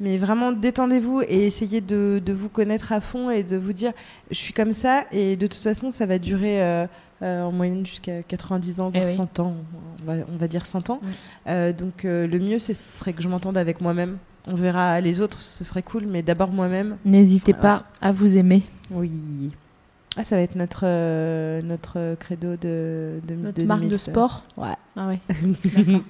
mais 0.00 0.16
vraiment, 0.16 0.52
détendez-vous 0.52 1.22
et 1.22 1.46
essayez 1.46 1.80
de, 1.80 2.20
de 2.24 2.32
vous 2.32 2.48
connaître 2.48 2.92
à 2.92 3.00
fond 3.00 3.30
et 3.30 3.42
de 3.42 3.56
vous 3.56 3.72
dire, 3.72 3.92
je 4.30 4.36
suis 4.36 4.52
comme 4.52 4.72
ça 4.72 5.04
et 5.12 5.36
de 5.36 5.46
toute 5.46 5.62
façon, 5.62 5.90
ça 5.90 6.06
va 6.06 6.18
durer 6.18 6.86
euh, 7.22 7.42
en 7.42 7.52
moyenne 7.52 7.86
jusqu'à 7.86 8.22
90 8.24 8.80
ans, 8.80 8.90
voire 8.90 9.04
Eh 9.06 9.08
oui. 9.08 9.14
100 9.14 9.38
ans. 9.38 9.54
On 10.02 10.04
va, 10.04 10.24
on 10.32 10.36
va 10.36 10.48
dire 10.48 10.66
100 10.66 10.90
ans. 10.90 11.00
Euh, 11.46 11.72
donc 11.72 12.04
euh, 12.04 12.26
le 12.26 12.38
mieux, 12.40 12.58
ce 12.58 12.72
serait 12.72 13.12
que 13.12 13.22
je 13.22 13.28
m'entende 13.28 13.56
avec 13.56 13.80
moi-même. 13.80 14.18
On 14.46 14.54
verra 14.54 15.00
les 15.00 15.20
autres, 15.20 15.40
ce 15.40 15.62
serait 15.64 15.82
cool, 15.82 16.04
mais 16.06 16.22
d'abord 16.22 16.50
moi-même. 16.52 16.96
N'hésitez 17.04 17.52
Voilà. 17.52 17.78
pas 18.00 18.06
à 18.08 18.12
vous 18.12 18.36
aimer. 18.36 18.62
Oui. 18.90 19.10
Ah, 20.16 20.24
ça 20.24 20.36
va 20.36 20.42
être 20.42 20.56
notre, 20.56 20.80
euh, 20.84 21.62
notre 21.62 22.16
credo 22.18 22.56
de, 22.56 23.20
de 23.26 23.34
Notre 23.34 23.60
de 23.60 23.64
marque 23.64 23.80
de 23.82 23.86
2016. 23.88 24.10
sport. 24.10 24.42
Ouais. 24.56 24.74
Ah 24.96 25.08
ouais. 25.08 25.20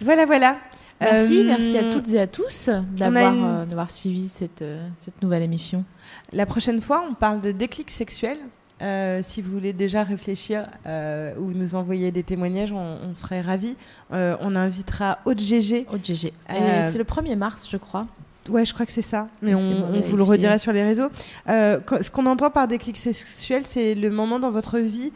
Voilà, 0.00 0.26
voilà. 0.26 0.58
Merci, 1.00 1.40
Euh, 1.40 1.44
merci 1.46 1.76
à 1.78 1.92
toutes 1.92 2.08
et 2.10 2.20
à 2.20 2.26
tous 2.26 2.68
a 2.68 2.80
d'avoir 2.82 3.34
une- 3.34 3.44
euh, 3.44 3.64
d'avoir 3.66 3.90
suivi 3.90 4.28
cette, 4.28 4.64
cette 4.96 5.22
nouvelle 5.22 5.42
émission. 5.42 5.84
La 6.32 6.46
prochaine 6.46 6.80
fois, 6.80 7.04
on 7.08 7.14
parle 7.14 7.40
de 7.40 7.50
déclic 7.52 7.90
sexuel. 7.90 8.38
Euh, 8.82 9.20
si 9.22 9.40
vous 9.40 9.50
voulez 9.50 9.72
déjà 9.72 10.02
réfléchir 10.02 10.66
euh, 10.86 11.34
ou 11.38 11.50
nous 11.50 11.74
envoyer 11.76 12.10
des 12.10 12.22
témoignages, 12.22 12.72
on, 12.72 12.98
on 13.02 13.14
serait 13.14 13.40
ravis. 13.40 13.74
Euh, 14.12 14.36
on 14.40 14.54
invitera 14.54 15.18
Aude 15.24 15.40
GG. 15.40 15.86
Au 15.92 15.96
GG. 15.96 16.32
Euh, 16.50 16.80
Et 16.80 16.82
c'est 16.82 16.98
le 16.98 17.04
1er 17.04 17.36
mars, 17.36 17.66
je 17.70 17.78
crois. 17.78 18.06
Ouais, 18.50 18.64
je 18.64 18.72
crois 18.74 18.86
que 18.86 18.92
c'est 18.92 19.02
ça. 19.02 19.26
Mais 19.42 19.54
on, 19.54 19.94
on 19.94 20.00
vous 20.00 20.16
le 20.16 20.22
redira 20.22 20.58
sur 20.58 20.72
les 20.72 20.84
réseaux. 20.84 21.08
Ce 21.48 22.10
qu'on 22.10 22.26
entend 22.26 22.48
par 22.50 22.68
déclic 22.68 22.96
sexuel, 22.96 23.66
c'est 23.66 23.96
le 23.96 24.08
moment 24.08 24.38
dans 24.38 24.52
votre 24.52 24.78
vie 24.78 25.10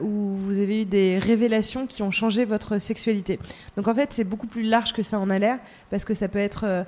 où 0.00 0.34
vous 0.34 0.58
avez 0.58 0.82
eu 0.82 0.84
des 0.84 1.20
révélations 1.20 1.86
qui 1.86 2.02
ont 2.02 2.10
changé 2.10 2.44
votre 2.44 2.80
sexualité. 2.80 3.38
Donc 3.76 3.86
en 3.86 3.94
fait, 3.94 4.12
c'est 4.12 4.24
beaucoup 4.24 4.48
plus 4.48 4.64
large 4.64 4.92
que 4.94 5.04
ça 5.04 5.20
en 5.20 5.30
a 5.30 5.38
l'air, 5.38 5.58
parce 5.90 6.04
que 6.04 6.14
ça 6.14 6.26
peut 6.26 6.40
être 6.40 6.84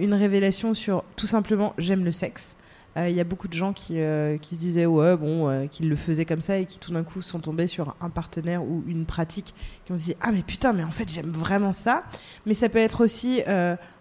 une 0.00 0.14
révélation 0.14 0.72
sur 0.72 1.04
tout 1.14 1.26
simplement 1.26 1.74
j'aime 1.76 2.06
le 2.06 2.12
sexe. 2.12 2.56
Euh, 2.98 3.08
Il 3.08 3.14
y 3.16 3.20
a 3.20 3.24
beaucoup 3.24 3.48
de 3.48 3.52
gens 3.54 3.72
qui, 3.72 3.94
euh, 4.00 4.36
qui 4.38 4.56
se 4.56 4.60
disaient 4.60 4.86
ouais 4.86 5.16
bon 5.16 5.48
euh, 5.48 5.66
qu'ils 5.66 5.88
le 5.88 5.96
faisaient 5.96 6.24
comme 6.24 6.40
ça 6.40 6.58
et 6.58 6.66
qui 6.66 6.78
tout 6.78 6.92
d'un 6.92 7.04
coup 7.04 7.22
sont 7.22 7.38
tombés 7.38 7.66
sur 7.68 7.94
un 8.00 8.10
partenaire 8.10 8.62
ou 8.62 8.82
une 8.86 9.06
pratique 9.06 9.54
qui 9.84 9.92
ont 9.92 9.96
dit 9.96 10.14
ah 10.20 10.32
mais 10.32 10.42
putain 10.42 10.72
mais 10.72 10.82
en 10.84 10.90
fait 10.90 11.08
j'aime 11.08 11.28
vraiment 11.30 11.72
ça 11.72 12.02
mais 12.46 12.54
ça 12.54 12.68
peut 12.68 12.78
être 12.78 13.02
aussi 13.04 13.42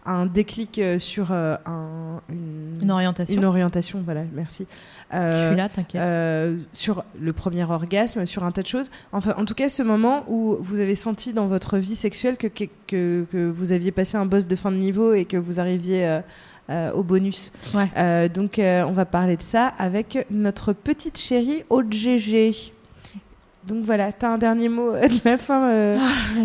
un 0.06 0.26
déclic 0.26 0.80
sur 1.00 1.32
un, 1.32 1.60
une, 2.30 2.80
Une 2.82 2.92
orientation. 2.92 3.36
une 3.38 3.46
orientation 3.46 4.02
voilà 4.04 4.24
merci 4.34 4.66
je 5.12 5.48
suis 5.48 5.56
là, 5.56 5.70
t'inquiète. 5.70 6.02
euh, 6.02 6.58
sur 6.74 7.04
le 7.20 7.32
premier 7.34 7.64
orgasme, 7.64 8.26
sur 8.26 8.44
un 8.44 8.52
tas 8.52 8.62
de 8.62 8.68
choses. 8.68 8.90
Enfin, 9.14 9.34
en 9.38 9.46
tout 9.46 9.54
cas, 9.54 9.70
ce 9.70 9.82
moment 9.82 10.26
où 10.28 10.58
vous 10.60 10.80
avez 10.82 10.96
senti 10.96 11.32
dans 11.32 11.48
votre 11.48 11.78
vie 11.78 11.96
sexuelle 11.96 12.36
que, 12.36 12.48
que, 12.48 12.66
que- 12.88 13.26
que 13.32 13.48
vous 13.50 13.72
aviez 13.72 13.92
passé 13.94 14.18
un 14.18 14.26
boss 14.26 14.48
de 14.48 14.56
fin 14.58 14.70
de 14.70 14.76
niveau 14.78 15.14
et 15.14 15.24
que 15.24 15.38
vous 15.38 15.62
arriviez 15.62 16.06
euh, 16.06 16.20
euh, 16.70 16.92
au 16.94 17.04
bonus. 17.04 17.52
Ouais. 17.74 17.90
Euh, 17.98 18.30
donc, 18.30 18.60
euh, 18.60 18.84
on 18.84 18.92
va 18.92 19.06
parler 19.06 19.38
de 19.38 19.42
ça 19.42 19.74
avec 19.78 20.26
notre 20.30 20.74
petite 20.74 21.18
chérie 21.18 21.64
Aude 21.70 21.92
GG. 21.94 22.74
Donc 23.66 23.84
voilà, 23.84 24.14
t'as 24.14 24.30
un 24.30 24.38
dernier 24.38 24.70
mot 24.70 24.94
de 24.94 25.20
la 25.26 25.38
fin, 25.38 25.64
euh, 25.70 25.98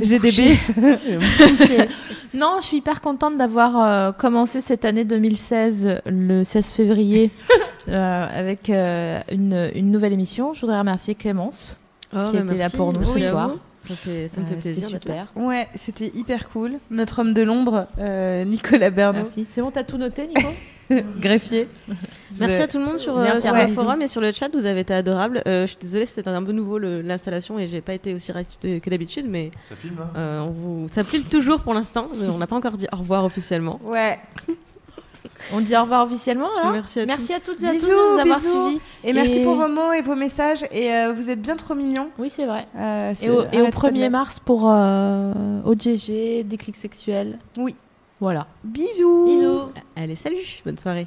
GDB. 0.02 0.58
Non, 2.34 2.56
je 2.60 2.66
suis 2.66 2.76
hyper 2.78 3.00
contente 3.02 3.36
d'avoir 3.36 3.82
euh, 3.82 4.12
commencé 4.12 4.62
cette 4.62 4.84
année 4.86 5.04
2016 5.04 6.00
le 6.06 6.44
16 6.44 6.72
février 6.72 7.30
euh, 7.88 8.26
avec 8.28 8.70
euh, 8.70 9.20
une, 9.30 9.70
une 9.74 9.90
nouvelle 9.90 10.14
émission. 10.14 10.54
Je 10.54 10.62
voudrais 10.62 10.78
remercier 10.78 11.14
Clémence. 11.14 11.78
Oh, 12.14 12.24
Qui 12.30 12.38
bah, 12.38 12.42
était 12.44 12.56
là 12.56 12.70
pour 12.70 12.92
nous 12.92 13.04
ce 13.04 13.20
soir. 13.20 13.50
vous. 13.50 13.58
Ça, 13.86 13.94
fait- 13.94 14.28
ça 14.28 14.40
me 14.40 14.46
fait 14.46 14.52
Euh, 14.54 14.56
C'était 14.60 14.70
plaisir. 14.72 14.90
d'être 14.90 15.08
là. 15.08 15.26
super. 15.26 15.42
ouais, 15.44 15.68
c'était 15.74 16.10
hyper 16.14 16.48
cool. 16.50 16.72
Notre 16.90 17.18
homme 17.20 17.34
de 17.34 17.42
l'ombre, 17.42 17.86
euh, 17.98 18.44
Nicolas 18.44 18.90
Bernot, 18.90 19.18
Merci. 19.22 19.46
C'est 19.48 19.60
bon, 19.62 19.70
t'as 19.70 19.84
tout 19.84 19.98
noté, 19.98 20.26
Nico? 20.28 20.48
Greffier. 21.20 21.68
Merci 22.38 22.60
à 22.62 22.68
tout 22.68 22.78
le 22.78 22.84
monde 22.84 22.98
sur, 22.98 23.16
euh, 23.16 23.40
sur 23.40 23.52
ouais. 23.54 23.66
le 23.66 23.72
forum 23.72 24.02
et 24.02 24.08
sur 24.08 24.20
le 24.20 24.30
chat. 24.30 24.48
Vous 24.52 24.66
avez 24.66 24.80
été 24.80 24.92
adorables. 24.92 25.42
Euh, 25.46 25.62
je 25.62 25.68
suis 25.68 25.78
désolée, 25.80 26.04
c'était 26.04 26.28
un 26.28 26.42
peu 26.42 26.52
nouveau 26.52 26.78
l'installation 26.78 27.58
et 27.58 27.66
j'ai 27.66 27.80
pas 27.80 27.94
été 27.94 28.12
aussi 28.12 28.30
réactive 28.30 28.80
que 28.80 28.90
d'habitude, 28.90 29.26
mais 29.28 29.50
Ça 29.68 29.74
filme 29.76 29.96
euh, 30.16 30.40
on 30.40 30.50
vous... 30.50 30.86
ça 30.92 31.02
file 31.02 31.24
toujours 31.24 31.60
pour 31.60 31.72
l'instant. 31.72 32.08
mais 32.14 32.28
On 32.28 32.36
n'a 32.38 32.46
pas 32.46 32.56
encore 32.56 32.72
dit 32.76 32.86
au 32.92 32.96
revoir 32.96 33.24
officiellement. 33.24 33.80
Ouais. 33.84 34.18
On 35.52 35.60
dit 35.60 35.76
au 35.76 35.82
revoir 35.82 36.04
officiellement 36.06 36.48
alors 36.60 36.72
Merci 36.72 37.00
à 37.00 37.06
Merci 37.06 37.28
tous. 37.28 37.32
à 37.34 37.40
toutes 37.40 37.62
et 37.62 37.68
à 37.68 37.72
Bisous, 37.72 37.86
tous 37.86 37.92
de 37.92 38.14
nous 38.14 38.20
avoir 38.20 38.38
bisous. 38.38 38.68
suivis. 38.68 38.80
Et 39.04 39.12
merci 39.12 39.40
pour 39.40 39.54
vos 39.54 39.68
mots 39.68 39.92
et 39.92 40.02
vos 40.02 40.14
messages. 40.14 40.64
Et 40.70 40.92
euh, 40.92 41.12
vous 41.14 41.30
êtes 41.30 41.40
bien 41.42 41.56
trop 41.56 41.74
mignons. 41.74 42.08
Oui, 42.18 42.30
c'est 42.30 42.46
vrai. 42.46 42.66
Euh, 42.76 43.14
Et 43.22 43.30
au, 43.30 43.42
et 43.52 43.60
au 43.60 43.62
arrête 43.62 43.74
pas 43.74 43.90
de 43.90 43.94
1er 43.96 44.00
la- 44.00 44.10
mars 44.10 44.40
pour 44.40 44.70
euh, 44.70 45.32
OGG, 45.64 46.44
déclic 46.46 46.76
sexuel. 46.76 47.38
Oui. 47.58 47.76
Voilà. 48.20 48.46
Bisous. 48.64 49.26
Bisous. 49.26 49.60
Allez, 49.96 50.14
salut, 50.16 50.60
bonne 50.64 50.78
soirée. 50.78 51.06